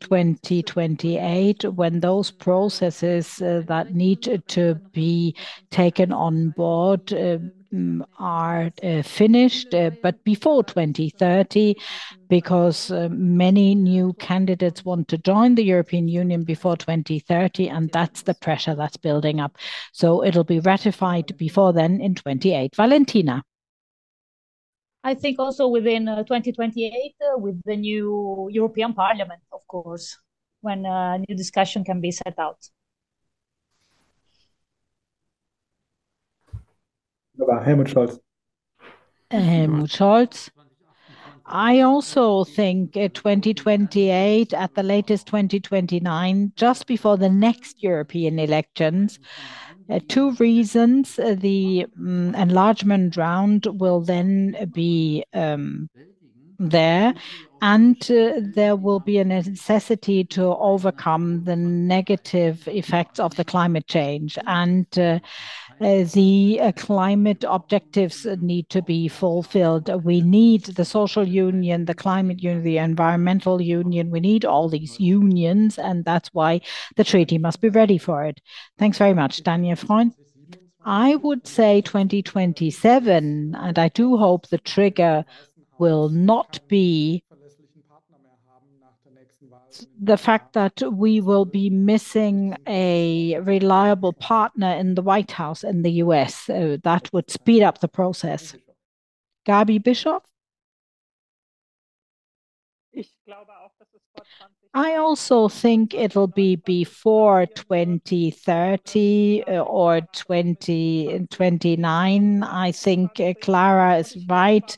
2028, 0.00 1.64
when 1.74 2.00
those 2.00 2.30
processes 2.30 3.40
uh, 3.40 3.62
that 3.66 3.94
need 3.94 4.42
to 4.48 4.74
be 4.92 5.34
taken 5.70 6.12
on 6.12 6.50
board 6.50 7.12
uh, 7.12 7.38
mm, 7.72 8.04
are 8.18 8.70
uh, 8.82 9.02
finished, 9.02 9.74
but 10.02 10.22
before 10.24 10.62
2030, 10.64 11.76
because 12.28 12.90
many 13.10 13.74
new 13.74 14.12
candidates 14.14 14.84
want 14.84 15.08
to 15.08 15.18
join 15.18 15.54
the 15.54 15.64
European 15.64 16.08
Union 16.08 16.44
before 16.44 16.76
2030, 16.76 17.68
and 17.68 17.90
that's 17.92 18.22
the 18.22 18.34
pressure 18.34 18.74
that's 18.74 18.96
building 18.96 19.40
up. 19.40 19.56
So 19.92 20.24
it'll 20.24 20.44
be 20.44 20.60
ratified 20.60 21.36
before 21.36 21.72
then 21.72 22.00
in 22.00 22.14
2028. 22.14 22.76
Valentina. 22.76 23.42
I 25.06 25.14
think 25.14 25.38
also 25.38 25.68
within 25.68 26.08
uh, 26.08 26.24
2028, 26.24 27.14
uh, 27.20 27.38
with 27.38 27.62
the 27.64 27.76
new 27.76 28.48
European 28.50 28.92
Parliament, 28.92 29.40
of 29.52 29.64
course, 29.68 30.18
when 30.62 30.84
uh, 30.84 31.14
a 31.14 31.18
new 31.18 31.36
discussion 31.36 31.84
can 31.84 32.00
be 32.00 32.10
set 32.10 32.36
out. 32.40 32.58
Helmut 37.38 37.86
Scholz. 37.86 38.18
Helmut 39.30 39.90
Scholz. 39.90 40.50
I 41.46 41.82
also 41.82 42.42
think 42.42 42.94
2028, 42.94 44.52
at 44.52 44.74
the 44.74 44.82
latest 44.82 45.28
2029, 45.28 46.52
just 46.56 46.88
before 46.88 47.16
the 47.16 47.30
next 47.30 47.80
European 47.80 48.40
elections. 48.40 49.20
Uh, 49.88 50.00
two 50.08 50.32
reasons. 50.32 51.18
Uh, 51.18 51.34
the 51.38 51.86
mm, 51.98 52.36
enlargement 52.36 53.16
round 53.16 53.66
will 53.66 54.00
then 54.00 54.70
be 54.72 55.24
um, 55.32 55.88
there, 56.58 57.14
and 57.62 58.10
uh, 58.10 58.32
there 58.54 58.74
will 58.76 59.00
be 59.00 59.18
a 59.18 59.24
necessity 59.24 60.24
to 60.24 60.42
overcome 60.56 61.44
the 61.44 61.56
negative 61.56 62.66
effects 62.68 63.20
of 63.20 63.36
the 63.36 63.44
climate 63.44 63.86
change. 63.86 64.38
Uh, 65.78 66.04
the 66.14 66.58
uh, 66.62 66.72
climate 66.72 67.44
objectives 67.46 68.26
need 68.40 68.66
to 68.70 68.80
be 68.80 69.08
fulfilled. 69.08 69.90
We 70.04 70.22
need 70.22 70.64
the 70.64 70.86
social 70.86 71.28
union, 71.28 71.84
the 71.84 71.94
climate 71.94 72.42
union, 72.42 72.64
the 72.64 72.78
environmental 72.78 73.60
union. 73.60 74.10
We 74.10 74.20
need 74.20 74.46
all 74.46 74.70
these 74.70 74.98
unions, 74.98 75.78
and 75.78 76.02
that's 76.02 76.30
why 76.32 76.62
the 76.96 77.04
treaty 77.04 77.36
must 77.36 77.60
be 77.60 77.68
ready 77.68 77.98
for 77.98 78.24
it. 78.24 78.40
Thanks 78.78 78.96
very 78.96 79.12
much. 79.12 79.42
Daniel 79.42 79.76
Freund. 79.76 80.12
I 80.82 81.16
would 81.16 81.46
say 81.46 81.82
2027, 81.82 83.54
and 83.54 83.78
I 83.78 83.88
do 83.88 84.16
hope 84.16 84.46
the 84.46 84.58
trigger 84.58 85.26
will 85.78 86.08
not 86.08 86.58
be 86.68 87.22
the 90.00 90.16
fact 90.16 90.52
that 90.54 90.80
we 90.92 91.20
will 91.20 91.44
be 91.44 91.70
missing 91.70 92.56
a 92.66 93.38
reliable 93.40 94.12
partner 94.12 94.72
in 94.72 94.94
the 94.94 95.02
White 95.02 95.32
House 95.32 95.64
in 95.64 95.82
the 95.82 95.92
U.S. 96.04 96.34
So 96.34 96.74
uh, 96.74 96.76
That 96.82 97.12
would 97.12 97.30
speed 97.30 97.62
up 97.62 97.78
the 97.78 97.88
process. 97.88 98.54
Gaby 99.44 99.78
Bischoff. 99.78 100.22
I 104.76 104.96
also 104.96 105.48
think 105.48 105.94
it'll 105.94 106.26
be 106.26 106.56
before 106.56 107.46
2030 107.46 109.44
uh, 109.48 109.60
or 109.60 110.02
2029. 110.12 112.42
I 112.42 112.72
think 112.72 113.18
uh, 113.18 113.32
Clara 113.40 113.96
is 113.96 114.18
right 114.28 114.76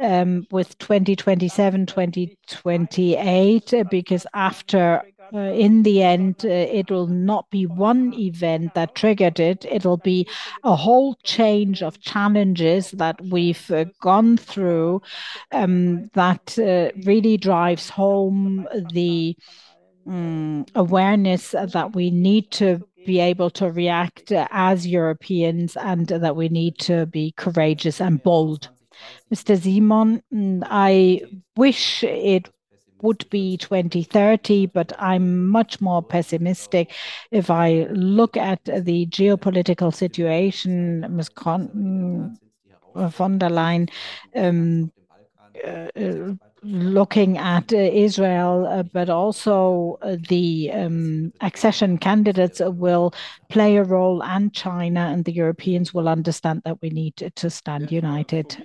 um, 0.00 0.44
with 0.50 0.76
2027, 0.78 1.86
2028, 1.86 3.74
uh, 3.74 3.84
because 3.88 4.26
after, 4.34 5.04
Uh, 5.32 5.38
in 5.38 5.82
the 5.82 6.02
end, 6.02 6.36
uh, 6.44 6.48
it 6.48 6.90
will 6.90 7.06
not 7.06 7.48
be 7.50 7.66
one 7.66 8.14
event 8.14 8.74
that 8.74 8.94
triggered 8.94 9.38
it. 9.38 9.64
It'll 9.70 9.98
be 9.98 10.26
a 10.64 10.74
whole 10.74 11.16
change 11.22 11.82
of 11.82 12.00
challenges 12.00 12.92
that 12.92 13.20
we've 13.20 13.70
uh, 13.70 13.84
gone 14.00 14.36
through 14.36 15.02
um, 15.52 16.08
that 16.14 16.54
really 17.04 17.36
drives 17.36 17.90
home 17.90 18.66
the 18.92 19.36
mm, 20.06 20.68
awareness 20.74 21.50
that 21.50 21.94
we 21.94 22.10
need 22.10 22.50
to 22.52 22.86
be 23.06 23.20
able 23.20 23.50
to 23.50 23.70
react 23.70 24.32
as 24.32 24.86
Europeans 24.86 25.76
and 25.76 26.08
that 26.08 26.36
we 26.36 26.48
need 26.48 26.78
to 26.78 27.06
be 27.06 27.32
courageous 27.36 28.00
and 28.00 28.22
bold. 28.22 28.68
Mr. 29.32 29.60
Simon, 29.60 30.22
mm, 30.32 30.62
I 30.68 31.22
wish 31.56 32.02
it 32.04 32.50
would 33.02 33.28
be 33.30 33.56
2030, 33.56 34.66
but 34.66 34.92
I'm 34.98 35.46
much 35.46 35.80
more 35.80 36.02
pessimistic. 36.02 36.92
If 37.30 37.50
I 37.50 37.86
look 37.90 38.36
at 38.36 38.64
the 38.64 39.06
geopolitical 39.06 39.94
situation, 39.94 41.06
Ms. 41.08 41.30
Mm, 41.30 42.36
von 42.94 43.38
der 43.38 43.50
Leyen 43.50 43.88
um, 44.34 44.90
uh, 45.64 45.88
uh, 45.96 46.34
looking 46.62 47.38
at 47.38 47.72
uh, 47.72 47.76
Israel, 47.76 48.84
but 48.92 49.08
also 49.08 49.98
the 50.28 50.70
um, 50.72 51.32
accession 51.40 51.98
candidates 51.98 52.60
will 52.60 53.14
play 53.48 53.76
a 53.76 53.84
role, 53.84 54.22
and 54.22 54.52
China 54.52 55.00
and 55.00 55.24
the 55.24 55.32
Europeans 55.32 55.94
will 55.94 56.08
understand 56.08 56.62
that 56.64 56.80
we 56.82 56.90
need 56.90 57.16
to 57.16 57.50
stand 57.50 57.92
united. 57.92 58.56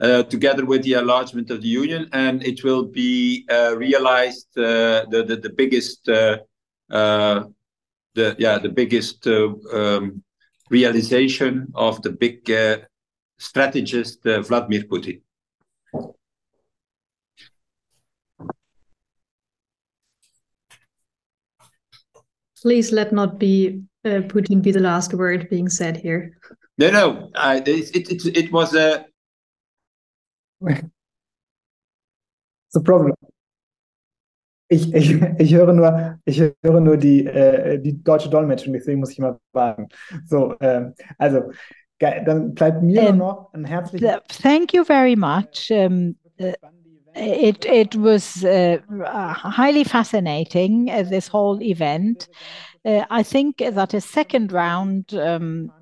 Uh, 0.00 0.22
together 0.22 0.64
with 0.64 0.84
the 0.84 0.92
enlargement 0.92 1.50
of 1.50 1.60
the 1.60 1.66
Union, 1.66 2.08
and 2.12 2.44
it 2.44 2.62
will 2.62 2.84
be 2.84 3.44
uh, 3.50 3.74
realized 3.76 4.46
uh, 4.56 5.04
the 5.10 5.52
biggest 5.56 6.06
yeah, 6.06 6.36
the 8.14 8.72
biggest 8.72 9.26
um, 9.26 10.22
realization 10.70 11.66
of 11.74 12.00
the 12.02 12.10
big 12.10 12.48
strategist, 13.38 14.22
Vladimir 14.22 14.84
Putin. 14.84 15.20
Please 22.62 22.92
let 22.92 23.12
not 23.12 23.40
be 23.40 23.82
uh, 24.04 24.22
Putin 24.28 24.62
be 24.62 24.70
the 24.70 24.80
last 24.80 25.12
word 25.12 25.50
being 25.50 25.68
said 25.68 25.96
here. 25.96 26.38
No, 26.76 26.90
no, 26.90 27.30
uh, 27.34 27.60
it, 27.66 27.96
it, 27.96 28.36
it 28.36 28.52
was 28.52 28.76
a. 28.76 29.04
the 32.70 32.80
problem. 32.82 33.14
Ich, 34.70 34.92
ich, 34.92 35.18
ich 35.38 35.54
höre 35.54 35.72
nur, 35.72 36.18
ich 36.26 36.40
höre 36.40 36.80
nur 36.80 36.96
die, 36.98 37.26
äh, 37.26 37.78
die 37.78 38.02
deutsche 38.02 38.28
Dolmetschung, 38.28 38.74
deswegen 38.74 39.00
muss 39.00 39.12
ich 39.12 39.18
mal 39.18 39.38
warten. 39.52 39.88
So, 40.26 40.58
äh, 40.58 40.92
also, 41.16 41.50
dann 41.98 42.54
bleibt 42.54 42.82
mir 42.82 43.08
um, 43.08 43.16
noch 43.16 43.52
ein 43.54 43.64
herzliches. 43.64 44.20
Thank 44.42 44.74
you 44.74 44.84
very 44.84 45.16
much. 45.16 45.70
Um, 45.70 46.16
uh, 46.38 46.52
it 47.14 47.64
it 47.64 47.96
was 47.96 48.44
uh, 48.44 48.78
highly 49.34 49.84
fascinating 49.84 50.90
uh, 50.90 51.02
this 51.02 51.28
whole 51.28 51.60
event. 51.62 52.28
Uh, 52.84 53.04
I 53.10 53.24
think 53.24 53.56
that 53.58 53.94
a 53.94 54.00
second 54.00 54.52
round 54.52 55.12
um, 55.14 55.72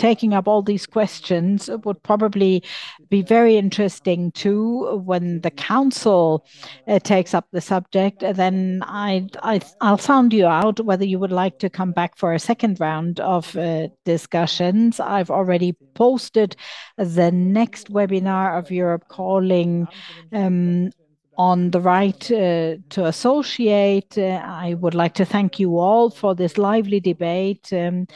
taking 0.00 0.32
up 0.32 0.48
all 0.48 0.62
these 0.62 0.86
questions 0.86 1.68
would 1.84 2.02
probably 2.02 2.64
be 3.10 3.20
very 3.20 3.58
interesting 3.58 4.32
too 4.32 5.02
when 5.04 5.42
the 5.42 5.50
council 5.50 6.46
uh, 6.88 6.98
takes 6.98 7.34
up 7.34 7.46
the 7.52 7.60
subject. 7.60 8.20
Then 8.20 8.82
I, 8.86 9.28
I, 9.42 9.60
I'll 9.82 9.98
sound 9.98 10.32
you 10.32 10.46
out 10.46 10.80
whether 10.80 11.04
you 11.04 11.18
would 11.18 11.32
like 11.32 11.58
to 11.58 11.68
come 11.68 11.92
back 11.92 12.16
for 12.16 12.32
a 12.32 12.38
second 12.38 12.80
round 12.80 13.20
of 13.20 13.54
uh, 13.56 13.88
discussions. 14.06 15.00
I've 15.00 15.30
already 15.30 15.72
posted 15.94 16.56
the 16.96 17.30
next 17.30 17.92
webinar 17.92 18.58
of 18.58 18.70
Europe 18.70 19.04
Calling 19.08 19.86
um, 20.32 20.92
on 21.40 21.70
the 21.70 21.80
right 21.80 22.30
uh, 22.30 22.76
to 22.90 23.06
associate. 23.06 24.18
Uh, 24.18 24.42
I 24.44 24.74
would 24.74 24.94
like 24.94 25.14
to 25.14 25.24
thank 25.24 25.58
you 25.58 25.78
all 25.78 26.10
for 26.10 26.34
this 26.34 26.58
lively 26.58 27.00
debate. 27.00 27.72
Um, 27.72 28.06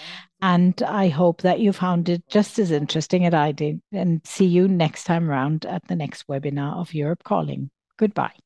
and 0.41 0.83
I 0.83 1.09
hope 1.09 1.43
that 1.43 1.61
you 1.61 1.73
found 1.73 2.09
it 2.09 2.23
just 2.29 2.59
as 2.59 2.71
interesting 2.71 3.25
as 3.27 3.35
I 3.35 3.53
did. 3.53 3.81
And 3.93 4.21
see 4.25 4.47
you 4.47 4.69
next 4.69 5.05
time 5.05 5.29
round 5.29 5.65
at 5.67 5.87
the 5.89 5.97
next 5.97 6.27
webinar 6.27 6.77
of 6.77 6.95
Europe 6.95 7.25
Calling. 7.25 7.71
Goodbye. 7.97 8.44